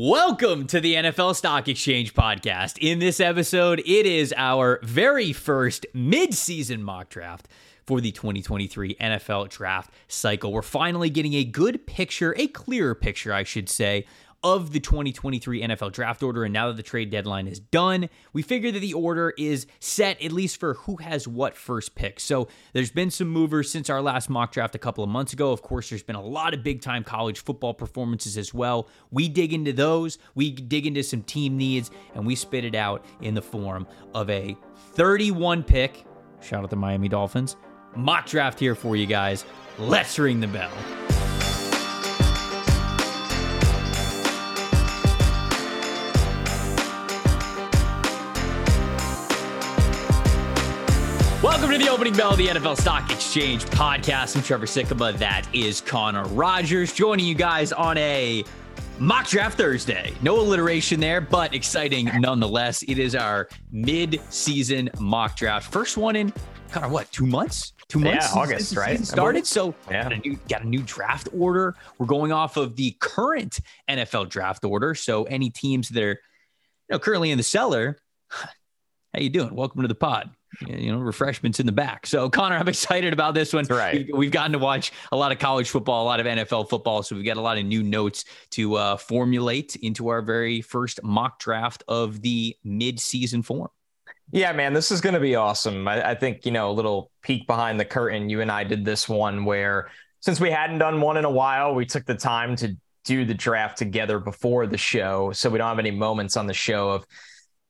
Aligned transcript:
Welcome 0.00 0.68
to 0.68 0.80
the 0.80 0.94
NFL 0.94 1.34
Stock 1.34 1.66
Exchange 1.66 2.14
podcast. 2.14 2.78
In 2.78 3.00
this 3.00 3.18
episode, 3.18 3.80
it 3.80 4.06
is 4.06 4.32
our 4.36 4.78
very 4.84 5.32
first 5.32 5.86
mid-season 5.92 6.84
mock 6.84 7.08
draft 7.08 7.48
for 7.84 8.00
the 8.00 8.12
2023 8.12 8.94
NFL 8.94 9.48
draft 9.48 9.90
cycle. 10.06 10.52
We're 10.52 10.62
finally 10.62 11.10
getting 11.10 11.34
a 11.34 11.42
good 11.42 11.84
picture, 11.84 12.32
a 12.38 12.46
clearer 12.46 12.94
picture, 12.94 13.32
I 13.32 13.42
should 13.42 13.68
say, 13.68 14.06
of 14.42 14.72
the 14.72 14.80
2023 14.80 15.62
NFL 15.62 15.92
draft 15.92 16.22
order. 16.22 16.44
And 16.44 16.52
now 16.52 16.68
that 16.68 16.76
the 16.76 16.82
trade 16.82 17.10
deadline 17.10 17.48
is 17.48 17.58
done, 17.58 18.08
we 18.32 18.42
figure 18.42 18.70
that 18.70 18.78
the 18.80 18.94
order 18.94 19.34
is 19.36 19.66
set 19.80 20.20
at 20.22 20.32
least 20.32 20.60
for 20.60 20.74
who 20.74 20.96
has 20.96 21.26
what 21.26 21.56
first 21.56 21.94
pick. 21.94 22.20
So 22.20 22.48
there's 22.72 22.90
been 22.90 23.10
some 23.10 23.28
movers 23.28 23.70
since 23.70 23.90
our 23.90 24.00
last 24.00 24.30
mock 24.30 24.52
draft 24.52 24.74
a 24.74 24.78
couple 24.78 25.02
of 25.02 25.10
months 25.10 25.32
ago. 25.32 25.50
Of 25.50 25.62
course, 25.62 25.90
there's 25.90 26.02
been 26.02 26.16
a 26.16 26.22
lot 26.22 26.54
of 26.54 26.62
big 26.62 26.80
time 26.80 27.02
college 27.02 27.40
football 27.40 27.74
performances 27.74 28.38
as 28.38 28.54
well. 28.54 28.88
We 29.10 29.28
dig 29.28 29.52
into 29.52 29.72
those, 29.72 30.18
we 30.34 30.52
dig 30.52 30.86
into 30.86 31.02
some 31.02 31.22
team 31.22 31.56
needs, 31.56 31.90
and 32.14 32.26
we 32.26 32.34
spit 32.34 32.64
it 32.64 32.74
out 32.74 33.04
in 33.20 33.34
the 33.34 33.42
form 33.42 33.86
of 34.14 34.30
a 34.30 34.56
31 34.92 35.64
pick. 35.64 36.04
Shout 36.40 36.62
out 36.62 36.70
the 36.70 36.76
Miami 36.76 37.08
Dolphins. 37.08 37.56
Mock 37.96 38.26
draft 38.26 38.60
here 38.60 38.74
for 38.74 38.94
you 38.94 39.06
guys. 39.06 39.44
Let's 39.78 40.18
ring 40.18 40.40
the 40.40 40.46
bell. 40.46 40.70
Welcome 51.58 51.76
to 51.76 51.84
the 51.84 51.90
opening 51.90 52.14
bell 52.14 52.30
of 52.30 52.36
the 52.36 52.46
NFL 52.46 52.80
Stock 52.80 53.10
Exchange 53.10 53.64
podcast. 53.64 54.36
I'm 54.36 54.44
Trevor 54.44 54.66
Sikkema. 54.66 55.18
That 55.18 55.44
is 55.52 55.80
Connor 55.80 56.22
Rogers 56.26 56.92
joining 56.92 57.26
you 57.26 57.34
guys 57.34 57.72
on 57.72 57.98
a 57.98 58.44
mock 59.00 59.26
draft 59.26 59.58
Thursday. 59.58 60.14
No 60.22 60.38
alliteration 60.38 61.00
there, 61.00 61.20
but 61.20 61.56
exciting 61.56 62.12
nonetheless. 62.20 62.84
It 62.84 63.00
is 63.00 63.16
our 63.16 63.48
mid-season 63.72 64.88
mock 65.00 65.34
draft. 65.34 65.72
First 65.72 65.96
one 65.96 66.14
in 66.14 66.32
kind 66.70 66.86
of 66.86 66.92
what, 66.92 67.10
two 67.10 67.26
months? 67.26 67.72
Two 67.88 67.98
months? 67.98 68.32
Yeah, 68.32 68.40
August, 68.40 68.76
right? 68.76 69.04
Started. 69.04 69.44
So 69.44 69.74
yeah. 69.90 70.04
got, 70.04 70.12
a 70.12 70.18
new, 70.18 70.38
got 70.48 70.62
a 70.62 70.68
new 70.68 70.82
draft 70.82 71.28
order. 71.36 71.74
We're 71.98 72.06
going 72.06 72.30
off 72.30 72.56
of 72.56 72.76
the 72.76 72.92
current 73.00 73.58
NFL 73.90 74.28
draft 74.28 74.64
order. 74.64 74.94
So 74.94 75.24
any 75.24 75.50
teams 75.50 75.88
that 75.88 76.04
are 76.04 76.10
you 76.12 76.16
know 76.90 77.00
currently 77.00 77.32
in 77.32 77.36
the 77.36 77.42
cellar, 77.42 77.98
how 78.28 79.18
you 79.18 79.28
doing? 79.28 79.56
Welcome 79.56 79.82
to 79.82 79.88
the 79.88 79.96
pod 79.96 80.30
you 80.66 80.92
know, 80.92 80.98
refreshments 80.98 81.60
in 81.60 81.66
the 81.66 81.72
back. 81.72 82.06
So, 82.06 82.28
Connor, 82.28 82.56
I'm 82.56 82.68
excited 82.68 83.12
about 83.12 83.34
this 83.34 83.52
one. 83.52 83.64
That's 83.64 83.78
right. 83.78 84.08
We've, 84.14 84.30
gotten 84.30 84.52
to 84.52 84.58
watch 84.58 84.92
a 85.12 85.16
lot 85.16 85.32
of 85.32 85.38
college 85.38 85.70
football, 85.70 86.04
a 86.04 86.06
lot 86.06 86.20
of 86.20 86.26
NFL 86.26 86.68
football. 86.68 87.02
So, 87.02 87.16
we've 87.16 87.24
got 87.24 87.36
a 87.36 87.40
lot 87.40 87.58
of 87.58 87.64
new 87.64 87.82
notes 87.82 88.24
to 88.50 88.74
uh, 88.74 88.96
formulate 88.96 89.76
into 89.76 90.08
our 90.08 90.22
very 90.22 90.60
first 90.60 91.02
mock 91.02 91.38
draft 91.38 91.82
of 91.88 92.20
the 92.22 92.56
mid-season 92.64 93.42
form. 93.42 93.70
Yeah, 94.30 94.52
man, 94.52 94.74
this 94.74 94.90
is 94.90 95.00
going 95.00 95.14
to 95.14 95.20
be 95.20 95.36
awesome. 95.36 95.88
I, 95.88 96.10
I 96.10 96.14
think, 96.14 96.44
you 96.44 96.52
know, 96.52 96.70
a 96.70 96.72
little 96.72 97.10
peek 97.22 97.46
behind 97.46 97.80
the 97.80 97.84
curtain. 97.84 98.28
You 98.28 98.42
and 98.42 98.52
I 98.52 98.64
did 98.64 98.84
this 98.84 99.08
one 99.08 99.44
where, 99.44 99.90
since 100.20 100.40
we 100.40 100.50
hadn't 100.50 100.78
done 100.78 101.00
one 101.00 101.16
in 101.16 101.24
a 101.24 101.30
while, 101.30 101.74
we 101.74 101.86
took 101.86 102.04
the 102.04 102.14
time 102.14 102.54
to 102.56 102.76
do 103.04 103.24
the 103.24 103.32
draft 103.32 103.78
together 103.78 104.18
before 104.18 104.66
the 104.66 104.76
show. 104.76 105.32
So, 105.32 105.48
we 105.48 105.58
don't 105.58 105.68
have 105.68 105.78
any 105.78 105.90
moments 105.90 106.36
on 106.36 106.46
the 106.46 106.54
show 106.54 106.90
of, 106.90 107.06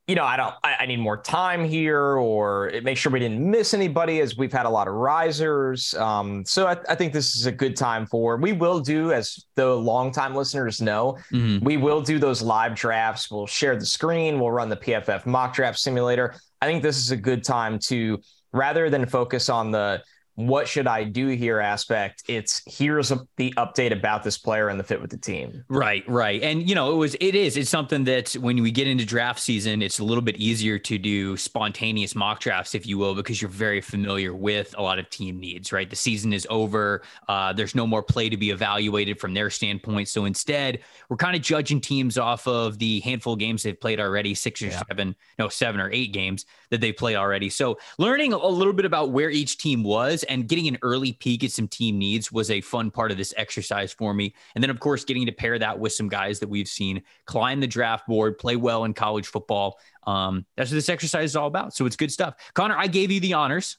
you 0.08 0.14
know, 0.14 0.24
I 0.24 0.38
don't, 0.38 0.54
I, 0.64 0.76
I, 0.80 0.86
need 0.86 1.00
more 1.00 1.18
time 1.18 1.66
here 1.66 2.16
or 2.16 2.72
make 2.82 2.96
sure 2.96 3.12
we 3.12 3.18
didn't 3.18 3.38
miss 3.38 3.74
anybody 3.74 4.20
as 4.20 4.38
we've 4.38 4.52
had 4.52 4.64
a 4.64 4.70
lot 4.70 4.88
of 4.88 4.94
risers. 4.94 5.92
Um, 5.94 6.46
so 6.46 6.66
I, 6.66 6.78
I, 6.88 6.94
think 6.94 7.12
this 7.12 7.36
is 7.36 7.44
a 7.44 7.52
good 7.52 7.76
time 7.76 8.06
for, 8.06 8.38
we 8.38 8.54
will 8.54 8.80
do, 8.80 9.12
as 9.12 9.44
the 9.54 9.66
longtime 9.66 10.34
listeners 10.34 10.80
know, 10.80 11.18
mm-hmm. 11.30 11.62
we 11.62 11.76
will 11.76 12.00
do 12.00 12.18
those 12.18 12.40
live 12.40 12.74
drafts. 12.74 13.30
We'll 13.30 13.46
share 13.46 13.76
the 13.76 13.84
screen. 13.84 14.40
We'll 14.40 14.50
run 14.50 14.70
the 14.70 14.78
PFF 14.78 15.26
mock 15.26 15.52
draft 15.52 15.78
simulator. 15.78 16.34
I 16.62 16.66
think 16.66 16.82
this 16.82 16.96
is 16.96 17.10
a 17.10 17.16
good 17.16 17.44
time 17.44 17.78
to, 17.80 18.18
rather 18.52 18.88
than 18.88 19.04
focus 19.04 19.50
on 19.50 19.70
the, 19.70 20.02
what 20.38 20.68
should 20.68 20.86
I 20.86 21.02
do 21.02 21.26
here 21.26 21.58
aspect. 21.58 22.22
It's 22.28 22.62
here's 22.64 23.10
a, 23.10 23.26
the 23.38 23.52
update 23.56 23.90
about 23.90 24.22
this 24.22 24.38
player 24.38 24.68
and 24.68 24.78
the 24.78 24.84
fit 24.84 25.00
with 25.00 25.10
the 25.10 25.16
team. 25.16 25.64
Right, 25.68 26.08
right. 26.08 26.40
And 26.40 26.68
you 26.68 26.76
know, 26.76 26.92
it 26.92 26.94
was 26.94 27.16
it 27.20 27.34
is 27.34 27.56
it's 27.56 27.68
something 27.68 28.04
that 28.04 28.34
when 28.34 28.62
we 28.62 28.70
get 28.70 28.86
into 28.86 29.04
draft 29.04 29.40
season, 29.40 29.82
it's 29.82 29.98
a 29.98 30.04
little 30.04 30.22
bit 30.22 30.36
easier 30.36 30.78
to 30.78 30.96
do 30.96 31.36
spontaneous 31.36 32.14
mock 32.14 32.38
drafts, 32.38 32.76
if 32.76 32.86
you 32.86 32.98
will, 32.98 33.16
because 33.16 33.42
you're 33.42 33.50
very 33.50 33.80
familiar 33.80 34.32
with 34.32 34.76
a 34.78 34.82
lot 34.82 35.00
of 35.00 35.10
team 35.10 35.40
needs, 35.40 35.72
right? 35.72 35.90
The 35.90 35.96
season 35.96 36.32
is 36.32 36.46
over. 36.48 37.02
Uh, 37.26 37.52
there's 37.52 37.74
no 37.74 37.84
more 37.84 38.04
play 38.04 38.28
to 38.28 38.36
be 38.36 38.50
evaluated 38.50 39.18
from 39.18 39.34
their 39.34 39.50
standpoint. 39.50 40.06
So 40.06 40.24
instead, 40.24 40.78
we're 41.08 41.16
kind 41.16 41.34
of 41.34 41.42
judging 41.42 41.80
teams 41.80 42.16
off 42.16 42.46
of 42.46 42.78
the 42.78 43.00
handful 43.00 43.32
of 43.32 43.40
games 43.40 43.64
they've 43.64 43.78
played 43.78 43.98
already, 43.98 44.36
six 44.36 44.62
or 44.62 44.66
yeah. 44.66 44.82
seven, 44.88 45.16
no, 45.36 45.48
seven 45.48 45.80
or 45.80 45.90
eight 45.90 46.12
games 46.12 46.46
that 46.70 46.80
they've 46.80 46.96
played 46.96 47.16
already. 47.16 47.50
So 47.50 47.78
learning 47.98 48.34
a 48.34 48.46
little 48.46 48.72
bit 48.72 48.84
about 48.84 49.10
where 49.10 49.30
each 49.30 49.58
team 49.58 49.82
was 49.82 50.24
and 50.28 50.48
getting 50.48 50.68
an 50.68 50.78
early 50.82 51.12
peek 51.12 51.44
at 51.44 51.50
some 51.50 51.68
team 51.68 51.98
needs 51.98 52.30
was 52.30 52.50
a 52.50 52.60
fun 52.60 52.90
part 52.90 53.10
of 53.10 53.16
this 53.16 53.34
exercise 53.36 53.92
for 53.92 54.14
me. 54.14 54.34
And 54.54 54.62
then, 54.62 54.70
of 54.70 54.80
course, 54.80 55.04
getting 55.04 55.26
to 55.26 55.32
pair 55.32 55.58
that 55.58 55.78
with 55.78 55.92
some 55.92 56.08
guys 56.08 56.38
that 56.40 56.48
we've 56.48 56.68
seen 56.68 57.02
climb 57.26 57.60
the 57.60 57.66
draft 57.66 58.06
board, 58.06 58.38
play 58.38 58.56
well 58.56 58.84
in 58.84 58.94
college 58.94 59.26
football. 59.26 59.78
Um, 60.06 60.46
that's 60.56 60.70
what 60.70 60.76
this 60.76 60.88
exercise 60.88 61.30
is 61.30 61.36
all 61.36 61.48
about. 61.48 61.74
So 61.74 61.86
it's 61.86 61.96
good 61.96 62.12
stuff. 62.12 62.34
Connor, 62.54 62.76
I 62.76 62.86
gave 62.86 63.10
you 63.10 63.20
the 63.20 63.34
honors, 63.34 63.78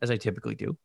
as 0.00 0.10
I 0.10 0.16
typically 0.16 0.54
do. 0.54 0.76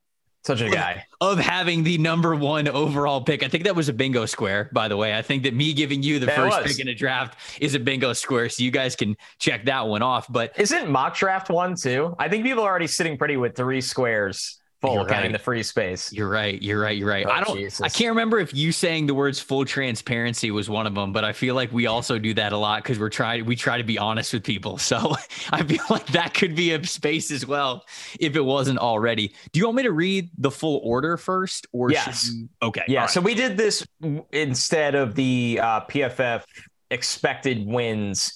Such 0.47 0.61
a 0.61 0.69
guy 0.69 1.05
of 1.19 1.39
having 1.39 1.83
the 1.83 1.97
number 1.97 2.33
one 2.33 2.69
overall 2.69 3.19
pick. 3.19 3.44
I 3.44 3.49
think 3.49 3.65
that 3.65 3.75
was 3.75 3.89
a 3.89 3.94
bingo 3.94 4.25
square, 4.25 4.69
by 4.71 4.88
the 4.88 4.95
way. 4.95 5.13
I 5.13 5.21
think 5.21 5.44
that 5.44 5.53
me 5.53 5.73
giving 5.73 6.01
you 6.01 6.19
the 6.19 6.27
yeah, 6.27 6.35
first 6.38 6.65
pick 6.65 6.79
in 6.79 6.88
a 6.88 6.95
draft 6.95 7.38
is 7.59 7.75
a 7.75 7.79
bingo 7.79 8.13
square. 8.13 8.47
So 8.47 8.63
you 8.63 8.71
guys 8.71 8.95
can 8.95 9.17
check 9.39 9.65
that 9.65 9.85
one 9.85 10.01
off. 10.01 10.25
But 10.31 10.57
isn't 10.57 10.89
mock 10.89 11.17
draft 11.17 11.49
one 11.49 11.75
too? 11.75 12.15
I 12.17 12.29
think 12.29 12.45
people 12.45 12.63
are 12.63 12.69
already 12.69 12.88
sitting 12.88 13.17
pretty 13.17 13.35
with 13.35 13.57
three 13.57 13.81
squares 13.81 14.57
full 14.81 14.97
right. 14.97 15.07
counting 15.07 15.31
the 15.31 15.39
free 15.39 15.63
space. 15.63 16.11
You're 16.13 16.29
right. 16.29 16.61
You're 16.61 16.79
right. 16.79 16.97
You're 16.97 17.09
right. 17.09 17.25
Oh, 17.25 17.31
I 17.31 17.43
don't. 17.43 17.57
Jesus. 17.57 17.81
I 17.81 17.89
can't 17.89 18.09
remember 18.09 18.39
if 18.39 18.53
you 18.53 18.71
saying 18.71 19.07
the 19.07 19.13
words 19.13 19.39
"full 19.39 19.65
transparency" 19.65 20.51
was 20.51 20.69
one 20.69 20.88
of 20.88 20.95
them, 20.95 21.11
but 21.11 21.23
I 21.23 21.33
feel 21.33 21.55
like 21.55 21.71
we 21.71 21.88
also 21.88 22.19
do 22.19 22.33
that 22.35 22.53
a 22.53 22.57
lot 22.57 22.83
because 22.83 22.99
we're 22.99 23.09
trying. 23.09 23.45
We 23.45 23.55
try 23.55 23.77
to 23.77 23.83
be 23.83 23.97
honest 23.97 24.33
with 24.33 24.43
people. 24.43 24.79
So 24.88 25.15
I 25.51 25.63
feel 25.63 25.83
like 25.89 26.07
that 26.07 26.33
could 26.33 26.55
be 26.55 26.71
a 26.71 26.81
space 26.85 27.29
as 27.29 27.45
well 27.45 27.83
if 28.21 28.38
it 28.38 28.41
wasn't 28.41 28.79
already. 28.79 29.33
Do 29.51 29.59
you 29.59 29.65
want 29.65 29.75
me 29.75 29.83
to 29.83 29.91
read 29.91 30.29
the 30.38 30.49
full 30.49 30.79
order 30.81 31.17
first, 31.17 31.67
or 31.73 31.91
yes? 31.91 32.31
You... 32.31 32.47
Okay. 32.61 32.83
Yeah. 32.88 33.01
Right. 33.01 33.09
So 33.09 33.19
we 33.19 33.33
did 33.33 33.57
this 33.57 33.85
instead 34.31 34.95
of 34.95 35.13
the 35.13 35.59
uh, 35.61 35.81
PFF 35.81 36.44
expected 36.89 37.67
wins. 37.67 38.33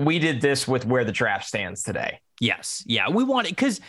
We 0.00 0.18
did 0.18 0.40
this 0.40 0.66
with 0.66 0.84
where 0.84 1.04
the 1.04 1.12
draft 1.12 1.46
stands 1.46 1.84
today. 1.84 2.18
Yes. 2.40 2.82
Yeah. 2.86 3.08
We 3.08 3.22
want 3.22 3.46
it 3.46 3.50
because 3.50 3.80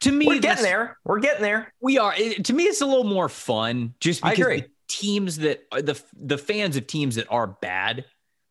to 0.00 0.12
me, 0.12 0.26
we're 0.26 0.38
getting 0.38 0.64
there. 0.64 0.98
We're 1.04 1.20
getting 1.20 1.42
there. 1.42 1.72
We 1.80 1.98
are. 1.98 2.14
It, 2.16 2.44
to 2.46 2.52
me, 2.52 2.64
it's 2.64 2.80
a 2.80 2.86
little 2.86 3.04
more 3.04 3.28
fun 3.28 3.94
just 4.00 4.22
because 4.22 4.38
the 4.38 4.66
teams 4.88 5.38
that 5.38 5.62
the 5.70 6.00
the 6.16 6.38
fans 6.38 6.76
of 6.76 6.86
teams 6.86 7.16
that 7.16 7.26
are 7.30 7.46
bad, 7.46 8.04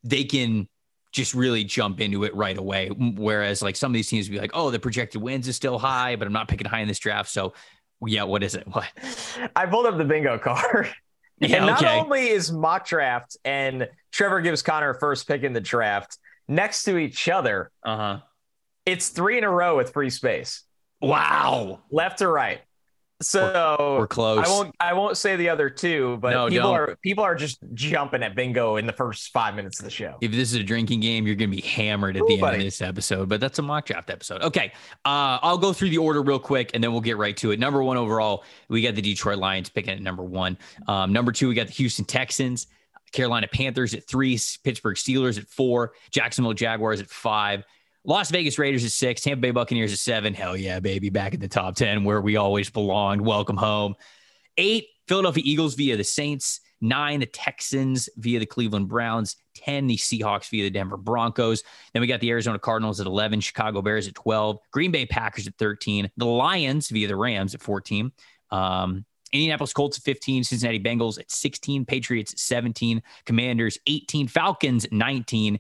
they 0.04 0.24
can 0.24 0.68
just 1.12 1.34
really 1.34 1.64
jump 1.64 2.00
into 2.02 2.24
it 2.26 2.36
right 2.36 2.58
away. 2.58 2.90
Whereas 2.90 3.62
like 3.62 3.76
some 3.76 3.92
of 3.92 3.94
these 3.94 4.10
teams 4.10 4.28
be 4.30 4.40
like, 4.40 4.52
oh, 4.54 4.70
the 4.72 4.80
projected 4.80 5.22
wins 5.22 5.48
is 5.48 5.56
still 5.56 5.80
high, 5.80 6.16
but 6.16 6.28
I'm 6.28 6.34
not 6.34 6.48
picking 6.48 6.68
high 6.68 6.82
in 6.82 6.88
this 6.88 7.00
draft. 7.00 7.30
So 7.30 7.54
yeah, 8.06 8.24
what 8.24 8.44
is 8.44 8.56
it? 8.56 8.68
What? 8.72 8.88
I 9.56 9.66
pulled 9.66 9.86
up 9.86 9.98
the 9.98 10.06
bingo 10.06 10.38
card. 10.38 10.94
Yeah, 11.40 11.58
and 11.58 11.66
not 11.68 11.84
okay. 11.84 12.00
only 12.00 12.30
is 12.30 12.52
mock 12.52 12.88
draft 12.88 13.38
and 13.46 13.88
Trevor 14.12 14.42
gives 14.42 14.64
Connor 14.64 14.96
first 14.96 15.28
pick 15.28 15.44
in 15.44 15.54
the 15.54 15.62
draft 15.62 16.18
next 16.48 16.82
to 16.86 16.98
each 16.98 17.30
other. 17.30 17.70
Uh-huh. 17.84 18.22
It's 18.88 19.10
three 19.10 19.38
in 19.38 19.44
a 19.44 19.52
row 19.52 19.78
with 19.78 19.94
free 19.94 20.10
space. 20.10 20.64
Wow. 21.02 21.82
Left 21.92 22.20
to 22.20 22.28
right. 22.28 22.62
So 23.20 23.76
we're, 23.80 24.00
we're, 24.00 24.08
close. 24.08 24.46
I 24.46 24.50
won't. 24.50 24.76
I 24.80 24.94
won't 24.94 25.18
say 25.18 25.36
the 25.36 25.50
other 25.50 25.72
two, 25.72 26.18
but 26.22 26.32
no, 26.32 26.50
people 26.50 26.72
don't. 26.72 26.80
are 26.80 26.96
people 27.02 27.24
are 27.24 27.34
just 27.34 27.58
jumping 27.74 28.22
at 28.22 28.36
bingo 28.36 28.76
in 28.76 28.86
the 28.86 28.94
first 28.94 29.32
five 29.34 29.56
minutes 29.56 29.80
of 29.80 29.86
the 29.86 29.92
show. 29.92 30.18
If 30.22 30.32
this 30.32 30.54
is 30.54 30.54
a 30.54 30.64
drinking 30.64 31.00
game, 31.00 31.26
you're 31.26 31.36
going 31.36 31.50
to 31.50 31.56
be 31.56 31.64
hammered 31.64 32.16
at 32.16 32.22
Ooh, 32.22 32.28
the 32.28 32.34
end 32.34 32.42
buddy. 32.42 32.58
of 32.58 32.64
this 32.64 32.80
episode. 32.80 33.28
But 33.28 33.42
that's 33.42 33.58
a 33.58 33.64
mock 33.64 33.88
draft 33.88 34.12
episode. 34.12 34.44
Okay, 34.44 34.72
uh, 35.04 35.40
I'll 35.42 35.58
go 35.58 35.74
through 35.74 35.90
the 35.90 35.98
order 35.98 36.22
real 36.22 36.38
quick, 36.38 36.72
and 36.76 36.84
then 36.84 36.92
we'll 36.92 37.02
get 37.02 37.18
right 37.18 37.36
to 37.38 37.50
it. 37.50 37.60
Number 37.60 37.82
one 37.82 37.98
overall, 37.98 38.44
we 38.70 38.84
got 38.84 38.94
the 38.94 39.02
Detroit 39.02 39.40
Lions 39.40 39.70
picking 39.70 39.94
at 39.94 40.02
number 40.02 40.24
one. 40.24 40.56
Um, 40.88 41.12
number 41.12 41.32
two, 41.32 41.48
we 41.48 41.56
got 41.56 41.66
the 41.66 41.74
Houston 41.74 42.06
Texans. 42.06 42.68
Carolina 43.14 43.48
Panthers 43.48 43.94
at 43.94 44.06
three, 44.08 44.38
Pittsburgh 44.64 44.96
Steelers 44.96 45.38
at 45.40 45.48
four, 45.48 45.94
Jacksonville 46.12 46.54
Jaguars 46.54 47.02
at 47.02 47.10
five, 47.10 47.64
Las 48.04 48.32
Vegas 48.32 48.58
Raiders 48.58 48.86
at 48.86 48.92
six, 48.92 49.22
Tampa 49.22 49.42
Bay 49.42 49.52
Buccaneers 49.52 49.92
at 49.92 50.00
seven. 50.00 50.34
Hell 50.34 50.56
yeah, 50.56 50.80
baby. 50.80 51.10
Back 51.10 51.34
in 51.34 51.40
the 51.40 51.48
top 51.48 51.76
10 51.76 52.04
where 52.04 52.22
we 52.22 52.38
always 52.38 52.70
belonged. 52.70 53.22
Welcome 53.22 53.58
home. 53.58 53.96
Eight, 54.58 54.88
Philadelphia 55.08 55.44
Eagles 55.46 55.76
via 55.76 55.98
the 55.98 56.04
Saints. 56.04 56.62
Nine, 56.80 57.22
the 57.22 57.26
Texans 57.26 58.08
via 58.18 58.40
the 58.40 58.46
Cleveland 58.46 58.88
Browns. 58.88 59.36
10, 59.56 59.88
the 59.88 59.98
Seahawks 59.98 60.50
via 60.50 60.64
the 60.64 60.70
Denver 60.70 60.98
Broncos. 60.98 61.64
Then 61.94 62.02
we 62.02 62.08
got 62.08 62.20
the 62.20 62.30
Arizona 62.30 62.60
Cardinals 62.60 63.00
at 63.00 63.08
11, 63.08 63.42
Chicago 63.42 63.82
Bears 63.82 64.08
at 64.08 64.16
12, 64.16 64.60
Green 64.72 64.92
Bay 64.92 65.06
Packers 65.06 65.48
at 65.48 65.58
13, 65.58 66.12
the 66.18 66.26
Lions 66.26 66.90
via 66.90 67.08
the 67.08 67.16
Rams 67.16 67.56
at 67.56 67.62
14. 67.62 68.12
Um, 68.52 69.06
Indianapolis 69.34 69.74
Colts 69.74 69.98
at 69.98 70.04
15, 70.04 70.44
Cincinnati 70.44 70.80
Bengals 70.80 71.20
at 71.20 71.32
16, 71.32 71.86
Patriots 71.86 72.34
at 72.34 72.40
17, 72.40 73.02
Commanders 73.26 73.78
18, 73.88 74.28
Falcons 74.28 74.88
19. 74.92 75.60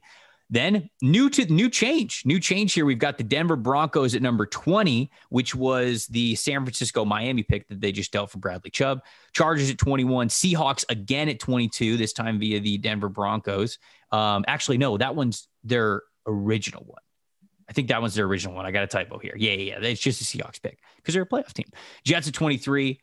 Then 0.49 0.89
new 1.01 1.29
to 1.31 1.45
new 1.51 1.69
change, 1.69 2.23
new 2.25 2.39
change 2.39 2.73
here. 2.73 2.85
We've 2.85 2.97
got 2.97 3.17
the 3.17 3.23
Denver 3.23 3.57
Broncos 3.57 4.15
at 4.15 4.21
number 4.21 4.45
20, 4.45 5.11
which 5.29 5.53
was 5.53 6.07
the 6.07 6.35
San 6.35 6.63
Francisco 6.63 7.03
Miami 7.03 7.43
pick 7.43 7.67
that 7.67 7.81
they 7.81 7.91
just 7.91 8.13
dealt 8.13 8.31
for 8.31 8.37
Bradley 8.37 8.69
Chubb. 8.69 9.01
Chargers 9.33 9.69
at 9.69 9.77
21, 9.77 10.29
Seahawks 10.29 10.85
again 10.89 11.27
at 11.27 11.39
22, 11.39 11.97
this 11.97 12.13
time 12.13 12.39
via 12.39 12.61
the 12.61 12.77
Denver 12.77 13.09
Broncos. 13.09 13.77
Um, 14.11 14.45
actually, 14.47 14.77
no, 14.77 14.97
that 14.97 15.15
one's 15.15 15.49
their 15.65 16.03
original 16.25 16.83
one. 16.85 17.01
I 17.69 17.73
think 17.73 17.89
that 17.89 18.01
one's 18.01 18.15
their 18.15 18.25
original 18.25 18.55
one. 18.55 18.65
I 18.65 18.71
got 18.71 18.83
a 18.83 18.87
typo 18.87 19.17
here. 19.19 19.33
Yeah, 19.35 19.51
yeah, 19.51 19.79
yeah. 19.79 19.89
It's 19.89 19.99
just 19.99 20.21
a 20.21 20.23
Seahawks 20.23 20.61
pick 20.61 20.79
because 20.95 21.13
they're 21.13 21.23
a 21.23 21.27
playoff 21.27 21.51
team. 21.51 21.67
Jets 22.05 22.27
at 22.29 22.33
23. 22.33 23.01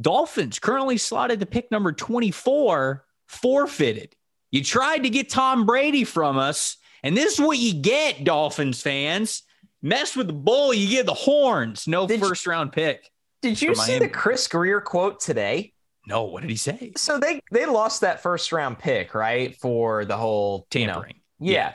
Dolphins 0.00 0.58
currently 0.58 0.96
slotted 0.96 1.40
to 1.40 1.46
pick 1.46 1.70
number 1.70 1.92
24, 1.92 3.04
forfeited. 3.26 4.16
You 4.52 4.62
tried 4.62 4.98
to 4.98 5.10
get 5.10 5.30
Tom 5.30 5.64
Brady 5.64 6.04
from 6.04 6.38
us, 6.38 6.76
and 7.02 7.16
this 7.16 7.34
is 7.34 7.40
what 7.40 7.58
you 7.58 7.72
get, 7.72 8.22
Dolphins 8.22 8.82
fans. 8.82 9.42
Mess 9.80 10.14
with 10.14 10.28
the 10.28 10.34
bull, 10.34 10.72
you 10.72 10.88
get 10.88 11.06
the 11.06 11.14
horns. 11.14 11.88
No 11.88 12.06
did 12.06 12.20
first 12.20 12.46
round 12.46 12.70
pick. 12.70 13.10
Did 13.40 13.60
you 13.60 13.74
see 13.74 13.98
the 13.98 14.08
Chris 14.08 14.46
Grier 14.46 14.80
quote 14.80 15.20
today? 15.20 15.72
No, 16.06 16.24
what 16.24 16.42
did 16.42 16.50
he 16.50 16.56
say? 16.56 16.92
So 16.96 17.18
they 17.18 17.40
they 17.50 17.64
lost 17.64 18.02
that 18.02 18.22
first 18.22 18.52
round 18.52 18.78
pick, 18.78 19.14
right? 19.14 19.56
For 19.56 20.04
the 20.04 20.16
whole 20.16 20.66
tampering. 20.70 21.16
You 21.40 21.46
know, 21.46 21.52
yeah. 21.52 21.68
yeah. 21.68 21.74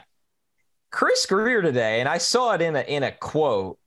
Chris 0.90 1.26
Grier 1.26 1.60
today, 1.60 2.00
and 2.00 2.08
I 2.08 2.18
saw 2.18 2.54
it 2.54 2.62
in 2.62 2.76
a 2.76 2.80
in 2.80 3.02
a 3.02 3.10
quote, 3.10 3.78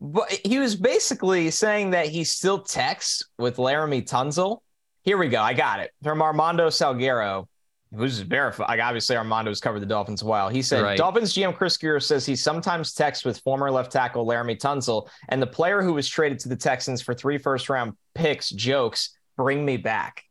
but 0.00 0.30
he 0.44 0.60
was 0.60 0.76
basically 0.76 1.50
saying 1.50 1.90
that 1.90 2.06
he 2.06 2.22
still 2.22 2.62
texts 2.62 3.24
with 3.38 3.56
Laremy 3.56 4.08
Tunsil. 4.08 4.58
Here 5.02 5.18
we 5.18 5.28
go. 5.28 5.42
I 5.42 5.52
got 5.52 5.80
it 5.80 5.90
from 6.02 6.22
Armando 6.22 6.68
Salguero 6.68 7.46
who's 7.94 8.20
verified. 8.20 8.68
Like 8.68 8.80
obviously, 8.80 9.16
Armando's 9.16 9.60
covered 9.60 9.80
the 9.80 9.86
Dolphins 9.86 10.22
a 10.22 10.26
while. 10.26 10.48
He 10.48 10.62
said 10.62 10.82
right. 10.82 10.98
Dolphins 10.98 11.34
GM 11.34 11.54
Chris 11.56 11.76
Grier 11.76 12.00
says 12.00 12.24
he 12.24 12.36
sometimes 12.36 12.94
texts 12.94 13.24
with 13.24 13.38
former 13.40 13.70
left 13.70 13.92
tackle 13.92 14.26
Laremy 14.26 14.58
Tunsil, 14.58 15.08
and 15.28 15.40
the 15.40 15.46
player 15.46 15.82
who 15.82 15.92
was 15.94 16.08
traded 16.08 16.38
to 16.40 16.48
the 16.48 16.56
Texans 16.56 17.02
for 17.02 17.14
three 17.14 17.38
first 17.38 17.68
round 17.68 17.94
picks 18.14 18.50
jokes, 18.50 19.16
"Bring 19.36 19.64
me 19.64 19.76
back." 19.76 20.24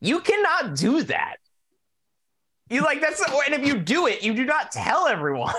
You 0.00 0.20
cannot 0.20 0.76
do 0.76 1.02
that. 1.04 1.36
You 2.68 2.82
like 2.82 3.00
that's 3.00 3.24
the, 3.24 3.42
and 3.46 3.54
if 3.54 3.66
you 3.66 3.78
do 3.78 4.06
it, 4.06 4.22
you 4.22 4.34
do 4.34 4.44
not 4.44 4.72
tell 4.72 5.06
everyone. 5.06 5.54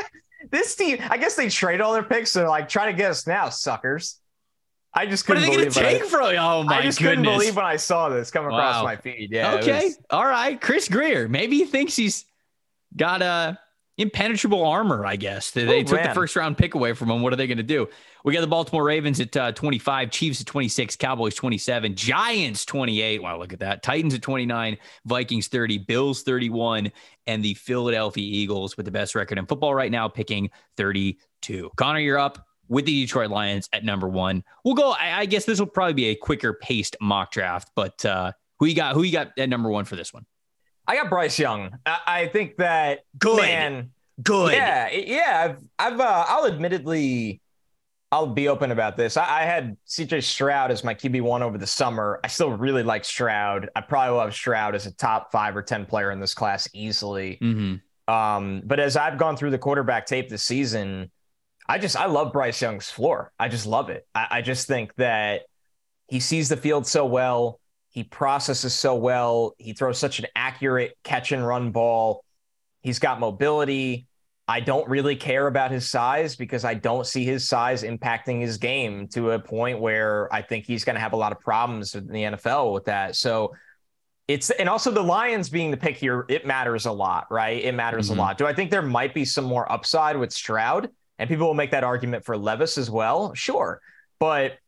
this 0.50 0.76
team, 0.76 0.98
I 1.08 1.16
guess 1.16 1.34
they 1.34 1.48
trade 1.48 1.80
all 1.80 1.92
their 1.92 2.02
picks. 2.02 2.32
So 2.32 2.40
they're 2.40 2.48
like, 2.48 2.68
try 2.68 2.86
to 2.86 2.92
get 2.92 3.10
us 3.10 3.26
now, 3.26 3.48
suckers. 3.48 4.20
I 4.94 5.06
just 5.06 5.24
couldn't 5.24 5.42
what 5.42 5.54
are 5.54 5.56
they 5.56 5.68
believe 5.68 5.74
take 5.74 6.04
from 6.04 6.32
you? 6.32 6.36
Oh 6.36 6.62
my 6.64 6.78
I 6.78 6.82
just 6.82 6.98
goodness. 6.98 7.16
couldn't 7.16 7.24
believe 7.24 7.56
when 7.56 7.64
I 7.64 7.76
saw 7.76 8.08
this 8.08 8.30
come 8.30 8.44
wow. 8.44 8.50
across 8.50 8.84
my 8.84 8.96
feed. 8.96 9.30
Yeah. 9.30 9.54
Okay. 9.54 9.84
Was... 9.84 9.98
All 10.10 10.26
right. 10.26 10.60
Chris 10.60 10.88
Grier. 10.88 11.28
Maybe 11.28 11.56
he 11.56 11.64
thinks 11.64 11.96
he's 11.96 12.26
got 12.94 13.22
a 13.22 13.58
impenetrable 13.98 14.64
armor, 14.64 15.06
I 15.06 15.16
guess. 15.16 15.50
They, 15.50 15.64
they 15.64 15.80
oh, 15.80 15.84
took 15.84 16.00
man. 16.00 16.08
the 16.08 16.14
first 16.14 16.36
round 16.36 16.58
pick 16.58 16.74
away 16.74 16.92
from 16.92 17.10
him. 17.10 17.22
What 17.22 17.32
are 17.32 17.36
they 17.36 17.46
going 17.46 17.58
to 17.58 17.62
do? 17.62 17.88
We 18.24 18.32
got 18.32 18.40
the 18.40 18.46
Baltimore 18.46 18.84
Ravens 18.84 19.20
at 19.20 19.36
uh, 19.36 19.52
25, 19.52 20.10
Chiefs 20.10 20.40
at 20.40 20.46
26, 20.46 20.96
Cowboys 20.96 21.34
27, 21.34 21.94
Giants 21.94 22.64
28. 22.64 23.22
Wow, 23.22 23.38
look 23.38 23.52
at 23.52 23.60
that. 23.60 23.82
Titans 23.82 24.14
at 24.14 24.22
29, 24.22 24.76
Vikings 25.04 25.48
30, 25.48 25.78
Bills 25.78 26.22
31, 26.22 26.92
and 27.26 27.42
the 27.42 27.54
Philadelphia 27.54 28.24
Eagles 28.24 28.76
with 28.76 28.86
the 28.86 28.92
best 28.92 29.14
record 29.14 29.38
in 29.38 29.46
football 29.46 29.74
right 29.74 29.90
now, 29.90 30.08
picking 30.08 30.50
32. 30.76 31.70
Connor, 31.76 32.00
you're 32.00 32.18
up 32.18 32.46
with 32.72 32.86
the 32.86 33.02
Detroit 33.02 33.30
Lions 33.30 33.68
at 33.74 33.84
number 33.84 34.08
one. 34.08 34.42
We'll 34.64 34.74
go. 34.74 34.92
I, 34.92 35.20
I 35.20 35.26
guess 35.26 35.44
this 35.44 35.60
will 35.60 35.66
probably 35.66 35.92
be 35.92 36.06
a 36.06 36.14
quicker 36.14 36.54
paced 36.54 36.96
mock 37.02 37.30
draft, 37.30 37.70
but 37.76 38.02
uh, 38.04 38.32
who 38.58 38.66
you 38.66 38.74
got? 38.74 38.94
Who 38.94 39.02
you 39.02 39.12
got 39.12 39.38
at 39.38 39.50
number 39.50 39.68
one 39.68 39.84
for 39.84 39.94
this 39.94 40.12
one? 40.12 40.24
I 40.86 40.96
got 40.96 41.10
Bryce 41.10 41.38
Young. 41.38 41.76
I, 41.84 41.98
I 42.06 42.26
think 42.28 42.56
that 42.56 43.00
good, 43.18 43.42
man, 43.42 43.90
good. 44.22 44.54
Yeah, 44.54 44.90
yeah. 44.90 45.54
I've, 45.78 45.92
I've 45.92 46.00
uh, 46.00 46.24
I'll 46.26 46.46
admittedly, 46.46 47.42
I'll 48.10 48.28
be 48.28 48.48
open 48.48 48.70
about 48.70 48.96
this. 48.96 49.18
I, 49.18 49.42
I 49.42 49.44
had 49.44 49.76
CJ 49.86 50.22
Stroud 50.22 50.70
as 50.70 50.82
my 50.82 50.94
QB 50.94 51.20
one 51.20 51.42
over 51.42 51.58
the 51.58 51.66
summer. 51.66 52.20
I 52.24 52.28
still 52.28 52.52
really 52.52 52.82
like 52.82 53.04
Stroud. 53.04 53.68
I 53.76 53.82
probably 53.82 54.14
will 54.14 54.22
have 54.22 54.34
Stroud 54.34 54.74
as 54.74 54.86
a 54.86 54.92
top 54.92 55.30
five 55.30 55.54
or 55.54 55.62
ten 55.62 55.84
player 55.84 56.10
in 56.10 56.20
this 56.20 56.32
class 56.32 56.66
easily. 56.72 57.38
Mm-hmm. 57.42 58.12
Um, 58.12 58.62
but 58.64 58.80
as 58.80 58.96
I've 58.96 59.18
gone 59.18 59.36
through 59.36 59.50
the 59.50 59.58
quarterback 59.58 60.06
tape 60.06 60.30
this 60.30 60.42
season 60.42 61.10
I 61.68 61.78
just 61.78 61.96
I 61.96 62.06
love 62.06 62.32
Bryce 62.32 62.60
Young's 62.60 62.90
floor. 62.90 63.32
I 63.38 63.48
just 63.48 63.66
love 63.66 63.90
it. 63.90 64.06
I, 64.14 64.26
I 64.30 64.42
just 64.42 64.66
think 64.66 64.94
that 64.96 65.42
he 66.08 66.20
sees 66.20 66.48
the 66.48 66.56
field 66.56 66.86
so 66.86 67.06
well. 67.06 67.60
He 67.90 68.04
processes 68.04 68.74
so 68.74 68.94
well. 68.94 69.54
He 69.58 69.72
throws 69.72 69.98
such 69.98 70.18
an 70.18 70.26
accurate 70.34 70.96
catch 71.04 71.32
and 71.32 71.46
run 71.46 71.72
ball. 71.72 72.24
He's 72.80 72.98
got 72.98 73.20
mobility. 73.20 74.06
I 74.48 74.60
don't 74.60 74.88
really 74.88 75.14
care 75.14 75.46
about 75.46 75.70
his 75.70 75.88
size 75.88 76.34
because 76.34 76.64
I 76.64 76.74
don't 76.74 77.06
see 77.06 77.24
his 77.24 77.48
size 77.48 77.84
impacting 77.84 78.40
his 78.40 78.58
game 78.58 79.06
to 79.08 79.30
a 79.30 79.38
point 79.38 79.80
where 79.80 80.32
I 80.34 80.42
think 80.42 80.66
he's 80.66 80.84
going 80.84 80.94
to 80.94 81.00
have 81.00 81.12
a 81.12 81.16
lot 81.16 81.32
of 81.32 81.40
problems 81.40 81.94
in 81.94 82.08
the 82.08 82.22
NFL 82.22 82.72
with 82.72 82.86
that. 82.86 83.14
So 83.14 83.54
it's 84.26 84.50
and 84.50 84.68
also 84.68 84.90
the 84.90 85.02
Lions 85.02 85.48
being 85.48 85.70
the 85.70 85.76
pick 85.76 85.96
here, 85.96 86.24
it 86.28 86.46
matters 86.46 86.86
a 86.86 86.92
lot, 86.92 87.26
right? 87.30 87.62
It 87.62 87.74
matters 87.74 88.10
mm-hmm. 88.10 88.18
a 88.18 88.22
lot. 88.22 88.38
Do 88.38 88.46
I 88.46 88.52
think 88.52 88.70
there 88.70 88.82
might 88.82 89.14
be 89.14 89.24
some 89.24 89.44
more 89.44 89.70
upside 89.70 90.16
with 90.16 90.32
Stroud? 90.32 90.90
And 91.18 91.28
people 91.28 91.46
will 91.46 91.54
make 91.54 91.70
that 91.70 91.84
argument 91.84 92.24
for 92.24 92.36
Levis 92.36 92.78
as 92.78 92.90
well. 92.90 93.34
Sure. 93.34 93.80
But 94.18 94.58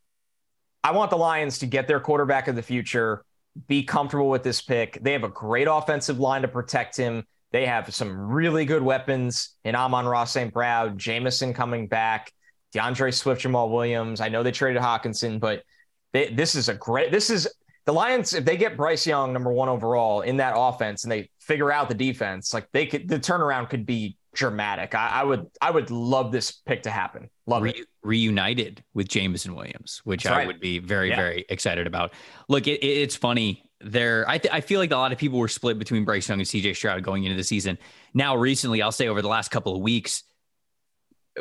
I 0.83 0.91
want 0.91 1.09
the 1.09 1.17
Lions 1.17 1.59
to 1.59 1.65
get 1.65 1.87
their 1.87 1.99
quarterback 1.99 2.47
of 2.47 2.55
the 2.55 2.61
future, 2.61 3.25
be 3.67 3.83
comfortable 3.83 4.29
with 4.29 4.43
this 4.43 4.61
pick. 4.61 4.99
They 5.01 5.13
have 5.13 5.23
a 5.23 5.29
great 5.29 5.67
offensive 5.69 6.19
line 6.19 6.43
to 6.43 6.47
protect 6.47 6.95
him. 6.95 7.23
They 7.51 7.65
have 7.65 7.93
some 7.93 8.15
really 8.31 8.65
good 8.65 8.83
weapons 8.83 9.55
in 9.63 9.75
Amon-Ra 9.75 10.25
St. 10.25 10.53
Brown, 10.53 10.97
Jameson 10.97 11.53
coming 11.53 11.87
back, 11.87 12.31
D'Andre 12.73 13.11
Swift, 13.11 13.41
Jamaal 13.41 13.71
Williams. 13.71 14.19
I 14.21 14.29
know 14.29 14.43
they 14.43 14.51
traded 14.51 14.81
Hockenson, 14.81 15.39
but 15.39 15.63
they, 16.11 16.33
this 16.33 16.53
is 16.53 16.69
a 16.69 16.73
great, 16.73 17.11
this 17.11 17.29
is 17.29 17.47
the 17.85 17.93
Lions, 17.93 18.33
if 18.33 18.45
they 18.45 18.57
get 18.57 18.75
Bryce 18.75 19.07
Young 19.07 19.31
number 19.31 19.51
one 19.51 19.69
overall 19.69 20.21
in 20.21 20.37
that 20.37 20.53
offense 20.55 21.03
and 21.03 21.11
they 21.11 21.29
figure 21.39 21.71
out 21.71 21.87
the 21.87 21.95
defense, 21.95 22.53
like 22.53 22.67
they 22.73 22.85
could, 22.85 23.07
the 23.07 23.19
turnaround 23.19 23.69
could 23.69 23.85
be 23.85 24.17
dramatic. 24.35 24.93
I, 24.93 25.07
I, 25.07 25.23
would 25.23 25.47
I 25.61 25.71
would 25.71 25.89
love 25.89 26.31
this 26.31 26.51
pick 26.51 26.83
to 26.83 26.91
happen. 26.91 27.29
Love 27.47 27.63
Re- 27.63 27.71
it. 27.71 27.87
Reunited 28.03 28.83
with 28.93 29.07
Jameson 29.07 29.55
Williams, 29.55 30.01
which 30.03 30.25
I 30.25 30.45
would 30.45 30.59
be 30.59 30.79
very 30.79 31.09
yeah. 31.09 31.15
very 31.15 31.45
excited 31.49 31.87
about. 31.87 32.13
Look, 32.47 32.67
it, 32.67 32.83
it's 32.83 33.15
funny. 33.15 33.63
There, 33.81 34.27
I 34.27 34.37
th- 34.37 34.53
I 34.53 34.61
feel 34.61 34.79
like 34.79 34.91
a 34.91 34.95
lot 34.95 35.11
of 35.11 35.17
people 35.17 35.37
were 35.37 35.47
split 35.47 35.77
between 35.77 36.05
Bryce 36.05 36.29
Young 36.29 36.39
and 36.39 36.47
C.J. 36.47 36.73
Stroud 36.73 37.03
going 37.03 37.23
into 37.23 37.35
the 37.35 37.43
season. 37.43 37.77
Now, 38.13 38.35
recently, 38.35 38.81
I'll 38.81 38.91
say 38.91 39.07
over 39.07 39.21
the 39.21 39.27
last 39.27 39.51
couple 39.51 39.75
of 39.75 39.81
weeks, 39.81 40.23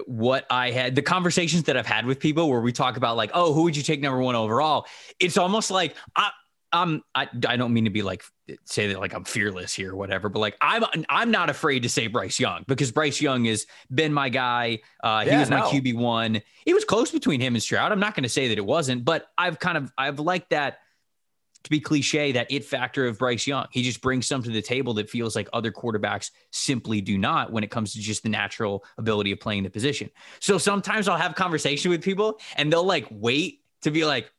what 0.06 0.44
I 0.50 0.70
had 0.70 0.94
the 0.94 1.02
conversations 1.02 1.64
that 1.64 1.76
I've 1.76 1.86
had 1.86 2.06
with 2.06 2.18
people 2.18 2.50
where 2.50 2.60
we 2.60 2.72
talk 2.72 2.96
about 2.96 3.16
like, 3.16 3.30
oh, 3.34 3.54
who 3.54 3.62
would 3.62 3.76
you 3.76 3.82
take 3.82 4.00
number 4.00 4.20
one 4.20 4.34
overall? 4.34 4.86
It's 5.20 5.36
almost 5.36 5.70
like 5.70 5.94
I, 6.16 6.30
I'm 6.74 7.02
I, 7.14 7.28
I 7.46 7.56
don't 7.56 7.72
mean 7.72 7.84
to 7.84 7.90
be 7.90 8.02
like 8.02 8.24
say 8.64 8.88
that 8.88 8.98
like 8.98 9.14
I'm 9.14 9.24
fearless 9.24 9.72
here 9.72 9.92
or 9.92 9.96
whatever, 9.96 10.28
but 10.28 10.40
like 10.40 10.56
I'm 10.60 10.84
I'm 11.08 11.30
not 11.30 11.48
afraid 11.48 11.84
to 11.84 11.88
say 11.88 12.08
Bryce 12.08 12.40
Young 12.40 12.64
because 12.66 12.90
Bryce 12.90 13.20
Young 13.20 13.44
has 13.44 13.66
been 13.94 14.12
my 14.12 14.28
guy. 14.28 14.80
Uh, 15.02 15.20
he 15.20 15.30
yeah, 15.30 15.40
was 15.40 15.50
my 15.50 15.60
no. 15.60 15.70
QB 15.70 15.96
one. 15.96 16.42
It 16.66 16.74
was 16.74 16.84
close 16.84 17.12
between 17.12 17.40
him 17.40 17.54
and 17.54 17.62
Stroud. 17.62 17.92
I'm 17.92 18.00
not 18.00 18.14
going 18.14 18.24
to 18.24 18.28
say 18.28 18.48
that 18.48 18.58
it 18.58 18.66
wasn't, 18.66 19.04
but 19.04 19.28
I've 19.38 19.60
kind 19.60 19.78
of 19.78 19.92
I've 19.96 20.18
liked 20.18 20.50
that 20.50 20.78
to 21.62 21.70
be 21.70 21.80
cliche 21.80 22.32
that 22.32 22.50
it 22.50 22.64
factor 22.64 23.06
of 23.06 23.18
Bryce 23.18 23.46
Young. 23.46 23.66
He 23.70 23.84
just 23.84 24.02
brings 24.02 24.26
something 24.26 24.50
to 24.50 24.54
the 24.54 24.66
table 24.66 24.94
that 24.94 25.08
feels 25.08 25.36
like 25.36 25.48
other 25.52 25.70
quarterbacks 25.70 26.32
simply 26.50 27.00
do 27.00 27.16
not 27.16 27.52
when 27.52 27.62
it 27.62 27.70
comes 27.70 27.92
to 27.94 28.00
just 28.00 28.24
the 28.24 28.28
natural 28.28 28.84
ability 28.98 29.30
of 29.30 29.38
playing 29.38 29.62
the 29.62 29.70
position. 29.70 30.10
So 30.40 30.58
sometimes 30.58 31.08
I'll 31.08 31.16
have 31.16 31.36
conversation 31.36 31.90
with 31.90 32.02
people 32.02 32.40
and 32.56 32.70
they'll 32.72 32.84
like 32.84 33.06
wait 33.10 33.60
to 33.82 33.90
be 33.90 34.04
like, 34.04 34.30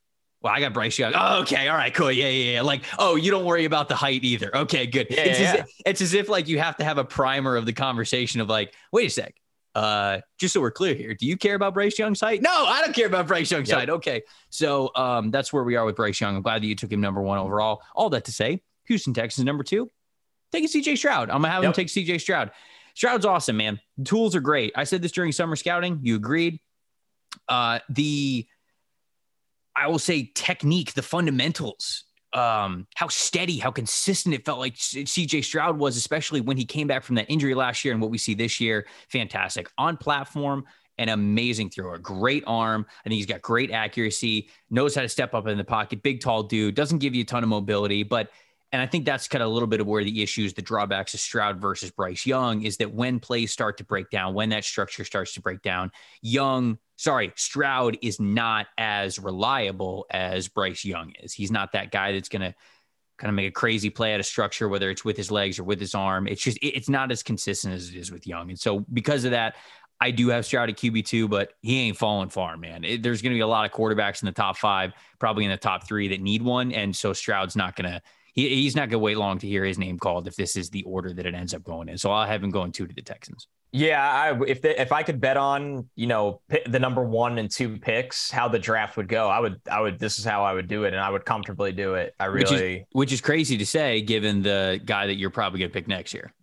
well, 0.46 0.54
I 0.54 0.60
got 0.60 0.74
Bryce 0.74 1.00
Young. 1.00 1.14
Oh, 1.16 1.40
okay. 1.42 1.68
All 1.70 1.76
right, 1.76 1.92
cool. 1.92 2.12
Yeah, 2.12 2.28
yeah, 2.28 2.54
yeah. 2.54 2.62
Like, 2.62 2.84
oh, 3.00 3.16
you 3.16 3.32
don't 3.32 3.46
worry 3.46 3.66
about 3.66 3.90
the 3.90 3.96
height 3.96 4.24
either. 4.24 4.56
Okay, 4.56 4.86
good. 4.86 5.08
Yeah, 5.10 5.22
it's, 5.22 5.40
yeah, 5.40 5.48
as. 5.48 5.60
If, 5.60 5.66
it's 5.88 6.02
as 6.02 6.14
if 6.14 6.30
like 6.30 6.48
you 6.48 6.60
have 6.60 6.78
to 6.78 6.84
have 6.84 7.00
a 7.00 7.04
primer 7.04 7.56
of 7.56 7.66
the 7.66 7.74
conversation 7.74 8.42
of 8.42 8.48
like, 8.48 8.72
wait 8.92 9.08
a 9.08 9.10
sec. 9.10 9.34
Uh, 9.74 10.20
just 10.38 10.54
so 10.54 10.62
we're 10.62 10.70
clear 10.70 10.94
here, 10.94 11.16
do 11.16 11.26
you 11.26 11.36
care 11.36 11.56
about 11.56 11.74
Bryce 11.74 11.98
Young's 11.98 12.22
height? 12.22 12.44
No, 12.44 12.52
I 12.52 12.82
don't 12.82 12.94
care 12.94 13.08
about 13.08 13.26
Bryce 13.26 13.50
Young's 13.50 13.70
yep. 13.70 13.80
height. 13.80 13.90
Okay. 13.90 14.22
So 14.52 14.92
um, 14.96 15.32
that's 15.32 15.52
where 15.52 15.64
we 15.64 15.78
are 15.78 15.84
with 15.84 15.96
Bryce 15.96 16.22
Young. 16.22 16.36
I'm 16.36 16.44
glad 16.44 16.62
that 16.62 16.68
you 16.68 16.76
took 16.76 16.92
him 16.92 17.02
number 17.02 17.24
one 17.24 17.40
overall. 17.40 17.82
All 17.96 18.12
that 18.12 18.26
to 18.26 18.32
say, 18.32 18.62
Houston 18.86 19.16
Texans 19.16 19.46
number 19.46 19.64
two. 19.64 19.90
Take 20.52 20.66
a 20.66 20.68
CJ 20.68 21.00
Stroud. 21.00 21.32
I'm 21.32 21.42
gonna 21.42 21.50
have 21.50 21.64
yep. 21.64 21.70
him 21.70 21.74
take 21.74 21.88
CJ 21.88 22.22
Stroud. 22.22 22.52
Stroud's 22.94 23.26
awesome, 23.26 23.58
man. 23.58 23.80
The 23.98 24.04
tools 24.04 24.36
are 24.36 24.42
great. 24.42 24.74
I 24.76 24.84
said 24.84 25.02
this 25.02 25.12
during 25.12 25.32
summer 25.32 25.56
scouting. 25.56 26.02
You 26.04 26.16
agreed. 26.18 26.60
Uh, 27.50 27.80
the 27.90 28.48
I 29.76 29.88
will 29.88 30.00
say 30.00 30.32
technique, 30.36 30.94
the 30.94 31.02
fundamentals, 31.02 32.06
um, 32.34 32.88
how 32.96 33.08
steady, 33.08 33.58
how 33.58 33.72
consistent 33.72 34.36
it 34.36 34.46
felt 34.46 34.60
like 34.60 34.76
CJ 34.76 35.44
Stroud 35.44 35.78
was, 35.78 35.98
especially 35.98 36.42
when 36.42 36.58
he 36.58 36.66
came 36.66 36.88
back 36.88 37.04
from 37.04 37.16
that 37.16 37.30
injury 37.30 37.56
last 37.56 37.84
year 37.86 37.94
and 37.94 38.02
what 38.02 38.12
we 38.12 38.18
see 38.18 38.34
this 38.34 38.60
year. 38.60 38.86
Fantastic 39.10 39.70
on 39.78 39.98
platform. 39.98 40.66
an 40.98 41.10
amazing 41.10 41.70
thrower, 41.70 41.98
great 41.98 42.44
arm. 42.48 42.86
I 42.88 43.10
think 43.10 43.18
he's 43.18 43.26
got 43.26 43.42
great 43.42 43.70
accuracy, 43.70 44.50
knows 44.70 44.96
how 44.96 45.02
to 45.02 45.10
step 45.10 45.34
up 45.34 45.46
in 45.46 45.58
the 45.58 45.64
pocket, 45.64 46.02
big, 46.02 46.22
tall 46.22 46.44
dude, 46.44 46.74
doesn't 46.74 47.00
give 47.00 47.14
you 47.14 47.24
a 47.24 47.26
ton 47.26 47.44
of 47.44 47.50
mobility, 47.50 48.04
but 48.04 48.30
and 48.72 48.82
I 48.82 48.88
think 48.88 49.06
that's 49.06 49.28
kind 49.28 49.42
of 49.42 49.50
a 49.50 49.54
little 49.54 49.68
bit 49.68 49.80
of 49.80 49.88
where 49.88 50.04
the 50.04 50.22
issues, 50.22 50.54
the 50.54 50.62
drawbacks 50.62 51.14
of 51.14 51.22
Stroud 51.22 51.62
versus 51.62 51.92
Bryce 51.92 52.26
Young 52.26 52.64
is 52.64 52.78
that 52.78 52.94
when 52.94 53.22
plays 53.22 53.52
start 53.52 53.78
to 53.78 53.86
break 53.86 54.10
down, 54.10 54.34
when 54.34 54.50
that 54.50 54.66
structure 54.66 55.06
starts 55.06 55.34
to 55.36 55.42
break 55.42 55.62
down, 55.62 55.92
Young, 56.22 56.78
sorry, 56.98 57.34
Stroud 57.36 57.98
is 58.02 58.20
not 58.20 58.68
as 58.78 59.20
reliable 59.20 60.06
as 60.10 60.48
Bryce 60.48 60.86
Young 60.86 61.14
is. 61.22 61.34
He's 61.34 61.52
not 61.52 61.74
that 61.74 61.92
guy 61.92 62.14
that's 62.14 62.30
going 62.30 62.42
to 62.42 62.56
kind 63.18 63.30
of 63.30 63.36
make 63.36 63.48
a 63.48 63.52
crazy 63.52 63.90
play 63.90 64.14
out 64.14 64.20
of 64.20 64.26
structure, 64.26 64.68
whether 64.68 64.90
it's 64.90 65.06
with 65.06 65.18
his 65.18 65.32
legs 65.32 65.60
or 65.60 65.64
with 65.64 65.80
his 65.80 65.96
arm. 65.96 66.28
It's 66.28 66.42
just, 66.42 66.58
it's 66.62 66.90
not 66.90 67.12
as 67.12 67.24
consistent 67.24 67.74
as 67.74 67.90
it 67.90 67.96
is 67.96 68.12
with 68.12 68.28
Young. 68.28 68.50
And 68.50 68.60
so 68.60 68.86
because 68.92 69.24
of 69.24 69.32
that, 69.32 69.56
I 70.02 70.12
do 70.12 70.28
have 70.30 70.46
Stroud 70.46 70.70
at 70.70 70.76
QB2, 70.76 71.30
but 71.30 71.54
he 71.62 71.80
ain't 71.82 71.98
falling 71.98 72.30
far, 72.30 72.58
man. 72.58 72.84
It, 72.84 73.02
there's 73.02 73.22
going 73.22 73.32
to 73.32 73.38
be 73.38 73.42
a 73.42 73.48
lot 73.48 73.66
of 73.66 73.72
quarterbacks 73.72 74.22
in 74.22 74.26
the 74.26 74.34
top 74.34 74.58
five, 74.58 74.92
probably 75.20 75.46
in 75.46 75.52
the 75.52 75.58
top 75.58 75.88
three 75.88 76.10
that 76.10 76.22
need 76.22 76.42
one. 76.42 76.74
And 76.74 76.94
so 76.94 77.14
Stroud's 77.14 77.56
not 77.56 77.76
going 77.78 77.90
to, 77.90 78.02
he, 78.34 78.50
he's 78.50 78.76
not 78.76 78.90
going 78.90 78.92
to 78.92 79.00
wait 79.00 79.18
long 79.18 79.38
to 79.40 79.48
hear 79.48 79.64
his 79.64 79.78
name 79.78 79.98
called 79.98 80.28
if 80.28 80.36
this 80.36 80.58
is 80.58 80.70
the 80.70 80.84
order 80.84 81.14
that 81.14 81.26
it 81.26 81.34
ends 81.34 81.54
up 81.54 81.64
going 81.64 81.88
in. 81.88 81.98
So 81.98 82.12
I'll 82.12 82.28
have 82.28 82.44
him 82.44 82.52
going 82.52 82.74
two 82.74 82.86
to 82.86 82.94
the 82.94 83.02
Texans. 83.02 83.48
Yeah, 83.76 84.02
I, 84.02 84.42
if 84.48 84.62
they, 84.62 84.78
if 84.78 84.94
I 84.94 85.04
could 85.04 85.20
bet 85.20 85.36
on 85.36 85.90
you 85.96 86.08
know 86.08 86.40
the 86.66 86.80
number 86.80 87.04
one 87.04 87.38
and 87.38 87.52
two 87.52 87.78
picks, 87.78 88.32
how 88.32 88.48
the 88.48 88.58
draft 88.58 88.96
would 88.96 89.10
go, 89.10 89.28
I 89.28 89.40
would 89.40 89.60
I 89.70 89.82
would 89.82 90.00
this 90.00 90.18
is 90.18 90.24
how 90.24 90.46
I 90.46 90.54
would 90.54 90.70
do 90.70 90.86
it, 90.86 90.94
and 90.94 91.02
I 91.02 91.10
would 91.10 91.26
comfortably 91.26 91.74
do 91.74 91.96
it. 91.96 92.16
I 92.18 92.26
really, 92.26 92.44
which 92.44 92.52
is, 92.54 92.86
which 92.94 93.14
is 93.14 93.22
crazy 93.22 93.58
to 93.58 93.66
say 93.66 94.00
given 94.02 94.42
the 94.42 94.80
guy 94.86 95.08
that 95.08 95.16
you're 95.16 95.30
probably 95.30 95.60
going 95.60 95.72
to 95.72 95.74
pick 95.74 95.90
next 95.90 96.14
year. 96.14 96.34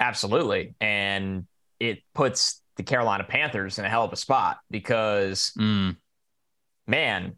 Absolutely, 0.00 0.74
and 0.80 1.46
it 1.78 2.02
puts 2.14 2.60
the 2.76 2.82
Carolina 2.82 3.22
Panthers 3.22 3.78
in 3.78 3.84
a 3.84 3.88
hell 3.88 4.04
of 4.04 4.12
a 4.12 4.16
spot 4.16 4.58
because, 4.68 5.52
mm. 5.56 5.96
man, 6.88 7.36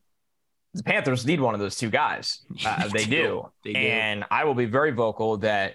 the 0.72 0.82
Panthers 0.82 1.26
need 1.26 1.40
one 1.40 1.52
of 1.52 1.60
those 1.60 1.76
two 1.76 1.90
guys. 1.90 2.44
Uh, 2.64 2.88
they, 2.88 3.04
do. 3.04 3.48
they 3.62 3.72
do. 3.72 3.78
And 3.78 4.24
I 4.30 4.44
will 4.44 4.54
be 4.54 4.64
very 4.64 4.90
vocal 4.90 5.38
that 5.38 5.74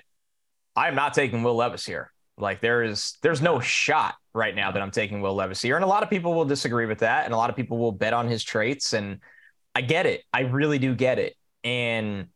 I 0.76 0.88
am 0.88 0.96
not 0.96 1.14
taking 1.14 1.44
Will 1.44 1.56
Levis 1.56 1.86
here. 1.86 2.13
Like 2.38 2.62
there 2.62 2.84
is 2.84 3.18
there's 3.22 3.42
no 3.42 3.60
shot 3.60 4.16
right 4.34 4.56
now 4.56 4.72
that 4.72 4.82
I'm 4.82 4.92
taking 4.92 5.22
Will 5.22 5.36
Levis 5.36 5.62
here. 5.62 5.76
And 5.76 5.84
a 5.84 5.88
lot 5.88 6.04
of 6.04 6.10
people 6.10 6.34
will 6.34 6.46
disagree 6.46 6.86
with 6.86 7.00
that. 7.00 7.26
And 7.26 7.34
a 7.34 7.38
lot 7.38 7.50
of 7.50 7.56
people 7.56 7.78
will 7.78 7.92
bet 7.92 8.14
on 8.14 8.28
his 8.28 8.44
traits. 8.44 8.94
And 8.94 9.20
I 9.76 9.82
get 9.82 10.06
it. 10.06 10.24
I 10.34 10.42
really 10.42 10.80
do 10.80 10.96
get 10.96 11.20
it. 11.20 11.36
And 11.64 12.28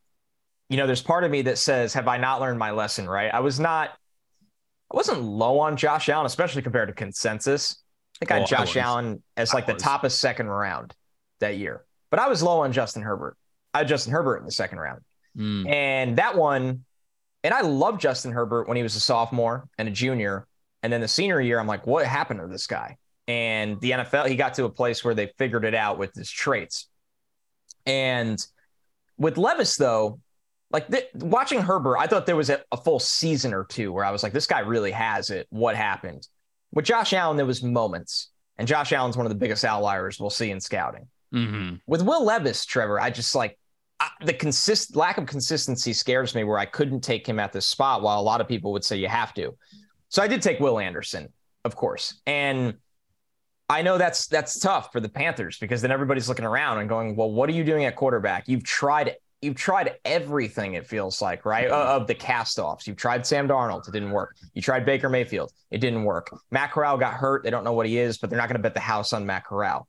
you 0.69 0.77
know, 0.77 0.85
there's 0.85 1.01
part 1.01 1.23
of 1.23 1.31
me 1.31 1.43
that 1.43 1.57
says, 1.57 1.93
have 1.93 2.07
I 2.07 2.17
not 2.17 2.41
learned 2.41 2.59
my 2.59 2.71
lesson? 2.71 3.07
Right. 3.07 3.33
I 3.33 3.39
was 3.39 3.59
not 3.59 3.89
I 4.91 4.95
wasn't 4.95 5.21
low 5.21 5.59
on 5.59 5.75
Josh 5.75 6.07
Allen, 6.09 6.25
especially 6.25 6.61
compared 6.61 6.87
to 6.89 6.93
consensus. 6.93 7.83
I 8.15 8.19
think 8.19 8.31
I 8.31 8.39
had 8.39 8.47
Josh 8.47 8.77
I 8.77 8.81
Allen 8.81 9.23
as 9.35 9.53
like 9.53 9.65
the 9.65 9.73
top 9.73 10.03
of 10.03 10.11
second 10.11 10.47
round 10.47 10.93
that 11.39 11.57
year. 11.57 11.83
But 12.09 12.19
I 12.19 12.29
was 12.29 12.41
low 12.41 12.61
on 12.61 12.71
Justin 12.71 13.01
Herbert. 13.03 13.35
I 13.73 13.79
had 13.79 13.87
Justin 13.87 14.13
Herbert 14.13 14.37
in 14.37 14.45
the 14.45 14.51
second 14.51 14.79
round. 14.79 15.01
Mm. 15.37 15.69
And 15.69 16.17
that 16.17 16.35
one, 16.35 16.85
and 17.43 17.53
I 17.53 17.61
love 17.61 17.99
Justin 17.99 18.31
Herbert 18.31 18.67
when 18.67 18.77
he 18.77 18.83
was 18.83 18.95
a 18.95 18.99
sophomore 18.99 19.67
and 19.77 19.87
a 19.87 19.91
junior. 19.91 20.47
And 20.83 20.91
then 20.91 21.01
the 21.01 21.07
senior 21.07 21.41
year, 21.41 21.59
I'm 21.59 21.67
like, 21.67 21.87
what 21.87 22.05
happened 22.05 22.39
to 22.39 22.47
this 22.47 22.67
guy? 22.67 22.97
And 23.27 23.79
the 23.81 23.91
NFL, 23.91 24.27
he 24.27 24.35
got 24.35 24.53
to 24.55 24.65
a 24.65 24.69
place 24.69 25.03
where 25.03 25.13
they 25.13 25.31
figured 25.37 25.65
it 25.65 25.75
out 25.75 25.97
with 25.97 26.13
his 26.13 26.29
traits. 26.29 26.87
And 27.85 28.45
with 29.17 29.37
Levis, 29.37 29.75
though, 29.75 30.19
like 30.71 30.89
th- 30.89 31.09
watching 31.15 31.61
Herbert, 31.61 31.97
I 31.97 32.07
thought 32.07 32.25
there 32.25 32.35
was 32.35 32.49
a, 32.49 32.61
a, 32.71 32.77
full 32.77 32.99
season 32.99 33.53
or 33.53 33.63
two 33.63 33.91
where 33.91 34.03
I 34.03 34.11
was 34.11 34.23
like, 34.23 34.33
this 34.33 34.47
guy 34.47 34.59
really 34.59 34.91
has 34.91 35.29
it. 35.29 35.47
What 35.49 35.75
happened? 35.75 36.27
With 36.71 36.85
Josh 36.85 37.13
Allen, 37.13 37.37
there 37.37 37.45
was 37.45 37.63
moments, 37.63 38.29
and 38.57 38.67
Josh 38.67 38.91
Allen's 38.91 39.15
one 39.15 39.25
of 39.25 39.29
the 39.29 39.37
biggest 39.37 39.63
outliers 39.63 40.19
we'll 40.19 40.29
see 40.29 40.51
in 40.51 40.59
scouting. 40.59 41.07
Mm-hmm. 41.33 41.75
With 41.85 42.01
Will 42.01 42.25
Levis, 42.25 42.65
Trevor, 42.65 42.99
I 42.99 43.09
just 43.09 43.33
like 43.35 43.57
The 44.21 44.33
consist 44.33 44.95
lack 44.95 45.17
of 45.17 45.25
consistency 45.25 45.93
scares 45.93 46.35
me 46.35 46.43
where 46.43 46.59
I 46.59 46.65
couldn't 46.65 47.01
take 47.01 47.27
him 47.27 47.39
at 47.39 47.51
this 47.51 47.67
spot 47.67 48.01
while 48.01 48.19
a 48.19 48.21
lot 48.21 48.41
of 48.41 48.47
people 48.47 48.71
would 48.73 48.83
say 48.83 48.97
you 48.97 49.07
have 49.07 49.33
to. 49.35 49.55
So 50.09 50.21
I 50.21 50.27
did 50.27 50.41
take 50.41 50.59
Will 50.59 50.79
Anderson, 50.79 51.29
of 51.65 51.75
course. 51.75 52.21
And 52.25 52.75
I 53.69 53.81
know 53.81 53.97
that's 53.97 54.27
that's 54.27 54.59
tough 54.59 54.91
for 54.91 54.99
the 54.99 55.09
Panthers 55.09 55.57
because 55.57 55.81
then 55.81 55.91
everybody's 55.91 56.29
looking 56.29 56.45
around 56.45 56.79
and 56.79 56.87
going, 56.87 57.15
"Well, 57.15 57.31
what 57.31 57.49
are 57.49 57.53
you 57.53 57.63
doing 57.63 57.85
at 57.85 57.95
quarterback? 57.95 58.47
You've 58.47 58.63
tried 58.63 59.15
you've 59.41 59.55
tried 59.55 59.95
everything 60.03 60.73
it 60.73 60.87
feels 60.87 61.21
like, 61.21 61.45
right? 61.45 61.67
Of 61.67 62.07
the 62.07 62.15
cast-offs. 62.15 62.87
You've 62.87 62.97
tried 62.97 63.25
Sam 63.25 63.47
Darnold, 63.47 63.87
it 63.87 63.91
didn't 63.91 64.11
work. 64.11 64.35
You 64.53 64.61
tried 64.61 64.85
Baker 64.85 65.09
Mayfield, 65.09 65.51
it 65.69 65.79
didn't 65.79 66.03
work. 66.03 66.35
Matt 66.51 66.71
Corral 66.71 66.97
got 66.97 67.13
hurt. 67.13 67.43
They 67.43 67.49
don't 67.49 67.63
know 67.63 67.73
what 67.73 67.85
he 67.85 67.97
is, 67.97 68.17
but 68.17 68.29
they're 68.29 68.39
not 68.39 68.47
going 68.47 68.57
to 68.57 68.63
bet 68.63 68.73
the 68.73 68.79
house 68.79 69.13
on 69.13 69.25
Matt 69.25 69.45
Corral. 69.45 69.87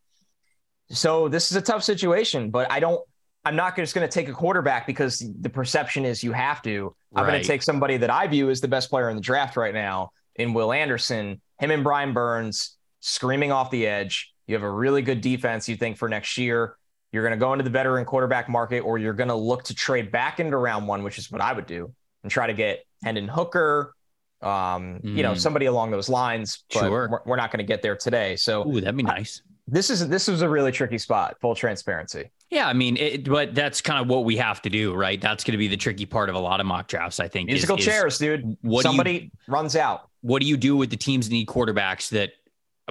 So 0.91 1.29
this 1.29 1.51
is 1.51 1.57
a 1.57 1.63
tough 1.63 1.83
situation, 1.83 2.51
but 2.51 2.71
I 2.71 2.81
don't. 2.81 3.01
I'm 3.45 3.57
not 3.57 3.77
just 3.77 3.95
going 3.95 4.07
to 4.07 4.13
take 4.13 4.29
a 4.29 4.33
quarterback 4.33 4.87
because 4.87 5.25
the 5.41 5.49
perception 5.49 6.05
is 6.05 6.23
you 6.23 6.33
have 6.33 6.61
to. 6.63 6.95
I'm 7.15 7.27
going 7.27 7.41
to 7.41 7.47
take 7.47 7.63
somebody 7.63 7.97
that 7.99 8.11
I 8.11 8.27
view 8.27 8.51
as 8.51 8.61
the 8.61 8.69
best 8.69 8.91
player 8.91 9.09
in 9.09 9.17
the 9.17 9.23
draft 9.23 9.57
right 9.57 9.73
now 9.73 10.11
in 10.37 10.53
Will 10.53 10.73
Anderson. 10.73 11.41
Him 11.59 11.71
and 11.71 11.83
Brian 11.83 12.13
Burns 12.13 12.77
screaming 13.01 13.53
off 13.53 13.71
the 13.71 13.87
edge. 13.87 14.33
You 14.47 14.55
have 14.55 14.63
a 14.63 14.71
really 14.71 15.03
good 15.03 15.21
defense, 15.21 15.69
you 15.69 15.77
think, 15.77 15.97
for 15.97 16.09
next 16.09 16.37
year. 16.37 16.77
You're 17.13 17.23
going 17.23 17.39
to 17.39 17.39
go 17.39 17.53
into 17.53 17.63
the 17.63 17.71
veteran 17.71 18.05
quarterback 18.05 18.49
market, 18.49 18.81
or 18.81 18.99
you're 18.99 19.15
going 19.15 19.29
to 19.29 19.35
look 19.35 19.65
to 19.65 19.75
trade 19.75 20.13
back 20.13 20.41
into 20.41 20.57
round 20.57 20.87
one, 20.87 21.03
which 21.03 21.17
is 21.17 21.31
what 21.31 21.41
I 21.41 21.53
would 21.53 21.67
do, 21.67 21.93
and 22.23 22.31
try 22.31 22.47
to 22.47 22.53
get 22.53 22.85
Hendon 23.03 23.29
Hooker, 23.29 23.95
um, 24.43 25.01
mm. 25.03 25.17
you 25.17 25.23
know, 25.23 25.33
mm. 25.33 25.39
somebody 25.39 25.67
along 25.67 25.91
those 25.91 26.11
lines. 26.11 26.65
But 26.73 26.81
sure. 26.81 26.91
we're, 26.91 27.21
we're 27.25 27.37
not 27.37 27.51
going 27.51 27.65
to 27.65 27.67
get 27.67 27.81
there 27.81 27.97
today. 27.97 28.37
So 28.37 28.69
Ooh, 28.69 28.81
that'd 28.81 28.97
be 28.97 29.03
nice 29.03 29.43
this 29.71 29.91
is 29.91 30.09
this 30.09 30.27
was 30.29 30.43
a 30.43 30.49
really 30.49 30.73
tricky 30.73 30.99
spot. 30.99 31.37
Full 31.41 31.55
transparency. 31.55 32.31
Yeah, 32.51 32.67
I 32.67 32.73
mean, 32.73 32.97
it, 32.97 33.29
but 33.29 33.55
that's 33.55 33.83
kind 33.83 34.01
of 34.01 34.09
what 34.09 34.25
we 34.25 34.37
have 34.39 34.63
to 34.63 34.71
do, 34.71 34.95
right? 34.95 35.21
That's 35.21 35.45
going 35.45 35.53
to 35.53 35.59
be 35.59 35.69
the 35.69 35.77
tricky 35.77 36.07
part 36.07 36.31
of 36.31 36.35
a 36.35 36.39
lot 36.39 36.61
of 36.61 36.67
mock 36.67 36.89
drafts. 36.89 37.21
I 37.21 37.29
think 37.29 37.49
musical 37.49 37.77
is, 37.77 37.85
chairs, 37.85 38.15
is 38.15 38.19
dude. 38.19 38.57
What 38.63 38.83
somebody 38.83 39.13
you, 39.13 39.31
runs 39.47 39.77
out. 39.77 40.09
What 40.23 40.41
do 40.41 40.49
you 40.49 40.57
do 40.57 40.77
with 40.77 40.91
the 40.91 40.97
teams 40.97 41.29
that 41.29 41.35
need 41.35 41.47
quarterbacks 41.47 42.09
that 42.11 42.31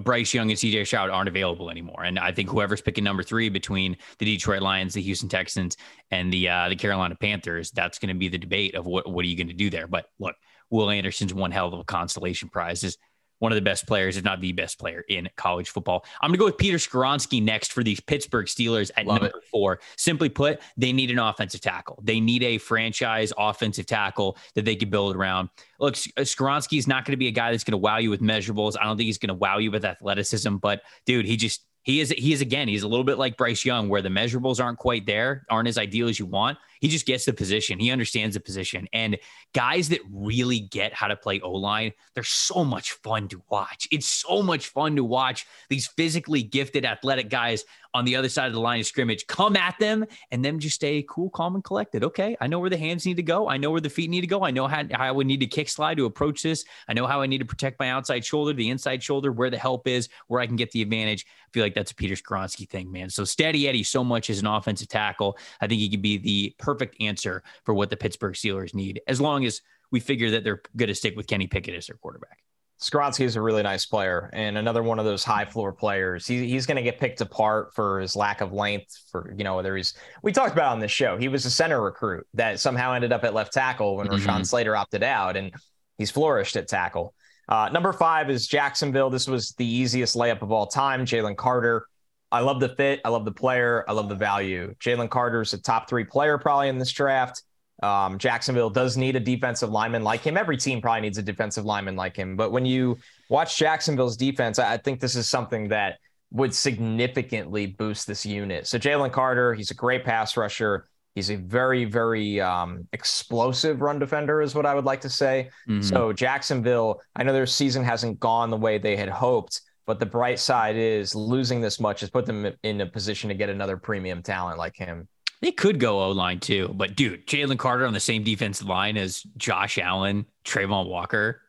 Bryce 0.03 0.31
Young 0.33 0.51
and 0.51 0.59
CJ 0.59 0.85
Stroud 0.85 1.09
aren't 1.09 1.27
available 1.27 1.71
anymore? 1.71 2.03
And 2.03 2.19
I 2.19 2.31
think 2.31 2.49
whoever's 2.49 2.81
picking 2.81 3.03
number 3.03 3.23
three 3.23 3.49
between 3.49 3.97
the 4.19 4.25
Detroit 4.25 4.61
Lions, 4.61 4.93
the 4.93 5.01
Houston 5.01 5.29
Texans, 5.29 5.77
and 6.11 6.31
the 6.31 6.47
uh, 6.47 6.69
the 6.69 6.75
Carolina 6.75 7.15
Panthers, 7.15 7.71
that's 7.71 7.97
going 7.97 8.09
to 8.09 8.19
be 8.19 8.27
the 8.27 8.37
debate 8.37 8.75
of 8.75 8.85
what 8.85 9.09
what 9.11 9.25
are 9.25 9.27
you 9.27 9.35
going 9.35 9.47
to 9.47 9.53
do 9.53 9.71
there. 9.71 9.87
But 9.87 10.05
look, 10.19 10.35
Will 10.69 10.91
Anderson's 10.91 11.33
one 11.33 11.51
hell 11.51 11.73
of 11.73 11.79
a 11.79 11.83
consolation 11.83 12.49
prize. 12.49 12.83
Is 12.83 12.97
one 13.39 13.51
of 13.51 13.55
the 13.55 13.61
best 13.61 13.87
players, 13.87 14.17
if 14.17 14.23
not 14.23 14.41
the 14.41 14.51
best 14.51 14.79
player 14.79 15.03
in 15.09 15.29
college 15.35 15.69
football. 15.69 16.05
I'm 16.21 16.29
going 16.29 16.33
to 16.33 16.39
go 16.39 16.45
with 16.45 16.57
Peter 16.57 16.77
Skoronski 16.77 17.41
next 17.41 17.71
for 17.71 17.83
these 17.83 17.99
Pittsburgh 17.99 18.47
Steelers 18.47 18.91
at 18.97 19.05
Love 19.05 19.21
number 19.21 19.37
it. 19.37 19.43
four. 19.51 19.79
Simply 19.95 20.29
put, 20.29 20.59
they 20.75 20.91
need 20.91 21.11
an 21.11 21.19
offensive 21.19 21.61
tackle. 21.61 21.99
They 22.03 22.19
need 22.19 22.43
a 22.43 22.57
franchise 22.57 23.31
offensive 23.37 23.85
tackle 23.85 24.37
that 24.55 24.65
they 24.65 24.75
can 24.75 24.89
build 24.89 25.15
around. 25.15 25.49
Look, 25.79 25.95
uh, 25.95 26.21
Skoronski 26.21 26.77
is 26.77 26.87
not 26.87 27.05
going 27.05 27.13
to 27.13 27.17
be 27.17 27.27
a 27.27 27.31
guy 27.31 27.51
that's 27.51 27.63
going 27.63 27.73
to 27.73 27.77
wow 27.77 27.97
you 27.97 28.09
with 28.09 28.21
measurables. 28.21 28.75
I 28.79 28.85
don't 28.85 28.97
think 28.97 29.05
he's 29.05 29.17
going 29.17 29.29
to 29.29 29.35
wow 29.35 29.57
you 29.57 29.71
with 29.71 29.85
athleticism, 29.85 30.57
but 30.57 30.81
dude, 31.05 31.25
he 31.25 31.37
just 31.37 31.63
he 31.87 32.01
is 32.01 32.09
he 32.09 32.33
is 32.33 32.41
again 32.41 32.67
he's 32.67 32.83
a 32.83 32.87
little 32.87 33.05
bit 33.05 33.17
like 33.17 33.37
Bryce 33.37 33.63
Young 33.63 33.87
where 33.87 34.01
the 34.01 34.09
measurables 34.09 34.61
aren't 34.61 34.77
quite 34.77 35.05
there 35.05 35.45
aren't 35.49 35.69
as 35.69 35.77
ideal 35.77 36.09
as 36.09 36.19
you 36.19 36.25
want 36.25 36.57
he 36.79 36.87
just 36.87 37.05
gets 37.05 37.25
the 37.25 37.33
position. 37.33 37.79
He 37.79 37.91
understands 37.91 38.35
the 38.35 38.39
position. 38.39 38.87
And 38.93 39.17
guys 39.53 39.89
that 39.89 40.01
really 40.11 40.59
get 40.59 40.93
how 40.93 41.07
to 41.07 41.15
play 41.15 41.39
O-line 41.41 41.91
they're 42.13 42.23
so 42.23 42.63
much 42.63 42.93
fun 42.93 43.27
to 43.27 43.41
watch. 43.49 43.87
It's 43.91 44.07
so 44.07 44.41
much 44.41 44.67
fun 44.67 44.95
to 44.95 45.03
watch 45.03 45.45
these 45.69 45.87
physically 45.87 46.41
gifted 46.41 46.85
athletic 46.85 47.29
guys 47.29 47.63
on 47.93 48.05
the 48.05 48.15
other 48.15 48.29
side 48.29 48.47
of 48.47 48.53
the 48.53 48.59
line 48.59 48.79
of 48.79 48.85
scrimmage 48.85 49.25
come 49.27 49.55
at 49.55 49.77
them 49.79 50.05
and 50.31 50.43
them 50.43 50.59
just 50.59 50.75
stay 50.75 51.05
cool 51.07 51.29
calm 51.29 51.55
and 51.55 51.63
collected. 51.63 52.03
Okay 52.03 52.35
I 52.41 52.47
know 52.47 52.59
where 52.59 52.69
the 52.69 52.77
hands 52.77 53.05
need 53.05 53.17
to 53.17 53.23
go. 53.23 53.47
I 53.47 53.57
know 53.57 53.71
where 53.71 53.81
the 53.81 53.89
feet 53.89 54.09
need 54.09 54.21
to 54.21 54.27
go. 54.27 54.43
I 54.43 54.51
know 54.51 54.67
how, 54.67 54.83
how 54.91 55.03
I 55.03 55.11
would 55.11 55.27
need 55.27 55.39
to 55.41 55.47
kick 55.47 55.69
slide 55.69 55.97
to 55.97 56.05
approach 56.05 56.43
this. 56.43 56.65
I 56.87 56.93
know 56.93 57.07
how 57.07 57.21
I 57.21 57.27
need 57.27 57.39
to 57.39 57.45
protect 57.45 57.79
my 57.79 57.89
outside 57.89 58.25
shoulder 58.25 58.53
the 58.53 58.69
inside 58.69 59.03
shoulder 59.03 59.31
where 59.31 59.49
the 59.49 59.57
help 59.57 59.87
is 59.87 60.09
where 60.27 60.41
I 60.41 60.47
can 60.47 60.55
get 60.55 60.71
the 60.71 60.81
advantage. 60.81 61.25
I 61.27 61.49
feel 61.53 61.63
like 61.63 61.73
that's 61.73 61.91
a 61.91 61.95
Peter 61.95 62.15
Skoronski 62.15 62.67
thing, 62.67 62.91
man. 62.91 63.09
So 63.09 63.23
Steady 63.23 63.67
Eddie 63.67 63.83
so 63.83 64.03
much 64.03 64.29
as 64.29 64.39
an 64.39 64.47
offensive 64.47 64.87
tackle. 64.87 65.37
I 65.61 65.67
think 65.67 65.79
he 65.79 65.89
could 65.89 66.01
be 66.01 66.17
the 66.17 66.55
perfect 66.67 67.01
answer 67.01 67.43
for 67.63 67.73
what 67.73 67.89
the 67.89 67.95
Pittsburgh 67.95 68.33
Steelers 68.33 68.75
need, 68.75 68.99
as 69.07 69.21
long 69.21 69.45
as 69.45 69.61
we 69.89 70.01
figure 70.01 70.31
that 70.31 70.43
they're 70.43 70.61
going 70.75 70.89
to 70.89 70.95
stick 70.95 71.15
with 71.15 71.25
Kenny 71.25 71.47
Pickett 71.47 71.73
as 71.75 71.87
their 71.87 71.95
quarterback. 71.95 72.39
Skoronski 72.81 73.21
is 73.21 73.37
a 73.37 73.41
really 73.41 73.63
nice 73.63 73.85
player 73.85 74.29
and 74.33 74.57
another 74.57 74.83
one 74.83 74.99
of 74.99 75.05
those 75.05 75.23
high 75.23 75.45
floor 75.45 75.71
players. 75.71 76.27
He, 76.27 76.49
he's 76.49 76.65
going 76.65 76.75
to 76.75 76.83
get 76.83 76.99
picked 76.99 77.21
apart 77.21 77.73
for 77.73 78.01
his 78.01 78.17
lack 78.17 78.41
of 78.41 78.51
length. 78.51 79.01
For 79.09 79.33
you 79.37 79.45
know, 79.45 79.55
whether 79.55 79.77
he's 79.77 79.93
we 80.23 80.33
talked 80.33 80.51
about 80.51 80.73
on 80.73 80.79
this 80.79 80.91
show, 80.91 81.15
he 81.17 81.29
was 81.29 81.45
a 81.45 81.49
center 81.49 81.81
recruit 81.81 82.27
that 82.33 82.59
somehow 82.59 82.91
ended 82.93 83.13
up 83.13 83.23
at 83.23 83.33
left 83.33 83.53
tackle 83.53 83.95
when 83.95 84.07
mm-hmm. 84.07 84.27
Rashawn 84.27 84.45
Slater 84.45 84.75
opted 84.75 85.03
out, 85.03 85.37
and 85.37 85.53
he's 85.97 86.11
flourished 86.11 86.57
at 86.57 86.67
tackle. 86.67 87.15
Uh, 87.47 87.69
number 87.71 87.93
five 87.93 88.29
is 88.29 88.45
Jacksonville. 88.45 89.09
This 89.09 89.27
was 89.27 89.53
the 89.53 89.65
easiest 89.65 90.15
layup 90.15 90.41
of 90.41 90.51
all 90.51 90.67
time. 90.67 91.05
Jalen 91.05 91.37
Carter. 91.37 91.87
I 92.31 92.41
love 92.41 92.59
the 92.59 92.69
fit. 92.69 92.99
I 93.05 93.09
love 93.09 93.25
the 93.25 93.31
player. 93.31 93.85
I 93.87 93.93
love 93.93 94.09
the 94.09 94.15
value. 94.15 94.75
Jalen 94.79 95.09
Carter's 95.09 95.53
a 95.53 95.61
top 95.61 95.89
three 95.89 96.03
player 96.03 96.37
probably 96.37 96.69
in 96.69 96.77
this 96.77 96.91
draft. 96.91 97.43
Um, 97.83 98.17
Jacksonville 98.17 98.69
does 98.69 98.97
need 98.97 99.15
a 99.15 99.19
defensive 99.19 99.69
lineman 99.69 100.03
like 100.03 100.21
him. 100.21 100.35
Every 100.35 100.57
team 100.57 100.81
probably 100.81 101.01
needs 101.01 101.17
a 101.17 101.23
defensive 101.23 101.63
lineman 101.63 101.95
like 101.95 102.15
him. 102.15 102.35
But 102.35 102.51
when 102.51 102.65
you 102.65 102.97
watch 103.29 103.57
Jacksonville's 103.57 104.17
defense, 104.17 104.59
I 104.59 104.77
think 104.77 104.99
this 104.99 105.15
is 105.15 105.29
something 105.29 105.69
that 105.69 105.99
would 106.31 106.53
significantly 106.53 107.67
boost 107.67 108.07
this 108.07 108.25
unit. 108.25 108.67
So 108.67 108.77
Jalen 108.77 109.11
Carter, 109.11 109.53
he's 109.53 109.71
a 109.71 109.75
great 109.75 110.03
pass 110.03 110.35
rusher. 110.35 110.87
He's 111.15 111.31
a 111.31 111.35
very, 111.35 111.85
very 111.85 112.41
um, 112.41 112.87
explosive 112.93 113.81
run 113.81 113.97
defender, 113.97 114.41
is 114.41 114.53
what 114.53 114.65
I 114.65 114.75
would 114.75 114.85
like 114.85 115.01
to 115.01 115.09
say. 115.09 115.49
Mm-hmm. 115.67 115.81
So 115.81 116.13
Jacksonville, 116.13 117.01
I 117.15 117.23
know 117.23 117.33
their 117.33 117.47
season 117.47 117.83
hasn't 117.83 118.19
gone 118.19 118.49
the 118.49 118.57
way 118.57 118.77
they 118.77 118.95
had 118.95 119.09
hoped, 119.09 119.61
but 119.87 119.99
the 119.99 120.05
bright 120.05 120.37
side 120.37 120.75
is 120.75 121.15
losing 121.15 121.61
this 121.61 121.79
much 121.79 122.01
has 122.01 122.09
put 122.09 122.25
them 122.25 122.53
in 122.61 122.81
a 122.81 122.85
position 122.85 123.29
to 123.29 123.33
get 123.33 123.49
another 123.49 123.77
premium 123.77 124.21
talent 124.21 124.59
like 124.59 124.75
him. 124.75 125.07
They 125.41 125.51
could 125.51 125.79
go 125.79 126.03
O 126.03 126.11
line 126.11 126.39
too, 126.39 126.71
but 126.75 126.95
dude, 126.95 127.25
Jalen 127.25 127.57
Carter 127.57 127.85
on 127.85 127.93
the 127.93 127.99
same 127.99 128.23
defensive 128.23 128.67
line 128.67 128.97
as 128.97 129.23
Josh 129.37 129.77
Allen, 129.77 130.25
Travon 130.43 130.89
Walker. 130.89 131.41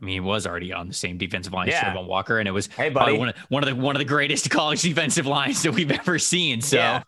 I 0.00 0.04
mean, 0.04 0.14
he 0.14 0.20
was 0.20 0.46
already 0.46 0.72
on 0.72 0.88
the 0.88 0.94
same 0.94 1.18
defensive 1.18 1.52
line 1.52 1.68
yeah. 1.68 1.88
as 1.88 1.96
Travon 1.96 2.06
Walker, 2.06 2.38
and 2.38 2.48
it 2.48 2.52
was 2.52 2.68
hey, 2.68 2.88
buddy. 2.88 3.18
one 3.18 3.28
of 3.28 3.36
one 3.48 3.62
of 3.62 3.68
the 3.68 3.74
one 3.74 3.94
of 3.94 3.98
the 3.98 4.06
greatest 4.06 4.48
college 4.50 4.80
defensive 4.80 5.26
lines 5.26 5.62
that 5.62 5.72
we've 5.72 5.90
ever 5.90 6.18
seen. 6.18 6.62
So 6.62 6.76
yeah. 6.76 7.02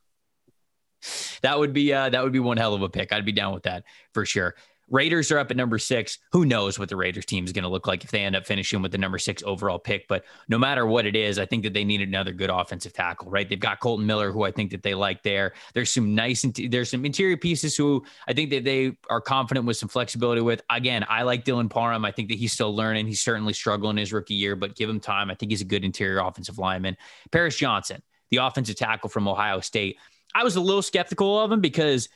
that 1.41 1.59
would 1.59 1.73
be 1.73 1.95
uh, 1.95 2.11
that 2.11 2.23
would 2.23 2.33
be 2.33 2.41
one 2.41 2.59
hell 2.59 2.75
of 2.75 2.83
a 2.83 2.91
pick. 2.91 3.13
I'd 3.13 3.25
be 3.25 3.33
down 3.33 3.55
with 3.55 3.63
that 3.63 3.85
for 4.13 4.27
sure. 4.27 4.55
Raiders 4.93 5.33
are 5.33 5.39
up 5.39 5.51
at 5.51 5.57
number 5.57 5.79
six. 5.79 6.19
Who 6.33 6.45
knows 6.45 6.79
what 6.79 6.91
the 6.91 6.97
Raiders 6.97 7.25
team 7.25 7.47
is 7.47 7.53
going 7.53 7.63
to 7.63 7.71
look 7.71 7.87
like 7.87 8.05
if 8.05 8.11
they 8.11 8.21
end 8.21 8.37
up 8.37 8.47
finishing 8.47 8.83
with 8.83 8.93
the 8.93 8.99
number 8.99 9.19
six 9.19 9.43
overall 9.43 9.79
pick? 9.79 10.07
But 10.07 10.25
no 10.49 10.59
matter 10.59 10.87
what 10.87 11.07
it 11.07 11.17
is, 11.17 11.39
I 11.39 11.47
think 11.47 11.63
that 11.65 11.73
they 11.73 11.83
need 11.83 12.03
another 12.03 12.31
good 12.33 12.51
offensive 12.51 12.93
tackle, 12.93 13.31
right? 13.31 13.49
They've 13.49 13.59
got 13.59 13.81
Kolton 13.81 14.07
Miller, 14.07 14.31
who 14.31 14.45
I 14.45 14.51
think 14.51 14.71
that 14.71 14.83
they 14.83 14.95
like 14.95 15.23
there. 15.23 15.55
There's 15.73 15.91
some 15.91 16.15
nice, 16.15 16.45
there's 16.69 16.91
some 16.91 17.07
interior 17.07 17.39
pieces 17.39 17.75
who 17.75 18.05
I 18.29 18.35
think 18.35 18.51
that 18.51 18.65
they 18.65 18.97
are 19.09 19.23
confident 19.23 19.65
with 19.65 19.79
some 19.79 19.89
flexibility 19.89 20.43
with. 20.43 20.61
Again, 20.69 21.07
I 21.09 21.23
like 21.23 21.47
Dylan 21.47 21.71
Parham. 21.71 22.05
I 22.05 22.13
think 22.13 22.29
that 22.29 22.39
he's 22.39 22.53
still 22.53 22.77
learning. 22.77 23.07
He's 23.07 23.23
certainly 23.23 23.55
struggling 23.55 23.97
his 23.97 24.13
rookie 24.13 24.35
year, 24.35 24.57
but 24.57 24.77
give 24.77 24.91
him 24.91 25.01
time. 25.01 25.31
I 25.31 25.35
think 25.35 25.51
he's 25.51 25.63
a 25.63 25.65
good 25.67 25.85
interior 25.85 26.19
offensive 26.19 26.59
lineman. 26.59 26.99
Paris 27.31 27.57
Johnson, 27.57 28.03
the 28.31 28.37
offensive 28.37 28.77
tackle 28.77 29.09
from 29.09 29.27
Ohio 29.27 29.61
State. 29.61 29.97
I 30.35 30.45
was 30.45 30.57
a 30.57 30.61
little 30.61 30.83
skeptical 30.83 31.41
of 31.41 31.51
him 31.51 31.63
because 31.63 32.11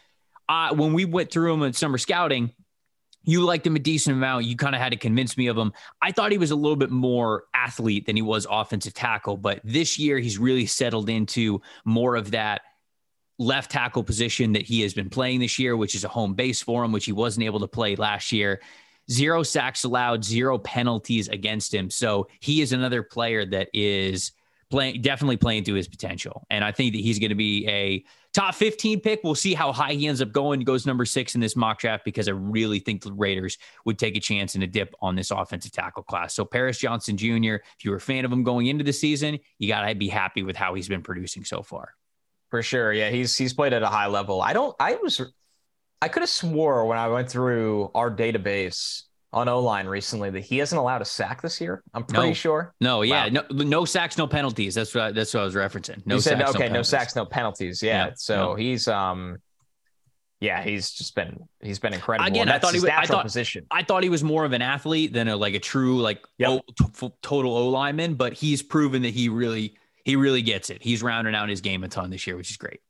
uh, 0.49 0.75
when 0.75 0.93
we 0.93 1.07
went 1.07 1.31
through 1.31 1.55
him 1.55 1.63
in 1.63 1.73
summer 1.73 1.99
scouting, 1.99 2.53
you 3.27 3.43
liked 3.43 3.67
him 3.67 3.77
a 3.77 3.81
decent 3.81 4.17
amount. 4.17 4.47
You 4.47 4.57
kind 4.57 4.75
of 4.75 4.81
had 4.81 4.93
to 4.93 4.99
convince 4.99 5.37
me 5.37 5.49
of 5.49 5.59
him. 5.59 5.73
I 6.01 6.13
thought 6.13 6.33
he 6.33 6.39
was 6.39 6.53
a 6.53 6.57
little 6.57 6.77
bit 6.77 6.91
more 6.91 7.45
athlete 7.53 8.07
than 8.07 8.17
he 8.17 8.23
was 8.23 8.47
offensive 8.49 8.95
tackle, 8.95 9.37
but 9.37 9.61
this 9.65 9.99
year 9.99 10.19
he's 10.19 10.39
really 10.39 10.65
settled 10.65 11.11
into 11.11 11.61
more 11.85 12.15
of 12.15 12.31
that 12.31 12.63
left 13.39 13.71
tackle 13.71 14.03
position 14.03 14.53
that 14.53 14.63
he 14.63 14.81
has 14.81 14.95
been 14.95 15.11
playing 15.11 15.41
this 15.41 15.59
year, 15.59 15.77
which 15.77 15.95
is 15.95 16.05
a 16.05 16.09
home 16.09 16.35
base 16.35 16.63
for 16.63 16.85
him, 16.85 16.93
which 16.93 17.05
he 17.05 17.13
wasn't 17.13 17.45
able 17.45 17.61
to 17.61 17.69
play 17.69 17.97
last 17.97 18.33
year. 18.33 18.63
Zero 19.11 19.43
sacks 19.43 19.85
allowed, 19.85 20.25
zero 20.25 20.57
penalties 20.57 21.29
against 21.29 21.75
him. 21.75 21.91
So 21.91 22.29
he 22.41 22.63
is 22.63 22.73
another 22.73 23.03
player 23.03 23.45
that 23.47 23.69
is 23.75 24.33
playing 24.71 25.03
definitely 25.03 25.37
playing 25.37 25.65
to 25.65 25.75
his 25.75 25.89
potential. 25.89 26.47
And 26.51 26.65
I 26.65 26.73
think 26.73 26.93
that 26.93 27.01
he's 27.01 27.19
going 27.19 27.31
to 27.31 27.37
be 27.37 27.69
a 27.69 28.05
top 28.37 28.55
15 28.55 29.01
pick. 29.01 29.21
We'll 29.25 29.35
see 29.35 29.55
how 29.55 29.73
high 29.73 29.95
he 29.95 30.07
ends 30.07 30.21
up 30.21 30.31
going. 30.31 30.61
He 30.61 30.65
goes 30.65 30.85
number 30.85 31.07
six 31.07 31.35
in 31.35 31.41
this 31.41 31.57
mock 31.57 31.79
draft 31.79 32.05
because 32.05 32.29
I 32.29 32.33
really 32.33 32.79
think 32.79 33.03
the 33.03 33.13
Raiders 33.13 33.57
would 33.87 33.99
take 33.99 34.15
a 34.15 34.21
chance 34.21 34.55
and 34.55 34.63
a 34.63 34.67
dip 34.67 34.95
on 35.01 35.17
this 35.17 35.31
offensive 35.31 35.73
tackle 35.73 36.03
class. 36.03 36.35
So 36.35 36.45
Paris 36.45 36.77
Johnson 36.77 37.17
Jr., 37.17 37.55
if 37.55 37.85
you 37.85 37.91
were 37.91 37.97
a 37.97 38.01
fan 38.01 38.27
of 38.27 38.33
him 38.33 38.43
going 38.43 38.67
into 38.67 38.85
the 38.85 38.93
season, 38.93 39.39
you 39.59 39.69
got 39.69 39.89
to 39.89 39.95
be 39.95 40.09
happy 40.09 40.43
with 40.43 40.55
how 40.55 40.75
he's 40.75 40.87
been 40.87 41.03
producing 41.03 41.45
so 41.45 41.63
far. 41.63 41.95
For 42.51 42.63
sure. 42.63 42.93
Yeah, 42.93 43.09
he's 43.09 43.37
he's 43.37 43.55
played 43.55 43.73
at 43.73 43.83
a 43.83 43.89
high 43.89 44.07
level. 44.07 44.43
I 44.43 44.53
don't 44.53 44.77
I 44.79 44.97
was 44.97 45.21
I 46.03 46.09
could 46.09 46.23
have 46.23 46.31
swore 46.31 46.87
when 46.87 46.99
I 46.99 47.09
went 47.09 47.31
through 47.31 47.91
our 47.95 48.11
database 48.11 49.03
on 49.37 49.49
O 49.49 49.61
line 49.61 49.87
recently 49.87 50.31
that 50.31 50.41
he 50.41 50.57
hasn't 50.57 50.79
allowed 50.79 51.03
a 51.03 51.05
sack 51.05 51.43
this 51.43 51.61
year. 51.61 51.83
I'm 51.93 52.05
pretty 52.05 52.29
no. 52.29 52.33
sure. 52.33 52.75
No, 52.81 53.03
yeah, 53.03 53.27
wow. 53.27 53.43
no, 53.51 53.65
no 53.65 53.85
sacks, 53.85 54.17
no 54.17 54.27
penalties. 54.27 54.75
That's 54.75 54.95
what 54.95 55.15
that's 55.15 55.35
what 55.35 55.43
I 55.43 55.45
was 55.45 55.55
referencing. 55.55 56.05
No, 56.07 56.15
you 56.15 56.21
said, 56.23 56.39
sacks, 56.39 56.55
okay, 56.55 56.69
no, 56.69 56.77
no, 56.77 56.83
sacks, 56.83 57.15
no 57.15 57.27
penalties. 57.27 57.83
Yeah, 57.83 58.07
yeah. 58.07 58.13
so 58.17 58.37
no. 58.37 58.55
he's 58.55 58.89
um, 58.89 59.37
yeah, 60.41 60.63
he's 60.63 60.91
just 60.91 61.15
been 61.15 61.39
he's 61.61 61.79
been 61.79 61.93
incredible. 61.93 62.27
Again, 62.27 62.49
I 62.49 62.59
thought 62.59 62.73
he 62.73 62.81
was 62.81 62.91
I 62.91 63.05
thought, 63.05 63.25
position. 63.25 63.67
I 63.71 63.83
thought 63.83 64.03
he 64.03 64.09
was 64.09 64.25
more 64.25 64.47
of 64.47 64.55
an 64.55 64.63
athlete 64.63 65.13
than 65.13 65.29
a 65.29 65.37
like 65.37 65.55
a 65.55 65.61
true 65.61 66.01
like 66.01 66.25
yep. 66.39 66.51
o, 66.51 66.61
t- 66.99 67.13
total 67.21 67.55
O 67.55 67.69
lineman, 67.69 68.15
but 68.15 68.33
he's 68.33 68.63
proven 68.63 69.03
that 69.03 69.13
he 69.13 69.29
really 69.29 69.77
he 70.07 70.17
really 70.17 70.41
gets 70.41 70.71
it. 70.71 70.83
He's 70.83 71.03
rounding 71.03 71.35
out 71.35 71.51
his 71.51 71.61
game 71.61 71.85
a 71.85 71.89
ton 71.89 72.09
this 72.09 72.27
year, 72.27 72.39
which 72.39 72.51
is 72.51 72.57
great. 72.57 72.81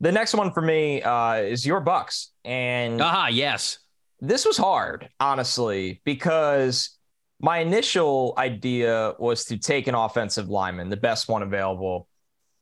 The 0.00 0.10
next 0.10 0.34
one 0.34 0.52
for 0.52 0.62
me 0.62 1.02
uh, 1.02 1.34
is 1.34 1.66
your 1.66 1.80
Bucks, 1.80 2.30
and 2.46 3.00
aha, 3.00 3.28
yes, 3.28 3.78
this 4.22 4.46
was 4.46 4.56
hard, 4.56 5.08
honestly, 5.18 6.00
because 6.04 6.96
my 7.40 7.58
initial 7.58 8.34
idea 8.38 9.14
was 9.18 9.44
to 9.46 9.58
take 9.58 9.88
an 9.88 9.96
offensive 9.96 10.48
lineman, 10.48 10.88
the 10.88 10.96
best 10.96 11.28
one 11.28 11.42
available. 11.42 12.06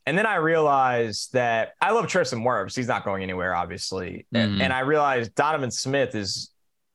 And 0.07 0.16
then 0.16 0.25
I 0.25 0.37
realized 0.37 1.35
that 1.35 1.75
I 1.79 1.90
love 1.90 2.07
Tristan 2.07 2.40
Wirfs. 2.40 2.75
He's 2.75 2.88
not 2.88 3.05
going 3.05 3.23
anywhere, 3.23 3.55
obviously. 3.55 4.27
Mm. 4.35 4.42
And, 4.42 4.62
and, 4.62 4.73
I 4.73 4.81
realized 4.81 5.35
Donovan 5.35 5.70
Smith 5.70 6.14
is 6.14 6.51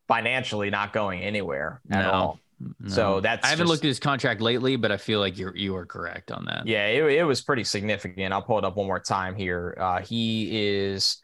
financially 0.08 0.72
not 0.72 0.92
going 0.92 1.22
anywhere 1.22 1.80
at 1.92 2.02
no. 2.02 2.12
all. 2.12 2.40
No. 2.60 2.90
So 2.90 3.20
that's 3.20 3.46
I 3.46 3.50
haven't 3.50 3.66
just, 3.66 3.70
looked 3.70 3.86
at 3.86 3.90
his 3.90 4.00
contract 4.00 4.42
lately, 4.42 4.78
but 4.78 4.92
I 4.92 4.98
feel 4.98 5.20
like 5.20 5.38
you're 5.38 5.56
you 5.56 5.76
are 5.76 5.86
correct 5.86 6.32
on 6.32 6.46
that. 6.46 6.66
Yeah, 6.66 6.88
it, 6.88 7.04
it 7.04 7.24
was 7.24 7.42
pretty 7.42 7.66
significant. 7.66 8.34
I'll 8.34 8.42
pull 8.42 8.58
it 8.58 8.64
up 8.64 8.78
one 8.78 8.88
more 8.88 9.00
time 9.00 9.36
here. 9.36 9.78
Uh, 9.78 10.02
he 10.02 10.68
is 10.68 11.18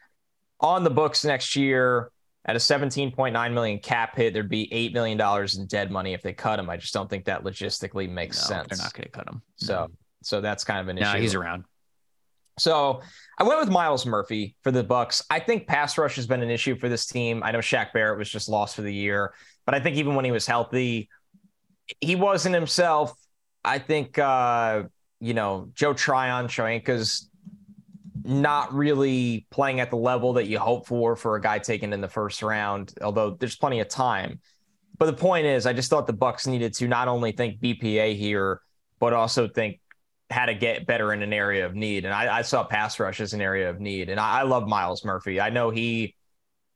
on 0.59 0.83
the 0.83 0.89
books 0.89 1.23
next 1.23 1.55
year 1.55 2.11
at 2.45 2.55
a 2.55 2.59
17.9 2.59 3.53
million 3.53 3.79
cap 3.79 4.15
hit, 4.15 4.33
there'd 4.33 4.49
be 4.49 4.71
eight 4.73 4.93
million 4.93 5.17
dollars 5.17 5.57
in 5.57 5.67
dead 5.67 5.91
money 5.91 6.13
if 6.13 6.21
they 6.23 6.33
cut 6.33 6.59
him. 6.59 6.69
I 6.69 6.77
just 6.77 6.93
don't 6.93 7.09
think 7.09 7.25
that 7.25 7.43
logistically 7.43 8.09
makes 8.09 8.37
no, 8.41 8.55
sense. 8.55 8.67
They're 8.69 8.83
not 8.83 8.93
going 8.93 9.05
to 9.05 9.11
cut 9.11 9.27
him. 9.27 9.41
So, 9.57 9.73
no. 9.73 9.87
so 10.23 10.41
that's 10.41 10.63
kind 10.63 10.79
of 10.79 10.87
an 10.87 10.97
issue. 10.97 11.13
No, 11.13 11.19
he's 11.19 11.35
around. 11.35 11.65
So 12.57 13.01
I 13.39 13.43
went 13.43 13.59
with 13.59 13.69
Myles 13.69 14.05
Murphy 14.05 14.55
for 14.61 14.71
the 14.71 14.83
Bucks. 14.83 15.23
I 15.29 15.39
think 15.39 15.67
pass 15.67 15.97
rush 15.97 16.15
has 16.15 16.27
been 16.27 16.41
an 16.41 16.49
issue 16.49 16.75
for 16.75 16.89
this 16.89 17.05
team. 17.05 17.41
I 17.43 17.51
know 17.51 17.59
Shaq 17.59 17.93
Barrett 17.93 18.17
was 18.17 18.29
just 18.29 18.49
lost 18.49 18.75
for 18.75 18.81
the 18.81 18.93
year, 18.93 19.33
but 19.65 19.73
I 19.73 19.79
think 19.79 19.97
even 19.97 20.15
when 20.15 20.25
he 20.25 20.31
was 20.31 20.45
healthy, 20.45 21.09
he 21.99 22.15
wasn't 22.15 22.55
himself. 22.55 23.13
I 23.63 23.79
think 23.79 24.17
uh, 24.19 24.83
you 25.19 25.33
know 25.33 25.69
Joe 25.73 25.93
Tryon, 25.93 26.47
Shoyinka's 26.47 27.29
not 28.23 28.73
really 28.73 29.45
playing 29.51 29.79
at 29.79 29.89
the 29.89 29.97
level 29.97 30.33
that 30.33 30.47
you 30.47 30.59
hope 30.59 30.87
for 30.87 31.15
for 31.15 31.35
a 31.35 31.41
guy 31.41 31.59
taken 31.59 31.93
in 31.93 32.01
the 32.01 32.07
first 32.07 32.41
round, 32.41 32.93
although 33.01 33.31
there's 33.31 33.55
plenty 33.55 33.79
of 33.79 33.87
time. 33.87 34.39
But 34.97 35.05
the 35.05 35.13
point 35.13 35.45
is, 35.45 35.65
I 35.65 35.73
just 35.73 35.89
thought 35.89 36.07
the 36.07 36.13
Bucks 36.13 36.45
needed 36.45 36.73
to 36.75 36.87
not 36.87 37.07
only 37.07 37.31
think 37.31 37.59
BPA 37.59 38.15
here, 38.15 38.61
but 38.99 39.13
also 39.13 39.47
think 39.47 39.79
how 40.29 40.45
to 40.45 40.53
get 40.53 40.85
better 40.85 41.13
in 41.13 41.21
an 41.21 41.33
area 41.33 41.65
of 41.65 41.75
need. 41.75 42.05
And 42.05 42.13
I, 42.13 42.37
I 42.37 42.41
saw 42.41 42.63
pass 42.63 42.99
rush 42.99 43.19
as 43.19 43.33
an 43.33 43.41
area 43.41 43.69
of 43.69 43.79
need. 43.79 44.09
And 44.09 44.19
I, 44.19 44.39
I 44.39 44.43
love 44.43 44.67
Myles 44.67 45.03
Murphy. 45.03 45.41
I 45.41 45.49
know 45.49 45.69
he 45.69 46.15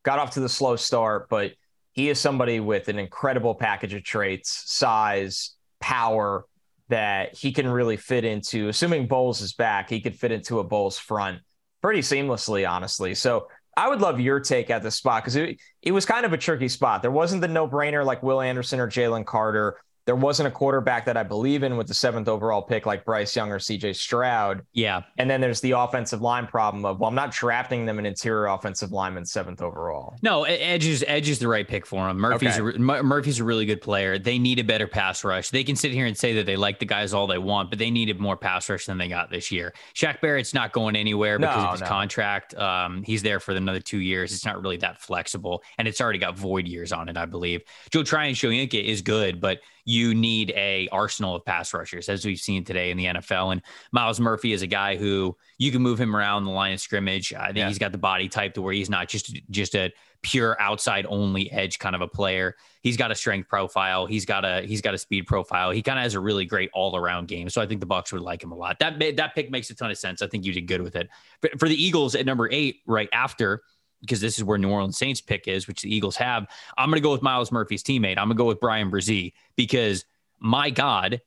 got 0.03 0.19
off 0.19 0.31
to 0.31 0.39
the 0.39 0.49
slow 0.49 0.75
start, 0.75 1.29
but 1.29 1.53
he 1.93 2.09
is 2.09 2.19
somebody 2.19 2.59
with 2.59 2.89
an 2.89 2.99
incredible 2.99 3.55
package 3.55 3.93
of 3.93 4.03
traits, 4.03 4.63
size, 4.65 5.55
power, 5.79 6.45
that 6.89 7.35
he 7.35 7.51
can 7.51 7.67
really 7.67 7.97
fit 7.97 8.23
into. 8.23 8.67
Assuming 8.69 9.07
Bowles 9.07 9.41
is 9.41 9.53
back, 9.53 9.89
he 9.89 10.01
could 10.01 10.15
fit 10.15 10.31
into 10.31 10.59
a 10.59 10.63
Bowles 10.63 10.97
front 10.97 11.39
pretty 11.81 12.01
seamlessly, 12.01 12.69
honestly. 12.69 13.15
So 13.15 13.47
I 13.77 13.89
would 13.89 14.01
love 14.01 14.19
your 14.19 14.39
take 14.39 14.69
at 14.69 14.83
this 14.83 14.95
spot 14.95 15.23
because 15.23 15.35
it, 15.35 15.59
it 15.81 15.91
was 15.91 16.05
kind 16.05 16.25
of 16.25 16.33
a 16.33 16.37
tricky 16.37 16.69
spot. 16.69 17.01
There 17.01 17.11
wasn't 17.11 17.41
the 17.41 17.47
no 17.47 17.67
brainer 17.67 18.05
like 18.05 18.23
Will 18.23 18.41
Anderson 18.41 18.79
or 18.79 18.87
Jalen 18.87 19.25
Carter. 19.25 19.77
There 20.05 20.15
wasn't 20.15 20.47
a 20.47 20.51
quarterback 20.51 21.05
that 21.05 21.17
I 21.17 21.23
believe 21.23 21.63
in 21.63 21.77
with 21.77 21.87
the 21.87 21.93
seventh 21.93 22.27
overall 22.27 22.61
pick 22.61 22.85
like 22.85 23.05
Bryce 23.05 23.35
Young 23.35 23.51
or 23.51 23.57
CJ 23.57 23.95
Stroud. 23.95 24.63
Yeah. 24.73 25.01
And 25.17 25.29
then 25.29 25.41
there's 25.41 25.61
the 25.61 25.71
offensive 25.71 26.21
line 26.21 26.45
problem 26.45 26.85
of, 26.85 26.99
well, 26.99 27.09
I'm 27.09 27.15
not 27.15 27.31
drafting 27.31 27.85
them 27.85 27.97
an 27.97 28.05
interior 28.05 28.47
offensive 28.47 28.91
lineman 28.91 29.25
seventh 29.25 29.61
overall. 29.61 30.15
No, 30.21 30.43
Edge 30.43 30.85
is, 30.85 31.03
Edge 31.07 31.29
is 31.29 31.39
the 31.39 31.47
right 31.47 31.67
pick 31.67 31.85
for 31.87 32.07
him. 32.07 32.17
Murphy's, 32.17 32.59
okay. 32.59 32.77
a, 32.77 33.03
Murphy's 33.03 33.39
a 33.39 33.43
really 33.43 33.65
good 33.65 33.81
player. 33.81 34.19
They 34.19 34.37
need 34.37 34.59
a 34.59 34.63
better 34.63 34.87
pass 34.87 35.23
rush. 35.23 35.49
They 35.49 35.63
can 35.63 35.75
sit 35.75 35.91
here 35.91 36.05
and 36.05 36.15
say 36.15 36.33
that 36.33 36.45
they 36.45 36.55
like 36.55 36.79
the 36.79 36.85
guys 36.85 37.13
all 37.13 37.25
they 37.25 37.39
want, 37.39 37.71
but 37.71 37.79
they 37.79 37.89
needed 37.89 38.19
more 38.19 38.37
pass 38.37 38.69
rush 38.69 38.85
than 38.85 38.99
they 38.99 39.07
got 39.07 39.31
this 39.31 39.51
year. 39.51 39.73
Shaq 39.95 40.21
Barrett's 40.21 40.53
not 40.53 40.71
going 40.71 40.95
anywhere 40.95 41.39
because 41.39 41.57
no, 41.57 41.65
of 41.65 41.71
his 41.71 41.81
no. 41.81 41.87
contract. 41.87 42.53
Um, 42.55 43.01
he's 43.03 43.23
there 43.23 43.39
for 43.39 43.53
another 43.53 43.79
two 43.79 43.99
years. 43.99 44.33
It's 44.33 44.45
not 44.45 44.61
really 44.61 44.77
that 44.77 45.01
flexible, 45.01 45.63
and 45.79 45.87
it's 45.87 45.99
already 45.99 46.19
got 46.19 46.37
void 46.37 46.67
years 46.67 46.91
on 46.91 47.09
it, 47.09 47.17
I 47.17 47.25
believe. 47.25 47.63
Joe 47.89 48.03
Tryon 48.03 48.35
Shoyinka 48.35 48.83
is 48.83 49.01
good, 49.01 49.41
but 49.41 49.61
you 49.85 50.15
need 50.15 50.51
a 50.55 50.89
arsenal 50.91 51.35
of 51.35 51.45
pass 51.45 51.73
rushers, 51.73 52.09
as 52.09 52.25
we've 52.25 52.39
seen 52.39 52.63
today 52.63 52.91
in 52.91 52.97
the 52.97 53.05
NFL. 53.05 53.51
And 53.51 53.61
Myles 53.91 54.19
Murphy 54.19 54.51
is 54.51 54.63
a 54.63 54.67
guy 54.67 54.95
who 54.95 55.37
you 55.59 55.71
can 55.71 55.81
move 55.81 56.01
him 56.01 56.15
around 56.15 56.45
the 56.45 56.51
line 56.51 56.73
of 56.73 56.79
scrimmage. 56.79 57.33
I 57.33 57.47
think 57.47 57.57
yeah. 57.57 57.67
he's 57.67 57.77
got 57.77 57.91
the 57.91 57.97
body 57.99 58.27
type 58.27 58.55
to 58.55 58.61
where 58.61 58.73
he's 58.73 58.89
not 58.89 59.07
just 59.07 59.39
just 59.51 59.75
a 59.75 59.93
pure 60.25 60.59
outside 60.59 61.05
only 61.07 61.51
edge 61.51 61.77
kind 61.77 61.95
of 61.95 62.01
a 62.01 62.07
player. 62.07 62.55
He's 62.81 62.97
got 62.97 63.11
a 63.11 63.15
strength 63.15 63.47
profile. 63.47 64.07
He's 64.07 64.25
got 64.25 64.43
a 64.43 64.61
he's 64.61 64.81
got 64.81 64.95
a 64.95 64.97
speed 64.97 65.27
profile. 65.27 65.69
He 65.69 65.83
kind 65.83 65.99
of 65.99 66.03
has 66.03 66.15
a 66.15 66.19
really 66.19 66.45
great 66.45 66.71
all 66.73 66.95
around 66.95 67.27
game. 67.27 67.47
So 67.49 67.61
I 67.61 67.67
think 67.67 67.79
the 67.79 67.85
Bucks 67.85 68.11
would 68.11 68.23
like 68.23 68.43
him 68.43 68.51
a 68.51 68.55
lot. 68.55 68.79
That 68.79 68.99
that 69.17 69.35
pick 69.35 69.51
makes 69.51 69.69
a 69.69 69.75
ton 69.75 69.91
of 69.91 69.97
sense. 69.99 70.23
I 70.23 70.27
think 70.27 70.43
you 70.43 70.51
did 70.51 70.67
good 70.67 70.81
with 70.81 70.95
it. 70.95 71.09
But 71.41 71.59
for 71.59 71.69
the 71.69 71.75
Eagles 71.75 72.15
at 72.15 72.25
number 72.25 72.49
eight, 72.51 72.81
right 72.87 73.09
after 73.13 73.61
because 74.01 74.21
this 74.21 74.37
is 74.37 74.43
where 74.43 74.57
New 74.57 74.69
Orleans 74.69 74.97
Saints 74.97 75.21
pick 75.21 75.47
is, 75.47 75.67
which 75.67 75.81
the 75.81 75.93
Eagles 75.93 76.15
have. 76.17 76.47
I'm 76.77 76.89
going 76.89 77.01
to 77.01 77.03
go 77.03 77.11
with 77.11 77.21
Myles 77.21 77.51
Murphy's 77.51 77.83
teammate. 77.83 78.17
I'm 78.17 78.27
going 78.27 78.29
to 78.29 78.35
go 78.35 78.45
with 78.45 78.59
Bryan 78.59 78.91
Bresee 78.91 79.33
because 79.55 80.05
my 80.39 80.69
God, 80.69 81.21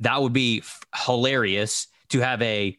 that 0.00 0.20
would 0.20 0.32
be 0.32 0.58
f- 0.58 0.80
hilarious 0.94 1.88
to 2.10 2.20
have 2.20 2.40
a 2.42 2.76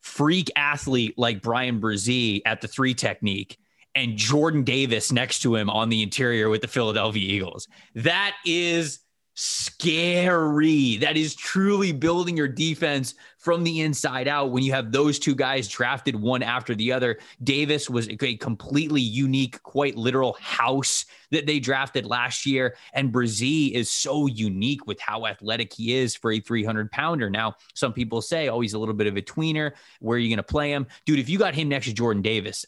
freak 0.00 0.50
athlete 0.56 1.14
like 1.16 1.42
Bryan 1.42 1.80
Bresee 1.80 2.42
at 2.44 2.60
the 2.60 2.68
three 2.68 2.94
technique 2.94 3.58
and 3.94 4.16
Jordan 4.16 4.64
Davis 4.64 5.12
next 5.12 5.40
to 5.40 5.54
him 5.54 5.70
on 5.70 5.88
the 5.88 6.02
interior 6.02 6.48
with 6.48 6.60
the 6.60 6.68
Philadelphia 6.68 7.22
Eagles. 7.22 7.68
That 7.94 8.34
is 8.44 9.00
scary. 9.34 10.96
That 10.98 11.16
is 11.16 11.34
truly 11.34 11.92
building 11.92 12.36
your 12.36 12.48
defense 12.48 13.14
from 13.38 13.62
the 13.62 13.82
inside 13.82 14.26
out 14.26 14.52
when 14.52 14.62
you 14.62 14.72
have 14.72 14.90
those 14.90 15.18
two 15.18 15.34
guys 15.34 15.68
drafted 15.68 16.16
one 16.16 16.42
after 16.42 16.74
the 16.74 16.92
other. 16.92 17.18
Davis 17.42 17.90
was 17.90 18.08
a 18.08 18.36
completely 18.36 19.02
unique, 19.02 19.62
quite 19.62 19.96
literal 19.96 20.34
house 20.40 21.04
that 21.30 21.46
they 21.46 21.58
drafted 21.58 22.06
last 22.06 22.46
year. 22.46 22.76
And 22.94 23.12
Bresee 23.12 23.72
is 23.72 23.90
so 23.90 24.26
unique 24.26 24.86
with 24.86 25.00
how 25.00 25.26
athletic 25.26 25.72
he 25.74 25.94
is 25.94 26.14
for 26.14 26.32
a 26.32 26.40
300 26.40 26.90
pounder. 26.90 27.28
Now, 27.28 27.56
some 27.74 27.92
people 27.92 28.22
say, 28.22 28.48
oh, 28.48 28.60
he's 28.60 28.74
a 28.74 28.78
little 28.78 28.94
bit 28.94 29.08
of 29.08 29.16
a 29.16 29.22
tweener. 29.22 29.72
Where 30.00 30.16
are 30.16 30.20
you 30.20 30.28
going 30.28 30.36
to 30.38 30.42
play 30.42 30.70
him? 30.70 30.86
Dude, 31.04 31.18
if 31.18 31.28
you 31.28 31.38
got 31.38 31.54
him 31.54 31.68
next 31.68 31.86
to 31.86 31.92
Jordan 31.92 32.22
Davis, 32.22 32.64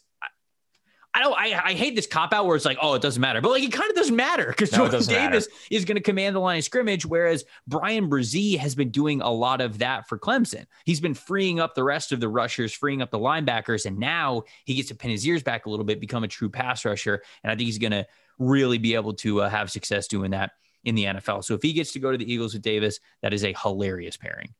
I 1.17 1.21
don't. 1.21 1.33
I, 1.33 1.61
I 1.69 1.73
hate 1.73 1.95
this 1.95 2.05
cop 2.05 2.31
out 2.31 2.45
where 2.45 2.55
it's 2.55 2.63
like, 2.63 2.77
oh, 2.79 2.93
it 2.93 3.01
doesn't 3.01 3.19
matter, 3.19 3.41
but 3.41 3.49
like 3.49 3.63
it 3.63 3.71
kind 3.71 3.89
of 3.89 3.95
doesn't 3.95 4.15
matter 4.15 4.45
because 4.49 4.71
no, 4.71 4.87
Jordan 4.87 4.99
Davis 5.07 5.47
matter. 5.47 5.61
is 5.71 5.83
going 5.83 5.95
to 5.95 6.01
command 6.01 6.35
the 6.35 6.39
line 6.39 6.59
of 6.59 6.63
scrimmage, 6.63 7.07
whereas 7.07 7.43
Bryan 7.65 8.07
Bresee 8.07 8.55
has 8.59 8.75
been 8.75 8.91
doing 8.91 9.21
a 9.21 9.31
lot 9.31 9.59
of 9.59 9.79
that 9.79 10.07
for 10.07 10.19
Clemson. 10.19 10.67
He's 10.85 11.01
been 11.01 11.15
freeing 11.15 11.59
up 11.59 11.73
the 11.73 11.83
rest 11.83 12.11
of 12.11 12.19
the 12.19 12.29
rushers, 12.29 12.71
freeing 12.71 13.01
up 13.01 13.09
the 13.09 13.17
linebackers, 13.17 13.87
and 13.87 13.97
now 13.97 14.43
he 14.65 14.75
gets 14.75 14.89
to 14.89 14.95
pin 14.95 15.09
his 15.09 15.25
ears 15.25 15.41
back 15.41 15.65
a 15.65 15.71
little 15.71 15.85
bit, 15.85 15.99
become 15.99 16.23
a 16.23 16.27
true 16.27 16.51
pass 16.51 16.85
rusher, 16.85 17.23
and 17.43 17.51
I 17.51 17.55
think 17.55 17.65
he's 17.65 17.79
going 17.79 17.93
to 17.93 18.05
really 18.37 18.77
be 18.77 18.93
able 18.93 19.13
to 19.13 19.41
uh, 19.41 19.49
have 19.49 19.71
success 19.71 20.07
doing 20.07 20.29
that 20.31 20.51
in 20.83 20.93
the 20.93 21.05
NFL. 21.05 21.43
So 21.43 21.55
if 21.55 21.63
he 21.63 21.73
gets 21.73 21.93
to 21.93 21.99
go 21.99 22.11
to 22.11 22.17
the 22.17 22.31
Eagles 22.31 22.53
with 22.53 22.61
Davis, 22.61 22.99
that 23.23 23.33
is 23.33 23.43
a 23.43 23.55
hilarious 23.59 24.17
pairing. 24.17 24.53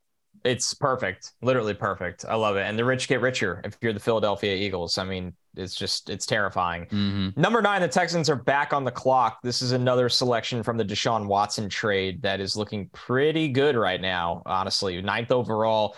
It's 0.44 0.74
perfect, 0.74 1.32
literally 1.42 1.74
perfect. 1.74 2.24
I 2.24 2.34
love 2.34 2.56
it. 2.56 2.62
And 2.62 2.78
the 2.78 2.84
rich 2.84 3.08
get 3.08 3.20
richer 3.20 3.60
if 3.64 3.76
you're 3.80 3.92
the 3.92 4.00
Philadelphia 4.00 4.54
Eagles. 4.54 4.98
I 4.98 5.04
mean, 5.04 5.34
it's 5.58 5.74
just 5.74 6.10
it's 6.10 6.26
terrifying. 6.26 6.86
Mm-hmm. 6.86 7.40
Number 7.40 7.60
nine, 7.60 7.82
the 7.82 7.88
Texans 7.88 8.30
are 8.30 8.36
back 8.36 8.72
on 8.72 8.84
the 8.84 8.90
clock. 8.90 9.40
This 9.42 9.62
is 9.62 9.72
another 9.72 10.08
selection 10.08 10.62
from 10.62 10.76
the 10.76 10.84
Deshaun 10.84 11.26
Watson 11.26 11.68
trade 11.68 12.22
that 12.22 12.40
is 12.40 12.56
looking 12.56 12.88
pretty 12.92 13.48
good 13.48 13.76
right 13.76 14.00
now. 14.00 14.42
Honestly, 14.46 15.00
ninth 15.02 15.32
overall. 15.32 15.96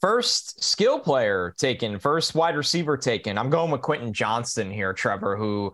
First 0.00 0.62
skill 0.62 1.00
player 1.00 1.54
taken, 1.58 1.98
first 1.98 2.34
wide 2.34 2.56
receiver 2.56 2.96
taken. 2.96 3.38
I'm 3.38 3.50
going 3.50 3.70
with 3.70 3.80
Quentin 3.80 4.12
Johnston 4.12 4.70
here, 4.70 4.92
Trevor, 4.92 5.36
who 5.36 5.72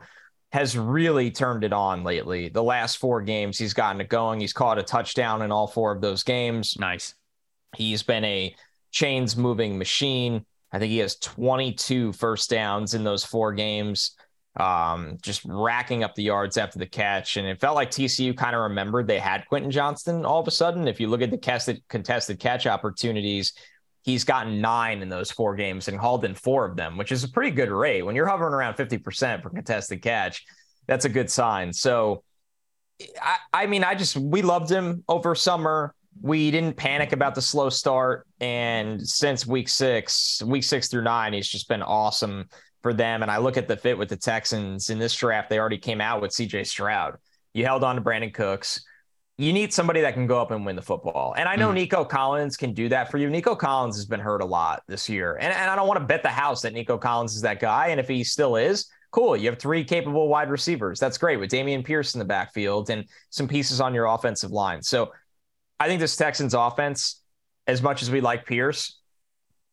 has 0.52 0.76
really 0.76 1.30
turned 1.30 1.64
it 1.64 1.72
on 1.72 2.04
lately. 2.04 2.48
The 2.48 2.62
last 2.62 2.98
four 2.98 3.20
games, 3.22 3.58
he's 3.58 3.74
gotten 3.74 4.00
it 4.00 4.08
going. 4.08 4.38
He's 4.38 4.52
caught 4.52 4.78
a 4.78 4.82
touchdown 4.82 5.42
in 5.42 5.50
all 5.50 5.66
four 5.66 5.92
of 5.92 6.00
those 6.00 6.22
games. 6.22 6.76
Nice. 6.78 7.14
He's 7.74 8.02
been 8.02 8.24
a 8.24 8.54
chains 8.90 9.36
moving 9.36 9.78
machine. 9.78 10.44
I 10.72 10.78
think 10.78 10.90
he 10.90 10.98
has 10.98 11.16
22 11.16 12.12
first 12.12 12.48
downs 12.48 12.94
in 12.94 13.04
those 13.04 13.24
four 13.24 13.52
games, 13.52 14.16
um, 14.58 15.18
just 15.22 15.42
racking 15.44 16.02
up 16.02 16.14
the 16.14 16.22
yards 16.22 16.56
after 16.56 16.78
the 16.78 16.86
catch. 16.86 17.36
And 17.36 17.46
it 17.46 17.60
felt 17.60 17.76
like 17.76 17.90
TCU 17.90 18.36
kind 18.36 18.56
of 18.56 18.62
remembered 18.62 19.06
they 19.06 19.18
had 19.18 19.46
Quentin 19.48 19.70
Johnston 19.70 20.24
all 20.24 20.40
of 20.40 20.48
a 20.48 20.52
sudden. 20.52 20.88
If 20.88 20.98
you 20.98 21.08
look 21.08 21.20
at 21.20 21.30
the 21.30 21.36
contested, 21.36 21.82
contested 21.88 22.40
catch 22.40 22.66
opportunities, 22.66 23.52
he's 24.02 24.24
gotten 24.24 24.60
nine 24.60 25.02
in 25.02 25.08
those 25.08 25.30
four 25.30 25.54
games 25.56 25.88
and 25.88 25.98
hauled 25.98 26.24
in 26.24 26.34
four 26.34 26.64
of 26.64 26.76
them, 26.76 26.96
which 26.96 27.12
is 27.12 27.22
a 27.22 27.28
pretty 27.28 27.50
good 27.50 27.70
rate. 27.70 28.02
When 28.02 28.16
you're 28.16 28.26
hovering 28.26 28.54
around 28.54 28.74
50% 28.74 29.42
for 29.42 29.50
contested 29.50 30.00
catch, 30.02 30.44
that's 30.86 31.04
a 31.04 31.10
good 31.10 31.30
sign. 31.30 31.72
So, 31.72 32.24
I, 33.20 33.36
I 33.52 33.66
mean, 33.66 33.84
I 33.84 33.94
just, 33.94 34.16
we 34.16 34.42
loved 34.42 34.70
him 34.70 35.04
over 35.08 35.34
summer 35.34 35.94
we 36.20 36.50
didn't 36.50 36.76
panic 36.76 37.12
about 37.12 37.34
the 37.34 37.42
slow 37.42 37.70
start. 37.70 38.26
And 38.40 39.06
since 39.06 39.46
week 39.46 39.68
six, 39.68 40.42
week 40.44 40.64
six 40.64 40.88
through 40.88 41.02
nine, 41.02 41.32
he's 41.32 41.48
just 41.48 41.68
been 41.68 41.82
awesome 41.82 42.48
for 42.82 42.92
them. 42.92 43.22
And 43.22 43.30
I 43.30 43.38
look 43.38 43.56
at 43.56 43.68
the 43.68 43.76
fit 43.76 43.96
with 43.96 44.08
the 44.08 44.16
Texans 44.16 44.90
in 44.90 44.98
this 44.98 45.14
draft, 45.14 45.48
they 45.48 45.58
already 45.58 45.78
came 45.78 46.00
out 46.00 46.20
with 46.20 46.32
CJ 46.32 46.66
Stroud. 46.66 47.16
You 47.54 47.64
held 47.64 47.84
on 47.84 47.96
to 47.96 48.02
Brandin 48.02 48.34
Cooks. 48.34 48.84
You 49.38 49.52
need 49.52 49.72
somebody 49.72 50.02
that 50.02 50.14
can 50.14 50.26
go 50.26 50.40
up 50.40 50.50
and 50.50 50.64
win 50.66 50.76
the 50.76 50.82
football. 50.82 51.34
And 51.36 51.48
I 51.48 51.56
know 51.56 51.70
mm. 51.70 51.74
Nico 51.74 52.04
Collins 52.04 52.56
can 52.56 52.74
do 52.74 52.88
that 52.90 53.10
for 53.10 53.18
you. 53.18 53.30
Nico 53.30 53.56
Collins 53.56 53.96
has 53.96 54.04
been 54.04 54.20
hurt 54.20 54.42
a 54.42 54.46
lot 54.46 54.82
this 54.88 55.08
year. 55.08 55.36
And, 55.40 55.52
and 55.52 55.70
I 55.70 55.74
don't 55.74 55.88
want 55.88 56.00
to 56.00 56.06
bet 56.06 56.22
the 56.22 56.28
house 56.28 56.62
that 56.62 56.74
Nico 56.74 56.98
Collins 56.98 57.34
is 57.34 57.42
that 57.42 57.58
guy. 57.58 57.88
And 57.88 57.98
if 57.98 58.08
he 58.08 58.24
still 58.24 58.56
is, 58.56 58.88
cool. 59.10 59.36
You 59.36 59.48
have 59.50 59.58
three 59.58 59.84
capable 59.84 60.28
wide 60.28 60.50
receivers. 60.50 61.00
That's 61.00 61.18
great 61.18 61.38
with 61.38 61.50
Dameon 61.50 61.84
Pierce 61.84 62.14
in 62.14 62.18
the 62.18 62.24
backfield 62.24 62.90
and 62.90 63.04
some 63.30 63.48
pieces 63.48 63.80
on 63.80 63.94
your 63.94 64.06
offensive 64.06 64.50
line. 64.50 64.82
So 64.82 65.12
I 65.80 65.88
think 65.88 66.00
this 66.00 66.16
Texans 66.16 66.54
offense, 66.54 67.20
as 67.66 67.82
much 67.82 68.02
as 68.02 68.10
we 68.10 68.20
like 68.20 68.46
Pierce, 68.46 68.98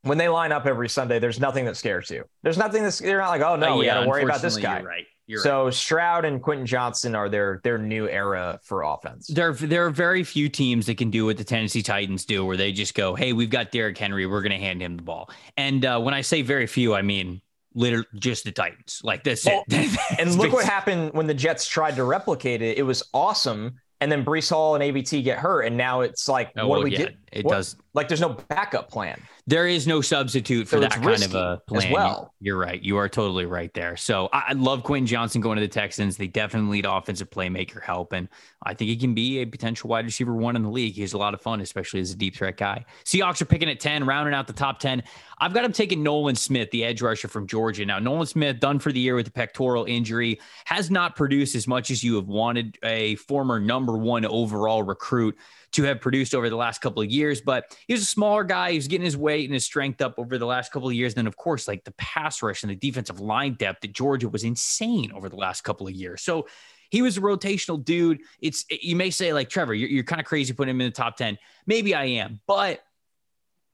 when 0.04 0.18
they 0.18 0.30
line 0.30 0.52
up 0.52 0.66
every 0.66 0.90
Sunday, 0.90 1.20
there's 1.20 1.40
nothing 1.40 1.66
that 1.66 1.78
scares 1.78 2.10
you. 2.10 2.24
There's 2.44 2.58
nothing 2.58 2.84
that's 2.84 3.00
they're 3.00 3.20
not 3.20 3.30
like, 3.30 3.42
oh 3.42 3.56
no, 3.56 3.74
uh, 3.74 3.78
we 3.78 3.86
got 3.86 4.02
to 4.02 4.08
worry 4.08 4.24
about 4.24 4.42
this 4.42 4.58
guy. 4.58 4.80
You're 4.80 4.88
right. 4.88 5.06
You're 5.28 5.42
so 5.42 5.66
right. 5.66 5.74
Stroud 5.74 6.26
and 6.26 6.42
Quentin 6.42 6.66
Johnston 6.66 7.14
are 7.14 7.30
their 7.30 7.62
their 7.64 7.78
new 7.78 8.08
era 8.10 8.60
for 8.64 8.82
offense. 8.82 9.28
There 9.28 9.54
there 9.54 9.86
are 9.86 9.92
very 9.92 10.24
few 10.24 10.50
teams 10.50 10.88
that 10.88 10.98
can 10.98 11.12
do 11.12 11.26
what 11.26 11.38
the 11.38 11.44
Tennessee 11.44 11.84
Titans 11.84 12.26
do, 12.26 12.44
where 12.46 12.58
they 12.58 12.72
just 12.72 12.96
go, 12.96 13.14
"Hey, 13.14 13.34
we've 13.34 13.50
got 13.50 13.72
Derrick 13.72 13.98
Henry, 13.98 14.26
we're 14.26 14.42
going 14.42 14.54
to 14.54 14.58
hand 14.58 14.82
him 14.82 14.98
the 14.98 15.04
ball." 15.04 15.30
And 15.56 15.86
uh, 15.86 16.00
when 16.00 16.16
I 16.16 16.22
say 16.22 16.42
very 16.42 16.66
few, 16.66 16.96
I 16.96 17.04
mean 17.04 17.42
literally 17.76 18.08
just 18.16 18.46
the 18.46 18.52
Titans. 18.52 19.02
Like 19.04 19.24
that's 19.24 19.46
well, 19.46 19.64
it. 19.70 20.20
and 20.20 20.36
look 20.36 20.52
what 20.52 20.66
happened 20.66 21.14
when 21.14 21.28
the 21.28 21.36
Jets 21.36 21.68
tried 21.68 21.98
to 21.98 22.04
replicate 22.04 22.64
it. 22.64 22.80
It 22.80 22.84
was 22.84 23.04
awesome 23.14 23.76
and 24.02 24.12
then 24.12 24.24
Breece 24.24 24.50
Hall 24.50 24.76
and 24.76 24.84
AVT 24.84 25.24
get 25.24 25.40
hurt, 25.40 25.64
and 25.64 25.76
now 25.76 26.02
it's 26.02 26.28
like, 26.28 26.52
oh, 26.58 26.68
what 26.68 26.70
well, 26.70 26.80
do 26.82 26.84
we 26.86 26.92
yeah, 26.92 26.98
get? 26.98 27.16
It 27.32 27.46
what? 27.46 27.56
does. 27.56 27.76
Like, 28.00 28.08
there's 28.08 28.22
no 28.22 28.30
backup 28.30 28.90
plan. 28.90 29.22
There 29.46 29.68
is 29.68 29.86
no 29.86 30.00
substitute 30.00 30.70
for 30.70 30.78
so 30.78 30.80
that 30.80 30.92
kind 30.92 31.22
of 31.22 31.36
a 31.36 31.62
plan. 31.68 31.88
As 31.88 31.92
well, 31.92 32.34
you're 32.40 32.58
right. 32.58 32.82
You 32.82 32.96
are 32.96 33.10
totally 33.10 33.46
right 33.46 33.74
there. 33.74 33.98
So 33.98 34.30
I, 34.32 34.46
I 34.50 34.54
love 34.54 34.84
Quentin 34.84 35.06
Johnston 35.06 35.42
going 35.42 35.58
to 35.58 35.62
the 35.62 35.68
Texans. 35.68 36.16
They 36.16 36.28
definitely 36.28 36.78
need 36.78 36.86
offensive 36.86 37.30
playmaker 37.30 37.82
help, 37.84 38.14
and 38.14 38.30
I 38.64 38.74
think 38.74 38.90
he 38.90 38.96
can 38.96 39.14
be 39.14 39.40
a 39.40 39.46
potential 39.46 39.90
wide 39.90 40.06
receiver 40.06 40.34
one 40.34 40.56
in 40.56 40.64
the 40.64 40.70
league. 40.70 40.94
He's 40.94 41.12
a 41.12 41.18
lot 41.18 41.34
of 41.34 41.42
fun, 41.42 41.60
especially 41.60 42.00
as 42.00 42.12
a 42.12 42.16
deep 42.16 42.38
threat 42.38 42.56
guy. 42.56 42.86
Seahawks 43.04 43.42
are 43.42 43.46
picking 43.46 43.70
at 43.70 43.82
ten, 43.82 44.06
rounding 44.06 44.34
out 44.34 44.48
the 44.48 44.54
top 44.54 44.80
ten. 44.80 45.04
I've 45.42 45.54
got 45.54 45.66
him 45.66 45.74
taking 45.74 46.04
Nolan 46.04 46.36
Smith, 46.36 46.72
the 46.72 46.86
edge 46.86 47.02
rusher 47.02 47.28
from 47.28 47.48
Georgia. 47.48 47.86
Now, 47.86 48.00
Nolan 48.00 48.28
Smith, 48.28 48.60
done 48.60 48.80
for 48.80 48.94
the 48.94 49.00
year 49.00 49.16
with 49.16 49.28
a 49.28 49.32
pectoral 49.32 49.84
injury, 49.86 50.40
has 50.66 50.90
not 50.90 51.16
produced 51.16 51.56
as 51.56 51.68
much 51.68 51.92
as 51.92 52.04
you 52.04 52.16
have 52.16 52.28
wanted 52.28 52.78
a 52.84 53.16
former 53.16 53.60
number 53.60 53.98
one 53.98 54.26
overall 54.26 54.84
recruit 54.84 55.38
to 55.72 55.84
have 55.84 56.02
produced 56.02 56.34
over 56.34 56.50
the 56.50 56.56
last 56.56 56.82
couple 56.82 57.02
of 57.02 57.10
years. 57.10 57.42
But 57.42 57.76
he 57.88 57.94
was 57.94 58.04
a 58.04 58.06
smaller 58.06 58.44
guy. 58.44 58.72
He 58.72 58.78
was 58.78 58.88
getting 58.88 59.06
his 59.06 59.18
weight 59.18 59.46
and 59.46 59.54
his 59.54 59.66
strength 59.66 60.02
up 60.02 60.16
over 60.18 60.38
the 60.38 60.46
last 60.46 60.72
couple 60.72 60.88
of 60.88 60.94
years. 60.94 61.14
And 61.14 61.20
then, 61.20 61.28
of 61.28 61.38
course, 61.38 61.68
like 61.68 61.84
the 61.84 61.92
pass 61.94 62.42
rush 62.42 62.64
and 62.64 62.72
the 62.72 62.76
defensive 62.76 63.20
line 63.20 63.54
depth 63.54 63.84
at 63.84 63.94
Georgia 63.94 64.30
was 64.30 64.44
insane 64.44 65.12
over 65.14 65.30
the 65.30 65.36
last 65.36 65.62
couple 65.62 65.88
of 65.88 65.94
years. 65.94 66.22
So 66.22 66.48
he 66.90 67.02
was 67.02 67.18
a 67.18 67.22
rotational 67.22 67.84
dude. 67.84 68.20
It's 68.42 68.66
you 68.70 68.96
may 68.96 69.10
say 69.12 69.34
like 69.34 69.50
Trevor, 69.50 69.74
you're, 69.74 69.90
you're 69.90 70.04
kind 70.04 70.20
of 70.20 70.26
crazy 70.26 70.54
putting 70.54 70.76
him 70.76 70.82
in 70.82 70.88
the 70.88 70.92
top 70.92 71.18
ten. 71.18 71.38
Maybe 71.66 71.94
I 71.94 72.06
am, 72.06 72.40
but 72.48 72.82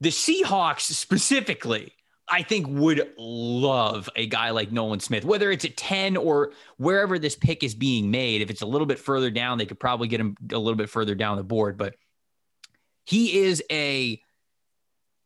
the 0.01 0.09
Seahawks 0.09 0.81
specifically 0.81 1.93
I 2.27 2.41
think 2.41 2.67
would 2.67 3.13
love 3.17 4.09
a 4.15 4.25
guy 4.25 4.49
like 4.49 4.71
Nolan 4.71 4.99
Smith, 4.99 5.25
whether 5.25 5.51
it's 5.51 5.65
at 5.65 5.77
10 5.77 6.17
or 6.17 6.53
wherever 6.77 7.19
this 7.19 7.35
pick 7.35 7.63
is 7.63 7.75
being 7.75 8.09
made. 8.09 8.41
If 8.41 8.49
it's 8.49 8.63
a 8.63 8.65
little 8.65 8.87
bit 8.87 8.97
further 8.97 9.29
down, 9.29 9.57
they 9.57 9.65
could 9.65 9.79
probably 9.79 10.07
get 10.07 10.19
him 10.19 10.35
a 10.51 10.57
little 10.57 10.75
bit 10.75 10.89
further 10.89 11.13
down 11.13 11.37
the 11.37 11.43
board, 11.43 11.77
but 11.77 11.95
he 13.05 13.43
is 13.43 13.63
a 13.71 14.19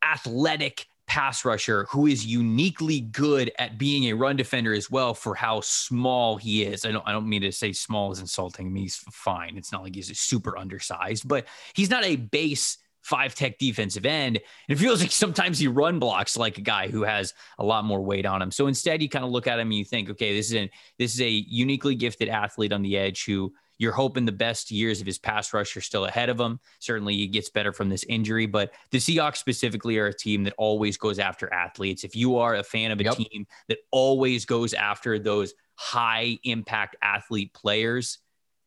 athletic 0.04 0.88
pass 1.08 1.44
rusher 1.44 1.88
who 1.90 2.06
is 2.06 2.26
uniquely 2.26 3.00
good 3.00 3.52
at 3.58 3.80
being 3.80 4.06
a 4.06 4.14
run 4.14 4.36
defender 4.36 4.74
as 4.74 4.92
well 4.92 5.14
for 5.14 5.34
how 5.34 5.60
small 5.62 6.38
he 6.38 6.64
is. 6.64 6.86
I 6.86 6.92
don't 6.92 7.08
I 7.08 7.12
don't 7.12 7.28
mean 7.28 7.42
to 7.42 7.52
say 7.52 7.74
small 7.74 8.12
is 8.12 8.20
insulting. 8.20 8.68
I 8.68 8.70
mean 8.70 8.84
he's 8.84 8.98
fine. 8.98 9.58
It's 9.58 9.72
not 9.72 9.84
like 9.84 9.96
he's 9.96 10.18
super 10.20 10.58
undersized, 10.58 11.28
but 11.28 11.48
he's 11.74 11.90
not 11.90 12.04
a 12.04 12.16
base 12.16 12.78
five 13.10 13.34
tech 13.34 13.58
defensive 13.58 14.06
end. 14.06 14.38
And 14.38 14.78
it 14.78 14.80
feels 14.80 15.02
like 15.02 15.12
sometimes 15.12 15.58
he 15.60 15.67
run 15.67 16.00
blocks 16.00 16.38
like 16.38 16.58
a 16.58 16.62
guy 16.62 16.88
who 16.88 17.04
has 17.04 17.34
a 17.58 17.65
lot 17.65 17.84
more 17.84 18.02
weight 18.02 18.26
on 18.26 18.41
him. 18.41 18.52
So 18.52 18.67
instead, 18.67 19.02
you 19.02 19.10
kind 19.10 19.26
of 19.26 19.32
look 19.32 19.48
at 19.48 19.60
him 19.60 19.67
and 19.67 19.78
you 19.78 19.86
think, 19.86 20.10
okay, 20.12 20.36
this 20.36 20.48
is 20.52 20.56
a 20.56 20.72
this 20.98 21.13
is 21.13 21.22
a 21.22 21.30
uniquely 21.30 21.95
gifted 21.95 22.30
athlete 22.30 22.72
on 22.72 22.84
the 22.84 22.98
edge 22.98 23.26
who 23.26 23.54
you're 23.80 23.93
hoping 23.93 24.26
the 24.26 24.34
best 24.34 24.72
years 24.72 25.00
of 25.00 25.08
his 25.08 25.17
pass 25.17 25.54
rush 25.54 25.76
are 25.78 25.82
still 25.82 26.06
ahead 26.06 26.28
of 26.28 26.39
him. 26.39 26.60
Certainly, 26.80 27.15
he 27.15 27.28
gets 27.28 27.50
better 27.50 27.72
from 27.72 27.89
this 27.89 28.04
injury, 28.04 28.45
but 28.45 28.74
the 28.91 28.98
Seahawks 28.98 29.38
specifically 29.38 29.98
are 29.98 30.08
a 30.08 30.13
team 30.13 30.43
that 30.43 30.54
always 30.58 30.98
goes 30.98 31.17
after 31.17 31.52
athletes. 31.52 32.04
If 32.04 32.15
you 32.15 32.38
are 32.38 32.56
a 32.56 32.63
fan 32.63 32.91
of 32.91 33.00
a 33.00 33.06
yep. 33.06 33.15
team 33.15 33.48
that 33.69 33.80
always 33.89 34.45
goes 34.45 34.74
after 34.74 35.17
those 35.17 35.54
high 35.76 36.38
impact 36.43 36.98
athlete 37.02 37.54
players, 37.54 38.19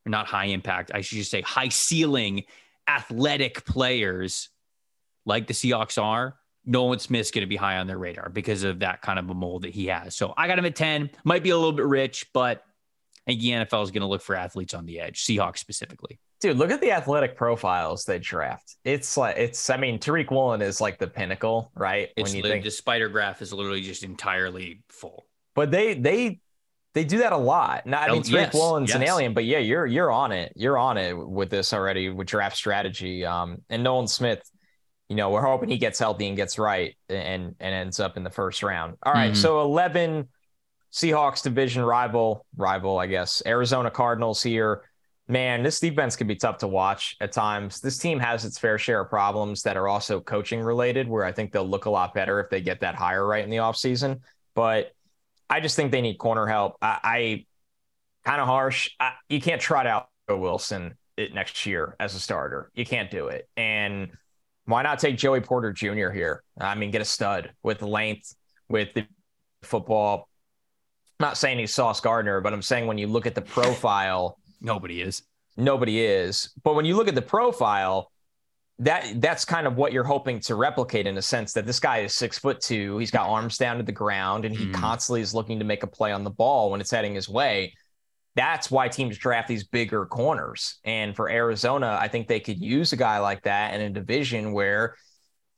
or 0.05 0.09
not 0.09 0.25
high 0.25 0.45
impact, 0.45 0.91
I 0.93 1.01
should 1.01 1.19
just 1.19 1.31
say 1.31 1.41
high 1.41 1.69
ceiling 1.69 2.43
athletic 2.87 3.65
players 3.65 4.49
like 5.25 5.47
the 5.47 5.53
Seahawks 5.53 6.01
are, 6.01 6.35
Nolan 6.65 6.99
Smith's 6.99 7.31
going 7.31 7.41
to 7.41 7.47
be 7.47 7.55
high 7.55 7.77
on 7.77 7.87
their 7.87 7.97
radar 7.97 8.29
because 8.29 8.63
of 8.63 8.79
that 8.79 9.01
kind 9.01 9.19
of 9.19 9.29
a 9.29 9.33
mold 9.33 9.63
that 9.63 9.71
he 9.73 9.87
has. 9.87 10.15
So 10.15 10.33
I 10.37 10.47
got 10.47 10.57
him 10.57 10.65
at 10.65 10.75
10. 10.75 11.09
Might 11.23 11.43
be 11.43 11.49
a 11.49 11.57
little 11.57 11.73
bit 11.73 11.85
rich, 11.85 12.25
but 12.33 12.63
I 13.27 13.31
think 13.31 13.41
the 13.41 13.49
NFL 13.49 13.83
is 13.83 13.91
going 13.91 14.01
to 14.01 14.07
look 14.07 14.21
for 14.21 14.35
athletes 14.35 14.73
on 14.73 14.85
the 14.85 14.99
edge, 14.99 15.25
Seahawks 15.25 15.57
specifically. 15.57 16.19
Dude, 16.41 16.57
look 16.57 16.71
at 16.71 16.81
the 16.81 16.91
athletic 16.91 17.37
profiles 17.37 18.03
they 18.03 18.19
draft. 18.19 18.75
It's 18.83 19.15
like 19.15 19.37
it's. 19.37 19.69
I 19.69 19.77
mean, 19.77 19.97
Tariq 19.97 20.29
Woolen 20.29 20.61
is 20.61 20.81
like 20.81 20.99
the 20.99 21.07
pinnacle, 21.07 21.71
right? 21.73 22.09
It's 22.17 22.33
when 22.33 22.43
you 22.43 22.49
think 22.49 22.65
the 22.65 22.71
spider 22.71 23.07
graph 23.07 23.41
is 23.41 23.53
literally 23.53 23.81
just 23.81 24.03
entirely 24.03 24.83
full. 24.89 25.25
But 25.55 25.71
they 25.71 25.93
they 25.93 26.41
they 26.93 27.03
do 27.03 27.19
that 27.19 27.33
a 27.33 27.37
lot. 27.37 27.85
Now, 27.85 28.01
I 28.01 28.11
mean, 28.11 28.21
Tariq 28.21 28.31
yes, 28.31 28.53
Woolen's 28.53 28.89
yes. 28.89 28.95
an 28.95 29.03
alien, 29.03 29.33
but 29.33 29.45
yeah, 29.45 29.57
you're 29.57 29.85
you're 29.85 30.11
on 30.11 30.31
it. 30.31 30.53
You're 30.55 30.77
on 30.77 30.97
it 30.97 31.13
with 31.13 31.49
this 31.49 31.73
already 31.73 32.09
with 32.09 32.27
draft 32.27 32.55
strategy. 32.55 33.25
Um, 33.25 33.57
and 33.69 33.83
Nolan 33.83 34.07
Smith, 34.07 34.41
you 35.09 35.15
know, 35.15 35.31
we're 35.31 35.45
hoping 35.45 35.69
he 35.69 35.77
gets 35.77 35.99
healthy 35.99 36.27
and 36.27 36.37
gets 36.37 36.59
right 36.59 36.95
and 37.09 37.55
and 37.59 37.75
ends 37.75 37.99
up 37.99 38.17
in 38.17 38.23
the 38.23 38.29
first 38.29 38.63
round. 38.63 38.97
All 39.03 39.13
right, 39.13 39.31
mm-hmm. 39.31 39.41
so 39.41 39.61
eleven 39.61 40.29
Seahawks 40.91 41.41
division 41.41 41.83
rival, 41.83 42.45
rival, 42.55 42.99
I 42.99 43.07
guess. 43.07 43.41
Arizona 43.45 43.89
Cardinals 43.89 44.43
here 44.43 44.83
man, 45.27 45.63
this 45.63 45.79
defense 45.79 46.15
can 46.15 46.27
be 46.27 46.35
tough 46.35 46.57
to 46.59 46.67
watch 46.67 47.15
at 47.21 47.31
times. 47.31 47.79
This 47.79 47.97
team 47.97 48.19
has 48.19 48.45
its 48.45 48.57
fair 48.57 48.77
share 48.77 49.01
of 49.01 49.09
problems 49.09 49.63
that 49.63 49.77
are 49.77 49.87
also 49.87 50.19
coaching 50.19 50.61
related, 50.61 51.07
where 51.07 51.23
I 51.23 51.31
think 51.31 51.51
they'll 51.51 51.67
look 51.67 51.85
a 51.85 51.89
lot 51.89 52.13
better 52.13 52.39
if 52.39 52.49
they 52.49 52.61
get 52.61 52.81
that 52.81 52.95
hire 52.95 53.25
right 53.25 53.43
in 53.43 53.49
the 53.49 53.57
offseason. 53.57 54.19
But 54.53 54.91
I 55.53 55.59
just 55.59 55.75
think 55.75 55.91
they 55.91 56.01
need 56.01 56.17
corner 56.17 56.47
help. 56.47 56.77
I, 56.81 56.99
I 57.03 57.45
kind 58.25 58.41
of 58.41 58.47
harsh. 58.47 58.89
I, 58.99 59.13
you 59.29 59.39
can't 59.39 59.61
trot 59.61 59.85
out 59.85 60.07
Wilson 60.27 60.95
next 61.17 61.65
year 61.65 61.95
as 61.99 62.15
a 62.15 62.19
starter. 62.19 62.71
You 62.73 62.85
can't 62.85 63.11
do 63.11 63.27
it. 63.27 63.47
And 63.55 64.09
why 64.65 64.81
not 64.81 64.97
take 64.97 65.17
Joey 65.17 65.41
Porter 65.41 65.71
Jr. 65.71 66.09
here? 66.09 66.43
I 66.59 66.75
mean, 66.75 66.89
get 66.91 67.01
a 67.01 67.05
stud 67.05 67.51
with 67.61 67.81
length, 67.81 68.35
with 68.67 68.93
the 68.93 69.05
football. 69.61 70.27
I'm 71.19 71.27
not 71.27 71.37
saying 71.37 71.59
he's 71.59 71.73
Sauce 71.73 71.99
Gardner, 71.99 72.41
but 72.41 72.53
I'm 72.53 72.61
saying 72.61 72.87
when 72.87 72.97
you 72.97 73.07
look 73.07 73.27
at 73.27 73.35
the 73.35 73.41
profile 73.41 74.37
Nobody 74.63 75.01
is. 75.01 75.23
Nobody 75.57 76.01
is. 76.01 76.51
But 76.63 76.75
when 76.75 76.85
you 76.85 76.95
look 76.95 77.09
at 77.09 77.15
the 77.15 77.21
profile, 77.21 78.11
that 78.83 79.21
that's 79.21 79.45
kind 79.45 79.67
of 79.67 79.75
what 79.75 79.93
you're 79.93 80.03
hoping 80.03 80.39
to 80.41 80.55
replicate 80.55 81.07
in 81.07 81.17
a 81.17 81.21
sense 81.21 81.53
that 81.53 81.65
this 81.65 81.79
guy 81.79 81.99
is 81.99 82.13
six 82.13 82.37
foot 82.37 82.59
two. 82.61 82.97
He's 82.97 83.11
got 83.11 83.29
arms 83.29 83.57
down 83.57 83.77
to 83.77 83.83
the 83.83 83.91
ground, 83.91 84.45
and 84.45 84.55
he 84.55 84.65
mm. 84.65 84.73
constantly 84.73 85.21
is 85.21 85.33
looking 85.33 85.59
to 85.59 85.65
make 85.65 85.83
a 85.83 85.87
play 85.87 86.11
on 86.11 86.23
the 86.23 86.29
ball 86.29 86.71
when 86.71 86.81
it's 86.81 86.91
heading 86.91 87.15
his 87.15 87.29
way. 87.29 87.73
That's 88.35 88.71
why 88.71 88.87
teams 88.87 89.17
draft 89.17 89.47
these 89.47 89.63
bigger 89.63 90.05
corners. 90.05 90.79
And 90.83 91.15
for 91.15 91.29
Arizona, 91.29 91.97
I 92.01 92.07
think 92.07 92.27
they 92.27 92.39
could 92.39 92.59
use 92.59 92.91
a 92.91 92.97
guy 92.97 93.19
like 93.19 93.43
that 93.43 93.75
in 93.75 93.81
a 93.81 93.89
division 93.89 94.53
where 94.53 94.95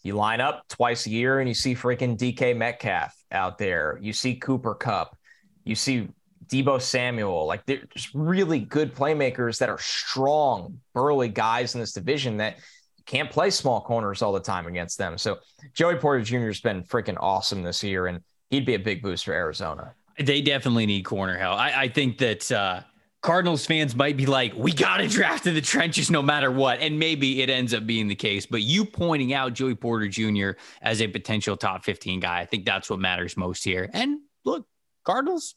you 0.03 0.13
line 0.13 0.41
up 0.41 0.67
twice 0.67 1.05
a 1.05 1.09
year 1.09 1.39
and 1.39 1.47
you 1.47 1.55
see 1.55 1.73
freaking 1.73 2.17
DK 2.17 2.55
Metcalf 2.55 3.15
out 3.31 3.57
there. 3.57 3.97
You 4.01 4.13
see 4.13 4.35
Cooper 4.35 4.75
Kupp 4.75 5.17
You 5.63 5.75
see 5.75 6.09
Deebo 6.47 6.81
Samuel, 6.81 7.45
like 7.47 7.65
they're 7.65 7.85
just 7.89 8.13
really 8.13 8.59
good 8.59 8.93
playmakers 8.93 9.57
that 9.59 9.69
are 9.69 9.79
strong, 9.79 10.79
burly 10.93 11.29
guys 11.29 11.73
in 11.73 11.81
this 11.81 11.93
division 11.93 12.37
that 12.37 12.57
can't 13.05 13.29
play 13.29 13.49
small 13.49 13.81
corners 13.81 14.21
all 14.21 14.33
the 14.33 14.39
time 14.39 14.67
against 14.67 14.97
them. 14.97 15.17
So 15.17 15.39
Joey 15.73 15.95
Porter 15.95 16.23
Jr. 16.23 16.47
has 16.47 16.59
been 16.59 16.83
freaking 16.83 17.17
awesome 17.19 17.63
this 17.63 17.83
year, 17.83 18.07
and 18.07 18.21
he'd 18.49 18.65
be 18.65 18.75
a 18.75 18.79
big 18.79 19.01
boost 19.01 19.25
for 19.25 19.33
Arizona. 19.33 19.93
They 20.19 20.41
definitely 20.41 20.85
need 20.85 21.03
corner 21.03 21.37
help. 21.37 21.59
I, 21.59 21.83
I 21.83 21.87
think 21.89 22.17
that 22.19 22.51
uh, 22.51 22.81
Cardinals 23.21 23.65
fans 23.65 23.95
might 23.95 24.17
be 24.17 24.27
like, 24.27 24.53
we 24.55 24.71
got 24.71 24.97
to 24.97 25.07
draft 25.07 25.47
in 25.47 25.55
the 25.55 25.61
trenches 25.61 26.11
no 26.11 26.21
matter 26.21 26.51
what. 26.51 26.79
And 26.79 26.99
maybe 26.99 27.41
it 27.41 27.49
ends 27.49 27.73
up 27.73 27.85
being 27.85 28.07
the 28.07 28.15
case. 28.15 28.45
But 28.45 28.61
you 28.61 28.85
pointing 28.85 29.33
out 29.33 29.53
Joey 29.53 29.75
Porter 29.75 30.07
Jr. 30.07 30.51
as 30.81 31.01
a 31.01 31.07
potential 31.07 31.57
top 31.57 31.83
15 31.83 32.19
guy, 32.19 32.39
I 32.39 32.45
think 32.45 32.65
that's 32.65 32.89
what 32.89 32.99
matters 32.99 33.35
most 33.35 33.63
here. 33.63 33.89
And 33.93 34.19
look, 34.45 34.67
Cardinals, 35.03 35.55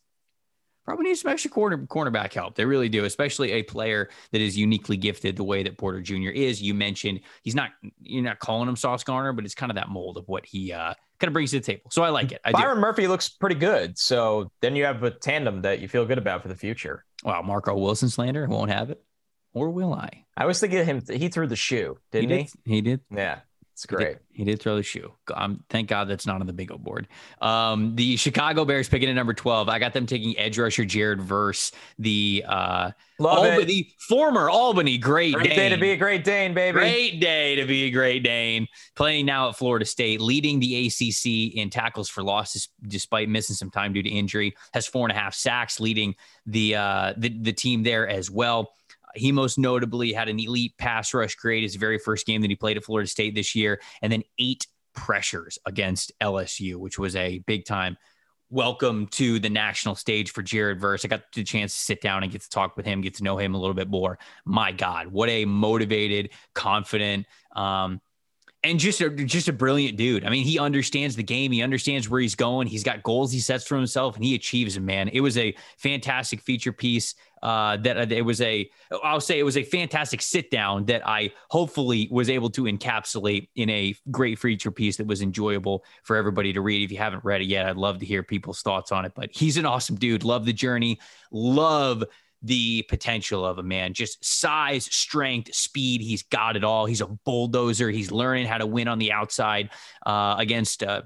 probably 0.89 1.05
need 1.05 1.17
some 1.17 1.31
extra 1.31 1.51
corner 1.51 1.77
cornerback 1.77 2.33
help. 2.33 2.55
They 2.55 2.65
really 2.65 2.89
do, 2.89 3.05
especially 3.05 3.53
a 3.53 3.63
player 3.63 4.09
that 4.33 4.41
is 4.41 4.57
uniquely 4.57 4.97
gifted 4.97 5.37
the 5.37 5.45
way 5.45 5.63
that 5.63 5.77
Porter 5.77 6.01
Jr. 6.01 6.31
is. 6.31 6.63
You 6.63 6.73
mentioned 6.73 7.21
he's 7.43 7.55
not 7.55 7.73
you're 8.01 8.25
not 8.25 8.39
calling 8.39 8.71
him 8.71 8.77
Sauce 8.77 9.05
Gardner, 9.05 9.35
but 9.35 9.45
it's 9.45 9.55
kind 9.55 9.71
of 9.71 9.77
that 9.77 9.91
mold 9.91 10.17
of 10.17 10.27
what 10.29 10.47
he 10.47 10.73
uh, 10.73 10.95
kind 11.21 11.29
of 11.29 11.35
brings 11.35 11.51
to 11.51 11.61
the 11.61 11.65
table. 11.65 11.91
So 11.91 12.03
I 12.03 12.09
like 12.09 12.33
it. 12.33 12.41
I 12.43 12.53
Byron 12.53 12.79
do. 12.79 12.81
Murphy 12.81 13.07
looks 13.07 13.29
pretty 13.29 13.57
good. 13.57 13.99
So 13.99 14.51
then 14.63 14.77
you 14.77 14.87
have 14.87 15.03
a 15.03 15.11
tandem 15.11 15.61
that 15.63 15.81
you 15.81 15.89
feel 15.89 16.07
good 16.07 16.17
about 16.17 16.41
for 16.41 16.49
the 16.49 16.57
future. 16.57 17.05
Wow, 17.23 17.43
Marco 17.43 17.77
Wilson 17.77 18.09
slander 18.09 18.47
won't 18.47 18.71
have 18.71 18.89
it, 18.89 19.05
or 19.53 19.69
will 19.69 19.93
I? 19.93 20.25
I 20.39 20.47
was 20.47 20.59
thinking 20.59 20.87
him. 20.87 21.03
He 21.07 21.29
threw 21.29 21.47
the 21.47 21.57
shoe, 21.57 21.99
didn't 22.13 22.31
he? 22.31 22.37
Did. 22.37 22.53
He, 22.65 22.75
he 22.77 22.81
did. 22.81 23.01
Yeah. 23.15 23.41
It's 23.79 23.87
great. 23.87 24.01
He 24.01 24.13
did, 24.13 24.21
he 24.33 24.45
did 24.45 24.61
throw 24.61 24.75
the 24.75 24.83
shoe. 24.83 25.13
Um, 25.33 25.63
thank 25.71 25.89
God 25.89 26.09
that's 26.09 26.27
not 26.27 26.41
on 26.41 26.49
the 26.49 26.53
bingo 26.53 26.77
board. 26.77 27.07
Um, 27.41 27.95
the 27.95 28.17
Chicago 28.17 28.65
Bears 28.65 28.89
picking 28.89 29.09
at 29.09 29.15
number 29.15 29.33
12. 29.33 29.69
I 29.69 29.79
got 29.79 29.93
them 29.93 30.05
taking 30.05 30.37
edge 30.37 30.59
rusher 30.59 30.85
Jared 30.85 31.23
Verse, 31.23 31.71
the 31.97 32.45
uh, 32.49 32.91
Love 33.21 33.47
Albany, 33.47 33.95
former 34.09 34.51
Albany 34.51 34.99
Great, 34.99 35.35
great 35.35 35.51
Dane. 35.51 35.57
day 35.57 35.69
to 35.69 35.77
be 35.77 35.91
a 35.93 35.97
Great 35.97 36.25
Dane, 36.25 36.55
baby. 36.55 36.73
Great 36.73 37.21
day 37.21 37.55
to 37.55 37.67
be 37.67 37.85
a 37.85 37.91
Great 37.93 38.25
Dane. 38.25 38.67
Playing 38.97 39.27
now 39.27 39.49
at 39.49 39.57
Florida 39.57 39.85
State, 39.85 40.21
leading 40.21 40.59
the 40.59 40.89
ACC 40.89 41.57
in 41.57 41.71
tackles 41.71 42.09
for 42.09 42.25
losses 42.25 42.71
despite 42.89 43.29
missing 43.29 43.55
some 43.55 43.71
time 43.71 43.93
due 43.93 44.03
to 44.03 44.11
injury. 44.11 44.57
Has 44.75 44.89
four 44.89 45.07
and 45.09 45.17
a 45.17 45.21
half 45.21 45.35
sacks, 45.35 45.79
leading 45.79 46.17
the 46.47 46.75
uh, 46.75 47.15
the, 47.17 47.29
the 47.29 47.53
team 47.53 47.85
there 47.85 48.09
as 48.09 48.29
well. 48.29 48.73
He 49.19 49.33
most 49.33 49.59
notably 49.59 50.13
had 50.13 50.29
an 50.29 50.39
elite 50.39 50.75
pass 50.79 51.13
rush 51.13 51.35
grade 51.35 51.63
his 51.63 51.77
very 51.77 51.99
first 51.99 52.27
game 52.27 52.41
that 52.43 52.51
he 52.51 52.57
played 52.57 52.77
at 52.77 52.85
Florida 52.85 53.09
State 53.09 53.35
this 53.35 53.55
year, 53.55 53.81
and 54.03 54.13
then 54.13 54.23
eight 54.39 54.67
pressures 54.95 55.59
against 55.67 56.13
LSU, 56.21 56.77
which 56.77 56.99
was 56.99 57.15
a 57.17 57.39
big 57.41 57.65
time 57.65 57.97
welcome 58.51 59.07
to 59.09 59.39
the 59.39 59.51
national 59.51 59.95
stage 59.95 60.31
for 60.31 60.43
Jared 60.43 60.81
Verse. 60.81 61.05
I 61.05 61.09
got 61.09 61.21
the 61.35 61.45
chance 61.45 61.75
to 61.75 61.81
sit 61.81 62.01
down 62.01 62.23
and 62.23 62.33
get 62.33 62.43
to 62.43 62.49
talk 62.49 62.77
with 62.77 62.87
him, 62.87 63.01
get 63.01 63.15
to 63.17 63.25
know 63.25 63.37
him 63.37 63.55
a 63.55 63.59
little 63.59 63.75
bit 63.75 63.89
more. 63.89 64.19
My 64.45 64.73
God, 64.73 65.09
what 65.09 65.29
a 65.29 65.45
motivated, 65.45 66.31
confident, 66.55 67.27
um, 67.55 68.01
and 68.65 68.79
just 68.79 69.01
a 69.01 69.11
just 69.11 69.49
a 69.49 69.53
brilliant 69.53 69.97
dude. 69.97 70.25
I 70.25 70.31
mean, 70.31 70.45
he 70.45 70.59
understands 70.59 71.15
the 71.15 71.23
game. 71.23 71.53
He 71.53 71.63
understands 71.63 72.09
where 72.09 72.21
he's 72.21 72.35
going. 72.35 72.67
He's 72.67 72.83
got 72.83 73.03
goals 73.03 73.31
he 73.31 73.41
sets 73.41 73.67
for 73.67 73.77
himself, 73.77 74.17
and 74.17 74.25
he 74.25 74.35
achieves 74.35 74.75
them. 74.75 74.87
Man, 74.87 75.09
it 75.09 75.21
was 75.21 75.39
a 75.39 75.55
fantastic 75.77 76.41
feature 76.41 76.73
piece. 76.73 77.15
Uh, 77.41 77.77
that 77.77 78.11
it 78.11 78.23
was 78.23 78.41
a, 78.41 78.69
I'll 79.05 79.21
say 79.21 79.39
it 79.39 79.45
was 79.45 79.57
a 79.57 79.63
fantastic 79.63 80.21
sit 80.21 80.51
down 80.51 80.87
that 80.87 81.07
I 81.07 81.31
hopefully 81.51 82.09
was 82.11 82.29
able 82.29 82.51
to 82.51 82.65
encapsulate 82.65 83.49
in 83.55 83.71
a 83.71 83.95
great 84.11 84.41
feature 84.41 84.73
piece 84.73 84.97
that 84.97 85.07
was 85.07 85.23
enjoyable 85.23 85.85
for 86.03 86.17
everybody 86.17 86.53
to 86.53 86.61
read. 86.61 86.83
If 86.83 86.91
you 86.91 86.99
haven't 86.99 87.25
read 87.25 87.41
it 87.41 87.47
yet, 87.47 87.67
I'd 87.67 87.77
love 87.77 88.01
to 88.01 88.07
hear 88.07 88.25
people's 88.25 88.63
thoughts 88.63 88.91
on 88.91 89.05
it. 89.05 89.13
But 89.15 89.31
he's 89.33 89.57
an 89.57 89.67
awesome 89.67 89.95
dude. 89.95 90.25
Love 90.25 90.47
the 90.47 90.53
journey. 90.53 90.99
Love 91.31 92.03
the 92.43 92.83
potential 92.89 93.45
of 93.45 93.59
a 93.59 93.63
man. 93.63 93.95
Just 93.95 94.25
size, 94.25 94.85
strength, 94.85 95.55
speed. 95.55 96.01
He's 96.01 96.23
got 96.23 96.57
it 96.57 96.65
all. 96.65 96.87
He's 96.87 97.01
a 97.01 97.07
bulldozer. 97.07 97.91
He's 97.91 98.13
learning 98.13 98.47
how 98.47 98.59
to 98.59 98.67
win 98.67 98.89
on 98.89 98.99
the 98.99 99.13
outside 99.13 99.71
uh, 100.07 100.37
against 100.39 100.83
uh, 100.83 101.03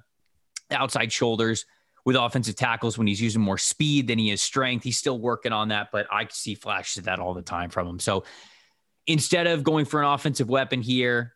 outside 0.70 1.12
shoulders 1.12 1.64
with 2.04 2.16
offensive 2.16 2.56
tackles 2.56 2.98
when 2.98 3.06
he's 3.06 3.20
using 3.20 3.40
more 3.40 3.58
speed 3.58 4.08
than 4.08 4.18
he 4.18 4.30
is 4.30 4.42
strength. 4.42 4.82
He's 4.82 4.98
still 4.98 5.18
working 5.18 5.52
on 5.52 5.68
that, 5.68 5.88
but 5.92 6.06
I 6.10 6.26
see 6.30 6.54
flashes 6.54 6.98
of 6.98 7.04
that 7.04 7.18
all 7.18 7.34
the 7.34 7.42
time 7.42 7.70
from 7.70 7.86
him. 7.86 7.98
So 8.00 8.24
instead 9.06 9.46
of 9.46 9.62
going 9.62 9.84
for 9.84 10.02
an 10.02 10.08
offensive 10.08 10.48
weapon 10.48 10.82
here, 10.82 11.34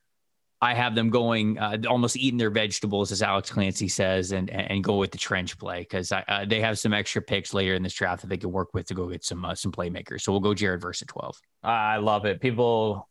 I 0.60 0.72
have 0.72 0.94
them 0.94 1.10
going 1.10 1.58
uh, 1.58 1.76
almost 1.88 2.16
eating 2.16 2.38
their 2.38 2.50
vegetables, 2.50 3.12
as 3.12 3.20
Alex 3.22 3.50
Clancy 3.50 3.88
says, 3.88 4.32
and 4.32 4.48
and 4.48 4.82
go 4.82 4.96
with 4.96 5.12
the 5.12 5.18
trench 5.18 5.58
play 5.58 5.80
because 5.80 6.10
uh, 6.12 6.46
they 6.48 6.60
have 6.62 6.78
some 6.78 6.94
extra 6.94 7.20
picks 7.20 7.52
later 7.52 7.74
in 7.74 7.82
this 7.82 7.92
draft 7.92 8.22
that 8.22 8.28
they 8.28 8.38
can 8.38 8.50
work 8.50 8.72
with 8.72 8.86
to 8.86 8.94
go 8.94 9.08
get 9.08 9.22
some 9.22 9.44
uh, 9.44 9.54
some 9.54 9.70
playmakers. 9.70 10.22
So 10.22 10.32
we'll 10.32 10.40
go 10.40 10.54
Jared 10.54 10.80
Verse 10.80 11.02
at 11.02 11.08
twelve. 11.08 11.38
I 11.62 11.98
love 11.98 12.24
it. 12.24 12.40
People, 12.40 13.06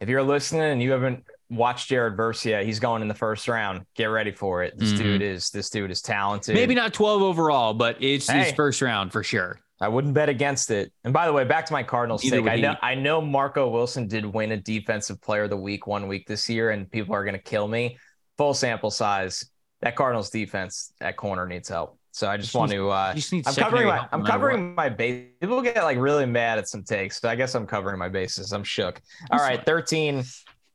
if 0.00 0.08
you're 0.08 0.24
listening 0.24 0.62
and 0.62 0.82
you 0.82 0.90
haven't 0.90 1.24
watched 1.48 1.88
Jared 1.88 2.16
Verse 2.16 2.44
yet, 2.44 2.64
he's 2.64 2.80
going 2.80 3.02
in 3.02 3.08
the 3.08 3.14
first 3.14 3.46
round. 3.46 3.86
Get 3.94 4.06
ready 4.06 4.32
for 4.32 4.64
it. 4.64 4.76
This 4.76 4.92
mm-hmm. 4.92 5.02
dude 5.02 5.22
is 5.22 5.50
this 5.50 5.70
dude 5.70 5.92
is 5.92 6.02
talented. 6.02 6.56
Maybe 6.56 6.74
not 6.74 6.94
twelve 6.94 7.22
overall, 7.22 7.74
but 7.74 8.02
it's 8.02 8.28
hey. 8.28 8.44
his 8.44 8.52
first 8.54 8.82
round 8.82 9.12
for 9.12 9.22
sure. 9.22 9.60
I 9.80 9.88
wouldn't 9.88 10.14
bet 10.14 10.28
against 10.28 10.70
it. 10.70 10.92
And 11.04 11.12
by 11.12 11.26
the 11.26 11.32
way, 11.32 11.44
back 11.44 11.66
to 11.66 11.72
my 11.72 11.82
Cardinals 11.82 12.22
take. 12.22 12.46
I 12.46 12.56
know 12.56 12.76
I 12.82 12.94
know 12.94 13.20
Marco 13.20 13.68
Wilson 13.68 14.08
did 14.08 14.24
win 14.24 14.52
a 14.52 14.56
defensive 14.56 15.20
player 15.20 15.44
of 15.44 15.50
the 15.50 15.56
week 15.56 15.86
one 15.86 16.08
week 16.08 16.26
this 16.26 16.48
year, 16.48 16.70
and 16.70 16.90
people 16.90 17.14
are 17.14 17.24
gonna 17.24 17.38
kill 17.38 17.68
me. 17.68 17.98
Full 18.36 18.54
sample 18.54 18.90
size. 18.90 19.48
That 19.80 19.94
Cardinals 19.94 20.30
defense 20.30 20.92
at 21.00 21.16
corner 21.16 21.46
needs 21.46 21.68
help. 21.68 21.98
So 22.10 22.28
I 22.28 22.36
just, 22.36 22.48
just 22.48 22.56
want 22.56 22.72
to 22.72 22.90
uh 22.90 23.14
I'm 23.46 23.54
covering 23.54 23.86
my 23.86 24.08
I'm 24.10 24.24
covering 24.24 24.74
my 24.74 24.88
base. 24.88 25.28
People 25.40 25.62
get 25.62 25.76
like 25.84 25.98
really 25.98 26.26
mad 26.26 26.58
at 26.58 26.68
some 26.68 26.82
takes, 26.82 27.20
but 27.20 27.28
I 27.28 27.36
guess 27.36 27.54
I'm 27.54 27.66
covering 27.66 27.98
my 27.98 28.08
bases. 28.08 28.52
I'm 28.52 28.64
shook. 28.64 29.00
All 29.30 29.38
right, 29.38 29.64
13. 29.64 30.24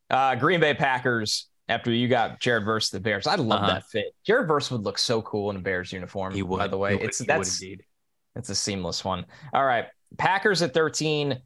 Uh 0.10 0.36
Green 0.36 0.62
Bay 0.62 0.74
Packers 0.74 1.50
after 1.68 1.92
you 1.92 2.08
got 2.08 2.40
Jared 2.40 2.64
versus 2.64 2.92
the 2.92 3.00
Bears. 3.00 3.28
I 3.28 3.36
love 3.36 3.64
uh-huh. 3.64 3.74
that 3.74 3.84
fit. 3.88 4.16
Jared 4.26 4.48
versus 4.48 4.72
would 4.72 4.82
look 4.82 4.98
so 4.98 5.22
cool 5.22 5.50
in 5.50 5.58
a 5.58 5.60
Bears 5.60 5.92
uniform. 5.92 6.34
He 6.34 6.44
would, 6.44 6.58
by 6.58 6.68
the 6.68 6.78
way. 6.78 6.96
Would, 6.96 7.04
it's 7.04 7.20
that's 7.20 7.62
indeed. 7.62 7.84
It's 8.36 8.50
a 8.50 8.56
seamless 8.56 9.06
one. 9.06 9.26
All 9.54 9.66
right. 9.66 9.86
Packers 10.18 10.62
at 10.62 10.74
13. 10.74 11.40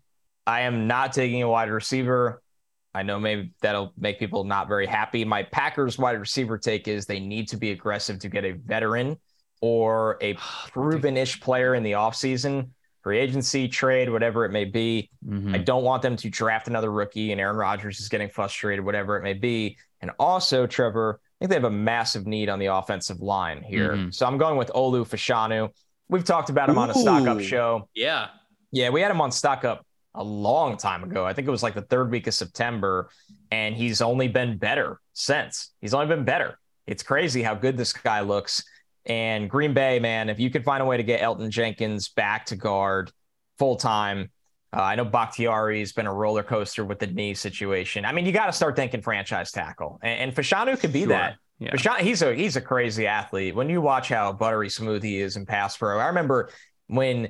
I 0.46 0.62
am 0.62 0.88
not 0.88 1.12
taking 1.12 1.44
a 1.44 1.50
wide 1.50 1.70
receiver. 1.70 2.42
I 2.94 3.04
know 3.04 3.20
maybe 3.20 3.52
that'll 3.62 3.94
make 3.98 4.18
people 4.18 4.44
not 4.44 4.68
very 4.68 4.88
happy. 4.88 5.24
My 5.26 5.44
Packers 5.44 6.00
wide 6.00 6.20
receiver 6.20 6.58
take 6.58 6.88
is 6.88 7.06
they 7.06 7.20
need 7.20 7.48
to 7.50 7.58
be 7.58 7.72
aggressive 7.72 8.20
to 8.20 8.30
get 8.30 8.46
a 8.46 8.54
veteran 8.54 9.18
or 9.62 10.18
a 10.22 10.34
proven 10.72 11.18
ish 11.18 11.40
player 11.42 11.76
in 11.76 11.84
the 11.84 11.92
offseason, 11.92 12.70
free 13.04 13.20
agency, 13.20 13.68
trade, 13.68 14.10
whatever 14.10 14.46
it 14.46 14.52
may 14.52 14.66
be. 14.66 15.10
Mm-hmm. 15.28 15.56
I 15.56 15.58
don't 15.60 15.84
want 15.84 16.02
them 16.02 16.16
to 16.16 16.30
draft 16.30 16.68
another 16.68 16.92
rookie 16.92 17.32
and 17.32 17.42
Aaron 17.42 17.58
Rodgers 17.58 18.00
is 18.00 18.10
getting 18.10 18.30
frustrated, 18.30 18.84
whatever 18.84 19.18
it 19.18 19.24
may 19.24 19.34
be. 19.34 19.78
And 20.02 20.12
also, 20.18 20.66
Trevor, 20.66 21.20
I 21.22 21.36
think 21.40 21.50
they 21.50 21.56
have 21.56 21.66
a 21.66 21.72
massive 21.72 22.26
need 22.26 22.50
on 22.50 22.60
the 22.60 22.68
offensive 22.68 23.20
line 23.20 23.62
here. 23.64 23.94
Mm-hmm. 23.94 24.12
So 24.12 24.26
I'm 24.26 24.38
going 24.38 24.58
with 24.58 24.70
Olu 24.70 25.08
Fashanu. 25.08 25.70
We've 26.10 26.24
talked 26.24 26.50
about 26.50 26.70
him 26.70 26.78
Ooh, 26.78 26.82
on 26.82 26.90
a 26.90 26.94
stock 26.94 27.28
up 27.28 27.42
show. 27.42 27.90
Yeah. 27.94 28.28
Yeah, 28.72 28.90
we 28.90 29.02
had 29.02 29.12
him 29.12 29.22
on 29.22 29.32
stock 29.32 29.66
up 29.66 29.86
a 30.16 30.24
long 30.24 30.78
time 30.78 31.04
ago. 31.04 31.26
I 31.26 31.34
think 31.34 31.48
it 31.48 31.52
was 31.52 31.64
like 31.64 31.76
the 31.76 31.82
third 31.82 32.12
week 32.12 32.28
of 32.28 32.34
September, 32.34 33.10
and 33.52 33.76
he's 33.76 34.02
only 34.02 34.28
been 34.28 34.58
better 34.58 35.00
since. 35.14 35.72
He's 35.82 35.94
only 35.94 36.08
been 36.08 36.26
better. 36.26 36.58
It's 36.86 37.04
crazy 37.04 37.44
how 37.44 37.56
good 37.56 37.78
this 37.78 37.94
guy 37.94 38.22
looks. 38.22 38.64
And 39.06 39.50
Green 39.50 39.74
Bay, 39.74 40.00
man, 40.00 40.30
if 40.30 40.40
you 40.40 40.50
could 40.50 40.66
find 40.66 40.82
a 40.82 40.86
way 40.86 40.98
to 40.98 41.04
get 41.04 41.22
Elgton 41.22 41.50
Jenkins 41.50 42.10
back 42.10 42.46
to 42.48 42.56
guard 42.56 43.12
full 43.58 43.78
time, 43.78 44.32
uh, 44.76 44.82
I 44.82 44.96
know 44.96 45.06
Bakhtiari's 45.06 45.94
been 45.94 46.08
a 46.08 46.14
roller 46.14 46.44
coaster 46.44 46.84
with 46.84 47.00
the 47.00 47.08
knee 47.08 47.34
situation. 47.34 48.04
I 48.04 48.12
mean, 48.12 48.26
you 48.26 48.34
got 48.34 48.48
to 48.48 48.54
start 48.54 48.76
thinking 48.76 49.02
franchise 49.02 49.52
tackle, 49.52 50.00
and, 50.04 50.20
and 50.20 50.36
Fashanu 50.36 50.78
could 50.80 50.92
be 50.92 51.02
sure. 51.02 51.10
that. 51.10 51.38
Yeah. 51.60 51.72
Fashanu, 51.72 52.00
he's 52.00 52.22
a 52.22 52.36
he's 52.36 52.56
a 52.56 52.62
crazy 52.62 53.08
athlete. 53.08 53.56
When 53.56 53.70
you 53.70 53.82
watch 53.82 54.10
how 54.10 54.32
buttery 54.32 54.70
smooth 54.70 55.04
he 55.04 55.20
is 55.20 55.38
in 55.38 55.46
pass 55.46 55.76
pro, 55.76 55.98
I 55.98 56.08
remember 56.08 56.50
when 56.88 57.30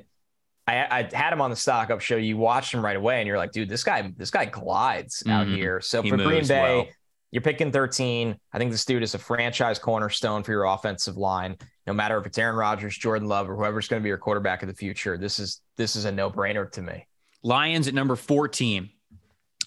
I, 0.68 0.98
I, 0.98 1.16
had 1.16 1.32
him 1.32 1.40
on 1.40 1.48
the 1.48 1.56
stock 1.56 1.88
up 1.90 2.02
show. 2.02 2.16
You 2.16 2.36
watched 2.36 2.74
him 2.74 2.84
right 2.84 2.96
away, 2.96 3.20
and 3.20 3.26
you're 3.26 3.38
like, 3.38 3.52
dude, 3.52 3.70
this 3.70 3.82
guy, 3.82 4.12
this 4.16 4.30
guy 4.30 4.44
glides 4.44 5.22
mm-hmm. 5.22 5.30
out 5.30 5.46
here. 5.46 5.80
So 5.80 6.02
he 6.02 6.10
for 6.10 6.18
Green 6.18 6.46
Bay, 6.46 6.76
well. 6.76 6.86
you're 7.30 7.42
picking 7.42 7.72
13. 7.72 8.36
I 8.52 8.58
think 8.58 8.70
this 8.70 8.84
dude 8.84 9.02
is 9.02 9.14
a 9.14 9.18
franchise 9.18 9.78
cornerstone 9.78 10.42
for 10.42 10.52
your 10.52 10.64
offensive 10.64 11.16
line. 11.16 11.56
No 11.86 11.94
matter 11.94 12.18
if 12.18 12.26
it's 12.26 12.36
Aaron 12.36 12.56
Rodgers, 12.56 12.98
Jordan 12.98 13.28
Love, 13.28 13.48
or 13.48 13.56
whoever's 13.56 13.88
going 13.88 14.02
to 14.02 14.04
be 14.04 14.10
your 14.10 14.18
quarterback 14.18 14.62
of 14.62 14.68
the 14.68 14.74
future, 14.74 15.16
this 15.16 15.38
is 15.38 15.62
this 15.78 15.96
is 15.96 16.04
a 16.04 16.12
no 16.12 16.30
brainer 16.30 16.70
to 16.72 16.82
me. 16.82 17.06
Lions 17.42 17.88
at 17.88 17.94
number 17.94 18.14
14. 18.14 18.90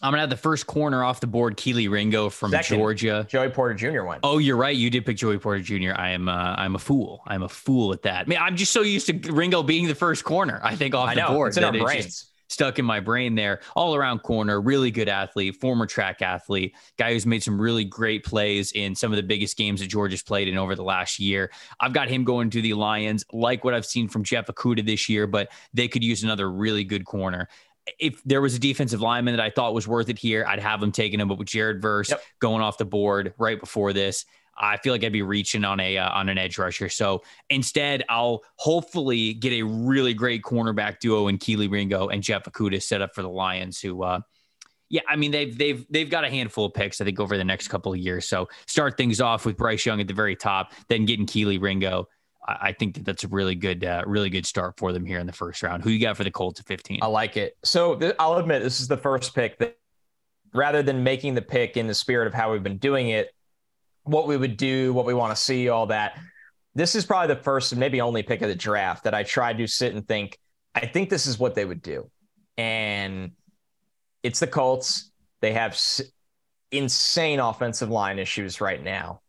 I'm 0.02 0.12
gonna 0.12 0.22
have 0.22 0.30
the 0.30 0.38
first 0.38 0.66
corner 0.66 1.04
off 1.04 1.20
the 1.20 1.28
board. 1.28 1.58
Kelee 1.58 1.90
Ringo 1.90 2.30
from 2.30 2.52
Second, 2.52 2.78
Georgia. 2.78 3.26
Joey 3.30 3.50
Porter 3.50 3.76
Jr. 3.76 4.04
went. 4.04 4.22
Oh, 4.24 4.40
you're 4.40 4.58
right. 4.58 4.76
You 4.76 4.90
did 4.90 5.06
pick 5.06 5.18
Joey 5.18 5.38
Porter 5.38 5.62
Jr. 5.62 5.94
I 5.96 6.10
am. 6.12 6.28
Uh, 6.28 6.56
I'm 6.58 6.76
a 6.76 6.80
fool. 6.80 7.22
I'm 7.28 7.44
a 7.44 7.50
fool 7.50 7.94
at 7.94 8.02
that. 8.04 8.26
I 8.26 8.30
mean, 8.30 8.40
I'm 8.42 8.56
just 8.56 8.72
so 8.72 8.82
used 8.82 9.08
to 9.08 9.32
Ringo 9.32 9.62
being 9.62 9.88
the 9.88 9.96
first 9.96 10.24
corner. 10.24 10.60
I 10.64 10.76
think 10.76 10.96
off 10.96 11.10
I 11.10 11.16
the 11.16 11.22
know, 11.22 11.30
board. 11.30 11.50
It's 11.50 11.58
in 11.58 11.64
our 11.64 11.72
brains. 11.72 12.28
Stuck 12.48 12.80
in 12.80 12.84
my 12.84 13.00
brain 13.00 13.36
there. 13.36 13.62
All 13.78 13.96
around 13.96 14.24
corner, 14.24 14.60
really 14.60 14.92
good 14.92 15.08
athlete, 15.08 15.56
former 15.62 15.86
track 15.86 16.22
athlete, 16.22 16.76
guy 16.98 17.14
who's 17.14 17.26
made 17.26 17.42
some 17.42 17.62
really 17.62 17.86
great 17.86 18.26
plays 18.26 18.74
in 18.74 18.94
some 18.94 19.14
of 19.14 19.16
the 19.16 19.24
biggest 19.24 19.56
games 19.56 19.80
that 19.80 19.88
Georgia's 19.88 20.22
played 20.22 20.50
in 20.50 20.58
over 20.58 20.76
the 20.76 20.84
last 20.84 21.18
year. 21.18 21.50
I've 21.80 21.94
got 21.94 22.10
him 22.10 22.26
going 22.26 22.50
to 22.50 22.62
the 22.62 22.74
Lions, 22.74 23.24
like 23.32 23.64
what 23.64 23.74
I've 23.74 23.86
seen 23.86 24.10
from 24.10 24.26
Jeff 24.26 24.48
Okudah 24.48 24.86
this 24.86 25.08
year, 25.08 25.28
but 25.28 25.50
they 25.74 25.88
could 25.88 26.04
use 26.04 26.24
another 26.24 26.52
really 26.52 26.84
good 26.84 27.06
corner 27.06 27.48
if 28.00 28.22
there 28.24 28.42
was 28.42 28.56
a 28.56 28.60
defensive 28.60 29.02
lineman 29.02 29.36
that 29.36 29.44
I 29.44 29.50
thought 29.50 29.74
was 29.74 29.88
worth 29.88 30.10
it 30.10 30.18
here, 30.18 30.46
I'd 30.48 30.60
have 30.60 30.82
him 30.82 30.92
taking 30.92 31.20
him. 31.20 31.28
But 31.28 31.38
with 31.38 31.48
Jared 31.48 31.82
Verse 31.82 32.10
yep. 32.10 32.22
going 32.40 32.62
off 32.62 32.78
the 32.78 32.86
board 32.86 33.34
right 33.38 33.60
before 33.60 33.94
this, 33.94 34.26
I 34.58 34.78
feel 34.78 34.94
like 34.94 35.04
I'd 35.04 35.12
be 35.12 35.22
reaching 35.22 35.64
on 35.64 35.80
a 35.80 35.98
uh, 35.98 36.10
on 36.12 36.30
an 36.30 36.38
edge 36.38 36.58
rusher. 36.58 36.90
So 36.90 37.24
instead, 37.50 38.04
I'll 38.10 38.42
hopefully 38.58 39.34
get 39.34 39.54
a 39.54 39.64
really 39.64 40.14
great 40.14 40.44
cornerback 40.44 41.00
duo 41.00 41.28
in 41.28 41.38
Kelee 41.38 41.70
Ringo 41.70 42.10
and 42.10 42.22
Jeff 42.22 42.44
Okudah 42.44 42.82
set 42.82 43.02
up 43.02 43.16
for 43.16 43.22
the 43.22 43.30
Lions, 43.30 43.80
who. 43.80 44.04
Uh, 44.04 44.22
yeah, 44.90 45.02
I 45.08 45.16
mean 45.16 45.32
they've 45.32 45.58
they've 45.58 45.86
they've 45.90 46.10
got 46.10 46.26
a 46.26 46.30
handful 46.30 46.66
of 46.66 46.74
picks 46.74 47.00
I 47.00 47.06
think 47.06 47.18
over 47.18 47.38
the 47.38 47.46
next 47.46 47.70
couple 47.70 47.94
of 47.94 47.98
years. 47.98 48.28
So 48.28 48.50
start 48.68 48.98
things 48.98 49.22
off 49.22 49.46
with 49.46 49.56
Bryce 49.56 49.86
Young 49.86 50.02
at 50.02 50.08
the 50.08 50.14
very 50.14 50.36
top, 50.36 50.74
then 50.90 51.06
getting 51.06 51.26
Kelee 51.26 51.62
Ringo, 51.62 52.10
I 52.48 52.72
think 52.74 52.96
that 52.96 53.06
that's 53.06 53.24
a 53.24 53.28
really 53.28 53.54
good, 53.56 53.86
uh, 53.86 54.04
really 54.08 54.30
good 54.30 54.46
start 54.46 54.76
for 54.78 54.92
them 54.92 55.06
here 55.06 55.20
in 55.20 55.28
the 55.28 55.34
first 55.34 55.62
round. 55.62 55.84
Who 55.84 55.92
you 55.92 56.00
got 56.00 56.18
for 56.18 56.24
the 56.24 56.32
Colts 56.32 56.60
at 56.60 56.66
15? 56.66 57.00
I 57.02 57.06
like 57.06 57.38
it. 57.38 57.56
So 57.64 57.96
th- 57.96 58.16
I'll 58.18 58.38
admit 58.38 58.64
this 58.64 58.80
is 58.82 58.88
the 58.88 58.98
first 58.98 59.36
pick 59.36 59.60
that 59.60 59.78
rather 60.54 60.82
than 60.82 61.04
making 61.04 61.36
the 61.36 61.42
pick 61.42 61.78
in 61.78 61.88
the 61.88 61.94
spirit 61.94 62.28
of 62.28 62.34
how 62.34 62.52
we've 62.52 62.64
been 62.64 62.78
doing 62.78 63.10
it, 63.10 63.30
what 64.04 64.28
we 64.28 64.38
would 64.38 64.58
do, 64.58 64.92
what 64.92 65.06
we 65.06 65.14
want 65.14 65.36
to 65.36 65.42
see, 65.42 65.70
all 65.70 65.86
that. 65.88 66.18
This 66.74 66.96
is 66.96 67.06
probably 67.06 67.36
the 67.36 67.42
first 67.42 67.74
and 67.74 67.80
maybe 67.80 68.02
only 68.02 68.24
pick 68.24 68.42
of 68.42 68.50
the 68.50 68.56
draft 68.56 69.04
that 69.04 69.14
I 69.14 69.24
tried 69.24 69.58
to 69.60 69.68
sit 69.68 69.94
and 69.94 70.08
think, 70.08 70.40
I 70.74 70.88
think 70.88 71.10
this 71.10 71.28
is 71.28 71.38
what 71.38 71.54
they 71.54 71.66
would 71.66 71.82
do. 71.82 72.10
And 72.58 73.32
it's 74.24 74.40
the 74.40 74.48
Colts. 74.48 75.12
They 75.42 75.54
have 75.54 75.74
s- 75.74 76.02
insane 76.72 77.40
offensive 77.40 77.90
line 77.90 78.18
issues 78.18 78.62
right 78.62 78.82
now, 78.82 79.22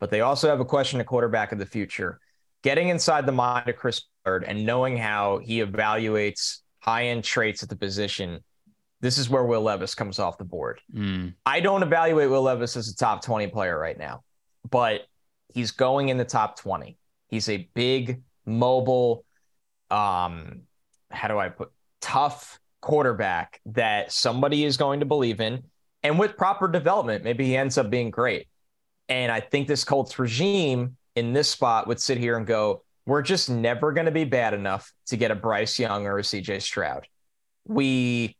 but 0.00 0.10
they 0.10 0.22
also 0.22 0.48
have 0.48 0.60
a 0.60 0.64
question 0.64 1.00
of 1.00 1.06
quarterback 1.06 1.52
of 1.52 1.58
the 1.58 1.66
future 1.66 2.18
getting 2.66 2.88
inside 2.88 3.24
the 3.26 3.32
mind 3.32 3.68
of 3.68 3.76
Chris 3.76 4.02
Bird 4.24 4.42
and 4.42 4.66
knowing 4.66 4.96
how 4.96 5.38
he 5.38 5.62
evaluates 5.62 6.62
high 6.80 7.04
end 7.04 7.22
traits 7.22 7.62
at 7.62 7.68
the 7.68 7.76
position, 7.76 8.40
this 9.00 9.18
is 9.18 9.30
where 9.30 9.44
Will 9.44 9.60
Levis 9.60 9.94
comes 9.94 10.18
off 10.18 10.36
the 10.36 10.42
board. 10.42 10.80
Mm. 10.92 11.34
I 11.46 11.60
don't 11.60 11.84
evaluate 11.84 12.28
Will 12.28 12.42
Levis 12.42 12.76
as 12.76 12.88
a 12.88 12.96
top 12.96 13.22
20 13.22 13.46
player 13.46 13.78
right 13.78 13.96
now, 13.96 14.24
but 14.68 15.02
he's 15.54 15.70
going 15.70 16.08
in 16.08 16.18
the 16.18 16.24
top 16.24 16.58
20. 16.58 16.98
He's 17.28 17.48
a 17.48 17.68
big, 17.74 18.22
mobile, 18.44 19.24
um, 19.92 20.62
how 21.08 21.28
do 21.28 21.38
I 21.38 21.50
put 21.50 21.70
tough 22.00 22.58
quarterback 22.80 23.60
that 23.66 24.10
somebody 24.10 24.64
is 24.64 24.76
going 24.76 24.98
to 24.98 25.06
believe 25.06 25.40
in. 25.40 25.62
And 26.02 26.18
with 26.18 26.36
proper 26.36 26.66
development, 26.66 27.22
maybe 27.22 27.46
he 27.46 27.56
ends 27.56 27.78
up 27.78 27.90
being 27.90 28.10
great. 28.10 28.48
And 29.08 29.30
I 29.30 29.38
think 29.38 29.68
this 29.68 29.84
Colts 29.84 30.18
regime 30.18 30.96
in 31.16 31.32
this 31.32 31.50
spot 31.50 31.88
would 31.88 32.00
sit 32.00 32.18
here 32.18 32.36
and 32.36 32.46
go, 32.46 32.82
we're 33.06 33.22
just 33.22 33.48
never 33.50 33.92
going 33.92 34.06
to 34.06 34.12
be 34.12 34.24
bad 34.24 34.54
enough 34.54 34.92
to 35.06 35.16
get 35.16 35.30
a 35.30 35.34
Bryce 35.34 35.78
Young 35.78 36.06
or 36.06 36.18
a 36.18 36.22
CJ 36.22 36.62
Stroud. 36.62 37.06
We 37.66 38.36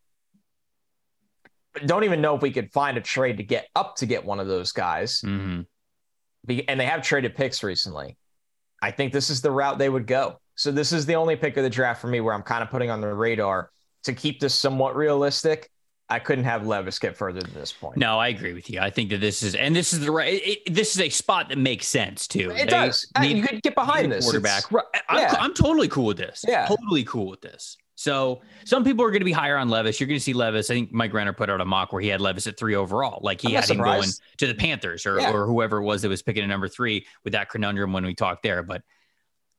don't 1.84 2.04
even 2.04 2.20
know 2.20 2.36
if 2.36 2.42
we 2.42 2.50
could 2.50 2.72
find 2.72 2.96
a 2.96 3.00
trade 3.00 3.38
to 3.38 3.42
get 3.42 3.68
up 3.74 3.96
to 3.96 4.06
get 4.06 4.24
one 4.24 4.40
of 4.40 4.46
those 4.46 4.72
guys. 4.72 5.20
Mm-hmm. 5.22 5.62
And 6.68 6.80
they 6.80 6.86
have 6.86 7.02
traded 7.02 7.34
picks 7.34 7.62
recently. 7.62 8.16
I 8.80 8.90
think 8.90 9.12
this 9.12 9.30
is 9.30 9.40
the 9.40 9.50
route 9.50 9.78
they 9.78 9.88
would 9.88 10.06
go. 10.06 10.40
So 10.54 10.70
this 10.70 10.92
is 10.92 11.06
the 11.06 11.16
only 11.16 11.36
pick 11.36 11.56
of 11.56 11.64
the 11.64 11.70
draft 11.70 12.00
for 12.00 12.06
me 12.06 12.20
where 12.20 12.34
I'm 12.34 12.42
kind 12.42 12.62
of 12.62 12.70
putting 12.70 12.90
on 12.90 13.00
the 13.00 13.12
radar 13.12 13.70
to 14.04 14.12
keep 14.12 14.40
this 14.40 14.54
somewhat 14.54 14.96
realistic. 14.96 15.70
I 16.08 16.20
couldn't 16.20 16.44
have 16.44 16.66
Levis 16.66 16.98
get 16.98 17.16
further 17.16 17.40
than 17.40 17.52
this 17.52 17.72
point. 17.72 17.96
No, 17.96 18.18
I 18.18 18.28
agree 18.28 18.52
with 18.52 18.70
you. 18.70 18.78
I 18.80 18.90
think 18.90 19.10
that 19.10 19.20
this 19.20 19.42
is, 19.42 19.56
and 19.56 19.74
this 19.74 19.92
is 19.92 20.00
the 20.00 20.12
right. 20.12 20.40
It, 20.44 20.72
this 20.72 20.94
is 20.94 21.00
a 21.00 21.08
spot 21.08 21.48
that 21.48 21.58
makes 21.58 21.88
sense 21.88 22.28
too. 22.28 22.50
It 22.52 22.58
they 22.58 22.66
does. 22.66 23.10
Uh, 23.18 23.22
you 23.22 23.42
could 23.42 23.60
get 23.62 23.74
behind 23.74 24.12
this 24.12 24.24
quarterback. 24.24 24.64
I'm, 25.08 25.18
yeah. 25.18 25.34
I'm, 25.38 25.52
totally 25.52 25.88
cool 25.88 26.06
with 26.06 26.16
this. 26.16 26.44
Yeah, 26.46 26.66
totally 26.66 27.02
cool 27.04 27.26
with 27.28 27.40
this. 27.40 27.76
So 27.96 28.42
some 28.64 28.84
people 28.84 29.04
are 29.04 29.10
going 29.10 29.20
to 29.20 29.26
be 29.26 29.32
higher 29.32 29.56
on 29.56 29.68
Levis. 29.68 29.98
You're 29.98 30.06
going 30.06 30.18
to 30.18 30.22
see 30.22 30.34
Levis. 30.34 30.70
I 30.70 30.74
think 30.74 30.92
Mike 30.92 31.12
Renner 31.12 31.32
put 31.32 31.50
out 31.50 31.60
a 31.60 31.64
mock 31.64 31.92
where 31.92 32.02
he 32.02 32.08
had 32.08 32.20
Levis 32.20 32.46
at 32.46 32.58
three 32.58 32.76
overall. 32.76 33.20
Like 33.22 33.40
he 33.40 33.56
I'm 33.56 33.62
had 33.62 33.70
him 33.70 33.78
going 33.78 34.08
to 34.36 34.46
the 34.46 34.54
Panthers 34.54 35.06
or, 35.06 35.18
yeah. 35.18 35.32
or 35.32 35.46
whoever 35.46 35.78
it 35.78 35.84
was 35.84 36.02
that 36.02 36.08
was 36.08 36.22
picking 36.22 36.44
a 36.44 36.46
number 36.46 36.68
three 36.68 37.06
with 37.24 37.32
that 37.32 37.48
conundrum 37.48 37.92
when 37.92 38.04
we 38.04 38.14
talked 38.14 38.42
there. 38.42 38.62
But 38.62 38.82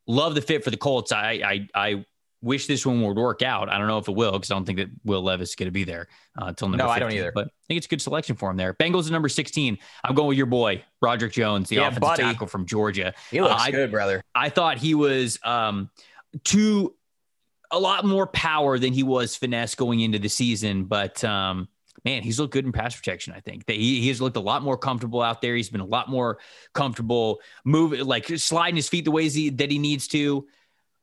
love 0.05 0.35
the 0.35 0.41
fit 0.41 0.63
for 0.63 0.69
the 0.69 0.77
Colts. 0.77 1.11
I 1.11 1.41
I 1.43 1.67
I 1.73 2.05
wish 2.41 2.67
this 2.67 2.85
one 2.85 3.01
would 3.01 3.17
work 3.17 3.41
out. 3.41 3.69
I 3.69 3.77
don't 3.77 3.87
know 3.87 3.97
if 3.97 4.07
it 4.07 4.15
will 4.15 4.33
because 4.33 4.51
I 4.51 4.55
don't 4.55 4.65
think 4.65 4.77
that 4.77 4.89
Will 5.03 5.21
Levis 5.21 5.49
is 5.49 5.55
going 5.55 5.67
to 5.67 5.71
be 5.71 5.83
there 5.83 6.07
uh, 6.39 6.45
until 6.45 6.69
number. 6.69 6.83
No, 6.83 6.89
15, 6.89 6.95
I 6.95 6.99
don't 6.99 7.17
either. 7.17 7.31
But 7.33 7.47
I 7.47 7.63
think 7.67 7.77
it's 7.77 7.87
a 7.87 7.89
good 7.89 8.01
selection 8.01 8.35
for 8.35 8.51
him 8.51 8.57
there. 8.57 8.73
Bengals 8.73 9.05
at 9.05 9.11
number 9.11 9.29
sixteen. 9.29 9.77
I'm 10.03 10.15
going 10.15 10.27
with 10.27 10.37
your 10.37 10.45
boy 10.47 10.83
Broderick 10.99 11.33
Jones, 11.33 11.69
the 11.69 11.77
yeah, 11.77 11.83
offensive 11.83 12.01
buddy. 12.01 12.23
tackle 12.23 12.47
from 12.47 12.65
Georgia. 12.65 13.13
He 13.31 13.41
looks 13.41 13.67
uh, 13.67 13.71
good, 13.71 13.91
brother. 13.91 14.23
I 14.35 14.49
thought 14.49 14.77
he 14.77 14.95
was 14.95 15.39
um, 15.43 15.89
too 16.43 16.93
a 17.71 17.79
lot 17.79 18.05
more 18.05 18.27
power 18.27 18.79
than 18.79 18.93
he 18.93 19.03
was 19.03 19.35
finesse 19.35 19.75
going 19.75 19.99
into 19.99 20.19
the 20.19 20.29
season, 20.29 20.85
but. 20.85 21.23
Um, 21.23 21.67
man, 22.05 22.23
he's 22.23 22.39
looked 22.39 22.53
good 22.53 22.63
in 22.63 22.71
pass 22.71 22.95
protection. 22.95 23.33
I 23.35 23.41
think 23.41 23.65
that 23.65 23.75
he, 23.75 23.99
he 23.99 24.07
has 24.07 24.21
looked 24.21 24.37
a 24.37 24.41
lot 24.41 24.61
more 24.61 24.77
comfortable 24.77 25.21
out 25.21 25.41
there. 25.41 25.55
He's 25.55 25.69
been 25.69 25.81
a 25.81 25.85
lot 25.85 26.09
more 26.09 26.37
comfortable 26.73 27.41
moving, 27.65 28.05
like 28.05 28.27
sliding 28.37 28.77
his 28.77 28.87
feet 28.87 29.03
the 29.03 29.11
ways 29.11 29.33
he, 29.33 29.49
that 29.49 29.69
he 29.69 29.77
needs 29.77 30.07
to. 30.09 30.47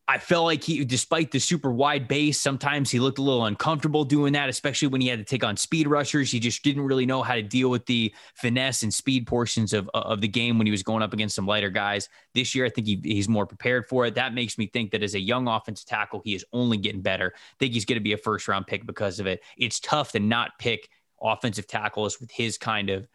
I 0.07 0.19
felt 0.19 0.45
like 0.45 0.63
he, 0.63 0.85
despite 0.85 1.31
the 1.31 1.39
super 1.39 1.73
wide 1.73 2.09
base, 2.09 2.39
sometimes 2.39 2.91
he 2.91 3.01
looked 3.01 3.19
a 3.19 3.23
little 3.23 3.47
uncomfortable 3.47 4.05
doing 4.05 4.35
that, 4.35 4.51
especially 4.51 4.89
when 4.89 5.01
he 5.01 5.09
had 5.09 5.19
to 5.19 5.25
take 5.25 5.43
on 5.43 5.57
speed 5.57 5.87
rushers. 5.87 6.31
He 6.31 6.39
just 6.39 6.63
didn't 6.63 6.83
really 6.83 7.07
know 7.07 7.23
how 7.23 7.35
to 7.35 7.43
deal 7.43 7.71
with 7.71 7.87
the 7.87 8.15
finesse 8.35 8.83
and 8.83 8.93
speed 8.93 9.27
portions 9.27 9.73
of, 9.73 9.89
of 9.95 10.21
the 10.21 10.29
game 10.29 10.59
when 10.59 10.67
he 10.67 10.71
was 10.71 10.83
going 10.83 11.03
up 11.03 11.15
against 11.15 11.35
some 11.35 11.47
lighter 11.47 11.71
guys. 11.71 12.11
This 12.35 12.55
year, 12.55 12.67
I 12.67 12.69
think 12.69 12.87
he, 12.87 13.01
he's 13.03 13.31
more 13.31 13.47
prepared 13.47 13.87
for 13.87 14.05
it. 14.05 14.15
That 14.15 14.35
makes 14.35 14.59
me 14.59 14.67
think 14.67 14.91
that 14.91 15.03
as 15.03 15.15
a 15.15 15.21
young 15.21 15.49
offensive 15.49 15.87
tackle, 15.87 16.21
he 16.23 16.35
is 16.35 16.45
only 16.53 16.77
getting 16.77 17.01
better. 17.01 17.33
I 17.35 17.57
think 17.59 17.73
he's 17.73 17.87
going 17.87 17.99
to 17.99 18.05
be 18.05 18.13
a 18.13 18.19
first 18.19 18.47
round 18.47 18.67
pick 18.67 18.87
because 18.87 19.21
of 19.21 19.27
it. 19.27 19.43
It's 19.57 19.81
tough 19.81 20.13
to 20.13 20.21
not 20.21 20.51
pick 20.59 20.91
offensive 21.23 21.67
tackles 21.67 22.21
with 22.21 22.31
his 22.31 22.59
kind 22.59 22.91
of 22.91 23.09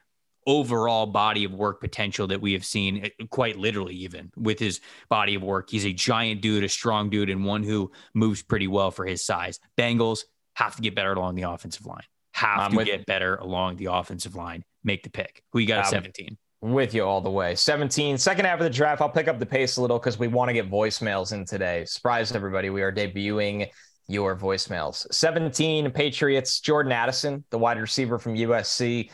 overall 0.49 1.05
body 1.05 1.43
of 1.43 1.53
work 1.53 1.79
potential 1.79 2.25
that 2.25 2.41
we 2.41 2.53
have 2.53 2.65
seen, 2.65 3.05
eh, 3.05 3.25
quite 3.29 3.55
literally, 3.55 3.93
even 3.93 4.31
with 4.35 4.57
his 4.57 4.81
body 5.07 5.35
of 5.35 5.43
work. 5.43 5.69
He's 5.69 5.85
a 5.85 5.93
giant 5.93 6.41
dude, 6.41 6.63
a 6.63 6.69
strong 6.69 7.11
dude, 7.11 7.29
and 7.29 7.45
one 7.45 7.61
who 7.61 7.91
moves 8.15 8.41
pretty 8.41 8.67
well 8.67 8.89
for 8.89 9.05
his 9.05 9.23
size. 9.23 9.59
Bengals 9.77 10.21
have 10.55 10.75
to 10.75 10.81
get 10.81 10.95
better 10.95 11.13
along 11.13 11.35
the 11.35 11.43
offensive 11.43 11.85
line. 11.85 12.03
have 12.33 12.59
I'm 12.59 12.77
to 12.77 12.83
get 12.83 13.05
better 13.05 13.35
along 13.35 13.75
the 13.75 13.85
offensive 13.85 14.35
line. 14.35 14.63
Make 14.83 15.03
the 15.03 15.11
pick. 15.11 15.43
Who 15.51 15.59
you 15.59 15.67
got 15.67 15.79
at 15.79 15.85
Um, 15.85 15.91
17? 15.91 16.37
With 16.61 16.93
you 16.95 17.03
all 17.03 17.21
the 17.21 17.29
way. 17.29 17.53
17, 17.55 18.17
second 18.17 18.45
half 18.45 18.59
of 18.59 18.63
the 18.63 18.69
draft. 18.71 19.01
I'll 19.01 19.09
pick 19.09 19.27
up 19.27 19.37
the 19.39 19.45
pace 19.45 19.77
a 19.77 19.81
little 19.81 19.99
because 19.99 20.17
we 20.17 20.27
want 20.27 20.49
to 20.49 20.53
get 20.53 20.69
voicemails 20.69 21.31
in 21.31 21.45
today. 21.45 21.85
Surprise, 21.85 22.31
everybody. 22.33 22.69
We 22.69 22.81
are 22.81 22.91
debuting 22.91 23.69
your 24.07 24.35
voicemails. 24.35 25.05
17, 25.11 25.91
Patriots, 25.91 26.59
Jordan 26.59 26.91
Addison, 26.91 27.45
the 27.51 27.59
wide 27.59 27.79
receiver 27.79 28.17
from 28.17 28.35
USC. 28.35 29.09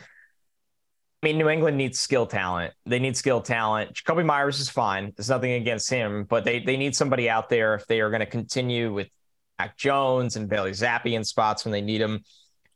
I 1.25 1.27
mean, 1.27 1.39
New 1.39 1.49
England 1.49 1.75
needs 1.75 1.99
skill 1.99 2.27
talent. 2.27 2.71
They 2.85 2.99
need 2.99 3.17
skill 3.17 3.41
talent. 3.41 3.95
Jakobi 3.95 4.23
Meyers 4.23 4.59
is 4.59 4.69
fine. 4.69 5.11
There's 5.17 5.27
nothing 5.31 5.53
against 5.53 5.89
him, 5.89 6.25
but 6.25 6.45
they 6.45 6.59
they 6.59 6.77
need 6.77 6.95
somebody 6.95 7.27
out 7.31 7.49
there 7.49 7.73
if 7.73 7.87
they 7.87 7.99
are 8.01 8.11
going 8.11 8.19
to 8.19 8.27
continue 8.27 8.93
with 8.93 9.07
Mac 9.57 9.75
Jones 9.75 10.35
and 10.35 10.47
Bailey 10.47 10.69
Zappe 10.69 11.11
in 11.11 11.23
spots 11.23 11.65
when 11.65 11.71
they 11.71 11.81
need 11.81 11.99
him. 11.99 12.23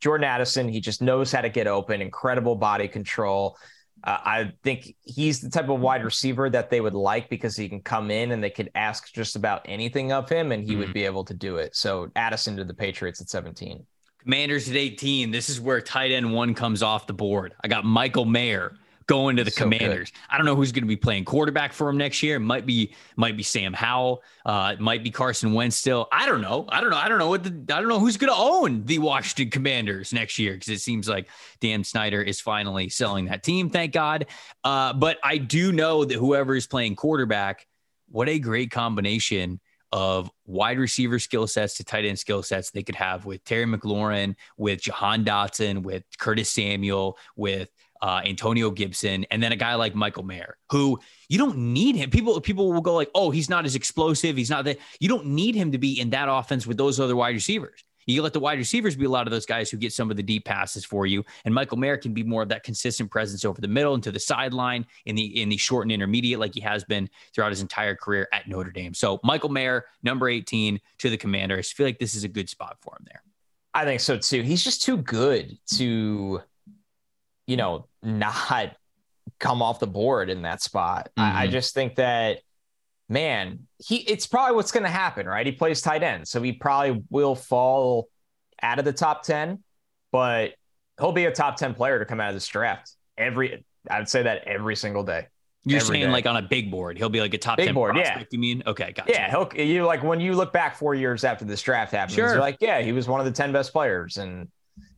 Jordan 0.02 0.24
Addison, 0.26 0.68
he 0.68 0.82
just 0.82 1.00
knows 1.00 1.32
how 1.32 1.42
to 1.42 1.50
get 1.50 1.68
open, 1.68 2.02
incredible 2.02 2.56
body 2.56 2.88
control. 2.88 3.56
Uh, 4.04 4.18
I 4.26 4.52
think 4.64 4.96
he's 5.04 5.42
the 5.42 5.50
type 5.52 5.70
of 5.70 5.80
wide 5.80 6.04
receiver 6.04 6.50
that 6.50 6.72
they 6.72 6.82
would 6.82 6.96
like 6.96 7.30
because 7.30 7.56
he 7.56 7.70
can 7.70 7.82
come 7.84 8.10
in 8.10 8.32
and 8.32 8.44
they 8.44 8.50
could 8.50 8.72
ask 8.74 9.14
just 9.14 9.36
about 9.36 9.62
anything 9.66 10.12
of 10.12 10.28
him 10.28 10.52
and 10.52 10.64
he 10.64 10.76
would 10.76 10.90
Mhm. 10.90 10.94
be 10.94 11.06
able 11.06 11.24
to 11.26 11.36
do 11.36 11.58
it. 11.58 11.76
So 11.76 12.10
Addison 12.16 12.58
to 12.58 12.64
the 12.64 12.74
Patriots 12.74 13.22
at 13.22 13.30
17. 13.30 13.86
Commanders 14.24 14.70
at 14.70 14.76
18. 14.76 15.32
This 15.32 15.50
is 15.50 15.60
where 15.60 15.82
tight 15.82 16.12
end 16.12 16.34
one 16.34 16.54
comes 16.54 16.84
off 16.84 17.08
the 17.08 17.14
board. 17.14 17.56
I 17.64 17.68
got 17.68 17.86
Michael 17.86 18.26
Mayer 18.26 18.74
going 19.10 19.38
to 19.38 19.44
the 19.44 19.50
So 19.50 19.68
good. 19.68 19.80
Commanders. 19.80 20.12
I 20.30 20.38
don't 20.38 20.46
know 20.46 20.56
who's 20.56 20.72
going 20.72 20.84
to 20.84 20.88
be 20.88 20.96
playing 20.96 21.26
quarterback 21.26 21.74
for 21.74 21.90
him 21.90 21.98
next 21.98 22.22
year. 22.22 22.36
It 22.36 22.42
might 22.42 22.68
be 22.68 22.94
might 23.16 23.36
be 23.36 23.42
Sam 23.42 23.74
Howell. 23.74 24.22
Uh, 24.46 24.74
it 24.74 24.80
might 24.80 25.04
be 25.04 25.10
Carson 25.10 25.54
Wentz 25.54 25.76
still. 25.76 26.08
I 26.12 26.28
don't 26.28 26.42
know. 26.42 26.68
I 26.70 26.80
don't 26.80 26.92
know. 26.92 26.98
I 26.98 27.10
don't 27.10 27.18
know 27.18 27.28
what 27.28 27.44
the 27.44 27.76
I 27.76 27.80
don't 27.80 27.90
know 27.90 28.00
who's 28.00 28.18
going 28.18 28.32
to 28.32 28.40
own 28.40 28.86
the 28.86 29.00
Washington 29.00 29.50
Commanders 29.50 30.14
next 30.14 30.38
year 30.38 30.54
because 30.54 30.70
it 30.70 30.80
seems 30.80 31.10
like 31.10 31.28
Dan 31.60 31.84
Snyder 31.84 32.22
is 32.22 32.40
finally 32.40 32.88
selling 32.88 33.26
that 33.26 33.42
team. 33.42 33.72
Thank 33.72 33.94
God. 33.94 34.28
Uh, 34.64 34.94
but 34.94 35.18
I 35.24 35.40
do 35.40 35.72
know 35.72 36.06
that 36.06 36.16
whoever 36.16 36.56
is 36.56 36.68
playing 36.68 36.96
quarterback, 36.96 37.66
what 38.10 38.30
a 38.30 38.38
great 38.38 38.70
combination 38.70 39.60
of 39.92 40.30
wide 40.46 40.80
receiver 40.80 41.20
skill 41.20 41.48
sets 41.48 41.78
to 41.78 41.84
tight 41.84 42.06
end 42.06 42.20
skill 42.20 42.44
sets 42.44 42.72
they 42.72 42.84
could 42.84 42.96
have 42.96 43.26
with 43.26 43.44
Terry 43.44 43.66
McLaurin, 43.66 44.36
with 44.58 44.82
Jahan 44.82 45.26
Dotson, 45.26 45.84
with 45.84 46.04
Curtis 46.18 46.50
Samuel, 46.50 47.18
with 47.36 47.70
uh, 48.02 48.22
Antonio 48.24 48.72
Gibson, 48.72 49.26
and 49.30 49.44
then 49.44 49.52
a 49.52 49.56
guy 49.56 49.76
like 49.76 49.94
Michael 49.94 50.24
Mayer, 50.24 50.58
who 50.72 51.00
you 51.28 51.38
don't 51.38 51.58
need 51.58 51.96
him. 51.96 52.10
People 52.10 52.40
people 52.40 52.72
will 52.72 52.82
go 52.82 52.96
like, 52.96 53.10
oh, 53.14 53.30
he's 53.30 53.50
not 53.50 53.66
as 53.66 53.76
explosive. 53.76 54.38
He's 54.38 54.50
not 54.50 54.66
that. 54.66 54.78
You 55.00 55.10
don't 55.10 55.28
need 55.28 55.56
him 55.56 55.72
to 55.74 55.78
be 55.78 56.00
in 56.00 56.12
that 56.12 56.28
offense 56.30 56.66
with 56.66 56.78
those 56.78 57.00
other 57.00 57.16
wide 57.16 57.36
receivers. 57.36 57.84
You 58.10 58.24
let 58.24 58.34
the 58.34 58.40
wide 58.40 58.58
receivers 58.58 58.96
be 58.96 59.06
a 59.06 59.10
lot 59.10 59.28
of 59.28 59.32
those 59.32 59.46
guys 59.46 59.70
who 59.70 59.78
get 59.78 59.94
some 59.94 60.10
of 60.10 60.18
the 60.18 60.24
deep 60.24 60.46
passes 60.46 60.84
for 60.84 61.06
you, 61.06 61.24
and 61.46 61.54
Michael 61.54 61.78
Mayer 61.78 61.96
can 61.98 62.14
be 62.14 62.24
more 62.24 62.42
of 62.42 62.50
that 62.50 62.64
consistent 62.64 63.12
presence 63.12 63.46
over 63.46 63.62
the 63.62 63.68
middle 63.68 63.94
and 63.94 64.04
to 64.04 64.12
the 64.12 64.20
sideline 64.20 64.86
in 65.06 65.16
the 65.16 65.42
in 65.42 65.50
the 65.50 65.58
short 65.58 65.86
and 65.86 65.92
intermediate, 65.92 66.40
like 66.40 66.54
he 66.56 66.62
has 66.62 66.84
been 66.84 67.10
throughout 67.34 67.52
his 67.52 67.62
entire 67.62 67.96
career 67.96 68.28
at 68.34 68.48
Notre 68.48 68.72
Dame. 68.72 68.94
So 68.94 69.20
Michael 69.24 69.50
Mayer, 69.50 69.86
number 70.02 70.28
eighteen 70.28 70.80
to 70.98 71.10
the 71.10 71.18
Commanders. 71.18 71.72
I 71.72 71.76
feel 71.76 71.86
like 71.86 72.00
this 72.00 72.16
is 72.16 72.24
a 72.24 72.28
good 72.28 72.50
spot 72.50 72.78
for 72.82 72.96
him 73.00 73.06
there. 73.06 73.22
I 73.74 73.86
think 73.86 74.00
so 74.02 74.18
too. 74.18 74.42
He's 74.42 74.64
just 74.64 74.82
too 74.82 74.98
good 74.98 75.56
to, 75.76 76.42
you 77.46 77.58
know, 77.58 77.88
not 78.02 78.76
come 79.40 79.62
off 79.62 79.80
the 79.80 79.88
board 79.88 80.32
in 80.32 80.42
that 80.42 80.64
spot. 80.64 81.10
I, 81.16 81.44
I 81.44 81.48
Mhm. 81.48 81.52
just 81.52 81.76
think 81.76 81.96
that, 81.96 82.40
man, 83.10 83.68
he 83.80 83.98
it's 83.98 84.28
probably 84.28 84.56
what's 84.56 84.72
going 84.72 84.84
to 84.84 84.90
happen, 84.90 85.26
right? 85.26 85.46
He 85.46 85.52
plays 85.52 85.82
tight 85.82 86.04
end, 86.04 86.28
so 86.28 86.42
he 86.42 86.54
probably 86.54 87.04
will 87.10 87.36
fall 87.36 88.08
out 88.62 88.80
of 88.80 88.86
the 88.86 88.94
top 88.94 89.24
ten, 89.24 89.64
but 90.12 90.54
he'll 91.00 91.12
be 91.12 91.26
a 91.26 91.32
top 91.32 91.58
ten 91.58 91.74
player 91.74 92.00
to 92.00 92.06
come 92.06 92.20
out 92.22 92.30
of 92.30 92.36
this 92.36 92.48
draft. 92.48 92.92
Every 93.18 93.66
I'd 93.90 94.08
say 94.08 94.24
that 94.24 94.44
every 94.48 94.76
single 94.76 95.04
day. 95.04 95.28
You're 95.66 95.82
saying 95.82 96.04
day. 96.06 96.10
like 96.10 96.26
on 96.26 96.38
a 96.38 96.42
big 96.42 96.72
board, 96.72 96.98
he'll 96.98 97.10
be 97.10 97.20
like 97.20 97.34
a 97.34 97.38
top 97.38 97.58
Big 97.58 97.66
ten 97.68 97.76
board, 97.76 97.98
yeah. 97.98 98.24
You 98.32 98.40
mean? 98.40 98.64
Okay, 98.66 98.94
gotcha. 98.94 99.12
Yeah, 99.12 99.30
he'll 99.30 99.50
you 99.56 99.86
like 99.86 100.04
when 100.04 100.22
you 100.22 100.34
look 100.34 100.54
back 100.54 100.78
four 100.78 100.96
years 100.96 101.24
after 101.24 101.44
this 101.44 101.62
draft 101.62 101.92
happens, 101.92 102.16
Sure. 102.16 102.30
you're 102.30 102.40
like, 102.40 102.58
yeah, 102.62 102.82
he 102.82 102.94
was 102.94 103.08
one 103.08 103.20
of 103.20 103.26
the 103.26 103.32
ten 103.32 103.52
best 103.52 103.74
players, 103.74 104.18
and 104.18 104.48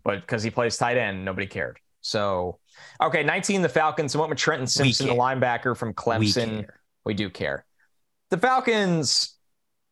but 0.03 0.21
because 0.21 0.43
he 0.43 0.49
plays 0.51 0.77
tight 0.77 0.97
end, 0.97 1.25
nobody 1.25 1.47
cared. 1.47 1.79
So, 2.01 2.59
okay, 3.01 3.23
19, 3.23 3.61
the 3.61 3.69
Falcons 3.69 4.15
went 4.17 4.29
with 4.29 4.39
Trenton 4.39 4.65
Simpson, 4.67 5.07
the 5.07 5.13
linebacker 5.13 5.77
from 5.77 5.89
we 5.89 5.93
Clemson. 5.93 6.61
care. 6.61 6.79
We 7.05 7.13
do 7.13 7.29
care. 7.29 7.65
The 8.31 8.37
Falcons 8.37 9.37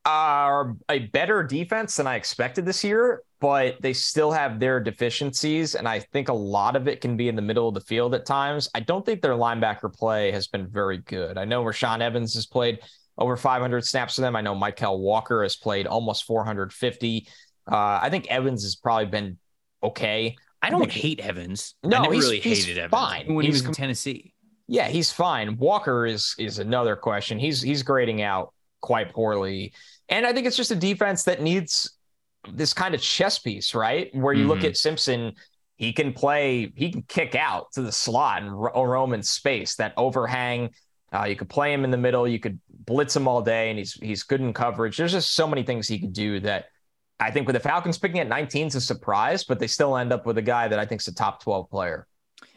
are 0.05 0.75
a 0.89 0.99
better 0.99 1.43
defense 1.43 1.97
than 1.97 2.07
I 2.07 2.15
expected 2.15 2.65
this 2.65 2.83
year, 2.83 3.21
but 3.41 3.81
they 3.81 3.93
still 3.93 4.31
have 4.31 4.59
their 4.59 4.79
deficiencies. 4.79 5.75
And 5.75 5.87
I 5.87 5.99
think 5.99 6.29
a 6.29 6.33
lot 6.33 6.75
of 6.75 6.87
it 6.87 7.01
can 7.01 7.15
be 7.17 7.27
in 7.27 7.35
the 7.35 7.41
middle 7.41 7.67
of 7.67 7.73
the 7.73 7.81
field 7.81 8.15
at 8.15 8.25
times. 8.25 8.69
I 8.73 8.79
don't 8.79 9.05
think 9.05 9.21
their 9.21 9.33
linebacker 9.33 9.93
play 9.93 10.31
has 10.31 10.47
been 10.47 10.67
very 10.67 10.97
good. 10.99 11.37
I 11.37 11.45
know 11.45 11.63
Rashaan 11.63 11.99
Evans 12.01 12.33
has 12.35 12.45
played 12.45 12.79
over 13.17 13.35
500 13.35 13.85
snaps 13.85 14.15
for 14.15 14.21
them. 14.21 14.35
I 14.35 14.41
know 14.41 14.55
Mykal 14.55 14.99
Walker 14.99 15.43
has 15.43 15.55
played 15.57 15.85
almost 15.85 16.23
450. 16.23 17.27
Uh, 17.69 17.99
I 18.01 18.09
think 18.09 18.27
Evans 18.27 18.63
has 18.63 18.75
probably 18.75 19.07
been 19.07 19.37
okay. 19.83 20.35
I 20.61 20.69
don't 20.69 20.79
think- 20.81 20.91
hate 20.93 21.19
Evans. 21.19 21.75
No, 21.83 21.97
I 21.97 22.01
never 22.03 22.13
he's- 22.13 22.23
really 22.23 22.39
he's 22.39 22.65
hated 22.65 22.79
Evans 22.79 22.91
fine. 22.91 23.21
even 23.23 23.35
when 23.35 23.45
He's 23.45 23.55
he 23.55 23.57
was 23.57 23.61
in 23.61 23.65
com- 23.67 23.73
Tennessee. 23.75 24.33
Yeah, 24.71 24.87
he's 24.87 25.11
fine. 25.11 25.57
Walker 25.57 26.05
is 26.05 26.35
is 26.37 26.59
another 26.59 26.95
question. 26.95 27.39
He's 27.39 27.59
he's 27.59 27.81
grading 27.81 28.21
out 28.21 28.53
quite 28.81 29.11
poorly. 29.11 29.73
And 30.09 30.27
I 30.27 30.33
think 30.33 30.45
it's 30.45 30.55
just 30.55 30.69
a 30.69 30.75
defense 30.75 31.23
that 31.23 31.41
needs 31.41 31.97
this 32.53 32.73
kind 32.73 32.93
of 32.93 33.01
chess 33.01 33.39
piece, 33.39 33.73
right? 33.73 34.13
Where 34.13 34.33
you 34.33 34.47
look 34.47 34.59
Mhm. 34.59 34.69
at 34.69 34.77
Simpson, 34.77 35.33
he 35.75 35.91
can 35.91 36.13
play, 36.13 36.71
he 36.75 36.91
can 36.91 37.01
kick 37.01 37.35
out 37.35 37.71
to 37.73 37.81
the 37.81 37.91
slot 37.91 38.43
and 38.43 38.51
ro- 38.61 38.85
roam 38.85 39.13
in 39.13 39.23
space, 39.23 39.75
that 39.75 39.93
overhang. 39.97 40.69
Uh, 41.11 41.25
you 41.25 41.35
could 41.35 41.49
play 41.49 41.73
him 41.73 41.83
in 41.83 41.89
the 41.89 41.97
middle, 41.97 42.27
you 42.27 42.39
could 42.39 42.59
blitz 42.69 43.15
him 43.15 43.27
all 43.27 43.41
day, 43.41 43.69
and 43.71 43.79
he's 43.79 43.93
he's 43.93 44.21
good 44.21 44.39
in 44.39 44.53
coverage. 44.53 44.97
There's 44.97 45.13
just 45.13 45.33
so 45.33 45.47
many 45.47 45.63
things 45.63 45.87
he 45.87 45.99
could 45.99 46.13
do 46.13 46.39
that 46.41 46.65
I 47.19 47.31
think 47.31 47.47
with 47.47 47.55
the 47.55 47.59
Falcons 47.59 47.97
picking 47.97 48.19
at 48.19 48.27
19 48.27 48.67
is 48.67 48.75
a 48.75 48.81
surprise, 48.81 49.43
but 49.43 49.59
they 49.59 49.67
still 49.67 49.97
end 49.97 50.13
up 50.13 50.25
with 50.27 50.37
a 50.37 50.43
guy 50.43 50.67
that 50.67 50.79
I 50.79 50.85
think 50.85 51.01
is 51.01 51.07
a 51.07 51.13
top 51.15 51.41
12 51.41 51.69
player. 51.71 52.07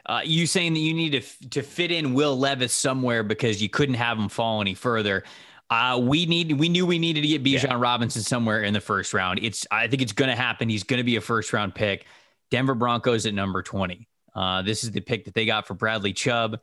Uh, 0.05 0.21
you 0.25 0.47
saying 0.47 0.75
that 0.75 0.81
you 0.81 0.95
need 0.95 1.11
to 1.11 1.19
f- 1.19 1.39
to 1.51 1.63
fit 1.63 1.93
in 1.93 2.13
Will 2.15 2.37
Levis 2.37 2.73
somewhere 2.73 3.23
because 3.23 3.63
you 3.63 3.69
couldn't 3.69 3.95
have 3.95 4.19
him 4.19 4.29
fall 4.29 4.61
any 4.61 4.75
further. 4.75 5.23
Uh, 5.71 5.99
we 6.03 6.27
need 6.27 6.53
we 6.59 6.69
knew 6.69 6.85
we 6.85 6.99
needed 6.99 7.23
to 7.23 7.29
get 7.29 7.43
Bijan 7.43 7.81
Robinson 7.81 8.23
somewhere 8.23 8.63
in 8.63 8.75
the 8.75 8.81
first 8.81 9.15
round. 9.15 9.39
It's 9.43 9.67
I 9.71 9.87
think 9.87 10.03
it's 10.03 10.13
going 10.13 10.29
to 10.29 10.37
happen. 10.37 10.69
He's 10.69 10.83
going 10.83 10.99
to 10.99 11.05
be 11.05 11.17
a 11.17 11.21
first 11.21 11.53
round 11.53 11.75
pick. 11.75 12.07
Denver 12.51 12.75
Broncos 12.75 13.27
at 13.27 13.33
number 13.33 13.63
twenty. 13.63 14.09
Uh, 14.35 14.63
this 14.63 14.83
is 14.83 14.91
the 14.91 15.01
pick 15.01 15.25
that 15.27 15.35
they 15.35 15.47
got 15.47 15.67
for 15.67 15.75
Bradley 15.75 16.13
Chubb. 16.13 16.59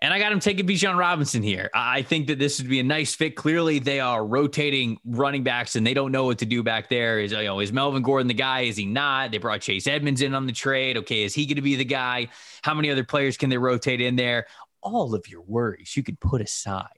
And 0.00 0.12
I 0.12 0.18
got 0.18 0.30
him 0.30 0.40
taking 0.40 0.66
Bijan 0.66 0.98
Robinson 0.98 1.42
here. 1.42 1.70
I 1.74 2.02
think 2.02 2.26
that 2.26 2.38
this 2.38 2.60
would 2.60 2.68
be 2.68 2.80
a 2.80 2.84
nice 2.84 3.14
fit. 3.14 3.34
Clearly, 3.34 3.78
they 3.78 3.98
are 3.98 4.24
rotating 4.24 4.98
running 5.06 5.42
backs, 5.42 5.74
and 5.74 5.86
they 5.86 5.94
don't 5.94 6.12
know 6.12 6.24
what 6.24 6.38
to 6.38 6.46
do 6.46 6.62
back 6.62 6.90
there. 6.90 7.18
Is 7.18 7.32
you 7.32 7.44
know, 7.44 7.60
is 7.60 7.72
Melvin 7.72 8.02
Gordon 8.02 8.28
the 8.28 8.34
guy? 8.34 8.62
Is 8.62 8.76
he 8.76 8.84
not? 8.84 9.30
They 9.30 9.38
brought 9.38 9.62
Chase 9.62 9.86
Edmonds 9.86 10.20
in 10.20 10.34
on 10.34 10.46
the 10.46 10.52
trade. 10.52 10.98
Okay, 10.98 11.22
is 11.22 11.34
he 11.34 11.46
going 11.46 11.56
to 11.56 11.62
be 11.62 11.76
the 11.76 11.84
guy? 11.84 12.28
How 12.62 12.74
many 12.74 12.90
other 12.90 13.04
players 13.04 13.38
can 13.38 13.48
they 13.48 13.56
rotate 13.56 14.02
in 14.02 14.16
there? 14.16 14.46
All 14.82 15.14
of 15.14 15.28
your 15.28 15.40
worries 15.40 15.96
you 15.96 16.02
could 16.02 16.20
put 16.20 16.42
aside 16.42 16.90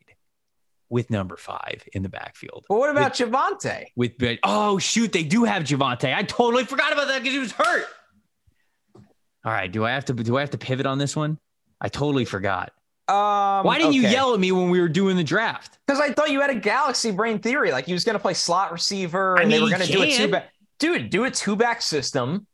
with 0.90 1.08
number 1.10 1.36
five 1.36 1.84
in 1.92 2.02
the 2.02 2.08
backfield. 2.08 2.64
But 2.68 2.78
what 2.78 2.90
about 2.90 3.14
Javonte? 3.14 3.86
With 3.94 4.12
oh 4.42 4.78
shoot, 4.78 5.12
they 5.12 5.22
do 5.22 5.44
have 5.44 5.62
Javonte. 5.62 6.12
I 6.12 6.24
totally 6.24 6.64
forgot 6.64 6.92
about 6.92 7.08
that 7.08 7.22
because 7.22 7.34
he 7.34 7.38
was 7.38 7.52
hurt. 7.52 7.86
All 9.44 9.52
right, 9.52 9.70
do 9.70 9.84
I 9.84 9.92
have 9.92 10.06
to 10.06 10.14
do 10.14 10.36
I 10.36 10.40
have 10.40 10.50
to 10.50 10.58
pivot 10.58 10.86
on 10.86 10.98
this 10.98 11.14
one? 11.14 11.38
I 11.80 11.88
totally 11.88 12.24
forgot. 12.24 12.72
Um, 13.08 13.64
Why 13.64 13.78
didn't 13.78 13.94
you 13.94 14.02
yell 14.02 14.34
at 14.34 14.40
me 14.40 14.52
when 14.52 14.68
we 14.70 14.80
were 14.80 14.88
doing 14.88 15.16
the 15.16 15.24
draft? 15.24 15.78
Because 15.86 15.98
I 16.00 16.12
thought 16.12 16.30
you 16.30 16.40
had 16.42 16.50
a 16.50 16.54
galaxy 16.54 17.10
brain 17.10 17.38
theory, 17.38 17.72
like 17.72 17.86
he 17.86 17.92
was 17.94 18.04
going 18.04 18.14
to 18.14 18.18
play 18.20 18.34
slot 18.34 18.70
receiver, 18.70 19.38
I 19.38 19.42
and 19.42 19.50
they 19.52 19.60
were 19.60 19.68
going 19.70 19.80
to 19.80 19.90
do 19.90 20.02
a 20.02 20.10
two 20.10 20.28
back. 20.30 20.50
Dude, 20.78 21.08
do 21.10 21.24
a 21.24 21.30
two 21.30 21.56
back 21.56 21.80
system. 21.82 22.46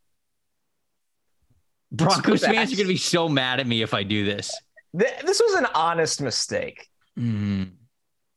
Broncos 1.93 2.41
Two 2.41 2.47
fans 2.47 2.57
backs. 2.57 2.73
are 2.73 2.77
going 2.77 2.87
to 2.87 2.93
be 2.93 2.97
so 2.99 3.29
mad 3.29 3.61
at 3.61 3.67
me 3.67 3.83
if 3.83 3.95
I 3.95 4.03
do 4.03 4.25
this. 4.25 4.51
Th- 4.99 5.13
This 5.25 5.41
was 5.41 5.55
an 5.55 5.67
honest 5.75 6.21
mistake. 6.21 6.89
Hmm, 7.17 7.65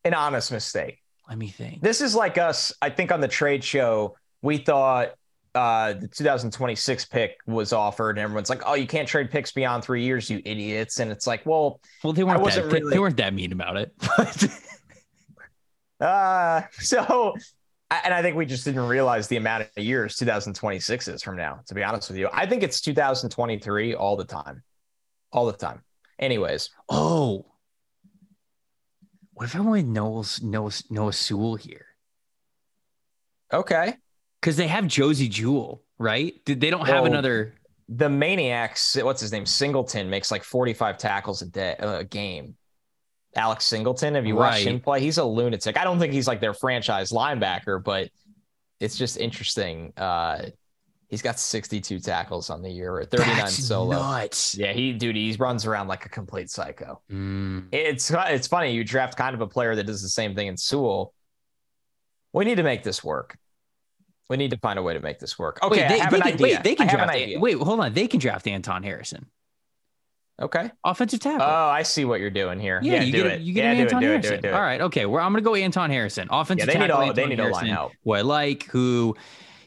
An 0.03 0.13
honest 0.13 0.51
mistake. 0.51 1.01
let 1.27 1.37
me 1.37 1.47
think. 1.47 1.81
This 1.81 2.01
is 2.01 2.13
like 2.15 2.37
us. 2.37 2.71
I 2.81 2.89
think 2.89 3.11
on 3.11 3.19
the 3.21 3.27
trade 3.27 3.63
show, 3.63 4.15
we 4.41 4.57
thought 4.57 5.13
uh, 5.55 5.93
the 5.93 6.07
2026 6.07 7.05
pick 7.05 7.37
was 7.47 7.73
offered, 7.73 8.11
and 8.11 8.19
everyone's 8.19 8.49
like, 8.49 8.61
"Oh, 8.65 8.73
you 8.75 8.87
can't 8.87 9.07
trade 9.07 9.31
picks 9.31 9.51
beyond 9.51 9.83
three 9.83 10.03
years, 10.03 10.29
you 10.29 10.41
idiots!" 10.45 10.99
And 10.99 11.11
it's 11.11 11.25
like, 11.27 11.45
well, 11.45 11.79
Well, 12.03 12.13
they 12.13 12.23
weren't 12.23 12.43
that, 12.43 12.55
they- 12.55 12.61
really- 12.79 12.91
they 12.93 12.99
weren't 12.99 13.17
that 13.17 13.33
mean 13.33 13.51
about 13.51 13.77
it. 13.77 13.93
But 14.17 14.47
Uh, 15.99 16.61
so, 16.73 17.33
and 17.89 18.13
I 18.13 18.21
think 18.21 18.35
we 18.35 18.45
just 18.45 18.63
didn't 18.65 18.85
realize 18.87 19.27
the 19.27 19.37
amount 19.37 19.63
of 19.75 19.83
years 19.83 20.15
2026 20.17 21.07
is 21.07 21.23
from 21.23 21.37
now, 21.37 21.61
to 21.65 21.73
be 21.73 21.83
honest 21.83 22.09
with 22.09 22.19
you. 22.19 22.29
I 22.31 22.45
think 22.45 22.61
it's 22.61 22.81
2023 22.81 23.95
all 23.95 24.15
the 24.15 24.23
time. 24.25 24.61
All 25.31 25.47
the 25.47 25.53
time. 25.53 25.81
Anyways, 26.19 26.69
oh, 26.89 27.47
what 29.33 29.45
if 29.45 29.55
I 29.55 29.59
went 29.61 29.87
Noah 29.87 30.23
Noah 30.43 30.71
Noah 30.91 31.13
Sewell 31.13 31.55
here? 31.55 31.85
okay. 33.51 33.95
Because 34.41 34.57
they 34.57 34.67
have 34.67 34.85
Josey 34.85 35.27
Jewell. 35.29 35.83
right? 35.97 36.33
They 36.45 36.69
don't 36.69 36.85
have 36.85 37.03
Well, 37.03 37.05
another. 37.11 37.55
The 37.89 38.09
maniacs, 38.09 38.97
what's 39.01 39.21
his 39.21 39.31
name? 39.31 39.45
Singleton 39.45 40.09
makes 40.09 40.29
like 40.29 40.43
45 40.43 40.97
tackles 40.97 41.41
a 41.41 41.45
day 41.45 41.75
a 41.79 42.03
game. 42.03 42.55
Alex 43.35 43.65
Singleton, 43.65 44.15
have 44.15 44.25
you 44.25 44.35
watched 44.35 44.65
him 44.65 44.79
play? 44.79 44.99
He's 44.99 45.17
a 45.17 45.23
lunatic. 45.23 45.77
I 45.77 45.83
don't 45.83 45.99
think 45.99 46.11
he's 46.11 46.27
like 46.27 46.41
their 46.41 46.53
franchise 46.53 47.11
linebacker, 47.11 47.81
but 47.81 48.09
it's 48.79 48.97
just 48.97 49.17
interesting. 49.17 49.93
Uh, 49.95 50.47
he's 51.07 51.21
got 51.21 51.39
62 51.39 51.99
tackles 51.99 52.49
on 52.49 52.61
the 52.61 52.69
year, 52.69 52.93
or 52.93 53.05
39 53.05 53.37
That's 53.37 53.63
solo. 53.63 53.91
nuts. 53.97 54.55
Yeah, 54.55 54.73
he 54.73 54.91
dude, 54.93 55.15
he 55.15 55.33
runs 55.39 55.65
around 55.65 55.87
like 55.87 56.05
a 56.05 56.09
complete 56.09 56.49
psycho. 56.49 57.01
Mm. 57.11 57.67
It's 57.71 58.11
it's 58.11 58.47
funny 58.47 58.71
you 58.73 58.83
draft 58.83 59.17
kind 59.17 59.33
of 59.35 59.41
a 59.41 59.47
player 59.47 59.75
that 59.75 59.85
does 59.85 60.01
the 60.01 60.09
same 60.09 60.35
thing 60.35 60.47
in 60.47 60.57
Sewell. 60.57 61.13
We 62.33 62.43
need 62.43 62.55
to 62.55 62.63
make 62.63 62.83
this 62.83 63.03
work. 63.03 63.37
We 64.29 64.37
need 64.37 64.51
to 64.51 64.57
find 64.57 64.77
a 64.77 64.83
way 64.83 64.93
to 64.93 64.99
make 64.99 65.19
this 65.19 65.39
work. 65.39 65.59
Okay, 65.63 65.81
wait, 65.83 65.87
they, 65.89 65.99
I 66.01 66.03
have 66.03 66.11
they 66.11 66.17
an 66.17 66.23
can, 66.23 66.33
idea. 66.33 66.43
wait, 66.55 66.63
they 66.63 66.75
can 66.75 66.89
I 66.89 66.91
draft. 66.91 67.09
an 67.15 67.21
idea. 67.21 67.39
wait, 67.39 67.57
hold 67.57 67.79
on. 67.79 67.93
They 67.93 68.07
can 68.07 68.19
draft 68.19 68.45
Anton 68.47 68.83
Harrison, 68.83 69.27
Okay. 70.41 70.69
offensive 70.83 71.19
tackle. 71.19 71.45
Oh, 71.47 71.67
I 71.69 71.83
see 71.83 72.05
what 72.05 72.19
you're 72.19 72.29
doing 72.29 72.59
here. 72.59 72.79
yeah, 72.83 73.01
you 73.01 73.11
do 73.11 73.23
get 73.23 73.31
it. 73.31 73.39
A, 73.39 73.43
you 73.43 73.53
get 73.53 73.63
yeah, 73.63 73.71
an 73.71 73.77
Anton 73.81 74.03
it, 74.03 74.05
do 74.05 74.07
it, 74.07 74.11
Harrison. 74.11 74.31
do 74.31 74.35
it, 74.37 74.41
do 74.41 74.47
it. 74.49 74.53
All 74.53 74.61
right, 74.61 74.81
okay. 74.81 75.05
Well, 75.05 75.25
I'm 75.25 75.31
gonna 75.31 75.41
go 75.41 75.55
Anton 75.55 75.89
Harrison, 75.89 76.27
offensive 76.29 76.67
Yeah, 76.67 76.73
they 76.73 76.79
need 76.79 76.87
tackle. 76.87 77.03
all- 77.07 77.13
they 77.13 77.25
need 77.25 77.39
Harrison, 77.39 77.67
line 77.67 77.73
help. 77.73 77.93
Who 78.03 78.11
I 78.13 78.21
like, 78.21 78.63
who, 78.65 79.15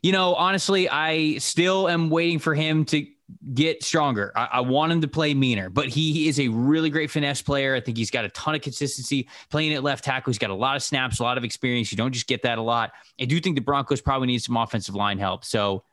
you 0.03 0.13
know, 0.13 0.35
honestly, 0.35 0.89
I 0.89 1.39
still 1.39 1.89
am 1.89 2.11
waiting 2.11 2.39
for 2.39 2.55
him 2.55 2.85
to 2.87 3.07
get 3.55 3.83
stronger. 3.83 4.33
I, 4.35 4.49
I 4.53 4.61
want 4.61 4.93
him 4.93 5.01
to 5.01 5.09
play 5.09 5.35
meaner, 5.35 5.71
but 5.71 5.89
he, 5.89 6.13
he 6.13 6.29
is 6.29 6.39
a 6.41 6.49
really 6.49 6.91
great 6.91 7.11
finesse 7.11 7.43
player. 7.43 7.75
I 7.75 7.81
think 7.81 7.97
he's 7.97 8.11
got 8.11 8.25
a 8.25 8.29
ton 8.31 8.55
of 8.55 8.61
consistency 8.61 9.29
playing 9.51 9.75
at 9.75 9.83
left 9.83 10.05
tackle. 10.05 10.31
He's 10.31 10.39
got 10.39 10.51
a 10.51 10.55
lot 10.55 10.77
of 10.77 10.83
snaps, 10.83 11.21
a 11.21 11.23
lot 11.23 11.39
of 11.39 11.45
experience. 11.45 11.91
You 11.93 11.97
don't 11.97 12.13
just 12.13 12.27
get 12.27 12.43
that 12.43 12.59
a 12.59 12.63
lot. 12.63 12.93
I 13.21 13.25
do 13.25 13.41
think 13.41 13.57
the 13.57 13.63
Broncos 13.63 14.01
probably 14.01 14.27
need 14.27 14.43
some 14.43 14.57
offensive 14.57 14.95
line 14.95 15.19
help. 15.19 15.45
So 15.45 15.85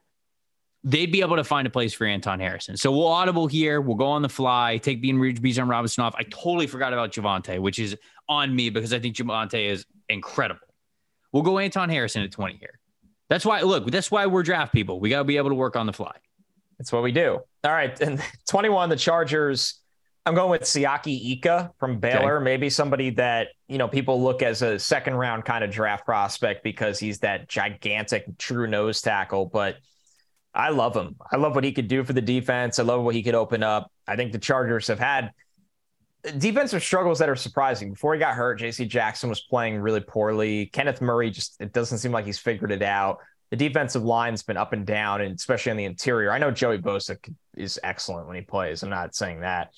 they'd 0.83 1.11
be 1.11 1.21
able 1.21 1.35
to 1.35 1.43
find 1.43 1.67
a 1.67 1.69
place 1.69 1.93
for 1.93 2.05
Anton 2.05 2.39
Harrison. 2.39 2.77
So 2.77 2.91
we'll 2.91 3.07
audible 3.07 3.47
here. 3.47 3.81
We'll 3.81 3.95
go 3.95 4.07
on 4.07 4.21
the 4.21 4.29
fly, 4.29 4.77
take 4.77 5.01
Bean 5.01 5.17
Bijan 5.17 5.69
Robinson 5.69 6.03
off. 6.03 6.15
I 6.17 6.23
totally 6.23 6.67
forgot 6.67 6.93
about 6.93 7.11
Javonte, 7.11 7.59
which 7.59 7.79
is 7.79 7.95
on 8.29 8.55
me 8.55 8.69
because 8.69 8.93
I 8.93 8.99
think 8.99 9.15
Javonte 9.15 9.69
is 9.69 9.85
incredible. 10.09 10.61
We'll 11.31 11.43
go 11.43 11.59
Anton 11.59 11.89
Harrison 11.89 12.23
at 12.23 12.31
20 12.31 12.57
here. 12.57 12.79
That's 13.29 13.45
why, 13.45 13.61
look, 13.61 13.91
that's 13.91 14.09
why 14.09 14.25
we're 14.27 14.43
draft 14.43 14.73
people. 14.73 14.99
We 14.99 15.09
got 15.09 15.19
to 15.19 15.23
be 15.25 15.37
able 15.37 15.49
to 15.49 15.55
work 15.55 15.75
on 15.75 15.85
the 15.85 15.93
fly. 15.93 16.15
That's 16.77 16.91
what 16.91 17.03
we 17.03 17.11
do. 17.11 17.39
All 17.63 17.71
right. 17.71 17.99
And 17.99 18.21
21, 18.49 18.89
the 18.89 18.95
Chargers. 18.95 19.81
I'm 20.25 20.35
going 20.35 20.49
with 20.49 20.63
Siaki 20.63 21.37
Ika 21.37 21.71
from 21.79 21.99
Baylor. 21.99 22.41
Maybe 22.41 22.69
somebody 22.69 23.11
that, 23.11 23.47
you 23.69 23.77
know, 23.77 23.87
people 23.87 24.21
look 24.21 24.41
as 24.41 24.61
a 24.61 24.77
second 24.77 25.15
round 25.15 25.45
kind 25.45 25.63
of 25.63 25.71
draft 25.71 26.03
prospect 26.03 26.65
because 26.65 26.99
he's 26.99 27.19
that 27.19 27.47
gigantic 27.47 28.25
true 28.37 28.67
nose 28.67 29.01
tackle. 29.01 29.45
But 29.45 29.77
I 30.53 30.69
love 30.69 30.95
him. 30.97 31.15
I 31.31 31.37
love 31.37 31.55
what 31.55 31.63
he 31.63 31.71
could 31.71 31.87
do 31.87 32.03
for 32.03 32.11
the 32.11 32.21
defense. 32.21 32.77
I 32.77 32.83
love 32.83 33.03
what 33.03 33.15
he 33.15 33.23
could 33.23 33.35
open 33.35 33.63
up. 33.63 33.89
I 34.05 34.17
think 34.17 34.33
the 34.33 34.37
Chargers 34.39 34.87
have 34.87 34.99
had 34.99 35.31
defensive 36.37 36.83
struggles 36.83 37.19
that 37.19 37.29
are 37.29 37.35
surprising. 37.35 37.91
Before 37.91 38.13
he 38.13 38.19
got 38.19 38.35
hurt, 38.35 38.59
JC 38.59 38.87
Jackson 38.87 39.29
was 39.29 39.41
playing 39.41 39.79
really 39.79 40.01
poorly. 40.01 40.65
Kenneth 40.67 40.99
Murray 40.99 41.29
just, 41.29 41.55
it 41.61 41.71
doesn't 41.71 41.99
seem 41.99 42.11
like 42.11 42.25
he's 42.25 42.39
figured 42.39 42.71
it 42.71 42.81
out. 42.81 43.19
The 43.49 43.57
defensive 43.57 44.03
line's 44.03 44.43
been 44.43 44.57
up 44.57 44.73
and 44.73 44.85
down, 44.85 45.21
and 45.21 45.35
especially 45.35 45.71
on 45.71 45.77
the 45.77 45.85
interior. 45.85 46.31
I 46.31 46.37
know 46.37 46.51
Joey 46.51 46.79
Bosa 46.79 47.17
is 47.55 47.79
excellent 47.83 48.27
when 48.27 48.35
he 48.35 48.41
plays. 48.41 48.83
I'm 48.83 48.89
not 48.89 49.15
saying 49.15 49.41
that, 49.41 49.71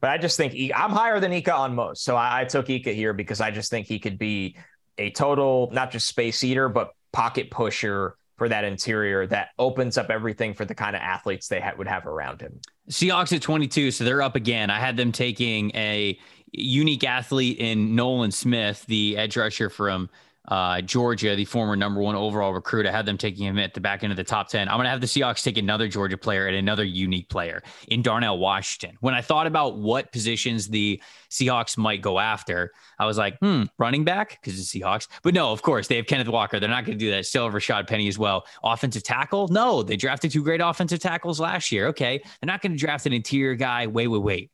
but 0.00 0.10
I 0.10 0.18
just 0.18 0.36
think 0.36 0.54
I'm 0.74 0.90
higher 0.90 1.20
than 1.20 1.32
Ika 1.32 1.54
on 1.54 1.74
most. 1.74 2.04
So 2.04 2.16
I, 2.16 2.42
I 2.42 2.44
took 2.44 2.68
Ika 2.68 2.90
here 2.90 3.12
because 3.12 3.40
I 3.40 3.50
just 3.50 3.70
think 3.70 3.86
he 3.86 3.98
could 3.98 4.18
be 4.18 4.56
a 4.98 5.10
total, 5.10 5.70
not 5.72 5.90
just 5.90 6.06
space 6.06 6.44
eater, 6.44 6.68
but 6.68 6.92
pocket 7.12 7.50
pusher 7.50 8.16
for 8.36 8.48
that 8.48 8.64
interior 8.64 9.26
that 9.28 9.50
opens 9.58 9.96
up 9.96 10.10
everything 10.10 10.54
for 10.54 10.64
the 10.64 10.74
kind 10.74 10.96
of 10.96 11.02
athletes 11.02 11.48
they 11.48 11.60
ha- 11.60 11.72
would 11.78 11.86
have 11.86 12.06
around 12.06 12.40
him. 12.40 12.60
Seahawks 12.90 13.32
at 13.34 13.42
22, 13.42 13.92
so 13.92 14.04
they're 14.04 14.22
up 14.22 14.34
again. 14.34 14.70
I 14.70 14.80
had 14.80 14.96
them 14.96 15.12
taking 15.12 15.70
a 15.74 16.18
unique 16.50 17.04
athlete 17.04 17.58
in 17.58 17.94
Nolan 17.94 18.32
Smith, 18.32 18.84
the 18.86 19.16
edge 19.16 19.36
rusher 19.36 19.70
from 19.70 20.10
uh, 20.48 20.80
Georgia, 20.82 21.34
the 21.34 21.44
former 21.44 21.74
number 21.76 22.00
one 22.00 22.14
overall 22.14 22.52
recruit. 22.52 22.86
I 22.86 22.92
had 22.92 23.06
them 23.06 23.16
taking 23.16 23.46
him 23.46 23.58
at 23.58 23.74
the 23.74 23.80
back 23.80 24.02
end 24.02 24.12
of 24.12 24.16
the 24.16 24.24
top 24.24 24.48
10. 24.48 24.68
I'm 24.68 24.76
going 24.76 24.84
to 24.84 24.90
have 24.90 25.00
the 25.00 25.06
Seahawks 25.06 25.42
take 25.42 25.56
another 25.56 25.88
Georgia 25.88 26.18
player 26.18 26.46
and 26.46 26.56
another 26.56 26.84
unique 26.84 27.28
player 27.28 27.62
in 27.88 28.02
Darnell 28.02 28.38
Washington. 28.38 28.96
When 29.00 29.14
I 29.14 29.22
thought 29.22 29.46
about 29.46 29.78
what 29.78 30.12
positions 30.12 30.68
the 30.68 31.00
Seahawks 31.30 31.78
might 31.78 32.02
go 32.02 32.18
after, 32.18 32.72
I 32.98 33.06
was 33.06 33.16
like, 33.16 33.38
hmm, 33.38 33.64
running 33.78 34.04
back 34.04 34.38
because 34.42 34.58
it's 34.58 34.72
Seahawks. 34.72 35.08
But 35.22 35.34
no, 35.34 35.50
of 35.50 35.62
course, 35.62 35.88
they 35.88 35.96
have 35.96 36.06
Kenneth 36.06 36.28
Walker. 36.28 36.60
They're 36.60 36.68
not 36.68 36.84
going 36.84 36.98
to 36.98 37.04
do 37.04 37.10
that. 37.12 37.24
Still 37.24 37.44
have 37.44 37.54
Rashaad 37.54 37.86
Penny 37.86 38.08
as 38.08 38.18
well. 38.18 38.44
Offensive 38.62 39.02
tackle? 39.02 39.48
No, 39.48 39.82
they 39.82 39.96
drafted 39.96 40.30
two 40.30 40.42
great 40.42 40.60
offensive 40.60 41.00
tackles 41.00 41.40
last 41.40 41.72
year. 41.72 41.88
Okay. 41.88 42.18
They're 42.18 42.46
not 42.46 42.60
going 42.60 42.72
to 42.72 42.78
draft 42.78 43.06
an 43.06 43.12
interior 43.12 43.54
guy. 43.54 43.86
Wait, 43.86 44.08
wait, 44.08 44.22
wait. 44.22 44.50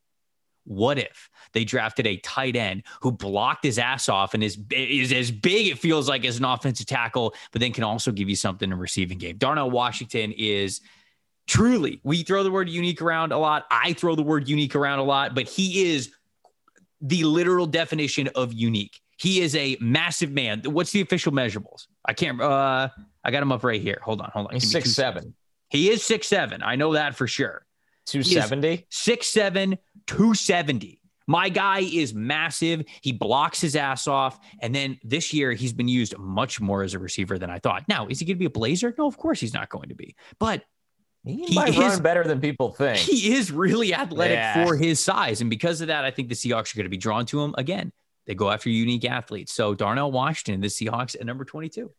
What 0.65 0.99
if 0.99 1.31
they 1.53 1.65
drafted 1.65 2.07
a 2.07 2.17
tight 2.19 2.57
end 2.57 2.85
who 3.01 3.13
blocked 3.13 3.65
his 3.65 3.79
ass 3.79 4.09
off 4.09 4.35
and 4.35 4.43
is, 4.43 4.59
is 4.71 5.13
as 5.13 5.31
big, 5.31 5.69
it 5.69 5.79
feels 5.79 6.09
like, 6.09 6.25
as 6.25 6.39
an 6.39 6.45
offensive 6.45 6.87
tackle, 6.87 7.35
but 7.53 7.61
then 7.61 7.73
can 7.73 7.85
also 7.85 8.13
give 8.13 8.29
you 8.29 8.37
something 8.37 8.71
in 8.71 8.79
receiving 8.79 9.19
game? 9.19 9.37
Darnell 9.37 9.71
Washington 9.71 10.33
is 10.37 10.81
truly, 11.47 12.01
we 12.05 12.23
throw 12.23 12.43
the 12.45 12.51
word 12.51 12.69
unique 12.69 13.03
around 13.03 13.33
a 13.33 13.39
lot. 13.39 13.67
I 13.71 13.95
throw 13.95 14.15
the 14.15 14.23
word 14.23 14.49
unique 14.49 14.77
around 14.77 15.01
a 15.01 15.05
lot, 15.05 15.35
but 15.35 15.49
he 15.49 15.91
is 15.93 16.13
the 17.01 17.25
literal 17.25 17.67
definition 17.67 18.29
of 18.35 18.53
unique. 18.53 19.01
He 19.17 19.41
is 19.41 19.57
a 19.57 19.77
massive 19.81 20.31
man. 20.31 20.63
What's 20.65 20.93
the 20.93 21.01
official 21.01 21.33
measurables? 21.33 21.89
I 22.05 22.13
can't, 22.13 22.41
uh, 22.41 22.89
I 23.25 23.31
got 23.31 23.43
him 23.43 23.53
up 23.53 23.65
right 23.65 23.81
here. 23.81 24.01
Hold 24.03 24.21
on, 24.21 24.31
hold 24.33 24.47
on. 24.47 24.55
He's 24.55 24.63
two 24.63 24.69
six 24.69 24.93
seven. 24.93 25.35
He 25.69 25.91
is 25.91 26.05
six 26.05 26.27
seven. 26.27 26.63
I 26.63 26.77
know 26.77 26.93
that 26.95 27.17
for 27.17 27.27
sure. 27.27 27.67
270. 28.07 28.87
Six 28.91 29.27
seven, 29.29 29.79
270. 30.17 31.01
My 31.27 31.49
guy 31.49 31.81
is 31.81 32.13
massive. 32.13 32.83
He 33.03 33.13
blocks 33.13 33.61
his 33.61 33.77
ass 33.77 34.09
off. 34.09 34.41
And 34.61 34.75
then 34.75 34.99
this 35.05 35.33
year, 35.33 35.53
he's 35.53 35.73
been 35.73 35.87
used 35.87 36.17
much 36.19 36.61
more 36.61 36.83
as 36.83 36.95
a 36.95 36.99
receiver 36.99 37.39
than 37.39 37.51
I 37.51 37.61
thought. 37.61 37.85
Now, 37.89 38.09
is 38.09 38.19
he 38.19 38.25
going 38.25 38.35
to 38.37 38.39
be 38.41 38.47
a 38.47 38.51
blazer? 38.51 38.93
No, 38.99 39.07
of 39.07 39.17
course 39.17 39.39
he's 39.39 39.55
not 39.55 39.69
going 39.69 39.91
to 39.91 39.95
be. 39.95 40.17
But 40.41 40.65
He, 41.25 41.45
He 41.47 41.55
might 41.55 41.69
is- 41.71 41.77
run 41.79 42.03
better 42.03 42.25
than 42.25 42.41
people 42.41 42.73
think. 42.73 42.99
he 42.99 43.35
is 43.35 43.53
really 43.53 43.95
athletic 43.95 44.37
Yeah. 44.37 44.65
for 44.65 44.77
his 44.77 44.99
size. 44.99 45.41
And 45.41 45.51
because 45.51 45.81
of 45.83 45.87
that, 45.89 46.05
I 46.05 46.11
think 46.11 46.29
the 46.31 46.35
Seahawks 46.35 46.75
are 46.75 46.79
going 46.79 46.85
to 46.87 46.91
be 46.91 46.97
drawn 46.97 47.27
to 47.27 47.41
him 47.43 47.55
again. 47.59 47.93
They 48.27 48.35
go 48.35 48.51
after 48.51 48.69
unique 48.71 49.05
athletes. 49.05 49.53
So 49.53 49.75
Darnell 49.75 50.11
Washington, 50.11 50.61
the 50.61 50.69
Seahawks 50.69 51.15
at 51.15 51.25
number 51.27 51.45
22. 51.45 51.91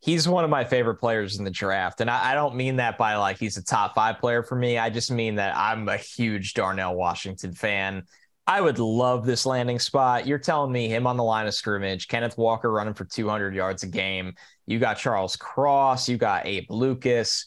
He's 0.00 0.26
one 0.26 0.44
of 0.44 0.50
my 0.50 0.64
favorite 0.64 0.96
players 0.96 1.38
in 1.38 1.44
the 1.44 1.50
draft. 1.50 2.00
And 2.00 2.10
I, 2.10 2.32
I 2.32 2.34
don't 2.34 2.54
mean 2.54 2.76
that 2.76 2.98
by 2.98 3.16
like 3.16 3.38
he's 3.38 3.56
a 3.56 3.64
top 3.64 3.94
five 3.94 4.18
player 4.18 4.42
for 4.42 4.56
me. 4.56 4.78
I 4.78 4.90
just 4.90 5.10
mean 5.10 5.36
that 5.36 5.56
I'm 5.56 5.88
a 5.88 5.96
huge 5.96 6.54
Darnell 6.54 6.94
Washington 6.94 7.52
fan. 7.52 8.04
I 8.46 8.60
would 8.60 8.78
love 8.78 9.26
this 9.26 9.46
landing 9.46 9.78
spot. 9.78 10.26
You're 10.26 10.38
telling 10.38 10.72
me 10.72 10.88
him 10.88 11.06
on 11.06 11.16
the 11.16 11.22
line 11.22 11.46
of 11.46 11.54
scrimmage, 11.54 12.08
Kenneth 12.08 12.36
Walker 12.36 12.70
running 12.70 12.94
for 12.94 13.04
200 13.04 13.54
yards 13.54 13.82
a 13.82 13.86
game. 13.86 14.34
You 14.66 14.78
got 14.78 14.94
Charles 14.94 15.36
Cross, 15.36 16.08
you 16.08 16.16
got 16.16 16.46
Abe 16.46 16.66
Lucas. 16.68 17.46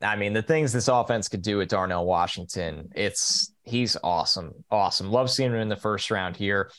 I 0.00 0.16
mean, 0.16 0.32
the 0.32 0.42
things 0.42 0.72
this 0.72 0.88
offense 0.88 1.28
could 1.28 1.42
do 1.42 1.58
with 1.58 1.68
Darnell 1.68 2.06
Washington, 2.06 2.88
it's 2.94 3.52
he's 3.64 3.96
awesome. 4.02 4.52
Awesome. 4.70 5.10
Love 5.10 5.30
seeing 5.30 5.52
him 5.52 5.58
in 5.58 5.68
the 5.68 5.76
first 5.76 6.10
round 6.10 6.36
here. 6.36 6.70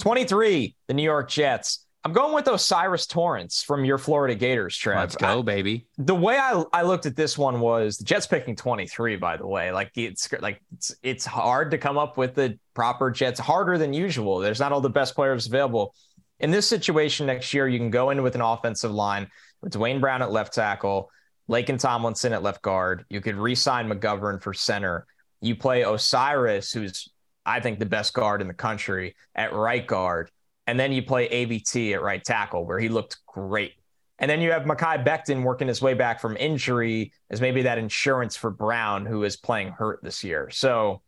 23, 0.00 0.74
the 0.88 0.94
New 0.94 1.02
York 1.02 1.30
Jets. 1.30 1.81
I'm 2.04 2.12
going 2.12 2.34
with 2.34 2.48
O'Cyrus 2.48 3.06
Torrence 3.06 3.62
from 3.62 3.84
your 3.84 3.96
Florida 3.96 4.34
Gators, 4.34 4.76
Trev. 4.76 4.98
Let's 4.98 5.16
go, 5.16 5.42
baby. 5.42 5.86
the 5.98 6.14
way 6.14 6.36
I, 6.36 6.64
I 6.72 6.82
looked 6.82 7.06
at 7.06 7.14
this 7.14 7.38
one 7.38 7.60
was 7.60 7.96
the 7.96 8.04
Jets 8.04 8.26
picking 8.26 8.56
23, 8.56 9.16
by 9.16 9.36
the 9.36 9.46
way. 9.46 9.70
Like 9.70 9.92
it's 9.94 10.30
like 10.40 10.60
it's 10.72 10.96
it's 11.04 11.24
hard 11.24 11.70
to 11.70 11.78
come 11.78 11.98
up 11.98 12.16
with 12.16 12.34
the 12.34 12.58
proper 12.74 13.10
Jets, 13.10 13.38
harder 13.38 13.78
than 13.78 13.92
usual. 13.92 14.40
There's 14.40 14.58
not 14.58 14.72
all 14.72 14.80
the 14.80 14.90
best 14.90 15.14
players 15.14 15.46
available. 15.46 15.94
In 16.40 16.50
this 16.50 16.66
situation 16.66 17.26
next 17.26 17.54
year, 17.54 17.68
you 17.68 17.78
can 17.78 17.90
go 17.90 18.10
in 18.10 18.22
with 18.22 18.34
an 18.34 18.40
offensive 18.40 18.90
line 18.90 19.28
with 19.60 19.72
Duane 19.72 20.00
Brown 20.00 20.22
at 20.22 20.32
left 20.32 20.52
tackle, 20.54 21.08
Laken 21.48 21.78
Tomlinson 21.78 22.32
at 22.32 22.42
left 22.42 22.62
guard. 22.62 23.04
You 23.10 23.20
could 23.20 23.36
re-sign 23.36 23.88
McGovern 23.88 24.42
for 24.42 24.52
center. 24.52 25.06
You 25.40 25.54
play 25.54 25.84
O'Cyrus, 25.84 26.72
who's 26.72 27.08
I 27.46 27.60
think 27.60 27.78
the 27.78 27.86
best 27.86 28.12
guard 28.12 28.40
in 28.40 28.48
the 28.48 28.54
country, 28.54 29.14
at 29.36 29.52
right 29.52 29.86
guard. 29.86 30.30
And 30.72 30.80
then 30.80 30.90
you 30.90 31.02
play 31.02 31.28
AVT 31.28 31.92
at 31.92 32.00
right 32.00 32.24
tackle, 32.24 32.64
where 32.64 32.78
he 32.78 32.88
looked 32.88 33.18
great. 33.26 33.74
And 34.18 34.30
then 34.30 34.40
you 34.40 34.52
have 34.52 34.62
Mekhi 34.62 35.04
Becton 35.04 35.42
working 35.42 35.68
his 35.68 35.82
way 35.82 35.92
back 35.92 36.18
from 36.18 36.34
injury 36.38 37.12
as 37.28 37.42
maybe 37.42 37.60
that 37.60 37.76
insurance 37.76 38.36
for 38.36 38.50
Brown, 38.50 39.04
who 39.04 39.22
is 39.24 39.36
playing 39.36 39.68
hurt 39.72 40.00
this 40.02 40.24
year. 40.24 40.48
So 40.48 41.02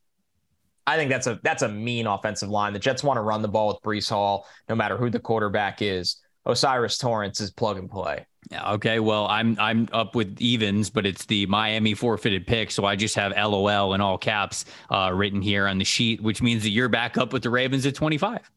I 0.87 0.99
think 0.99 1.09
that's 1.09 1.27
a 1.27 1.41
that's 1.43 1.63
a 1.63 1.69
mean 1.71 2.07
offensive 2.07 2.51
line. 2.51 2.75
The 2.75 2.79
Jets 2.79 3.03
want 3.03 3.17
to 3.17 3.23
run 3.23 3.41
the 3.41 3.49
ball 3.49 3.69
with 3.69 3.79
Breece 3.81 4.11
Hall, 4.11 4.47
no 4.69 4.75
matter 4.75 4.99
who 4.99 5.09
the 5.09 5.19
quarterback 5.19 5.81
is. 5.81 6.21
O'Cyrus 6.45 6.99
Torrence 6.99 7.41
is 7.41 7.51
plug 7.51 7.79
and 7.79 7.91
play. 7.91 8.27
Yeah, 8.51 8.73
okay. 8.73 9.01
Well, 9.01 9.27
I'm 9.29 9.59
I'm 9.59 9.89
up 9.95 10.15
with 10.15 10.39
evens, 10.43 10.91
but 10.91 11.07
it's 11.07 11.25
the 11.25 11.47
Miami 11.47 11.95
forfeited 11.95 12.47
pick, 12.47 12.71
so 12.71 12.85
I 12.85 12.97
just 12.97 13.15
have 13.15 13.33
LOL 13.35 13.95
in 13.95 14.03
all 14.03 14.19
caps 14.19 14.67
uh, 14.91 15.11
written 15.15 15.41
here 15.41 15.67
on 15.67 15.79
the 15.79 15.87
sheet, 15.87 16.21
which 16.21 16.43
means 16.43 16.65
that 16.65 16.69
you're 16.69 16.91
back 16.91 17.17
up 17.17 17.33
with 17.33 17.43
the 17.45 17.49
Ravens 17.49 17.87
at 17.87 17.95
25. 17.95 18.51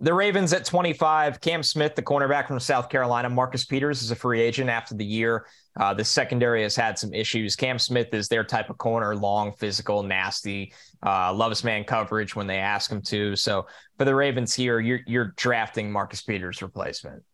The 0.00 0.14
Ravens 0.14 0.52
at 0.52 0.64
25, 0.64 1.40
Cam 1.40 1.62
Smith, 1.64 1.96
the 1.96 2.02
cornerback 2.02 2.46
from 2.46 2.60
South 2.60 2.88
Carolina. 2.88 3.28
Marcus 3.28 3.64
Peters 3.64 4.00
is 4.00 4.12
a 4.12 4.14
free 4.14 4.40
agent 4.40 4.70
after 4.70 4.94
the 4.94 5.04
year. 5.04 5.46
Uh, 5.78 5.92
the 5.92 6.04
secondary 6.04 6.62
has 6.62 6.76
had 6.76 6.96
some 6.96 7.12
issues. 7.12 7.56
Cam 7.56 7.80
Smith 7.80 8.14
is 8.14 8.28
their 8.28 8.44
type 8.44 8.70
of 8.70 8.78
corner, 8.78 9.16
long, 9.16 9.52
physical, 9.54 10.04
nasty, 10.04 10.72
uh, 11.04 11.32
loves 11.34 11.64
man 11.64 11.82
coverage 11.82 12.36
when 12.36 12.46
they 12.46 12.58
ask 12.58 12.92
him 12.92 13.02
to. 13.02 13.34
So 13.34 13.66
for 13.96 14.04
the 14.04 14.14
Ravens 14.14 14.54
here, 14.54 14.78
you're, 14.78 15.00
you're 15.06 15.34
drafting 15.36 15.90
Marcus 15.90 16.22
Peters' 16.22 16.62
replacement. 16.62 17.24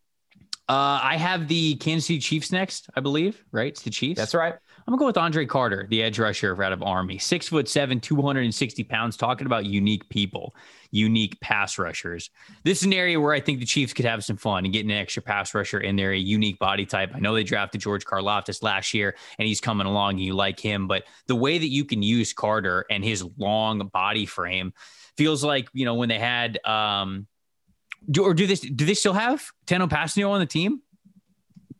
Uh, 0.67 0.99
I 1.03 1.17
have 1.17 1.47
the 1.47 1.75
Kansas 1.75 2.07
City 2.07 2.19
Chiefs 2.19 2.51
next, 2.51 2.89
I 2.95 2.99
believe, 3.01 3.43
right? 3.51 3.67
It's 3.67 3.83
the 3.83 3.91
Chiefs. 3.91 4.17
That's 4.17 4.33
right. 4.33 4.55
I'm 4.87 4.91
gonna 4.91 4.99
go 4.99 5.05
with 5.07 5.17
Andre 5.17 5.47
Carter, 5.47 5.87
the 5.89 6.03
edge 6.03 6.19
rusher 6.19 6.61
out 6.61 6.71
of 6.71 6.83
Army. 6.83 7.17
Six 7.17 7.47
foot 7.47 7.67
seven, 7.67 7.99
260 7.99 8.83
pounds. 8.83 9.17
Talking 9.17 9.47
about 9.47 9.65
unique 9.65 10.07
people, 10.09 10.55
unique 10.91 11.39
pass 11.41 11.79
rushers. 11.79 12.29
This 12.63 12.79
is 12.79 12.83
an 12.85 12.93
area 12.93 13.19
where 13.19 13.33
I 13.33 13.39
think 13.39 13.59
the 13.59 13.65
Chiefs 13.65 13.93
could 13.93 14.05
have 14.05 14.23
some 14.23 14.37
fun 14.37 14.63
and 14.63 14.71
getting 14.71 14.91
an 14.91 14.97
extra 14.97 15.23
pass 15.23 15.55
rusher 15.55 15.79
in 15.79 15.95
there, 15.95 16.11
a 16.11 16.17
unique 16.17 16.59
body 16.59 16.85
type. 16.85 17.13
I 17.15 17.19
know 17.19 17.33
they 17.33 17.43
drafted 17.43 17.81
George 17.81 18.05
Karlaftis 18.05 18.61
last 18.61 18.93
year, 18.93 19.15
and 19.39 19.47
he's 19.47 19.59
coming 19.59 19.87
along, 19.87 20.11
and 20.11 20.23
you 20.23 20.35
like 20.35 20.59
him. 20.59 20.87
But 20.87 21.05
the 21.25 21.35
way 21.35 21.57
that 21.57 21.69
you 21.69 21.83
can 21.83 22.03
use 22.03 22.31
Carter 22.31 22.85
and 22.91 23.03
his 23.03 23.25
long 23.37 23.87
body 23.87 24.27
frame 24.27 24.71
feels 25.17 25.43
like 25.43 25.67
you 25.73 25.85
know 25.85 25.95
when 25.95 26.09
they 26.09 26.19
had 26.19 26.63
um, 26.63 27.25
do, 28.09 28.23
or 28.23 28.35
do 28.35 28.45
this? 28.45 28.59
Do 28.59 28.85
they 28.85 28.93
still 28.93 29.13
have 29.13 29.43
Tano 29.65 29.89
Kpassagnon 29.89 30.29
on 30.29 30.39
the 30.39 30.45
team? 30.45 30.81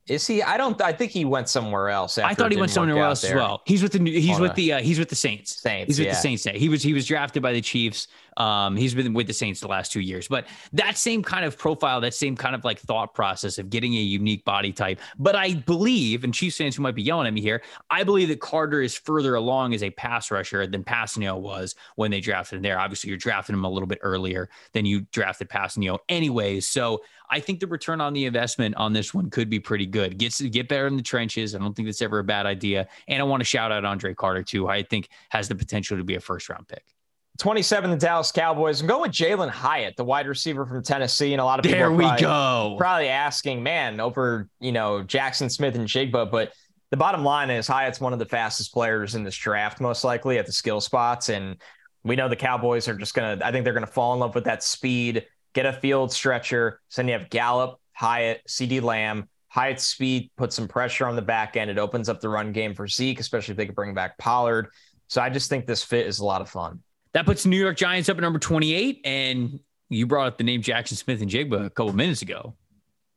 Is 0.08 0.28
he? 0.28 0.43
I 0.43 0.58
don't. 0.58 0.80
I 0.82 0.93
think 0.93 1.12
he 1.12 1.26
went 1.26 1.49
somewhere 1.49 1.89
else. 1.89 2.20
I 2.20 2.36
thought 2.36 2.51
he 2.51 2.58
went 2.58 2.72
somewhere 2.72 3.03
else 3.03 3.22
there. 3.22 3.32
as 3.32 3.36
well. 3.36 3.62
He's 3.66 3.82
with 3.82 3.93
the. 3.93 3.99
He's 4.22 4.39
with 4.39 4.53
the. 4.53 4.74
Uh, 4.74 4.82
he's 4.82 4.99
with 4.99 5.10
the 5.10 5.16
Saints. 5.16 5.60
Saints. 5.60 5.88
He's 5.88 5.99
with 5.99 6.08
yeah. 6.08 6.14
the 6.14 6.20
Saints. 6.20 6.43
He 6.43 6.70
was. 6.70 6.84
He 6.84 6.93
was 6.93 7.08
drafted 7.08 7.41
by 7.41 7.53
the 7.53 7.62
Chiefs. 7.62 8.08
Um, 8.38 8.75
he's 8.75 8.93
been 8.93 9.13
with 9.13 9.27
the 9.27 9.33
Saints 9.33 9.59
the 9.59 9.67
last 9.67 9.91
two 9.91 10.01
years. 10.01 10.27
But 10.27 10.47
that 10.73 10.97
same 10.97 11.23
kind 11.23 11.45
of 11.45 11.57
profile, 11.57 12.01
that 12.01 12.13
same 12.13 12.36
kind 12.36 12.55
of 12.55 12.63
like 12.63 12.79
thought 12.79 13.13
process 13.13 13.57
of 13.57 13.69
getting 13.69 13.93
a 13.93 13.99
unique 13.99 14.45
body 14.45 14.71
type. 14.71 14.99
But 15.17 15.36
I 15.36 15.55
believe, 15.55 16.23
and 16.23 16.33
Chiefs 16.33 16.57
fans 16.57 16.75
who 16.75 16.83
might 16.83 16.95
be 16.95 17.03
yelling 17.03 17.27
at 17.27 17.33
me 17.33 17.41
here, 17.41 17.61
I 17.89 18.03
believe 18.03 18.27
that 18.29 18.39
Carter 18.39 18.81
is 18.81 18.95
further 18.95 19.36
along 19.36 19.73
as 19.73 19.83
a 19.83 19.89
pass 19.91 20.31
rusher 20.31 20.65
than 20.67 20.83
Kpassagnon 20.83 21.39
was 21.39 21.75
when 21.95 22.11
they 22.11 22.19
drafted 22.19 22.57
him 22.57 22.63
there. 22.63 22.79
Obviously, 22.79 23.09
you're 23.09 23.17
drafting 23.17 23.55
him 23.55 23.65
a 23.65 23.69
little 23.69 23.88
bit 23.88 23.99
earlier 24.01 24.49
than 24.73 24.86
you 24.86 25.01
drafted 25.11 25.49
Kpassagnon, 25.49 25.99
anyways. 26.09 26.67
So 26.67 27.01
I 27.29 27.39
think 27.39 27.59
the 27.59 27.67
return 27.67 28.01
on 28.01 28.13
the 28.13 28.25
investment 28.25 28.75
on 28.75 28.93
this 28.93 29.13
one 29.13 29.29
could 29.29 29.49
be 29.49 29.59
pretty 29.59 29.86
good. 29.86 30.17
Gets 30.17 30.41
get 30.41 30.67
better 30.67 30.88
in 30.88 30.97
the 30.97 31.03
trenches. 31.03 31.55
I 31.55 31.59
don't 31.59 31.73
think 31.73 31.88
that's 31.88 32.01
ever 32.01 32.19
a 32.19 32.23
bad 32.23 32.45
idea. 32.45 32.88
And 33.07 33.21
I 33.21 33.23
want 33.23 33.41
to 33.41 33.45
shout 33.45 33.71
out 33.71 33.86
Andre 33.86 34.13
Carter 34.13 34.43
too. 34.43 34.67
I 34.67 34.83
think 34.83 35.09
has 35.29 35.47
the 35.47 35.55
potential 35.55 35.97
to 35.97 36.03
be 36.03 36.15
a 36.15 36.19
first 36.19 36.49
round 36.49 36.67
pick. 36.67 36.95
27, 37.38 37.91
the 37.91 37.97
Dallas 37.97 38.31
Cowboys. 38.31 38.81
I'm 38.81 38.88
going 38.88 39.01
with 39.01 39.11
Jalen 39.11 39.49
Hyatt, 39.49 39.97
the 39.97 40.05
wide 40.05 40.27
receiver 40.27 40.65
from 40.65 40.83
Tennessee, 40.83 41.33
and 41.33 41.41
a 41.41 41.45
lot 41.45 41.59
of 41.59 41.63
people 41.63 41.79
there 41.79 41.91
we 41.91 42.05
probably, 42.05 42.21
go. 42.21 42.75
Probably 42.77 43.09
asking, 43.09 43.61
man, 43.63 43.99
over 43.99 44.47
you 44.59 44.71
know 44.71 45.03
Jaxon 45.03 45.51
Smith-Njigba, 45.51 46.31
but 46.31 46.53
the 46.91 46.97
bottom 46.97 47.23
line 47.23 47.49
is 47.49 47.67
Hyatt's 47.67 47.99
one 47.99 48.13
of 48.13 48.19
the 48.19 48.25
fastest 48.25 48.73
players 48.73 49.15
in 49.15 49.23
this 49.23 49.36
draft, 49.36 49.81
most 49.81 50.03
likely 50.03 50.38
at 50.38 50.45
the 50.45 50.53
skill 50.53 50.79
spots, 50.79 51.29
and 51.29 51.57
we 52.03 52.15
know 52.15 52.29
the 52.29 52.36
Cowboys 52.36 52.88
are 52.88 52.95
just 52.95 53.13
gonna. 53.13 53.39
I 53.43 53.51
think 53.51 53.63
they're 53.63 53.73
gonna 53.73 53.88
fall 53.88 54.13
in 54.13 54.19
love 54.19 54.36
with 54.36 54.45
that 54.45 54.63
speed 54.63 55.25
get 55.55 55.65
a 55.65 55.73
field 55.73 56.11
stretcher. 56.11 56.81
So 56.89 57.01
then 57.01 57.07
you 57.07 57.17
have 57.17 57.31
Gallup, 57.31 57.79
Hyatt, 57.93 58.41
CeeDee 58.47 58.83
Lamb. 58.83 59.27
Hyatt's 59.47 59.86
speed 59.86 60.29
puts 60.36 60.55
some 60.55 60.67
pressure 60.67 61.07
on 61.07 61.15
the 61.15 61.21
back 61.21 61.55
end. 61.55 61.71
It 61.71 61.79
opens 61.79 62.09
up 62.09 62.19
the 62.19 62.29
run 62.29 62.51
game 62.51 62.75
for 62.75 62.88
Zeke, 62.88 63.21
especially 63.21 63.53
if 63.53 63.57
they 63.57 63.65
could 63.65 63.73
bring 63.73 63.93
back 63.93 64.17
Pollard. 64.17 64.67
So 65.07 65.21
I 65.21 65.29
just 65.29 65.49
think 65.49 65.65
this 65.65 65.83
fit 65.83 66.05
is 66.05 66.19
a 66.19 66.25
lot 66.25 66.41
of 66.41 66.49
fun. 66.49 66.83
That 67.16 67.26
puts 67.26 67.45
New 67.45 67.57
York 67.57 67.78
Giants 67.78 68.09
up 68.09 68.18
at 68.18 68.22
number 68.22 68.39
28. 68.39 68.99
And 69.05 69.61
you 69.88 70.05
brought 70.05 70.28
up 70.28 70.38
the 70.38 70.43
name 70.43 70.61
Jaxon 70.61 70.97
Smith-Njigba 70.97 71.66
a 71.66 71.70
couple 71.70 71.93
minutes 71.93 72.22
ago. 72.22 72.55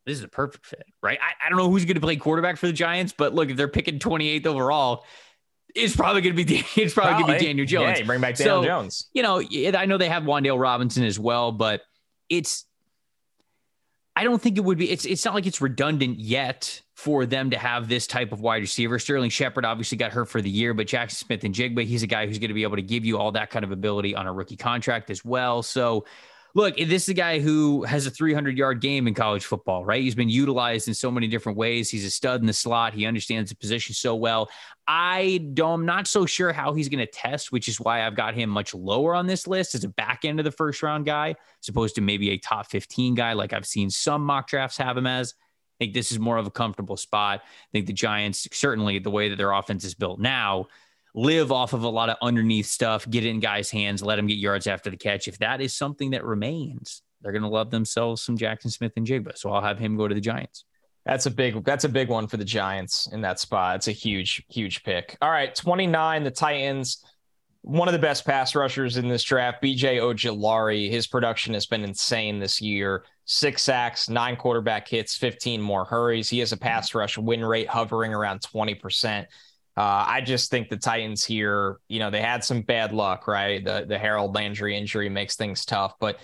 This 0.07 0.18
is 0.18 0.24
a 0.24 0.28
perfect 0.28 0.64
fit, 0.64 0.86
right? 1.03 1.18
I, 1.20 1.46
I 1.46 1.49
don't 1.51 1.59
know 1.59 1.68
who's 1.68 1.84
going 1.84 1.96
to 1.96 2.01
play 2.01 2.14
quarterback 2.14 2.59
for 2.59 2.68
the 2.68 2.72
Giants, 2.72 3.12
but 3.12 3.34
look, 3.34 3.51
if 3.51 3.57
they're 3.57 3.66
picking 3.66 3.99
28th 3.99 4.46
overall, 4.46 5.05
it's 5.74 5.96
probably 5.96 6.22
going 6.22 6.36
to 6.36 6.44
be 6.44 6.64
it's 6.80 6.94
probably, 6.94 7.24
going 7.24 7.26
to 7.26 7.32
be 7.32 7.44
oh, 7.44 7.49
Daniel 7.49 7.66
Jones. 7.66 7.99
Yeah, 7.99 8.07
bring 8.07 8.20
back 8.20 8.36
Daniel 8.36 8.62
so, 8.62 8.66
Jones. 8.66 9.09
You 9.12 9.22
know, 9.22 9.42
I 9.76 9.84
know 9.84 9.99
they 9.99 10.09
have 10.09 10.22
Wan'Dale 10.22 10.59
Robinson 10.59 11.05
as 11.05 11.18
well, 11.18 11.51
but 11.51 11.82
it's 12.28 12.64
I 14.14 14.22
don't 14.24 14.40
think 14.40 14.57
it 14.57 14.62
would 14.62 14.78
be. 14.78 14.90
It's 14.90 15.05
it's 15.05 15.24
not 15.24 15.34
like 15.34 15.46
it's 15.46 15.61
redundant 15.61 16.20
yet 16.20 16.82
for 16.99 17.26
them 17.26 17.49
to 17.49 17.57
have 17.57 17.88
this 17.88 18.09
type 18.09 18.32
of 18.32 18.40
wide 18.40 18.61
receiver. 18.61 18.99
Sterling 18.99 19.30
Shepard 19.30 19.64
obviously 19.64 19.96
got 19.96 20.11
hurt 20.11 20.28
for 20.28 20.42
the 20.42 20.51
year, 20.51 20.74
but 20.74 20.88
Jaxon 20.88 21.12
Smith-Njigba, 21.12 21.84
he's 21.84 22.03
a 22.03 22.09
guy 22.09 22.26
who's 22.26 22.40
going 22.40 22.49
to 22.49 22.55
be 22.55 22.64
able 22.64 22.74
to 22.74 22.82
give 22.82 23.05
you 23.05 23.18
all 23.18 23.30
that 23.30 23.51
kind 23.51 23.64
of 23.64 23.70
ability 23.70 24.16
on 24.16 24.26
a 24.26 24.32
rookie 24.32 24.57
contract 24.57 25.09
as 25.09 25.24
well. 25.24 25.62
So 25.62 26.07
look, 26.57 26.76
this 26.76 27.05
is 27.05 27.09
a 27.11 27.14
guy 27.14 27.38
who 27.38 27.84
has 27.84 28.07
a 28.07 28.11
300 28.11 28.59
yard 28.59 28.80
game 28.80 29.07
in 29.07 29.14
college 29.14 29.44
football, 29.44 29.84
right? 29.84 30.03
He's 30.03 30.16
been 30.16 30.28
utilized 30.28 30.88
in 30.88 30.94
so 30.94 31.09
many 31.09 31.28
different 31.28 31.57
ways. 31.57 31.88
He's 31.88 32.05
a 32.05 32.11
stud 32.11 32.40
in 32.40 32.49
the 32.49 32.53
slot. 32.53 32.94
He 32.94 33.07
understands 33.07 33.51
the 33.51 33.57
position 33.57 33.94
so 33.94 34.16
well. 34.16 34.51
I 34.88 35.49
don't, 35.55 35.82
I'm 35.82 35.86
not 35.86 36.09
so 36.09 36.26
sure 36.26 36.53
how 36.53 36.72
he's 36.72 36.88
going 36.88 36.99
to 36.99 37.07
test, 37.07 37.53
which 37.53 37.68
is 37.68 37.78
why 37.78 38.05
I've 38.05 38.16
got 38.16 38.34
him 38.34 38.51
much 38.51 38.74
lower 38.74 39.14
on 39.14 39.28
this 39.28 39.46
list 39.46 39.76
as 39.76 39.84
a 39.84 39.88
back 39.88 40.24
end 40.24 40.40
of 40.40 40.44
the 40.44 40.51
first 40.51 40.82
round 40.82 41.07
guy, 41.07 41.36
as 41.62 41.68
opposed 41.68 41.94
to 41.94 42.01
maybe 42.01 42.30
a 42.30 42.38
top 42.38 42.68
15 42.68 43.14
guy, 43.14 43.34
like 43.34 43.53
I've 43.53 43.66
seen 43.66 43.88
some 43.88 44.24
mock 44.24 44.49
drafts 44.49 44.78
have 44.78 44.96
him 44.96 45.07
as. 45.07 45.34
I 45.79 45.85
think 45.85 45.95
this 45.95 46.11
is 46.11 46.18
more 46.18 46.37
of 46.37 46.47
a 46.47 46.51
comfortable 46.51 46.97
spot. 46.97 47.41
I 47.45 47.68
think 47.72 47.87
the 47.87 47.93
Giants, 47.93 48.49
certainly 48.53 48.99
the 48.99 49.11
way 49.11 49.29
that 49.29 49.37
their 49.37 49.53
offense 49.53 49.85
is 49.85 49.95
built 49.95 50.18
now, 50.18 50.66
live 51.14 51.53
off 51.53 51.72
of 51.72 51.85
a 51.85 51.89
lot 51.89 52.11
of 52.11 52.16
underneath 52.20 52.66
stuff, 52.66 53.09
get 53.09 53.24
in 53.24 53.41
guys' 53.41 53.70
hands, 53.70 54.03
let 54.03 54.16
them 54.16 54.26
get 54.26 54.39
yards 54.39 54.66
after 54.66 54.91
the 54.91 54.97
catch. 54.97 55.29
If 55.29 55.39
that 55.39 55.61
is 55.61 55.72
something 55.74 56.11
that 56.11 56.24
remains, 56.24 57.03
they're 57.22 57.33
going 57.33 57.43
to 57.43 57.49
love 57.49 57.70
themselves 57.70 58.22
some 58.22 58.37
Jaxon 58.37 58.70
Smith-Njigba. 58.70 59.39
So 59.39 59.51
I'll 59.53 59.62
have 59.62 59.79
him 59.79 59.97
go 59.97 60.09
to 60.09 60.14
the 60.14 60.20
Giants. 60.20 60.64
That's 61.05 61.26
a 61.26 61.31
big 61.31 61.64
that's 61.64 61.85
a 61.85 61.89
big 61.89 62.09
one 62.09 62.26
for 62.26 62.37
the 62.37 62.45
Giants 62.45 63.09
in 63.11 63.22
that 63.22 63.41
spot. 63.41 63.76
It's 63.76 63.89
a 63.89 63.93
huge 63.93 64.45
huge 64.49 64.83
pick. 64.83 65.16
All 65.22 65.31
right, 65.31 65.55
29 65.55 66.24
the 66.24 66.31
Titans 66.31 67.03
one 67.62 67.89
of 67.89 67.93
the 67.93 67.99
best 67.99 68.24
pass 68.24 68.55
rushers 68.55 68.97
in 68.97 69.09
this 69.09 69.22
draft, 69.22 69.62
BJ 69.62 69.99
Ojulari. 69.99 70.91
His 70.91 71.07
production 71.07 71.55
has 71.55 71.66
been 71.66 71.85
insane 71.85 72.39
this 72.39 72.62
year. 72.62 73.05
Six 73.31 73.62
sacks, 73.62 74.09
nine 74.09 74.37
quarterback 74.37 74.89
hits, 74.89 75.14
15 75.14 75.61
more 75.61 75.85
hurries. 75.85 76.31
He 76.31 76.39
has 76.39 76.53
a 76.53 76.57
pass 76.57 76.95
rush 76.95 77.18
win 77.18 77.45
rate 77.45 77.68
hovering 77.68 78.14
around 78.14 78.41
20%. 78.41 79.20
Uh, 79.20 79.26
I 79.76 80.22
just 80.22 80.51
think 80.51 80.70
the 80.70 80.79
Titans 80.79 81.26
here, 81.26 81.76
you 81.89 81.99
know, 81.99 82.11
they 82.11 82.22
had 82.22 82.43
some 82.43 82.62
bad 82.62 82.93
luck, 82.93 83.29
right? 83.29 83.62
The 83.62 83.85
the 83.87 83.99
Harold 83.99 84.35
Landry 84.35 84.79
injury 84.79 85.11
makes 85.11 85.37
things 85.37 85.66
tough, 85.66 85.93
but 86.01 86.18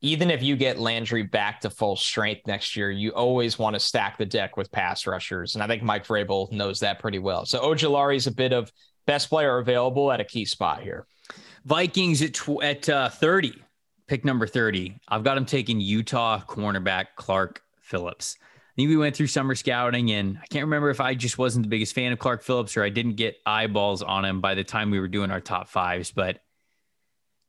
even 0.00 0.32
if 0.32 0.42
you 0.42 0.56
get 0.56 0.80
Landry 0.80 1.22
back 1.22 1.60
to 1.60 1.70
full 1.70 1.94
strength 1.94 2.46
next 2.48 2.76
year, 2.76 2.90
you 2.90 3.10
always 3.12 3.56
want 3.56 3.74
to 3.74 3.80
stack 3.80 4.18
the 4.18 4.26
deck 4.26 4.56
with 4.56 4.70
pass 4.72 5.06
rushers, 5.06 5.54
and 5.54 5.62
I 5.62 5.68
think 5.68 5.84
Mike 5.84 6.06
Vrabel 6.06 6.50
knows 6.50 6.80
that 6.80 6.98
pretty 6.98 7.20
well. 7.20 7.46
So 7.46 7.60
Ojulari 7.60 8.16
is 8.16 8.26
a 8.26 8.32
bit 8.32 8.52
of 8.52 8.72
best 9.06 9.28
player 9.28 9.58
available 9.58 10.10
at 10.10 10.20
a 10.20 10.24
key 10.24 10.44
spot 10.44 10.82
here. 10.82 11.06
Vikings 11.64 12.20
at 12.20 12.34
tw- 12.34 12.62
at 12.62 12.88
uh, 12.88 13.08
thirty, 13.08 13.54
pick 14.08 14.24
number 14.24 14.46
thirty. 14.46 14.98
I've 15.08 15.24
got 15.24 15.38
him 15.38 15.46
taking 15.46 15.80
Utah 15.80 16.40
cornerback 16.40 17.06
Clark 17.16 17.62
Phillips 17.80 18.36
I 18.78 18.80
think 18.80 18.90
we 18.90 18.96
went 18.96 19.16
through 19.16 19.26
summer 19.26 19.56
scouting, 19.56 20.12
and 20.12 20.38
I 20.40 20.46
can't 20.46 20.66
remember 20.66 20.88
if 20.88 21.00
I 21.00 21.16
just 21.16 21.36
wasn't 21.36 21.64
the 21.64 21.68
biggest 21.68 21.96
fan 21.96 22.12
of 22.12 22.20
Clark 22.20 22.44
Phillips 22.44 22.76
or 22.76 22.84
I 22.84 22.90
didn't 22.90 23.16
get 23.16 23.38
eyeballs 23.44 24.04
on 24.04 24.24
him 24.24 24.40
by 24.40 24.54
the 24.54 24.62
time 24.62 24.92
we 24.92 25.00
were 25.00 25.08
doing 25.08 25.32
our 25.32 25.40
top 25.40 25.66
fives. 25.66 26.12
But 26.12 26.38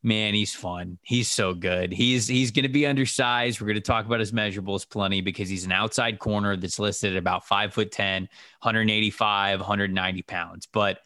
man, 0.02 0.34
he's 0.34 0.52
fun. 0.52 0.98
He's 1.02 1.28
so 1.28 1.54
good. 1.54 1.92
He's 1.92 2.26
he's 2.26 2.50
going 2.50 2.64
to 2.64 2.68
be 2.68 2.84
undersized. 2.84 3.60
We're 3.60 3.68
going 3.68 3.76
to 3.76 3.80
talk 3.80 4.06
about 4.06 4.18
his 4.18 4.32
measurables 4.32 4.90
plenty 4.90 5.20
because 5.20 5.48
he's 5.48 5.64
an 5.64 5.70
outside 5.70 6.18
corner 6.18 6.56
that's 6.56 6.80
listed 6.80 7.12
at 7.12 7.18
about 7.18 7.46
five 7.46 7.72
foot 7.72 7.92
10, 7.92 8.22
185, 8.22 9.60
190 9.60 10.22
pounds. 10.22 10.66
But 10.66 10.98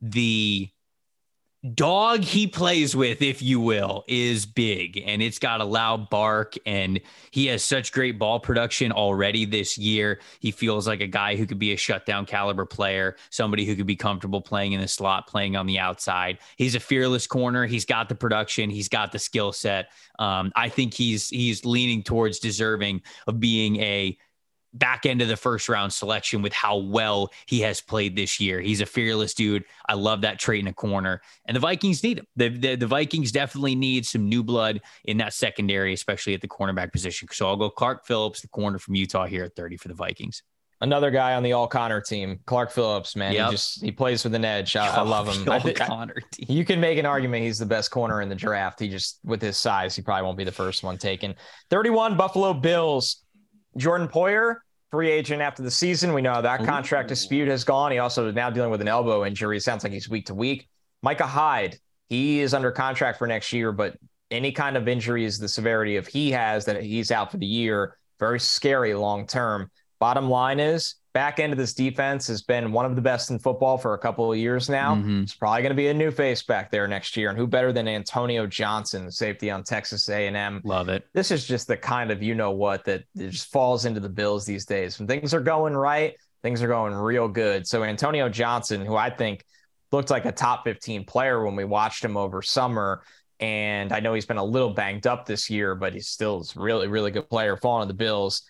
the 0.00 0.70
dog 1.74 2.22
he 2.22 2.46
plays 2.46 2.96
with, 2.96 3.20
if 3.20 3.42
you 3.42 3.60
will, 3.60 4.04
is 4.08 4.46
big 4.46 5.02
and 5.04 5.20
it's 5.20 5.38
got 5.38 5.60
a 5.60 5.64
loud 5.64 6.08
bark. 6.08 6.54
And 6.64 7.00
he 7.30 7.46
has 7.46 7.62
such 7.62 7.92
great 7.92 8.18
ball 8.18 8.40
production 8.40 8.92
already 8.92 9.44
this 9.44 9.76
year. 9.76 10.20
He 10.38 10.50
feels 10.50 10.86
like 10.86 11.00
a 11.00 11.06
guy 11.06 11.36
who 11.36 11.46
could 11.46 11.58
be 11.58 11.72
a 11.72 11.76
shutdown 11.76 12.24
caliber 12.24 12.64
player, 12.64 13.16
somebody 13.28 13.66
who 13.66 13.76
could 13.76 13.86
be 13.86 13.96
comfortable 13.96 14.40
playing 14.40 14.72
in 14.72 14.80
the 14.80 14.88
slot, 14.88 15.26
playing 15.26 15.54
on 15.54 15.66
the 15.66 15.78
outside. 15.78 16.38
He's 16.56 16.74
a 16.74 16.80
fearless 16.80 17.26
corner. 17.26 17.66
He's 17.66 17.84
got 17.84 18.08
the 18.08 18.14
production, 18.14 18.70
he's 18.70 18.88
got 18.88 19.12
the 19.12 19.18
skill 19.18 19.52
set. 19.52 19.90
Um, 20.18 20.52
I 20.56 20.68
think 20.68 20.94
he's 20.94 21.28
he's 21.28 21.64
leaning 21.64 22.02
towards 22.02 22.38
deserving 22.38 23.02
of 23.26 23.40
being 23.40 23.76
a 23.76 24.16
back 24.74 25.06
end 25.06 25.20
of 25.22 25.28
the 25.28 25.36
first 25.36 25.68
round 25.68 25.92
selection 25.92 26.42
with 26.42 26.52
how 26.52 26.76
well 26.76 27.30
he 27.46 27.60
has 27.60 27.80
played 27.80 28.16
this 28.16 28.40
year. 28.40 28.60
He's 28.60 28.80
a 28.80 28.86
fearless 28.86 29.34
dude. 29.34 29.64
I 29.88 29.94
love 29.94 30.20
that 30.22 30.38
trait 30.38 30.60
in 30.60 30.68
a 30.68 30.72
corner. 30.72 31.20
And 31.46 31.56
the 31.56 31.60
Vikings 31.60 32.02
need 32.02 32.18
him. 32.18 32.26
The, 32.36 32.48
the, 32.48 32.76
the, 32.76 32.86
Vikings 32.86 33.32
definitely 33.32 33.74
need 33.74 34.06
some 34.06 34.28
new 34.28 34.42
blood 34.42 34.80
in 35.04 35.18
that 35.18 35.34
secondary, 35.34 35.92
especially 35.92 36.34
at 36.34 36.40
the 36.40 36.48
cornerback 36.48 36.92
position. 36.92 37.28
So 37.32 37.46
I'll 37.46 37.56
go 37.56 37.70
Clark 37.70 38.06
Phillips, 38.06 38.40
the 38.40 38.48
corner 38.48 38.78
from 38.78 38.94
Utah 38.94 39.26
here 39.26 39.44
at 39.44 39.56
30 39.56 39.76
for 39.76 39.88
the 39.88 39.94
Vikings. 39.94 40.42
Another 40.82 41.10
guy 41.10 41.34
on 41.34 41.42
the 41.42 41.52
All 41.52 41.68
Connor 41.68 42.00
team, 42.00 42.40
Clark 42.46 42.70
Phillips, 42.70 43.14
man. 43.14 43.32
Yep. 43.32 43.44
He 43.44 43.50
just 43.52 43.84
he 43.84 43.92
plays 43.92 44.24
with 44.24 44.34
an 44.34 44.46
edge. 44.46 44.76
I, 44.76 44.86
I 44.86 45.02
love 45.02 45.28
him. 45.28 45.46
All 45.48 45.60
Connor 45.60 46.16
team. 46.32 46.46
you 46.48 46.64
can 46.64 46.80
make 46.80 46.96
an 46.96 47.04
argument 47.04 47.44
he's 47.44 47.58
the 47.58 47.66
best 47.66 47.90
corner 47.90 48.22
in 48.22 48.30
the 48.30 48.34
draft. 48.34 48.80
He 48.80 48.88
just 48.88 49.18
with 49.22 49.42
his 49.42 49.58
size, 49.58 49.94
he 49.94 50.00
probably 50.00 50.24
won't 50.24 50.38
be 50.38 50.44
the 50.44 50.52
first 50.52 50.82
one 50.82 50.96
taken. 50.96 51.34
31 51.68 52.16
Buffalo 52.16 52.54
Bills. 52.54 53.22
Jordan 53.76 54.08
Poyer, 54.08 54.56
free 54.90 55.10
agent 55.10 55.42
after 55.42 55.62
the 55.62 55.70
season. 55.70 56.12
We 56.12 56.22
know 56.22 56.34
how 56.34 56.40
that 56.40 56.64
contract 56.64 57.06
Ooh. 57.06 57.14
dispute 57.14 57.48
has 57.48 57.64
gone. 57.64 57.92
He 57.92 57.98
also 57.98 58.28
is 58.28 58.34
now 58.34 58.50
dealing 58.50 58.70
with 58.70 58.80
an 58.80 58.88
elbow 58.88 59.24
injury. 59.24 59.56
It 59.56 59.62
sounds 59.62 59.84
like 59.84 59.92
he's 59.92 60.08
week 60.08 60.26
to 60.26 60.34
week. 60.34 60.68
Micah 61.02 61.26
Hyde, 61.26 61.78
he 62.08 62.40
is 62.40 62.52
under 62.54 62.70
contract 62.72 63.18
for 63.18 63.26
next 63.26 63.52
year, 63.52 63.72
but 63.72 63.96
any 64.30 64.52
kind 64.52 64.76
of 64.76 64.88
injury 64.88 65.24
is 65.24 65.38
the 65.38 65.48
severity 65.48 65.96
of 65.96 66.06
he 66.06 66.30
has 66.32 66.64
that 66.66 66.82
he's 66.82 67.10
out 67.10 67.30
for 67.30 67.38
the 67.38 67.46
year. 67.46 67.96
Very 68.18 68.40
scary 68.40 68.94
long 68.94 69.26
term. 69.26 69.70
Bottom 69.98 70.28
line 70.28 70.60
is 70.60 70.96
back 71.12 71.40
end 71.40 71.52
of 71.52 71.58
this 71.58 71.74
defense 71.74 72.26
has 72.28 72.42
been 72.42 72.72
one 72.72 72.86
of 72.86 72.94
the 72.94 73.02
best 73.02 73.30
in 73.30 73.38
football 73.38 73.76
for 73.76 73.94
a 73.94 73.98
couple 73.98 74.30
of 74.30 74.38
years 74.38 74.68
now. 74.68 74.94
Mhm. 74.94 75.24
It's 75.24 75.34
probably 75.34 75.62
going 75.62 75.70
to 75.70 75.76
be 75.76 75.88
a 75.88 75.94
new 75.94 76.10
face 76.10 76.42
back 76.42 76.70
there 76.70 76.86
next 76.86 77.16
year, 77.16 77.30
and 77.30 77.38
who 77.38 77.46
better 77.46 77.72
than 77.72 77.88
Antonio 77.88 78.46
Johnson, 78.46 79.10
safety 79.10 79.50
on 79.50 79.64
Texas 79.64 80.08
A&M. 80.08 80.60
Love 80.64 80.88
it. 80.88 81.06
This 81.12 81.30
is 81.30 81.46
just 81.46 81.66
the 81.66 81.76
kind 81.76 82.10
of 82.10 82.22
you 82.22 82.34
know 82.34 82.52
what 82.52 82.84
that 82.84 83.04
just 83.16 83.50
falls 83.50 83.84
into 83.84 84.00
the 84.00 84.08
Bills 84.08 84.46
these 84.46 84.64
days. 84.64 84.98
When 84.98 85.08
things 85.08 85.34
are 85.34 85.40
going 85.40 85.76
right, 85.76 86.14
things 86.42 86.62
are 86.62 86.68
going 86.68 86.94
real 86.94 87.28
good. 87.28 87.66
So 87.66 87.82
Antonio 87.82 88.28
Johnson, 88.28 88.84
who 88.84 88.96
I 88.96 89.10
think 89.10 89.44
looked 89.92 90.10
like 90.10 90.24
a 90.24 90.32
top 90.32 90.64
15 90.64 91.04
player 91.04 91.44
when 91.44 91.56
we 91.56 91.64
watched 91.64 92.04
him 92.04 92.16
over 92.16 92.42
summer. 92.42 93.02
And 93.40 93.92
I 93.92 94.00
know 94.00 94.12
he's 94.14 94.26
been 94.26 94.36
a 94.36 94.44
little 94.44 94.70
banged 94.70 95.06
up 95.06 95.26
this 95.26 95.48
year, 95.50 95.74
but 95.74 95.94
he's 95.94 96.08
still 96.08 96.44
a 96.56 96.60
really, 96.60 96.88
really 96.88 97.10
good 97.10 97.28
player. 97.28 97.56
Falling 97.56 97.88
to 97.88 97.92
the 97.92 97.96
Bills. 97.96 98.42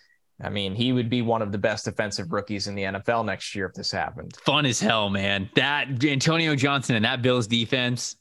I 0.43 0.49
mean, 0.49 0.73
he 0.75 0.91
would 0.91 1.09
be 1.09 1.21
one 1.21 1.41
of 1.41 1.51
the 1.51 1.57
best 1.57 1.85
defensive 1.85 2.31
rookies 2.31 2.67
in 2.67 2.75
the 2.75 2.83
NFL 2.83 3.25
next 3.25 3.53
year 3.55 3.67
if 3.67 3.73
this 3.73 3.91
happened. 3.91 4.35
Fun 4.37 4.65
as 4.65 4.79
hell, 4.79 5.09
man. 5.09 5.49
That 5.55 6.03
Antonio 6.03 6.55
Johnson 6.55 6.95
and 6.95 7.05
that 7.05 7.21
Bills 7.21 7.47
defense. 7.47 8.15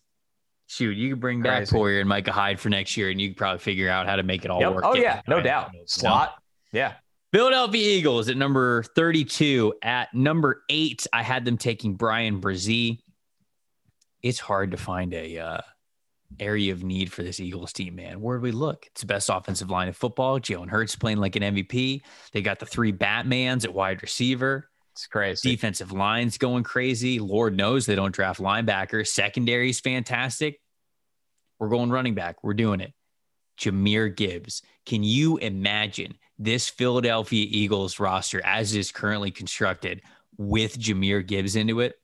Shoot, 0.67 0.97
you 0.97 1.11
could 1.11 1.21
bring 1.21 1.43
back 1.43 1.59
Crazy. 1.69 1.77
Poyer 1.77 2.01
and 2.01 2.09
Micah 2.09 2.31
Hyde 2.31 2.61
for 2.61 2.69
next 2.69 2.97
year, 2.97 3.11
and 3.11 3.21
you 3.21 3.29
could 3.29 3.37
probably 3.37 3.59
figure 3.59 3.89
out 3.89 4.07
how 4.07 4.15
to 4.17 4.23
make 4.23 4.45
it 4.45 4.51
all 4.51 4.61
Yep. 4.61 4.75
work. 4.75 4.85
Oh 4.87 4.95
yeah, 4.95 5.21
no 5.27 5.41
doubt. 5.43 5.71
Slot. 5.87 6.35
Yeah. 6.73 6.93
Philadelphia 7.33 7.97
Eagles 7.99 8.29
at 8.29 8.37
number 8.37 8.83
32. 8.83 9.75
At 9.83 10.13
number 10.15 10.63
eight, 10.69 11.07
I 11.13 11.23
had 11.23 11.45
them 11.45 11.57
taking 11.59 11.95
Bryan 11.95 12.41
Bresee. 12.41 12.99
It's 14.23 14.39
hard 14.39 14.73
to 14.73 14.77
find 14.77 15.15
a 15.15 15.39
uh, 15.39 15.61
area 16.39 16.73
of 16.73 16.85
need 16.85 17.13
for 17.13 17.23
this 17.23 17.41
Eagles 17.41 17.73
team, 17.73 17.97
man. 17.97 18.21
Where 18.21 18.39
do 18.39 18.43
we 18.43 18.53
look? 18.53 18.87
It's 18.87 19.01
the 19.01 19.07
best 19.07 19.29
offensive 19.29 19.71
line 19.71 19.89
of 19.89 19.97
football. 19.97 20.39
Jalen 20.41 20.69
Hurts 20.69 20.97
playing 20.97 21.19
like 21.19 21.37
an 21.37 21.43
MVP. 21.43 22.03
They 22.33 22.43
got 22.43 22.59
the 22.59 22.67
three 22.67 22.93
Batmans 22.93 23.65
at 23.65 23.75
wide 23.75 24.03
receiver. 24.03 24.69
It's 24.93 25.07
crazy. 25.07 25.51
Defensive 25.51 25.93
line's 25.93 26.39
going 26.39 26.63
crazy. 26.63 27.19
Lord 27.19 27.57
knows 27.57 27.87
they 27.87 27.95
don't 27.95 28.15
draft 28.15 28.41
linebackers. 28.41 29.09
Secondary's 29.09 29.81
fantastic. 29.81 30.61
We're 31.59 31.69
going 31.69 31.91
running 31.91 32.15
back. 32.15 32.43
We're 32.43 32.55
doing 32.55 32.81
it. 32.81 32.93
Jahmyr 33.59 34.15
Gibbs. 34.15 34.63
Can 34.87 35.03
you 35.03 35.37
imagine 35.37 36.15
this 36.39 36.69
Philadelphia 36.69 37.47
Eagles 37.49 38.01
roster 38.01 38.45
as 38.45 38.75
it 38.75 38.79
is 38.79 38.91
currently 38.91 39.31
constructed 39.31 40.03
with 40.39 40.79
Jahmyr 40.79 41.27
Gibbs 41.27 41.57
into 41.57 41.81
it? 41.81 41.95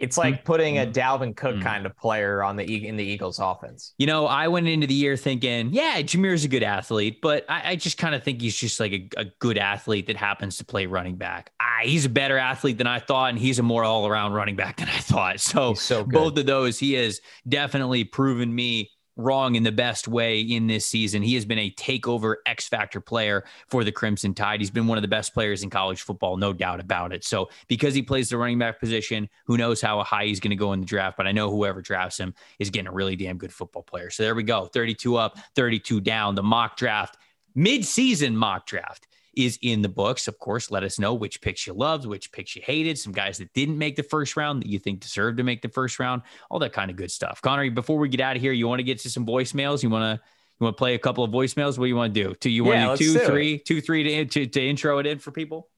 It's 0.00 0.16
like 0.18 0.44
putting 0.44 0.78
a 0.78 0.86
Dalvin 0.86 1.36
Cook 1.36 1.56
Mm. 1.56 1.62
kind 1.62 1.86
of 1.86 1.96
player 1.96 2.42
on 2.42 2.56
the 2.56 2.86
in 2.88 2.96
the 2.96 3.04
Eagles 3.04 3.38
offense. 3.38 3.94
You 3.98 4.06
know, 4.06 4.26
I 4.26 4.48
went 4.48 4.66
into 4.66 4.86
the 4.86 4.94
year 4.94 5.16
thinking, 5.16 5.72
yeah, 5.72 6.00
Jahmyr's 6.02 6.44
a 6.44 6.48
good 6.48 6.62
athlete, 6.62 7.20
but 7.20 7.44
I, 7.48 7.70
I 7.72 7.76
just 7.76 7.98
kind 7.98 8.14
of 8.14 8.22
think 8.22 8.40
he's 8.40 8.56
just 8.56 8.80
like 8.80 8.92
a, 8.92 9.08
a 9.18 9.24
good 9.40 9.58
athlete 9.58 10.06
that 10.06 10.16
happens 10.16 10.56
to 10.58 10.64
play 10.64 10.86
running 10.86 11.16
back. 11.16 11.52
Ah, 11.60 11.80
he's 11.82 12.04
a 12.04 12.08
better 12.08 12.38
athlete 12.38 12.78
than 12.78 12.86
I 12.86 12.98
thought, 12.98 13.30
and 13.30 13.38
he's 13.38 13.58
a 13.58 13.62
more 13.62 13.84
all 13.84 14.06
around 14.06 14.32
running 14.32 14.56
back 14.56 14.76
than 14.78 14.88
I 14.88 14.98
thought. 14.98 15.40
So, 15.40 15.74
so 15.74 16.04
both 16.04 16.38
of 16.38 16.46
those, 16.46 16.78
he 16.78 16.94
has 16.94 17.20
definitely 17.48 18.04
proven 18.04 18.54
me 18.54 18.90
wrong 19.20 19.54
in 19.54 19.62
the 19.62 19.72
best 19.72 20.08
way 20.08 20.40
in 20.40 20.66
this 20.66 20.86
season. 20.86 21.22
He 21.22 21.34
has 21.34 21.44
been 21.44 21.58
a 21.58 21.70
takeover 21.72 22.36
X 22.46 22.68
factor 22.68 23.00
player 23.00 23.44
for 23.68 23.84
the 23.84 23.92
Crimson 23.92 24.34
Tide. 24.34 24.60
He's 24.60 24.70
been 24.70 24.86
one 24.86 24.98
of 24.98 25.02
the 25.02 25.08
best 25.08 25.34
players 25.34 25.62
in 25.62 25.70
college 25.70 26.02
football, 26.02 26.36
no 26.36 26.52
doubt 26.52 26.80
about 26.80 27.12
it. 27.12 27.24
So, 27.24 27.50
because 27.68 27.94
he 27.94 28.02
plays 28.02 28.28
the 28.28 28.38
running 28.38 28.58
back 28.58 28.80
position, 28.80 29.28
who 29.46 29.56
knows 29.56 29.80
how 29.80 30.02
high 30.02 30.26
he's 30.26 30.40
going 30.40 30.50
to 30.50 30.56
go 30.56 30.72
in 30.72 30.80
the 30.80 30.86
draft, 30.86 31.16
but 31.16 31.26
I 31.26 31.32
know 31.32 31.50
whoever 31.50 31.82
drafts 31.82 32.18
him 32.18 32.34
is 32.58 32.70
getting 32.70 32.88
a 32.88 32.92
really 32.92 33.16
damn 33.16 33.38
good 33.38 33.52
football 33.52 33.82
player. 33.82 34.10
So, 34.10 34.22
there 34.22 34.34
we 34.34 34.42
go 34.42 34.66
32 34.66 35.16
up, 35.16 35.38
32 35.54 36.00
down. 36.00 36.34
The 36.34 36.42
mock 36.42 36.76
draft, 36.76 37.16
mid 37.54 37.84
season 37.84 38.36
mock 38.36 38.66
draft 38.66 39.06
is 39.44 39.58
in 39.62 39.82
the 39.82 39.88
books. 39.88 40.28
Of 40.28 40.38
course, 40.38 40.70
let 40.70 40.82
us 40.82 40.98
know 40.98 41.14
which 41.14 41.40
picks 41.40 41.66
you 41.66 41.72
loved, 41.72 42.06
which 42.06 42.32
picks 42.32 42.54
you 42.56 42.62
hated, 42.64 42.98
some 42.98 43.12
guys 43.12 43.38
that 43.38 43.52
didn't 43.54 43.78
make 43.78 43.96
the 43.96 44.02
first 44.02 44.36
round 44.36 44.62
that 44.62 44.68
you 44.68 44.78
think 44.78 45.00
deserved 45.00 45.38
to 45.38 45.44
make 45.44 45.62
the 45.62 45.68
first 45.68 45.98
round, 45.98 46.22
all 46.50 46.58
that 46.60 46.72
kind 46.72 46.90
of 46.90 46.96
good 46.96 47.10
stuff. 47.10 47.40
Connery, 47.42 47.70
before 47.70 47.98
we 47.98 48.08
get 48.08 48.20
out 48.20 48.36
of 48.36 48.42
here, 48.42 48.52
you 48.52 48.66
want 48.68 48.78
to 48.78 48.84
get 48.84 48.98
to 49.00 49.10
some 49.10 49.24
voicemails? 49.26 49.82
You 49.82 49.90
want 49.90 50.18
to 50.18 50.22
you 50.60 50.64
want 50.64 50.76
to 50.76 50.78
play 50.78 50.94
a 50.94 50.98
couple 50.98 51.24
of 51.24 51.30
voicemails? 51.30 51.78
What 51.78 51.84
do 51.84 51.88
you 51.88 51.96
want 51.96 52.12
to 52.14 52.22
do? 52.24 52.34
Do 52.40 52.50
you 52.50 52.64
Yeah, 52.66 52.86
want 52.88 52.98
to 52.98 53.04
let's 53.04 53.12
do 53.12 53.12
do 53.14 53.18
two, 53.18 53.26
three, 53.26 53.58
two, 53.58 53.80
three 53.80 54.02
to, 54.04 54.24
to 54.26 54.46
to 54.46 54.68
intro 54.68 54.98
it 54.98 55.06
in 55.06 55.18
for 55.18 55.30
people? 55.30 55.68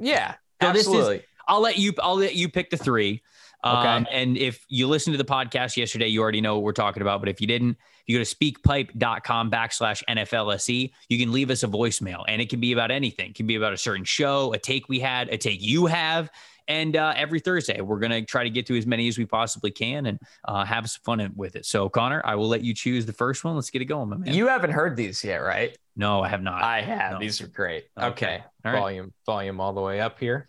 Yeah, 0.00 0.34
So 0.60 0.72
this 0.72 0.82
is- 0.82 0.88
absolutely. 0.88 1.22
I'll 1.46 1.60
let 1.60 1.78
you 1.78 1.92
I'll 2.02 2.16
let 2.16 2.34
you 2.34 2.48
pick 2.48 2.70
the 2.70 2.76
three. 2.76 3.22
Um, 3.62 3.76
Okay. 4.04 4.06
and 4.12 4.36
if 4.36 4.64
you 4.68 4.88
listened 4.88 5.14
to 5.14 5.18
the 5.22 5.24
podcast 5.30 5.76
yesterday, 5.76 6.08
you 6.08 6.20
already 6.20 6.40
know 6.40 6.54
what 6.54 6.64
we're 6.64 6.72
talking 6.72 7.00
about. 7.02 7.20
But 7.20 7.28
if 7.28 7.40
you 7.40 7.46
didn't, 7.46 7.76
you 8.06 8.18
go 8.18 8.24
to 8.24 8.34
speakpipe.com 8.34 9.50
backslash 9.50 10.02
NFLSE, 10.08 10.70
E, 10.70 10.94
you 11.08 11.18
can 11.18 11.32
leave 11.32 11.50
us 11.50 11.62
a 11.62 11.68
voicemail 11.68 12.24
and 12.28 12.40
it 12.42 12.48
can 12.48 12.60
be 12.60 12.72
about 12.72 12.90
anything. 12.90 13.30
It 13.30 13.36
can 13.36 13.46
be 13.46 13.56
about 13.56 13.72
a 13.72 13.76
certain 13.76 14.04
show, 14.04 14.52
a 14.52 14.58
take 14.58 14.88
we 14.88 15.00
had, 15.00 15.28
a 15.28 15.38
take 15.38 15.62
you 15.62 15.86
have. 15.86 16.30
And 16.66 16.96
uh, 16.96 17.12
every 17.16 17.40
Thursday, 17.40 17.80
we're 17.80 17.98
going 17.98 18.12
to 18.12 18.22
try 18.22 18.42
to 18.42 18.50
get 18.50 18.66
to 18.66 18.76
as 18.76 18.86
many 18.86 19.06
as 19.08 19.18
we 19.18 19.26
possibly 19.26 19.70
can 19.70 20.06
and 20.06 20.18
uh, 20.46 20.64
have 20.64 20.88
some 20.88 21.02
fun 21.04 21.32
with 21.36 21.56
it. 21.56 21.66
So, 21.66 21.88
Connor, 21.88 22.22
I 22.24 22.36
will 22.36 22.48
let 22.48 22.62
you 22.62 22.72
choose 22.72 23.04
the 23.04 23.12
first 23.12 23.44
one. 23.44 23.54
Let's 23.54 23.70
get 23.70 23.82
it 23.82 23.86
going, 23.86 24.08
my 24.08 24.16
man. 24.16 24.32
You 24.32 24.48
haven't 24.48 24.70
heard 24.70 24.96
these 24.96 25.22
yet, 25.22 25.38
right? 25.38 25.76
no, 25.96 26.22
I 26.22 26.28
have 26.28 26.42
not. 26.42 26.62
I 26.62 26.80
have. 26.80 27.12
No. 27.12 27.18
These 27.20 27.40
are 27.42 27.46
great. 27.46 27.84
Okay. 27.98 28.08
Okay. 28.08 28.44
All 28.64 28.72
right. 28.72 28.78
Volume, 28.78 29.12
volume 29.26 29.60
all 29.60 29.74
the 29.74 29.82
way 29.82 30.00
up 30.00 30.18
here. 30.18 30.48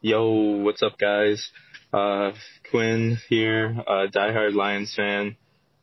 Yo, 0.00 0.30
what's 0.62 0.82
up, 0.82 0.96
guys? 0.98 1.50
Uh, 1.92 2.32
Quinn 2.70 3.18
here, 3.28 3.76
uh, 3.86 4.06
diehard 4.12 4.54
Lions 4.54 4.94
fan. 4.94 5.36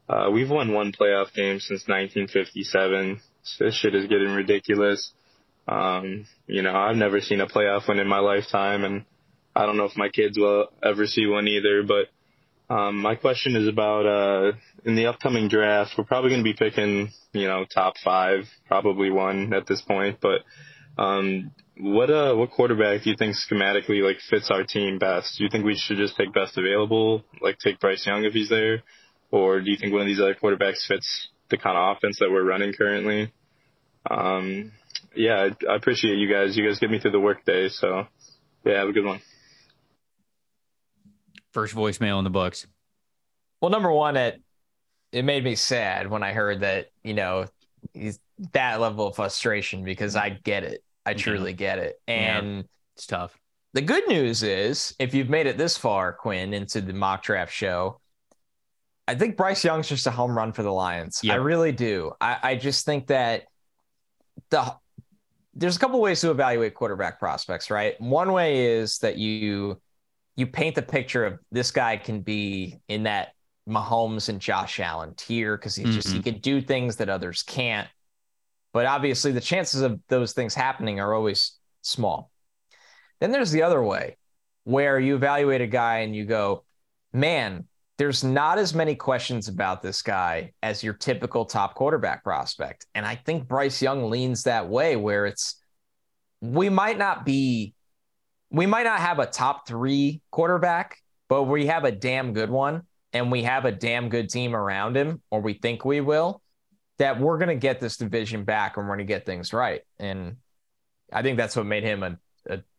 Uh, 0.09 0.29
we've 0.31 0.49
won 0.49 0.73
one 0.73 0.91
playoff 0.91 1.33
game 1.33 1.59
since 1.59 1.87
1957. 1.87 3.21
So 3.43 3.65
this 3.65 3.75
shit 3.75 3.95
is 3.95 4.07
getting 4.07 4.31
ridiculous. 4.33 5.13
Um, 5.67 6.25
you 6.47 6.61
know, 6.61 6.75
I've 6.75 6.97
never 6.97 7.21
seen 7.21 7.41
a 7.41 7.47
playoff 7.47 7.87
win 7.87 7.99
in 7.99 8.07
my 8.07 8.19
lifetime, 8.19 8.83
and 8.83 9.05
I 9.55 9.65
don't 9.65 9.77
know 9.77 9.85
if 9.85 9.95
my 9.95 10.09
kids 10.09 10.37
will 10.37 10.67
ever 10.83 11.05
see 11.05 11.27
one 11.27 11.47
either. 11.47 11.83
But 11.83 12.73
um, 12.73 12.97
my 12.97 13.15
question 13.15 13.55
is 13.55 13.67
about 13.67 14.05
uh, 14.05 14.51
in 14.85 14.95
the 14.95 15.07
upcoming 15.07 15.47
draft, 15.47 15.91
we're 15.97 16.03
probably 16.03 16.31
going 16.31 16.43
to 16.43 16.49
be 16.49 16.57
picking, 16.57 17.11
you 17.33 17.47
know, 17.47 17.65
top 17.65 17.93
five, 18.03 18.45
probably 18.67 19.11
one 19.11 19.53
at 19.53 19.67
this 19.67 19.81
point. 19.81 20.19
But 20.21 20.41
um, 21.01 21.51
what 21.77 22.11
uh 22.11 22.35
what 22.35 22.51
quarterback 22.51 23.03
do 23.03 23.09
you 23.09 23.15
think 23.17 23.35
schematically 23.35 24.03
like 24.03 24.17
fits 24.29 24.51
our 24.51 24.63
team 24.63 24.99
best? 24.99 25.37
Do 25.37 25.43
you 25.43 25.49
think 25.49 25.65
we 25.65 25.75
should 25.75 25.97
just 25.97 26.15
take 26.15 26.33
best 26.33 26.57
available, 26.57 27.23
like 27.41 27.57
take 27.57 27.79
Bryce 27.79 28.05
Young 28.05 28.23
if 28.23 28.33
he's 28.33 28.49
there, 28.49 28.83
or 29.31 29.61
do 29.61 29.71
you 29.71 29.77
think 29.77 29.91
one 29.93 30.01
of 30.01 30.07
these 30.07 30.19
other 30.19 30.35
quarterbacks 30.35 30.85
fits 30.85 31.29
the 31.49 31.57
kind 31.57 31.77
of 31.77 31.97
offense 31.97 32.19
that 32.19 32.29
we're 32.31 32.43
running 32.43 32.73
currently? 32.73 33.31
Um, 34.09 34.71
yeah, 35.15 35.49
I, 35.67 35.71
I 35.71 35.75
appreciate 35.75 36.17
you 36.17 36.31
guys. 36.31 36.55
You 36.57 36.67
guys 36.67 36.79
get 36.79 36.89
me 36.91 36.99
through 36.99 37.11
the 37.11 37.19
workday, 37.19 37.69
so 37.69 38.07
yeah, 38.65 38.79
have 38.79 38.89
a 38.89 38.93
good 38.93 39.05
one. 39.05 39.21
First 41.53 41.75
voicemail 41.75 42.17
in 42.17 42.23
the 42.23 42.29
books. 42.29 42.65
Well, 43.61 43.71
number 43.71 43.91
one, 43.91 44.15
it 44.15 44.41
it 45.11 45.23
made 45.25 45.43
me 45.43 45.55
sad 45.55 46.09
when 46.09 46.23
I 46.23 46.31
heard 46.31 46.61
that, 46.61 46.87
you 47.03 47.13
know, 47.13 47.47
he's 47.93 48.17
that 48.53 48.79
level 48.79 49.07
of 49.07 49.15
frustration 49.17 49.83
because 49.83 50.15
I 50.15 50.29
get 50.29 50.63
it. 50.63 50.83
I 51.05 51.13
truly 51.13 51.51
get 51.53 51.79
it. 51.79 51.99
Yeah. 52.07 52.13
And 52.39 52.65
It's 52.95 53.05
tough. 53.07 53.37
the 53.73 53.81
good 53.81 54.07
news 54.07 54.41
is 54.41 54.95
if 54.99 55.13
you've 55.13 55.29
made 55.29 55.47
it 55.47 55.57
this 55.57 55.75
far, 55.77 56.13
Quinn, 56.13 56.53
into 56.53 56.79
the 56.79 56.93
mock 56.93 57.23
draft 57.23 57.51
show, 57.53 57.99
I 59.11 59.15
think 59.15 59.35
Bryce 59.35 59.65
Young's 59.65 59.89
just 59.89 60.07
a 60.07 60.11
home 60.11 60.37
run 60.37 60.53
for 60.53 60.63
the 60.63 60.71
Lions. 60.71 61.19
Yep. 61.21 61.33
I 61.33 61.35
really 61.35 61.73
do. 61.73 62.13
I, 62.21 62.37
I 62.41 62.55
just 62.55 62.85
think 62.85 63.07
that 63.07 63.43
the 64.49 64.73
there's 65.53 65.75
a 65.75 65.79
couple 65.79 65.99
ways 65.99 66.21
to 66.21 66.31
evaluate 66.31 66.75
quarterback 66.75 67.19
prospects, 67.19 67.69
right? 67.69 67.99
One 67.99 68.31
way 68.31 68.67
is 68.67 68.99
that 68.99 69.17
you 69.17 69.81
you 70.37 70.47
paint 70.47 70.75
the 70.75 70.81
picture 70.81 71.25
of 71.25 71.39
this 71.51 71.71
guy 71.71 71.97
can 71.97 72.21
be 72.21 72.79
in 72.87 73.03
that 73.03 73.33
Mahomes 73.67 74.29
and 74.29 74.39
Josh 74.39 74.79
Allen 74.79 75.13
tier 75.17 75.57
because 75.57 75.75
he 75.75 75.83
just 75.83 76.07
he 76.07 76.15
mm-hmm. 76.15 76.21
can 76.21 76.39
do 76.39 76.61
things 76.61 76.95
that 76.95 77.09
others 77.09 77.43
can't. 77.43 77.89
But 78.71 78.85
obviously, 78.85 79.33
the 79.33 79.41
chances 79.41 79.81
of 79.81 79.99
those 80.07 80.31
things 80.31 80.55
happening 80.55 81.01
are 81.01 81.13
always 81.13 81.57
small. 81.81 82.31
Then 83.19 83.33
there's 83.33 83.51
the 83.51 83.63
other 83.63 83.83
way 83.83 84.15
where 84.63 84.97
you 84.97 85.15
evaluate 85.15 85.59
a 85.59 85.67
guy 85.67 85.99
and 85.99 86.15
you 86.15 86.23
go, 86.23 86.63
man, 87.11 87.67
there's 88.01 88.23
not 88.23 88.57
as 88.57 88.73
many 88.73 88.95
questions 88.95 89.47
about 89.47 89.83
this 89.83 90.01
guy 90.01 90.51
as 90.63 90.83
your 90.83 90.95
typical 90.95 91.45
top 91.45 91.75
quarterback 91.75 92.23
prospect. 92.23 92.87
And 92.95 93.05
I 93.05 93.13
think 93.13 93.47
Bryce 93.47 93.79
Young 93.79 94.09
leans 94.09 94.41
that 94.45 94.67
way 94.67 94.95
where 94.95 95.27
it's 95.27 95.61
we 96.41 96.67
might 96.67 96.97
not 96.97 97.27
be, 97.27 97.75
we 98.49 98.65
might 98.65 98.85
not 98.85 99.01
have 99.01 99.19
a 99.19 99.27
top 99.27 99.67
three 99.67 100.19
quarterback, 100.31 100.97
but 101.29 101.43
we 101.43 101.67
have 101.67 101.83
a 101.83 101.91
damn 101.91 102.33
good 102.33 102.49
one 102.49 102.87
and 103.13 103.31
we 103.31 103.43
have 103.43 103.65
a 103.65 103.71
damn 103.71 104.09
good 104.09 104.31
team 104.31 104.55
around 104.55 104.97
him, 104.97 105.21
or 105.29 105.39
we 105.39 105.53
think 105.53 105.85
we 105.85 106.01
will, 106.01 106.41
that 106.97 107.19
we're 107.19 107.37
going 107.37 107.49
to 107.49 107.55
get 107.55 107.79
this 107.79 107.97
division 107.97 108.45
back 108.45 108.77
and 108.77 108.87
we're 108.87 108.95
going 108.95 109.05
to 109.05 109.13
get 109.13 109.27
things 109.27 109.53
right. 109.53 109.81
And 109.99 110.37
I 111.13 111.21
think 111.21 111.37
that's 111.37 111.55
what 111.55 111.67
made 111.67 111.83
him 111.83 112.01
a 112.01 112.17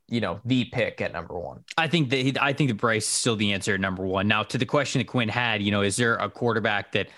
you 0.08 0.20
know 0.20 0.40
the 0.44 0.64
pick 0.66 1.00
at 1.00 1.12
number 1.12 1.38
one. 1.38 1.64
I 1.76 1.88
think 1.88 2.10
that 2.10 2.42
I 2.42 2.52
think 2.52 2.68
that 2.68 2.76
Bryce 2.76 3.04
is 3.04 3.10
still 3.10 3.36
the 3.36 3.52
answer 3.52 3.74
at 3.74 3.80
number 3.80 4.04
one. 4.04 4.28
Now 4.28 4.42
to 4.44 4.58
the 4.58 4.66
question 4.66 5.00
that 5.00 5.06
Quinn 5.06 5.28
had, 5.28 5.62
you 5.62 5.70
know, 5.70 5.82
is 5.82 5.96
there 5.96 6.16
a 6.16 6.28
quarterback 6.28 6.92
that 6.92 7.08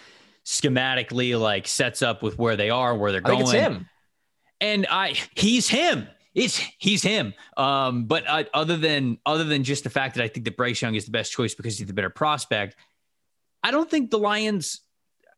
schematically 0.45 1.39
like 1.39 1.67
sets 1.67 2.03
up 2.03 2.23
with 2.23 2.39
where 2.39 2.57
they 2.57 2.71
are, 2.71 2.97
where 2.97 3.13
they're 3.13 3.21
going? 3.21 3.43
it's 3.43 3.51
him. 3.51 3.89
And 4.61 4.87
I, 4.91 5.15
he's 5.35 5.69
him. 5.69 6.09
It's 6.35 6.61
he's 6.79 7.03
him. 7.03 7.35
Um, 7.57 8.07
but 8.07 8.25
uh, 8.27 8.45
other 8.53 8.77
than 8.77 9.19
other 9.25 9.45
than 9.45 9.63
just 9.63 9.85
the 9.85 9.91
fact 9.91 10.17
that 10.17 10.25
I 10.25 10.29
think 10.29 10.45
that 10.45 10.57
Bryce 10.57 10.83
Young 10.83 10.95
is 10.95 11.05
the 11.05 11.13
best 11.13 11.33
choice 11.33 11.55
because 11.55 11.79
he's 11.79 11.87
the 11.87 11.93
better 11.93 12.11
prospect, 12.11 12.77
I 13.63 13.71
don't 13.71 13.91
think 13.91 14.11
the 14.11 14.19
Lions 14.19 14.81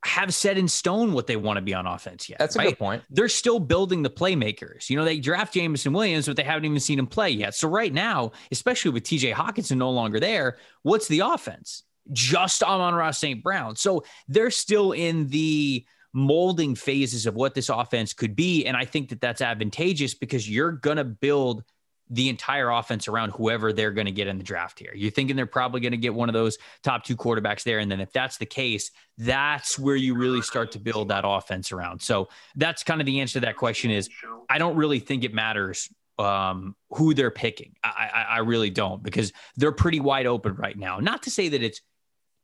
have 0.04 0.32
set 0.32 0.58
in 0.58 0.68
stone 0.68 1.12
what 1.12 1.26
they 1.26 1.36
want 1.36 1.56
to 1.56 1.60
be 1.60 1.74
on 1.74 1.86
offense 1.86 2.28
yet. 2.28 2.38
That's 2.38 2.56
a 2.56 2.60
right? 2.60 2.68
good 2.68 2.78
point. 2.78 3.02
They're 3.10 3.28
still 3.28 3.58
building 3.58 4.02
the 4.02 4.10
playmakers. 4.10 4.88
You 4.88 4.96
know, 4.96 5.04
they 5.04 5.18
draft 5.18 5.54
Jameson 5.54 5.92
Williams, 5.92 6.26
but 6.26 6.36
they 6.36 6.44
haven't 6.44 6.64
even 6.64 6.80
seen 6.80 6.98
him 6.98 7.06
play 7.06 7.30
yet. 7.30 7.54
So 7.54 7.68
right 7.68 7.92
now, 7.92 8.32
especially 8.52 8.92
with 8.92 9.04
TJ 9.04 9.32
Hockenson 9.34 9.78
no 9.78 9.90
longer 9.90 10.20
there, 10.20 10.58
what's 10.82 11.08
the 11.08 11.20
offense? 11.20 11.82
Just 12.12 12.62
Amon-Ra 12.62 13.10
St. 13.10 13.42
Brown. 13.42 13.74
So 13.76 14.04
they're 14.28 14.50
still 14.50 14.92
in 14.92 15.26
the 15.28 15.84
molding 16.12 16.74
phases 16.74 17.26
of 17.26 17.34
what 17.34 17.54
this 17.54 17.68
offense 17.68 18.12
could 18.12 18.34
be. 18.34 18.64
And 18.64 18.76
I 18.76 18.84
think 18.84 19.10
that 19.10 19.20
that's 19.20 19.42
advantageous 19.42 20.14
because 20.14 20.48
you're 20.48 20.72
going 20.72 20.96
to 20.96 21.04
build 21.04 21.62
the 22.08 22.28
entire 22.28 22.70
offense 22.70 23.08
around 23.08 23.30
whoever 23.30 23.72
they're 23.72 23.90
going 23.90 24.06
to 24.06 24.12
get 24.12 24.28
in 24.28 24.38
the 24.38 24.44
draft 24.44 24.78
here. 24.78 24.92
You're 24.94 25.10
thinking 25.10 25.34
they're 25.34 25.46
probably 25.46 25.80
going 25.80 25.92
to 25.92 25.98
get 25.98 26.14
one 26.14 26.28
of 26.28 26.34
those 26.34 26.58
top 26.82 27.04
two 27.04 27.16
quarterbacks 27.16 27.64
there. 27.64 27.80
And 27.80 27.90
then 27.90 28.00
if 28.00 28.12
that's 28.12 28.36
the 28.36 28.46
case, 28.46 28.92
that's 29.18 29.78
where 29.78 29.96
you 29.96 30.14
really 30.16 30.42
start 30.42 30.72
to 30.72 30.78
build 30.78 31.08
that 31.08 31.24
offense 31.26 31.72
around. 31.72 32.00
So 32.00 32.28
that's 32.54 32.84
kind 32.84 33.00
of 33.00 33.06
the 33.06 33.20
answer 33.20 33.34
to 33.34 33.46
that 33.46 33.56
question 33.56 33.90
is 33.90 34.08
I 34.48 34.58
don't 34.58 34.76
really 34.76 35.00
think 35.00 35.24
it 35.24 35.34
matters 35.34 35.88
um, 36.18 36.76
who 36.90 37.12
they're 37.12 37.30
picking. 37.30 37.74
I, 37.82 38.10
I, 38.14 38.22
I 38.22 38.38
really 38.38 38.70
don't 38.70 39.02
because 39.02 39.32
they're 39.56 39.72
pretty 39.72 40.00
wide 40.00 40.26
open 40.26 40.54
right 40.54 40.78
now. 40.78 40.98
Not 41.00 41.24
to 41.24 41.30
say 41.30 41.48
that 41.48 41.62
it's 41.62 41.80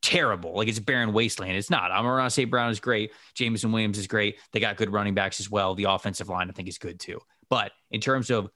terrible. 0.02 0.54
Like 0.54 0.68
it's 0.68 0.80
barren 0.80 1.12
wasteland. 1.12 1.56
It's 1.56 1.70
not. 1.70 1.90
Amon-Ra 1.90 2.28
St. 2.28 2.50
Brown 2.50 2.70
is 2.70 2.80
great. 2.80 3.12
Jameson 3.34 3.70
Williams 3.70 3.98
is 3.98 4.08
great. 4.08 4.38
They 4.52 4.60
got 4.60 4.76
good 4.76 4.92
running 4.92 5.14
backs 5.14 5.40
as 5.40 5.48
well. 5.48 5.74
The 5.74 5.84
offensive 5.84 6.28
line, 6.28 6.50
I 6.50 6.52
think, 6.52 6.68
is 6.68 6.78
good 6.78 6.98
too. 6.98 7.20
But 7.48 7.72
in 7.90 8.00
terms 8.00 8.30
of 8.30 8.50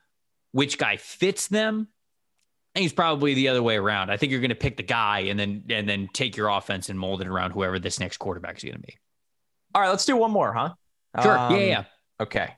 which 0.57 0.79
guy 0.79 0.97
fits 0.97 1.49
them, 1.49 1.87
I 2.75 2.79
think 2.79 2.87
it's 2.87 2.95
probably 2.95 3.35
the 3.35 3.49
other 3.49 3.63
way 3.63 3.77
around. 3.77 4.11
I 4.11 4.17
think 4.17 4.33
you're 4.33 4.41
going 4.41 4.49
to 4.49 4.55
pick 4.55 4.79
the 4.79 4.83
guy 4.83 5.21
and 5.21 5.39
then 5.39 5.65
and 5.69 5.87
then 5.87 6.09
take 6.15 6.35
your 6.35 6.49
offense 6.49 6.89
and 6.89 6.99
mold 6.99 7.21
it 7.21 7.29
around 7.29 7.51
whoever 7.51 7.79
this 7.79 8.01
next 8.01 8.17
quarterback 8.17 8.57
is 8.57 8.65
going 8.65 8.77
to 8.77 8.81
be. 8.81 8.97
All 9.75 9.83
right, 9.83 9.91
let's 9.91 10.07
do 10.07 10.17
one 10.17 10.31
more, 10.31 10.55
huh? 10.55 10.73
Sure. 11.23 11.39
Um, 11.39 11.55
yeah, 11.55 11.61
yeah. 11.61 11.85
Okay. 12.21 12.55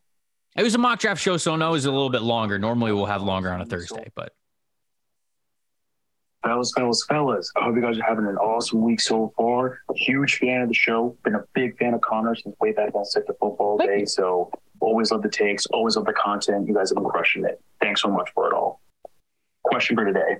It 0.56 0.62
was 0.62 0.76
a 0.76 0.78
mock 0.78 1.00
draft 1.00 1.20
show, 1.20 1.36
so 1.38 1.56
no, 1.56 1.70
it 1.70 1.72
was 1.72 1.86
a 1.86 1.90
little 1.90 2.10
bit 2.10 2.22
longer. 2.22 2.56
Normally, 2.56 2.92
we'll 2.92 3.06
have 3.06 3.22
longer 3.22 3.50
on 3.50 3.60
a 3.60 3.66
Thursday, 3.66 4.12
but 4.14 4.32
fellas, 6.44 6.72
fellas, 6.76 7.04
fellas. 7.08 7.50
I 7.56 7.64
hope 7.64 7.74
you 7.74 7.82
guys 7.82 7.98
are 7.98 8.04
having 8.04 8.26
an 8.26 8.36
awesome 8.36 8.80
week 8.80 9.00
so 9.00 9.32
far. 9.36 9.80
Huge 9.96 10.38
fan 10.38 10.62
of 10.62 10.68
the 10.68 10.74
show. 10.74 11.16
Been 11.24 11.34
a 11.34 11.44
big 11.52 11.76
fan 11.78 11.94
of 11.94 12.00
Connor 12.00 12.36
since 12.36 12.54
way 12.60 12.70
back 12.72 12.94
on 12.94 13.04
Sick 13.04 13.26
the 13.26 13.34
Football 13.34 13.78
Day. 13.78 14.04
So 14.04 14.52
always 14.80 15.10
love 15.10 15.22
the 15.22 15.28
takes, 15.28 15.66
always 15.66 15.96
love 15.96 16.06
the 16.06 16.12
content. 16.12 16.66
You 16.66 16.74
guys 16.74 16.90
have 16.90 16.96
been 16.96 17.04
crushing 17.04 17.44
it. 17.44 17.60
Thanks 17.80 18.02
so 18.02 18.08
much 18.08 18.30
for 18.34 18.48
it 18.48 18.54
all. 18.54 18.80
Question 19.64 19.96
for 19.96 20.04
today. 20.04 20.38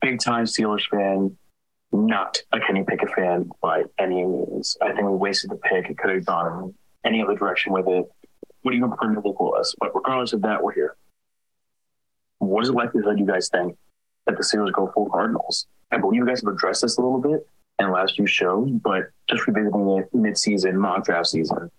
Big 0.00 0.20
time 0.20 0.44
Steelers 0.44 0.88
fan, 0.88 1.36
not 1.92 2.40
a 2.52 2.60
Kenny 2.60 2.84
Pickett 2.84 3.10
fan 3.14 3.50
by 3.60 3.84
any 3.98 4.24
means. 4.24 4.76
I 4.80 4.92
think 4.92 5.02
we 5.02 5.16
wasted 5.16 5.50
the 5.50 5.56
pick. 5.56 5.90
It 5.90 5.98
could 5.98 6.14
have 6.14 6.24
gone 6.24 6.74
any 7.04 7.22
other 7.22 7.34
direction 7.34 7.72
with 7.72 7.88
it. 7.88 8.06
What 8.62 8.72
do 8.72 8.76
you 8.76 8.86
prefer 8.86 9.14
to 9.14 9.48
us? 9.58 9.74
But 9.78 9.94
regardless 9.94 10.32
of 10.32 10.42
that, 10.42 10.62
we're 10.62 10.74
here. 10.74 10.96
What 12.38 12.62
is 12.62 12.68
the 12.68 12.74
likelihood 12.74 13.18
you 13.18 13.26
guys 13.26 13.48
think 13.48 13.76
that 14.26 14.36
the 14.36 14.42
Steelers 14.42 14.72
go 14.72 14.90
full 14.94 15.08
Cardinals. 15.10 15.66
I 15.90 15.98
believe 15.98 16.18
you 16.18 16.26
guys 16.26 16.42
have 16.42 16.52
addressed 16.52 16.82
this 16.82 16.98
a 16.98 17.00
little 17.00 17.20
bit 17.20 17.46
in 17.78 17.86
the 17.86 17.92
last 17.92 18.16
few 18.16 18.26
shows, 18.26 18.70
but 18.70 19.10
just 19.28 19.46
revisiting 19.46 19.98
it 19.98 20.14
mid-season, 20.14 20.78
mock 20.78 21.04
draft 21.04 21.28
season, 21.28 21.70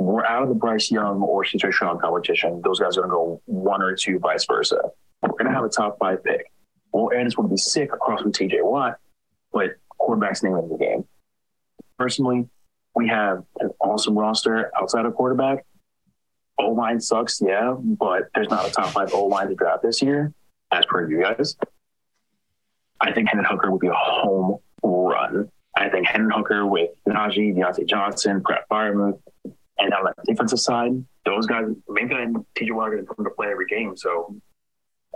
we're 0.00 0.24
out 0.24 0.42
of 0.42 0.48
the 0.48 0.54
Bryce 0.54 0.90
Young 0.90 1.22
or 1.22 1.44
CJ 1.44 1.72
Stroud 1.72 2.00
competition. 2.00 2.62
Those 2.64 2.80
guys 2.80 2.96
are 2.96 3.02
going 3.02 3.10
to 3.10 3.16
go 3.16 3.42
one 3.44 3.82
or 3.82 3.94
two, 3.94 4.18
vice 4.18 4.46
versa. 4.46 4.80
We're 5.22 5.28
going 5.30 5.46
to 5.46 5.52
have 5.52 5.64
a 5.64 5.68
top 5.68 5.98
five 5.98 6.24
pick. 6.24 6.50
Well, 6.92 7.10
Aaron's 7.12 7.34
going 7.34 7.48
to 7.48 7.52
be 7.52 7.58
sick 7.58 7.92
across 7.92 8.22
from 8.22 8.32
TJ 8.32 8.64
Watt, 8.64 8.96
but 9.52 9.72
quarterback's 9.88 10.42
name 10.42 10.54
of 10.54 10.68
the 10.70 10.78
game. 10.78 11.04
Personally, 11.98 12.48
we 12.94 13.08
have 13.08 13.44
an 13.60 13.70
awesome 13.80 14.18
roster 14.18 14.70
outside 14.74 15.04
of 15.04 15.14
quarterback. 15.14 15.66
O 16.58 16.70
line 16.70 17.00
sucks, 17.00 17.40
yeah, 17.40 17.74
but 17.78 18.30
there's 18.34 18.48
not 18.48 18.66
a 18.66 18.70
top 18.70 18.88
five 18.88 19.12
O 19.12 19.26
line 19.26 19.48
to 19.48 19.54
draft 19.54 19.82
this 19.82 20.00
year 20.00 20.32
as 20.70 20.86
per 20.86 21.08
you 21.08 21.22
guys. 21.22 21.56
I 23.00 23.12
think 23.12 23.28
Hendon 23.28 23.46
Hooker 23.48 23.70
would 23.70 23.80
be 23.80 23.88
a 23.88 23.94
home 23.94 24.58
run. 24.82 25.50
I 25.76 25.88
think 25.90 26.06
Hendon 26.06 26.30
Hooker 26.30 26.66
with 26.66 26.90
Najee, 27.06 27.54
Diontae 27.54 27.86
Johnson, 27.86 28.42
Pat 28.46 28.64
Freiermuth, 28.70 29.20
and 29.80 29.92
on 29.94 30.04
the 30.04 30.14
defensive 30.24 30.60
side, 30.60 31.04
those 31.24 31.46
guys, 31.46 31.66
maybe 31.88 32.14
and 32.14 32.36
TJ 32.54 32.72
Watt 32.72 32.90
going 32.90 33.06
to 33.06 33.14
come 33.14 33.24
to 33.24 33.30
play 33.30 33.48
every 33.48 33.66
game. 33.66 33.96
So 33.96 34.36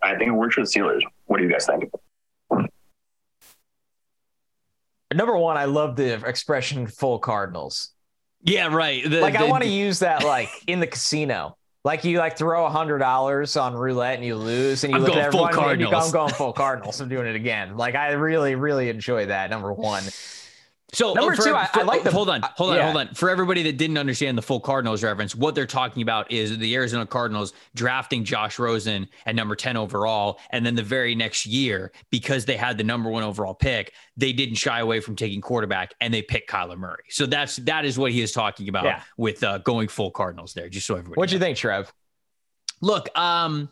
I 0.02 0.16
think 0.16 0.28
it 0.28 0.32
works 0.32 0.54
for 0.54 0.62
the 0.62 0.66
Steelers. 0.66 1.02
What 1.26 1.38
do 1.38 1.44
you 1.44 1.50
guys 1.50 1.66
think? 1.66 1.90
Number 5.12 5.36
one, 5.36 5.56
I 5.56 5.66
love 5.66 5.96
the 5.96 6.14
expression 6.26 6.86
"full 6.86 7.18
Cardinals." 7.18 7.90
Yeah, 8.42 8.74
right. 8.74 9.08
The, 9.08 9.20
like 9.20 9.34
the, 9.34 9.40
I 9.40 9.48
want 9.48 9.62
to 9.62 9.68
use 9.68 10.00
that 10.00 10.24
like 10.24 10.50
in 10.66 10.80
the 10.80 10.86
casino. 10.86 11.56
Like 11.84 12.04
you 12.04 12.18
like 12.18 12.36
throw 12.36 12.64
a 12.64 12.70
hundred 12.70 12.98
dollars 12.98 13.56
on 13.56 13.74
roulette 13.74 14.16
and 14.16 14.24
you 14.24 14.36
lose, 14.36 14.84
and 14.84 14.92
you 14.92 14.98
I'm 14.98 15.04
look 15.04 15.14
at 15.14 15.26
everyone 15.26 15.70
and 15.70 15.80
you 15.80 15.90
go, 15.90 15.98
I'm 15.98 16.10
going 16.10 16.32
full 16.32 16.52
Cardinals. 16.52 17.00
I'm 17.00 17.08
doing 17.08 17.26
it 17.26 17.36
again. 17.36 17.76
Like 17.76 17.94
I 17.94 18.12
really, 18.12 18.54
really 18.54 18.88
enjoy 18.88 19.26
that. 19.26 19.50
Number 19.50 19.72
one. 19.72 20.02
So 20.94 21.12
number 21.12 21.34
for, 21.34 21.42
two, 21.42 21.54
I, 21.54 21.66
for, 21.66 21.80
I 21.80 21.82
like. 21.82 22.02
The, 22.02 22.10
hold 22.10 22.30
on, 22.30 22.42
hold 22.42 22.70
on, 22.70 22.76
yeah. 22.76 22.84
hold 22.84 22.96
on. 22.96 23.14
For 23.14 23.28
everybody 23.28 23.62
that 23.64 23.76
didn't 23.76 23.98
understand 23.98 24.38
the 24.38 24.42
full 24.42 24.60
Cardinals 24.60 25.02
reference, 25.02 25.34
what 25.34 25.54
they're 25.54 25.66
talking 25.66 26.02
about 26.02 26.30
is 26.30 26.56
the 26.58 26.74
Arizona 26.74 27.06
Cardinals 27.06 27.52
drafting 27.74 28.24
Josh 28.24 28.58
Rosen 28.58 29.08
at 29.26 29.34
number 29.34 29.56
ten 29.56 29.76
overall, 29.76 30.38
and 30.50 30.64
then 30.64 30.74
the 30.74 30.82
very 30.82 31.14
next 31.14 31.46
year, 31.46 31.92
because 32.10 32.44
they 32.44 32.56
had 32.56 32.78
the 32.78 32.84
number 32.84 33.10
one 33.10 33.22
overall 33.22 33.54
pick, 33.54 33.92
they 34.16 34.32
didn't 34.32 34.54
shy 34.54 34.80
away 34.80 35.00
from 35.00 35.16
taking 35.16 35.40
quarterback, 35.40 35.94
and 36.00 36.14
they 36.14 36.22
picked 36.22 36.48
Kyler 36.48 36.78
Murray. 36.78 37.04
So 37.10 37.26
that's 37.26 37.56
that 37.56 37.84
is 37.84 37.98
what 37.98 38.12
he 38.12 38.22
is 38.22 38.32
talking 38.32 38.68
about 38.68 38.84
yeah. 38.84 39.02
with 39.16 39.42
uh, 39.42 39.58
going 39.58 39.88
full 39.88 40.10
Cardinals 40.10 40.54
there. 40.54 40.68
Just 40.68 40.86
so 40.86 40.94
everybody. 40.94 41.18
What 41.18 41.28
do 41.28 41.34
you 41.34 41.40
think, 41.40 41.58
Trev? 41.58 41.92
Look, 42.80 43.16
um, 43.18 43.70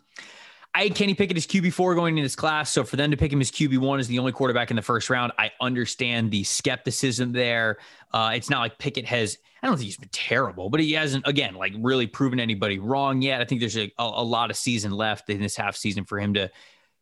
I 0.75 0.83
had 0.83 0.95
Kenny 0.95 1.13
Pickett 1.13 1.37
as 1.37 1.45
QB4 1.45 1.95
going 1.95 2.17
in 2.17 2.23
this 2.23 2.35
class. 2.35 2.71
So 2.71 2.83
for 2.83 2.95
them 2.95 3.11
to 3.11 3.17
pick 3.17 3.31
him 3.31 3.41
as 3.41 3.51
QB1 3.51 3.99
as 3.99 4.07
the 4.07 4.17
only 4.17 4.31
quarterback 4.31 4.71
in 4.71 4.75
the 4.75 4.81
first 4.81 5.09
round, 5.09 5.31
I 5.37 5.51
understand 5.61 6.31
the 6.31 6.43
skepticism 6.43 7.31
there. 7.31 7.77
Uh, 8.11 8.31
it's 8.33 8.49
not 8.49 8.59
like 8.59 8.79
Pickett 8.79 9.05
has, 9.05 9.37
I 9.61 9.67
don't 9.67 9.77
think 9.77 9.85
he's 9.85 9.97
been 9.97 10.09
terrible, 10.11 10.71
but 10.71 10.79
he 10.79 10.93
hasn't, 10.93 11.27
again, 11.27 11.53
like 11.53 11.73
really 11.77 12.07
proven 12.07 12.39
anybody 12.39 12.79
wrong 12.79 13.21
yet. 13.21 13.39
I 13.39 13.45
think 13.45 13.61
there's 13.61 13.77
a, 13.77 13.91
a, 13.99 14.03
a 14.03 14.23
lot 14.23 14.49
of 14.49 14.57
season 14.57 14.91
left 14.91 15.29
in 15.29 15.41
this 15.41 15.55
half 15.55 15.75
season 15.75 16.05
for 16.05 16.19
him 16.19 16.33
to 16.33 16.49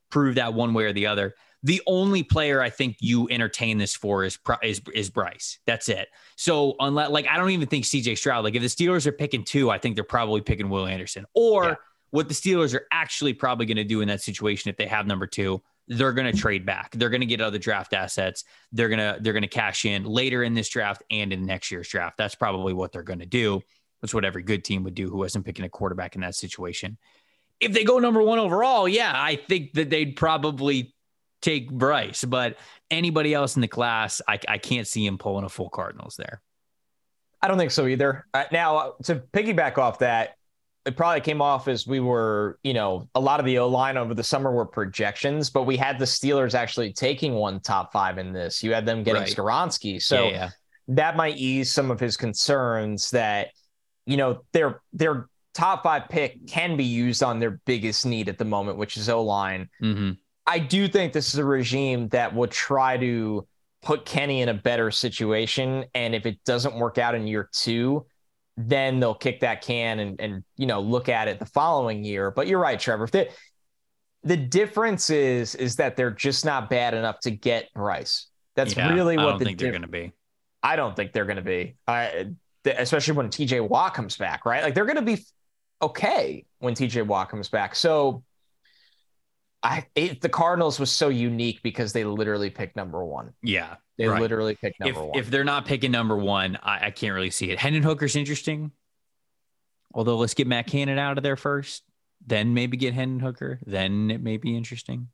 prove 0.10 0.36
that 0.36 0.54
one 0.54 0.74
way 0.74 0.84
or 0.84 0.92
the 0.92 1.08
other. 1.08 1.34
The 1.64 1.82
only 1.88 2.24
player 2.24 2.62
I 2.62 2.72
think 2.72 2.98
you 3.00 3.30
entertain 3.30 3.78
this 3.78 3.96
for 3.96 4.24
is 4.24 4.40
is 4.64 4.82
is 4.96 5.12
Bryce. 5.12 5.60
That's 5.68 5.90
it. 5.90 6.08
So 6.36 6.76
unless 6.80 7.12
like 7.12 7.28
I 7.28 7.38
don't 7.38 7.52
even 7.52 7.68
think 7.68 7.86
CJ 7.86 8.18
Stroud. 8.18 8.44
Like 8.44 8.56
if 8.56 8.64
the 8.64 8.68
Steelers 8.68 9.06
are 9.06 9.12
picking 9.12 9.44
two, 9.44 9.70
I 9.70 9.78
think 9.78 9.94
they're 9.94 10.04
probably 10.04 10.42
picking 10.42 10.70
Will 10.70 10.88
Anderson 10.88 11.26
or. 11.36 11.66
Yeah 11.66 11.76
what 12.12 12.28
the 12.28 12.34
Steelers 12.34 12.76
are 12.76 12.86
actually 12.92 13.34
probably 13.34 13.66
going 13.66 13.78
to 13.78 13.84
do 13.84 14.02
in 14.02 14.08
that 14.10 14.22
situation 14.22 14.70
if 14.70 14.78
they 14.78 14.86
have 14.86 15.08
number 15.08 15.26
two, 15.26 15.62
they're 15.88 16.14
going 16.14 16.32
to 16.32 16.38
trade 16.38 16.66
back. 16.66 16.92
They're 16.92 17.10
going 17.10 17.22
to 17.22 17.28
get 17.28 17.42
other 17.42 17.58
draft 17.58 17.94
assets. 17.94 18.44
They're 18.72 18.90
going 18.90 19.00
to 19.00 19.18
they're 19.22 19.34
going 19.34 19.42
to 19.44 19.50
cash 19.50 19.86
in 19.86 20.04
later 20.04 20.44
in 20.44 20.54
this 20.54 20.70
draft 20.70 21.04
and 21.10 21.34
in 21.34 21.46
next 21.46 21.72
year's 21.72 21.90
draft. 21.90 22.18
That's 22.18 22.36
probably 22.36 22.74
what 22.74 22.92
they're 22.92 23.04
going 23.04 23.20
to 23.20 23.26
do. 23.26 23.62
That's 24.02 24.14
what 24.14 24.26
every 24.26 24.44
good 24.44 24.64
team 24.64 24.84
would 24.84 24.96
do 24.96 25.10
who 25.10 25.18
wasn't 25.18 25.46
picking 25.46 25.66
a 25.66 25.70
quarterback 25.70 26.16
in 26.16 26.22
that 26.22 26.36
situation. 26.36 26.98
If 27.60 27.74
they 27.74 27.84
go 27.84 28.00
number 28.00 28.22
one 28.22 28.40
overall, 28.40 28.88
yeah, 28.88 29.12
I 29.14 29.36
think 29.36 29.74
that 29.74 29.90
they'd 29.90 30.16
probably 30.16 30.96
take 31.42 31.72
Bryce, 31.72 32.24
but 32.24 32.58
anybody 32.90 33.34
else 33.34 33.56
in 33.56 33.62
the 33.62 33.68
class, 33.68 34.22
I, 34.28 34.40
I 34.48 34.58
can't 34.58 34.88
see 34.88 35.06
him 35.06 35.18
pulling 35.18 35.46
a 35.46 35.50
full 35.50 35.70
Cardinals 35.70 36.16
there. 36.16 36.42
I 37.42 37.48
don't 37.48 37.58
think 37.58 37.72
so 37.72 37.88
either. 37.88 38.26
Uh, 38.34 38.46
now, 38.52 38.94
to 39.04 39.16
piggyback 39.16 39.78
off 39.78 40.00
that, 40.00 40.38
it 40.86 40.98
probably 40.98 41.22
came 41.22 41.42
off 41.42 41.68
as 41.68 41.86
we 41.86 42.00
were, 42.00 42.58
you 42.64 42.74
know, 42.74 43.08
a 43.14 43.20
lot 43.20 43.40
of 43.40 43.46
the 43.46 43.60
O 43.60 43.68
line 43.68 43.98
over 43.98 44.14
the 44.14 44.24
summer 44.24 44.52
were 44.52 44.66
projections, 44.66 45.50
but 45.50 45.64
we 45.64 45.78
had 45.78 46.00
the 46.00 46.06
Steelers 46.06 46.56
actually 46.56 46.92
taking 46.92 47.36
one 47.36 47.60
top 47.60 47.94
five 47.94 48.18
in 48.18 48.34
this. 48.34 48.64
You 48.64 48.74
had 48.74 48.86
them 48.86 49.04
getting 49.04 49.22
right. 49.22 49.30
So 50.00 50.24
yeah, 50.24 50.30
yeah. 50.30 50.50
that 50.90 51.16
might 51.16 51.38
ease 51.38 51.72
some 51.72 51.92
of 51.92 52.00
his 52.00 52.18
concerns 52.18 53.12
that, 53.12 53.50
you 54.08 54.18
know, 54.18 54.42
they're 54.54 54.82
they're 54.94 55.28
top 55.54 55.84
five 55.84 56.10
pick 56.10 56.48
can 56.48 56.78
be 56.78 56.84
used 56.84 57.22
on 57.22 57.40
their 57.40 57.60
biggest 57.66 58.06
need 58.06 58.28
at 58.28 58.40
the 58.40 58.46
moment, 58.46 58.78
which 58.78 58.98
is 58.98 59.08
O 59.08 59.24
line. 59.24 59.70
Mm-hmm. 59.84 60.12
I 60.48 60.60
do 60.60 60.88
think 60.88 61.14
this 61.14 61.28
is 61.34 61.38
a 61.38 61.46
regime 61.46 62.08
that 62.10 62.34
will 62.34 62.48
try 62.48 62.98
to 62.98 63.48
put 63.84 64.06
Kenny 64.06 64.42
in 64.42 64.50
a 64.50 64.54
better 64.54 64.90
situation. 64.90 65.86
And 65.94 66.16
if 66.16 66.26
it 66.26 66.44
doesn't 66.44 66.76
work 66.76 66.98
out 66.98 67.14
in 67.14 67.28
year 67.28 67.50
two, 67.54 68.06
then 68.58 69.00
they'll 69.00 69.16
kick 69.16 69.40
that 69.42 69.62
can 69.62 70.00
and, 70.00 70.20
and 70.20 70.44
you 70.58 70.68
know 70.68 70.82
look 70.82 71.10
at 71.10 71.28
it 71.28 71.40
the 71.40 71.46
following 71.46 72.04
year. 72.04 72.32
But 72.32 72.48
you're 72.48 72.60
right, 72.60 72.80
Trevor. 72.80 73.06
If 73.06 73.12
they, 73.12 73.30
the 74.24 74.38
difference 74.38 75.10
is 75.10 75.56
is 75.56 75.78
that 75.78 75.96
they're 75.96 76.12
just 76.12 76.46
not 76.46 76.70
bad 76.70 76.94
enough 76.94 77.20
to 77.22 77.32
get 77.32 77.74
Bryce. 77.74 78.28
That's 78.56 78.76
Yeah, 78.76 78.94
really 78.94 79.18
I 79.18 79.24
what 79.24 79.32
don't 79.32 79.40
the 79.40 79.46
think 79.46 79.60
they're 79.60 79.72
going 79.72 79.82
to 79.84 79.88
be. 79.88 80.14
I 80.64 80.76
don't 80.76 80.96
think 80.96 81.14
they're 81.14 81.26
going 81.26 81.38
to 81.38 81.42
be. 81.42 81.78
I 81.88 82.28
especially 82.66 83.16
when 83.16 83.30
TJ 83.30 83.68
Watt 83.68 83.94
comes 83.94 84.18
back, 84.18 84.46
right? 84.46 84.64
Like 84.64 84.76
they're 84.76 84.86
going 84.86 84.98
to 84.98 85.02
be 85.02 85.26
okay 85.82 86.46
when 86.60 86.76
TJ 86.76 87.06
Watt 87.08 87.30
comes 87.30 87.50
back. 87.50 87.76
So 87.76 88.24
I 89.64 89.86
it, 89.96 90.22
the 90.22 90.30
Cardinals 90.30 90.80
was 90.80 90.92
so 90.92 91.10
unique 91.10 91.62
because 91.64 91.94
they 91.94 92.04
literally 92.04 92.50
picked 92.50 92.76
number 92.76 93.04
one. 93.04 93.34
Yeah. 93.42 93.76
They 94.02 94.08
Right. 94.08 94.22
literally 94.22 94.56
picked 94.56 94.78
If, 94.82 94.98
one. 94.98 95.12
if 95.18 95.30
they're 95.30 95.44
not 95.44 95.66
picking 95.66 95.92
number 95.92 96.18
one, 96.18 96.58
I, 96.64 96.88
I 96.88 96.92
can't 96.92 97.14
really 97.14 97.30
see 97.30 97.52
it. 97.52 97.60
Hendon 97.60 97.84
Hooker's 97.84 98.16
interesting. 98.16 98.72
Although 99.94 100.18
let's 100.18 100.34
get 100.34 100.48
Matt 100.48 100.68
Canada 100.68 101.00
out 101.00 101.18
of 101.18 101.24
there 101.24 101.36
first, 101.36 101.84
then 102.26 102.54
maybe 102.54 102.78
get 102.78 102.94
Hendon 102.94 103.20
Hooker. 103.20 103.60
Then 103.66 104.10
it 104.10 104.22
may 104.22 104.38
be 104.38 104.56
interesting. 104.58 105.10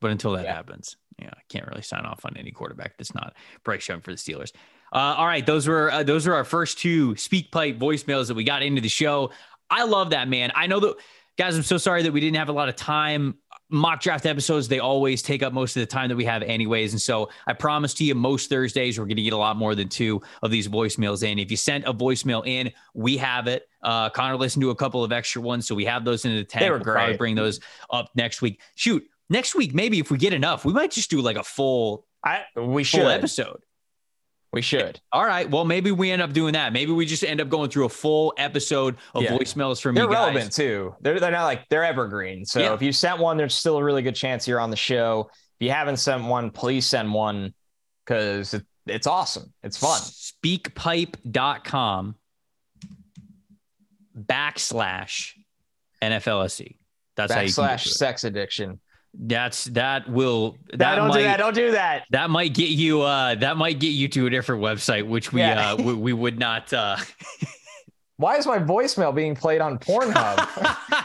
But 0.00 0.10
until 0.10 0.32
that 0.32 0.44
Yeah. 0.44 0.54
happens, 0.54 0.96
yeah, 1.18 1.30
I 1.32 1.40
can't 1.48 1.66
really 1.68 1.82
sign 1.82 2.04
off 2.04 2.24
on 2.26 2.36
any 2.36 2.50
quarterback 2.50 2.96
that's 2.98 3.14
not 3.14 3.34
Bryce 3.64 3.88
Young 3.88 4.00
for 4.00 4.10
the 4.10 4.16
Steelers. 4.18 4.52
Uh, 4.92 5.14
all 5.16 5.26
right, 5.26 5.44
those 5.46 5.68
were 5.68 5.90
uh, 5.90 6.02
those 6.02 6.26
were 6.26 6.34
our 6.34 6.44
first 6.44 6.78
two 6.78 7.14
speak 7.16 7.50
pipe 7.52 7.78
voicemails 7.78 8.26
that 8.28 8.34
we 8.34 8.44
got 8.44 8.62
into 8.62 8.80
the 8.80 8.88
show. 8.88 9.30
I 9.70 9.84
love 9.84 10.10
that 10.10 10.26
man. 10.28 10.50
I 10.54 10.66
know 10.66 10.80
that 10.80 10.96
guys. 11.38 11.56
I'm 11.56 11.62
so 11.62 11.78
sorry 11.78 12.02
that 12.02 12.12
we 12.12 12.20
didn't 12.20 12.36
have 12.38 12.48
a 12.48 12.52
lot 12.52 12.68
of 12.68 12.76
time. 12.76 13.38
Mock 13.70 14.00
draft 14.00 14.26
episodes 14.26 14.68
they 14.68 14.78
always 14.80 15.22
take 15.22 15.42
up 15.42 15.52
most 15.52 15.76
of 15.76 15.80
the 15.80 15.86
time 15.86 16.08
that 16.08 16.16
we 16.16 16.24
have, 16.24 16.42
anyways. 16.42 16.92
And 16.92 17.00
so 17.00 17.30
I 17.46 17.52
promise 17.52 17.94
to 17.94 18.04
you, 18.04 18.14
most 18.14 18.50
Thursdays 18.50 18.98
we're 18.98 19.06
going 19.06 19.16
to 19.16 19.22
get 19.22 19.32
a 19.32 19.36
lot 19.38 19.56
more 19.56 19.74
than 19.74 19.88
two 19.88 20.20
of 20.42 20.50
these 20.50 20.68
voicemails 20.68 21.22
in. 21.22 21.38
If 21.38 21.50
you 21.50 21.56
sent 21.56 21.84
a 21.86 21.94
voicemail 21.94 22.46
in, 22.46 22.72
we 22.94 23.16
have 23.18 23.46
it. 23.46 23.68
Uh, 23.82 24.10
Connor 24.10 24.36
listened 24.36 24.62
to 24.62 24.70
a 24.70 24.74
couple 24.74 25.02
of 25.04 25.12
extra 25.12 25.40
ones, 25.40 25.66
so 25.66 25.74
we 25.74 25.84
have 25.84 26.04
those 26.04 26.24
in 26.24 26.34
the 26.34 26.44
tank. 26.44 26.62
They 26.62 26.70
were 26.70 26.76
We'll 26.76 26.84
probably 26.84 27.12
great. 27.12 27.18
bring 27.18 27.34
those 27.34 27.60
up 27.90 28.10
next 28.14 28.42
week. 28.42 28.60
Shoot, 28.74 29.04
next 29.28 29.54
week 29.54 29.74
maybe 29.74 29.98
if 29.98 30.10
we 30.10 30.18
get 30.18 30.32
enough, 30.32 30.64
we 30.64 30.72
might 30.72 30.90
just 30.90 31.10
do 31.10 31.20
like 31.20 31.36
a 31.36 31.44
full 31.44 32.06
I 32.24 32.42
we 32.56 32.82
full 32.84 33.00
should 33.00 33.06
episode. 33.06 33.62
We 34.52 34.60
eh, 34.60 34.62
should. 34.62 35.00
All 35.12 35.24
right. 35.24 35.48
Well, 35.50 35.64
maybe 35.64 35.92
we 35.92 36.10
end 36.10 36.20
up 36.22 36.32
doing 36.32 36.54
that. 36.54 36.72
Maybe 36.72 36.90
we 36.92 37.06
just 37.06 37.22
end 37.24 37.40
up 37.40 37.48
going 37.48 37.70
through 37.70 37.84
a 37.84 37.88
full 37.90 38.34
episode 38.36 38.96
of 39.14 39.22
Yeah. 39.22 39.36
voicemails 39.36 39.80
from 39.80 39.94
They're 39.94 40.04
you 40.04 40.10
guys. 40.10 40.34
relevant 40.34 40.52
too. 40.52 40.94
They're 41.00 41.20
they're 41.20 41.30
not 41.30 41.44
like 41.44 41.68
they're 41.68 41.84
evergreen. 41.84 42.44
So 42.44 42.58
Yeah. 42.60 42.74
if 42.74 42.82
you 42.82 42.92
sent 42.92 43.20
one, 43.20 43.36
there's 43.36 43.54
still 43.54 43.76
a 43.78 43.84
really 43.84 44.02
good 44.02 44.16
chance 44.16 44.48
you're 44.48 44.58
on 44.60 44.70
the 44.70 44.76
show. 44.76 45.30
If 45.60 45.66
you 45.66 45.70
haven't 45.70 45.98
sent 45.98 46.24
one, 46.24 46.50
please 46.50 46.86
send 46.86 47.12
one 47.12 47.54
because 48.04 48.54
it, 48.54 48.64
it's 48.86 49.06
awesome. 49.06 49.52
It's 49.62 49.76
fun. 49.76 50.00
Speakpipe.com 50.00 52.16
backslash 54.18 55.32
NFLSE. 56.02 56.76
That's 57.16 57.32
how 57.32 57.40
you 57.40 57.48
Backslash 57.48 57.82
to 57.84 57.88
it. 57.90 57.92
sex 57.92 58.24
addiction. 58.24 58.80
That's 59.12 59.64
that 59.64 60.08
will 60.08 60.56
No, 60.72 60.78
that 60.78 60.94
don't 60.94 61.08
might 61.08 61.18
do 61.18 61.22
that. 61.24 61.36
Don't 61.38 61.54
do 61.54 61.70
that. 61.72 62.04
that 62.10 62.30
might 62.30 62.54
get 62.54 62.70
you 62.70 63.02
uh 63.02 63.34
that 63.36 63.56
might 63.56 63.80
get 63.80 63.88
you 63.88 64.08
to 64.08 64.26
a 64.26 64.30
different 64.30 64.62
website, 64.62 65.06
which 65.06 65.32
we 65.32 65.40
Yeah. 65.40 65.72
uh 65.72 65.76
we, 65.76 65.94
we 65.94 66.12
would 66.12 66.38
not 66.38 66.72
uh 66.72 66.96
Why 68.16 68.36
is 68.36 68.46
my 68.46 68.58
voicemail 68.58 69.14
being 69.14 69.34
played 69.34 69.60
on 69.62 69.78
Pornhub? 69.78 71.04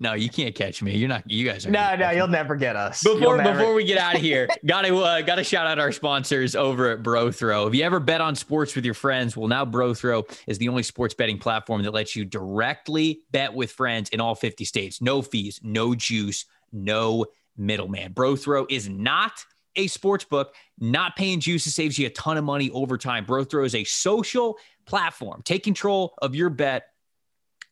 no, 0.00 0.12
you 0.12 0.30
can't 0.30 0.54
catch 0.54 0.80
me. 0.80 0.96
You're 0.96 1.08
not. 1.08 1.28
You 1.28 1.44
guys 1.44 1.66
are. 1.66 1.70
no, 1.72 1.96
no, 1.96 2.10
you'll 2.10 2.28
never 2.28 2.54
get 2.54 2.76
us. 2.76 3.02
Before 3.02 3.36
never- 3.36 3.58
before 3.58 3.74
we 3.74 3.84
get 3.84 3.98
out 4.06 4.14
of 4.14 4.20
here, 4.20 4.48
gotta 4.64 4.94
uh, 4.96 5.22
gotta 5.22 5.42
shout 5.42 5.66
out 5.66 5.80
our 5.80 5.90
sponsors 5.90 6.54
over 6.54 6.92
at 6.92 7.02
Bro 7.02 7.32
Throw. 7.32 7.66
If 7.66 7.74
you 7.74 7.82
ever 7.82 7.98
bet 7.98 8.20
on 8.20 8.36
sports 8.36 8.76
with 8.76 8.84
your 8.84 8.94
friends, 8.94 9.36
well 9.36 9.48
now 9.48 9.64
Bro 9.64 9.94
Throw 9.94 10.24
is 10.46 10.58
the 10.58 10.68
only 10.68 10.84
sports 10.84 11.14
betting 11.14 11.38
platform 11.38 11.82
that 11.82 11.92
lets 11.92 12.14
you 12.14 12.24
directly 12.24 13.20
bet 13.32 13.52
with 13.52 13.72
friends 13.72 14.08
in 14.10 14.20
all 14.20 14.36
50 14.36 14.64
states. 14.64 15.02
No 15.02 15.20
fees, 15.20 15.58
no 15.64 15.96
juice, 15.96 16.44
no 16.72 17.26
middleman. 17.56 18.12
Bro 18.12 18.36
Throw 18.36 18.66
is 18.68 18.88
not 18.88 19.44
a 19.76 19.86
sports 19.86 20.24
book. 20.24 20.54
Not 20.78 21.16
paying 21.16 21.40
juice 21.40 21.64
saves 21.64 21.98
you 21.98 22.06
a 22.06 22.10
ton 22.10 22.36
of 22.36 22.44
money 22.44 22.70
over 22.70 22.98
time. 22.98 23.24
Bro 23.24 23.44
Throw 23.44 23.64
is 23.64 23.74
a 23.74 23.84
social 23.84 24.58
platform. 24.86 25.42
Take 25.42 25.64
control 25.64 26.14
of 26.18 26.34
your 26.34 26.50
bet. 26.50 26.88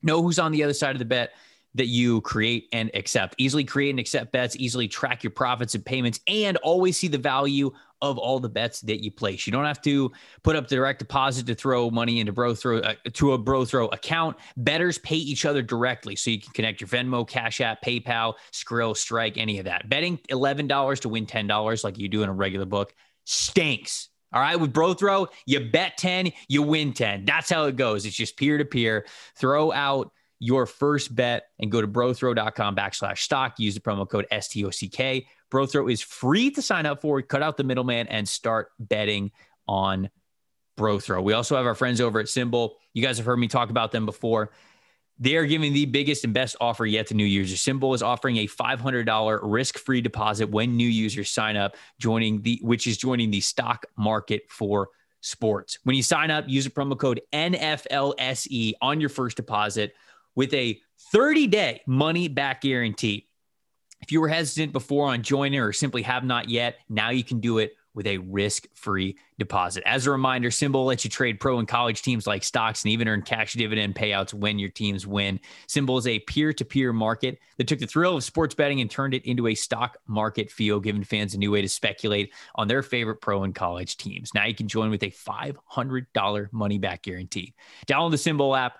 Know 0.02 0.22
who's 0.22 0.38
on 0.38 0.52
the 0.52 0.62
other 0.62 0.74
side 0.74 0.94
of 0.94 0.98
the 0.98 1.04
bet 1.04 1.32
that 1.74 1.86
you 1.86 2.20
create 2.22 2.68
and 2.72 2.90
accept. 2.94 3.34
Easily 3.38 3.64
create 3.64 3.90
and 3.90 4.00
accept 4.00 4.32
bets, 4.32 4.56
easily 4.56 4.88
track 4.88 5.22
your 5.22 5.30
profits 5.30 5.74
and 5.74 5.84
payments, 5.84 6.20
and 6.26 6.56
always 6.58 6.96
see 6.96 7.08
the 7.08 7.18
value 7.18 7.70
of 8.02 8.18
all 8.18 8.38
the 8.38 8.48
bets 8.48 8.80
that 8.82 9.02
you 9.02 9.10
place. 9.10 9.46
You 9.46 9.52
don't 9.52 9.64
have 9.64 9.80
to 9.82 10.12
put 10.42 10.56
up 10.56 10.68
direct 10.68 10.98
deposit 10.98 11.46
to 11.46 11.54
throw 11.54 11.90
money 11.90 12.20
into 12.20 12.32
bro 12.32 12.54
throw 12.54 12.78
uh, 12.78 12.94
to 13.14 13.32
a 13.32 13.38
bro 13.38 13.64
throw 13.64 13.86
account. 13.88 14.36
Betters 14.56 14.98
pay 14.98 15.16
each 15.16 15.44
other 15.44 15.62
directly, 15.62 16.16
so 16.16 16.30
you 16.30 16.40
can 16.40 16.52
connect 16.52 16.80
your 16.80 16.88
Venmo, 16.88 17.26
Cash 17.26 17.60
App, 17.60 17.82
PayPal, 17.82 18.34
Skrill, 18.52 18.96
Strike, 18.96 19.38
any 19.38 19.58
of 19.58 19.64
that. 19.64 19.88
Betting 19.88 20.18
eleven 20.28 20.66
dollars 20.66 21.00
to 21.00 21.08
win 21.08 21.26
ten 21.26 21.46
dollars, 21.46 21.84
like 21.84 21.98
you 21.98 22.08
do 22.08 22.22
in 22.22 22.28
a 22.28 22.34
regular 22.34 22.66
book, 22.66 22.94
stinks. 23.24 24.08
All 24.32 24.40
right, 24.40 24.56
with 24.56 24.72
Bro 24.72 24.94
Throw, 24.94 25.28
you 25.46 25.70
bet 25.70 25.96
10, 25.96 26.32
you 26.48 26.60
win 26.60 26.92
10. 26.92 27.24
That's 27.24 27.48
how 27.48 27.66
it 27.66 27.76
goes. 27.76 28.04
It's 28.04 28.16
just 28.16 28.36
peer 28.36 28.58
to 28.58 28.64
peer. 28.64 29.06
Throw 29.38 29.72
out 29.72 30.10
your 30.38 30.66
first 30.66 31.14
bet 31.14 31.44
and 31.58 31.70
go 31.70 31.80
to 31.80 31.88
brothrow.com 31.88 32.76
backslash 32.76 33.18
stock. 33.18 33.58
Use 33.58 33.74
the 33.74 33.80
promo 33.80 34.08
code 34.08 34.26
STOCK. 34.30 35.24
Brothrow 35.50 35.90
is 35.90 36.02
free 36.02 36.50
to 36.50 36.62
sign 36.62 36.86
up 36.86 37.00
for. 37.00 37.22
Cut 37.22 37.42
out 37.42 37.56
the 37.56 37.64
middleman 37.64 38.08
and 38.08 38.28
start 38.28 38.70
betting 38.78 39.30
on 39.66 40.10
Brothrow. 40.76 41.22
We 41.22 41.32
also 41.32 41.56
have 41.56 41.66
our 41.66 41.74
friends 41.74 42.00
over 42.00 42.20
at 42.20 42.26
SimBull. 42.26 42.72
You 42.92 43.02
guys 43.02 43.16
have 43.16 43.26
heard 43.26 43.38
me 43.38 43.48
talk 43.48 43.70
about 43.70 43.92
them 43.92 44.04
before. 44.04 44.50
They 45.18 45.36
are 45.36 45.46
giving 45.46 45.72
the 45.72 45.86
biggest 45.86 46.24
and 46.24 46.34
best 46.34 46.56
offer 46.60 46.84
yet 46.84 47.06
to 47.06 47.14
new 47.14 47.24
users. 47.24 47.60
SimBull 47.60 47.94
is 47.94 48.02
offering 48.02 48.36
a 48.36 48.46
$500 48.46 49.38
risk-free 49.42 50.02
deposit 50.02 50.50
when 50.50 50.76
new 50.76 50.88
users 50.88 51.30
sign 51.30 51.56
up, 51.56 51.76
joining 51.98 52.42
the 52.42 52.60
which 52.62 52.86
is 52.86 52.98
joining 52.98 53.30
the 53.30 53.40
stock 53.40 53.86
market 53.96 54.42
for 54.50 54.90
sports. 55.22 55.78
When 55.84 55.96
you 55.96 56.02
sign 56.02 56.30
up, 56.30 56.44
use 56.48 56.64
the 56.64 56.70
promo 56.70 56.98
code 56.98 57.22
NFLSE 57.32 58.74
on 58.82 59.00
your 59.00 59.08
first 59.08 59.38
deposit 59.38 59.94
with 60.36 60.54
a 60.54 60.80
30-day 61.12 61.80
money 61.86 62.28
back 62.28 62.60
guarantee. 62.60 63.26
If 64.00 64.12
you 64.12 64.20
were 64.20 64.28
hesitant 64.28 64.72
before 64.72 65.08
on 65.08 65.22
joining 65.22 65.58
or 65.58 65.72
simply 65.72 66.02
have 66.02 66.22
not 66.22 66.48
yet, 66.48 66.76
now 66.88 67.10
you 67.10 67.24
can 67.24 67.40
do 67.40 67.58
it 67.58 67.72
with 67.94 68.06
a 68.06 68.18
risk-free 68.18 69.16
deposit. 69.38 69.82
As 69.86 70.06
a 70.06 70.10
reminder, 70.10 70.50
SimBull 70.50 70.84
lets 70.84 71.02
you 71.02 71.10
trade 71.10 71.40
pro 71.40 71.58
and 71.58 71.66
college 71.66 72.02
teams 72.02 72.26
like 72.26 72.44
stocks 72.44 72.84
and 72.84 72.92
even 72.92 73.08
earn 73.08 73.22
cash 73.22 73.54
dividend 73.54 73.94
payouts 73.94 74.34
when 74.34 74.58
your 74.58 74.68
teams 74.68 75.06
win. 75.06 75.40
SimBull 75.66 75.98
is 75.98 76.06
a 76.06 76.18
peer-to-peer 76.18 76.92
market 76.92 77.38
that 77.56 77.66
took 77.66 77.78
the 77.78 77.86
thrill 77.86 78.14
of 78.14 78.22
sports 78.22 78.54
betting 78.54 78.82
and 78.82 78.90
turned 78.90 79.14
it 79.14 79.24
into 79.24 79.46
a 79.46 79.54
stock 79.54 79.96
market 80.06 80.50
feel, 80.50 80.78
giving 80.78 81.04
fans 81.04 81.32
a 81.32 81.38
new 81.38 81.50
way 81.50 81.62
to 81.62 81.68
speculate 81.70 82.34
on 82.54 82.68
their 82.68 82.82
favorite 82.82 83.22
pro 83.22 83.44
and 83.44 83.54
college 83.54 83.96
teams. 83.96 84.34
Now 84.34 84.44
you 84.44 84.54
can 84.54 84.68
join 84.68 84.90
with 84.90 85.02
a 85.02 85.10
$500 85.10 86.52
money 86.52 86.78
back 86.78 87.02
guarantee. 87.02 87.54
Download 87.86 88.10
the 88.10 88.18
SimBull 88.18 88.58
app 88.58 88.78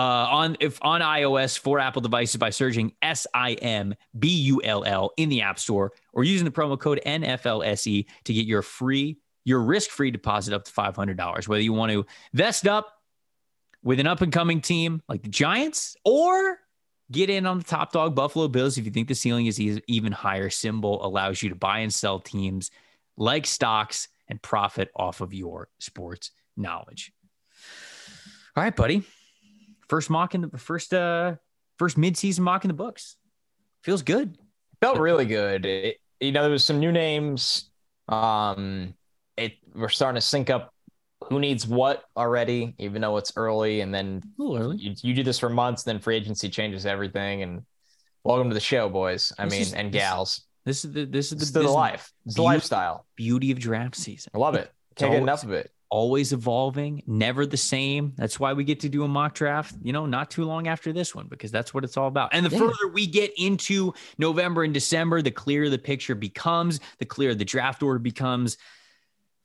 uh, 0.00 0.26
on 0.30 0.56
if 0.60 0.78
on 0.80 1.02
iOS 1.02 1.58
for 1.58 1.78
Apple 1.78 2.00
devices 2.00 2.36
by 2.36 2.48
searching 2.48 2.94
S 3.02 3.26
I 3.34 3.52
M 3.54 3.94
B 4.18 4.28
U 4.28 4.62
L 4.64 4.82
L 4.84 5.12
in 5.18 5.28
the 5.28 5.42
App 5.42 5.58
Store 5.58 5.92
or 6.14 6.24
using 6.24 6.46
the 6.46 6.50
promo 6.50 6.80
code 6.80 7.02
NFLSE 7.04 8.06
to 8.24 8.32
get 8.32 8.46
your 8.46 8.62
free 8.62 9.18
your 9.44 9.60
risk 9.60 9.90
free 9.90 10.10
deposit 10.10 10.54
up 10.54 10.64
to 10.64 10.72
five 10.72 10.96
hundred 10.96 11.18
dollars. 11.18 11.46
Whether 11.46 11.62
you 11.62 11.74
want 11.74 11.92
to 11.92 12.06
vest 12.32 12.66
up 12.66 12.94
with 13.82 14.00
an 14.00 14.06
up 14.06 14.22
and 14.22 14.32
coming 14.32 14.62
team 14.62 15.02
like 15.06 15.22
the 15.22 15.28
Giants 15.28 15.96
or 16.02 16.58
get 17.12 17.28
in 17.28 17.44
on 17.44 17.58
the 17.58 17.64
top 17.64 17.92
dog 17.92 18.14
Buffalo 18.14 18.48
Bills 18.48 18.78
if 18.78 18.86
you 18.86 18.90
think 18.90 19.08
the 19.08 19.14
ceiling 19.14 19.46
is 19.46 19.60
even 19.60 20.12
higher. 20.12 20.48
SimBull 20.48 21.04
allows 21.04 21.42
you 21.42 21.50
to 21.50 21.54
buy 21.54 21.80
and 21.80 21.92
sell 21.92 22.20
teams 22.20 22.70
like 23.18 23.44
stocks 23.44 24.08
and 24.28 24.40
profit 24.40 24.90
off 24.96 25.20
of 25.20 25.34
your 25.34 25.68
sports 25.78 26.30
knowledge. 26.56 27.12
All 28.56 28.62
right, 28.62 28.74
buddy 28.74 29.04
first 29.90 30.08
mock 30.08 30.34
in 30.34 30.40
the 30.40 30.56
first 30.58 30.94
uh 30.94 31.34
first 31.78 31.98
mid-season 31.98 32.42
mock 32.44 32.64
in 32.64 32.68
the 32.68 32.74
books 32.74 33.16
feels 33.84 34.02
good 34.02 34.38
felt 34.80 34.98
really 34.98 35.26
good. 35.26 35.66
It, 35.66 35.96
you 36.20 36.32
know, 36.32 36.40
there 36.42 36.50
was 36.50 36.64
some 36.64 36.78
new 36.80 36.92
names. 36.92 37.70
Um, 38.08 38.94
it 39.36 39.52
we're 39.74 39.88
starting 39.90 40.16
to 40.18 40.26
sync 40.26 40.48
up 40.50 40.72
who 41.28 41.38
needs 41.38 41.66
what 41.66 42.04
already, 42.16 42.74
even 42.78 43.02
though 43.02 43.16
it's 43.18 43.32
early. 43.36 43.82
And 43.82 43.92
then 43.94 44.22
a 44.38 44.42
little 44.42 44.56
early 44.56 44.76
you, 44.78 44.94
you 45.02 45.12
do 45.14 45.22
this 45.22 45.38
for 45.38 45.48
months, 45.50 45.82
then 45.82 45.98
free 45.98 46.16
agency 46.16 46.48
changes 46.48 46.86
everything. 46.86 47.42
And 47.42 47.62
welcome 48.24 48.48
to 48.48 48.54
the 48.54 48.60
show, 48.60 48.88
boys. 48.88 49.32
I 49.38 49.44
This 49.44 49.52
mean, 49.52 49.60
is- 49.62 49.72
and 49.74 49.92
gals. 49.92 50.46
this 50.64 50.84
is 50.84 50.92
the 50.92 51.04
this 51.04 51.32
is 51.32 51.38
the, 51.38 51.42
It's 51.42 51.50
the 51.52 51.60
this 51.60 51.68
is 51.68 51.74
life. 51.74 52.12
It's 52.26 52.34
the 52.36 52.40
beauty- 52.42 52.54
lifestyle. 52.54 53.06
beauty 53.16 53.50
of 53.50 53.58
draft 53.58 53.96
season 53.96 54.30
I 54.34 54.38
love 54.38 54.54
it. 54.54 54.70
Can't 54.96 55.10
get 55.12 55.16
always- 55.18 55.22
enough 55.22 55.44
of 55.44 55.52
it. 55.52 55.70
Always 55.90 56.32
evolving, 56.32 57.02
never 57.06 57.44
the 57.44 57.56
same. 57.56 58.12
That's 58.16 58.40
why 58.40 58.52
we 58.52 58.64
get 58.64 58.80
to 58.80 58.88
do 58.88 59.04
a 59.04 59.08
mock 59.08 59.34
draft, 59.34 59.74
you 59.82 59.92
know, 59.92 60.06
not 60.06 60.30
too 60.30 60.44
long 60.44 60.68
after 60.68 60.92
this 60.92 61.14
one, 61.14 61.26
because 61.28 61.50
that's 61.50 61.74
what 61.74 61.84
it's 61.84 61.96
all 61.96 62.08
about. 62.08 62.30
And 62.32 62.46
the 62.46 62.50
yeah. 62.50 62.60
further 62.60 62.88
we 62.92 63.06
get 63.06 63.32
into 63.36 63.92
November 64.16 64.62
and 64.62 64.72
December, 64.72 65.20
the 65.20 65.30
clearer 65.30 65.68
the 65.68 65.78
picture 65.78 66.14
becomes, 66.14 66.80
the 66.98 67.04
clearer 67.04 67.34
the 67.34 67.44
draft 67.44 67.82
order 67.82 67.98
becomes 67.98 68.56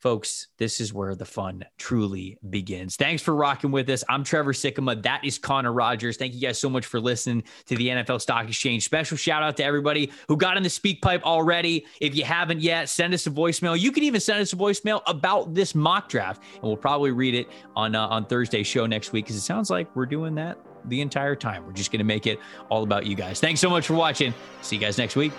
folks, 0.06 0.50
this 0.60 0.80
is 0.80 0.94
where 0.94 1.16
the 1.16 1.26
fun 1.26 1.66
truly 1.80 2.38
begins. 2.52 2.96
Thanks 2.96 3.24
for 3.24 3.34
rocking 3.36 3.72
with 3.72 3.90
us. 3.90 4.04
I'm 4.08 4.24
Trevor 4.24 4.54
Sikkema. 4.54 5.02
That 5.02 5.26
is 5.26 5.40
Connor 5.40 5.74
Rogers. 5.74 6.16
Thank 6.16 6.36
you 6.36 6.40
guys 6.40 6.60
so 6.60 6.70
much 6.70 6.86
for 6.86 7.00
listening 7.00 7.44
to 7.66 7.76
the 7.76 7.88
NFL 7.88 8.22
Stock 8.22 8.48
Exchange. 8.48 8.86
Special 8.86 9.18
shout 9.18 9.42
out 9.42 9.58
to 9.58 9.64
everybody 9.64 10.12
who 10.28 10.38
got 10.38 10.58
in 10.58 10.64
the 10.64 10.70
speak 10.70 11.02
pipe 11.02 11.24
already. 11.24 11.88
If 12.00 12.16
you 12.16 12.24
haven't 12.24 12.62
yet, 12.62 12.88
send 12.88 13.16
us 13.16 13.26
a 13.26 13.32
voicemail. 13.32 13.80
You 13.80 13.92
can 13.92 14.04
even 14.04 14.22
send 14.22 14.42
us 14.42 14.54
a 14.54 14.56
voicemail 14.56 15.02
about 15.08 15.56
this 15.56 15.74
mock 15.74 16.08
draft, 16.08 16.44
and 16.54 16.62
we'll 16.66 16.78
probably 16.78 17.10
read 17.10 17.34
it 17.34 17.48
on 17.76 17.96
uh, 17.96 18.06
on 18.06 18.28
Thursday's 18.28 18.68
show 18.68 18.86
next 18.86 19.12
week 19.12 19.26
because 19.26 19.38
it 19.38 19.42
sounds 19.42 19.72
like 19.72 19.88
we're 19.96 20.06
doing 20.06 20.36
that 20.36 20.60
the 20.86 21.02
entire 21.02 21.36
time. 21.36 21.66
We're 21.66 21.74
just 21.74 21.92
going 21.92 21.98
to 21.98 22.06
make 22.06 22.28
it 22.28 22.38
all 22.70 22.84
about 22.84 23.08
you 23.08 23.16
guys. 23.16 23.40
Thanks 23.40 23.60
so 23.60 23.72
much 23.72 23.88
for 23.88 23.96
watching. 23.96 24.36
See 24.62 24.76
you 24.76 24.82
guys 24.84 25.00
next 25.00 25.16
week. 25.16 25.32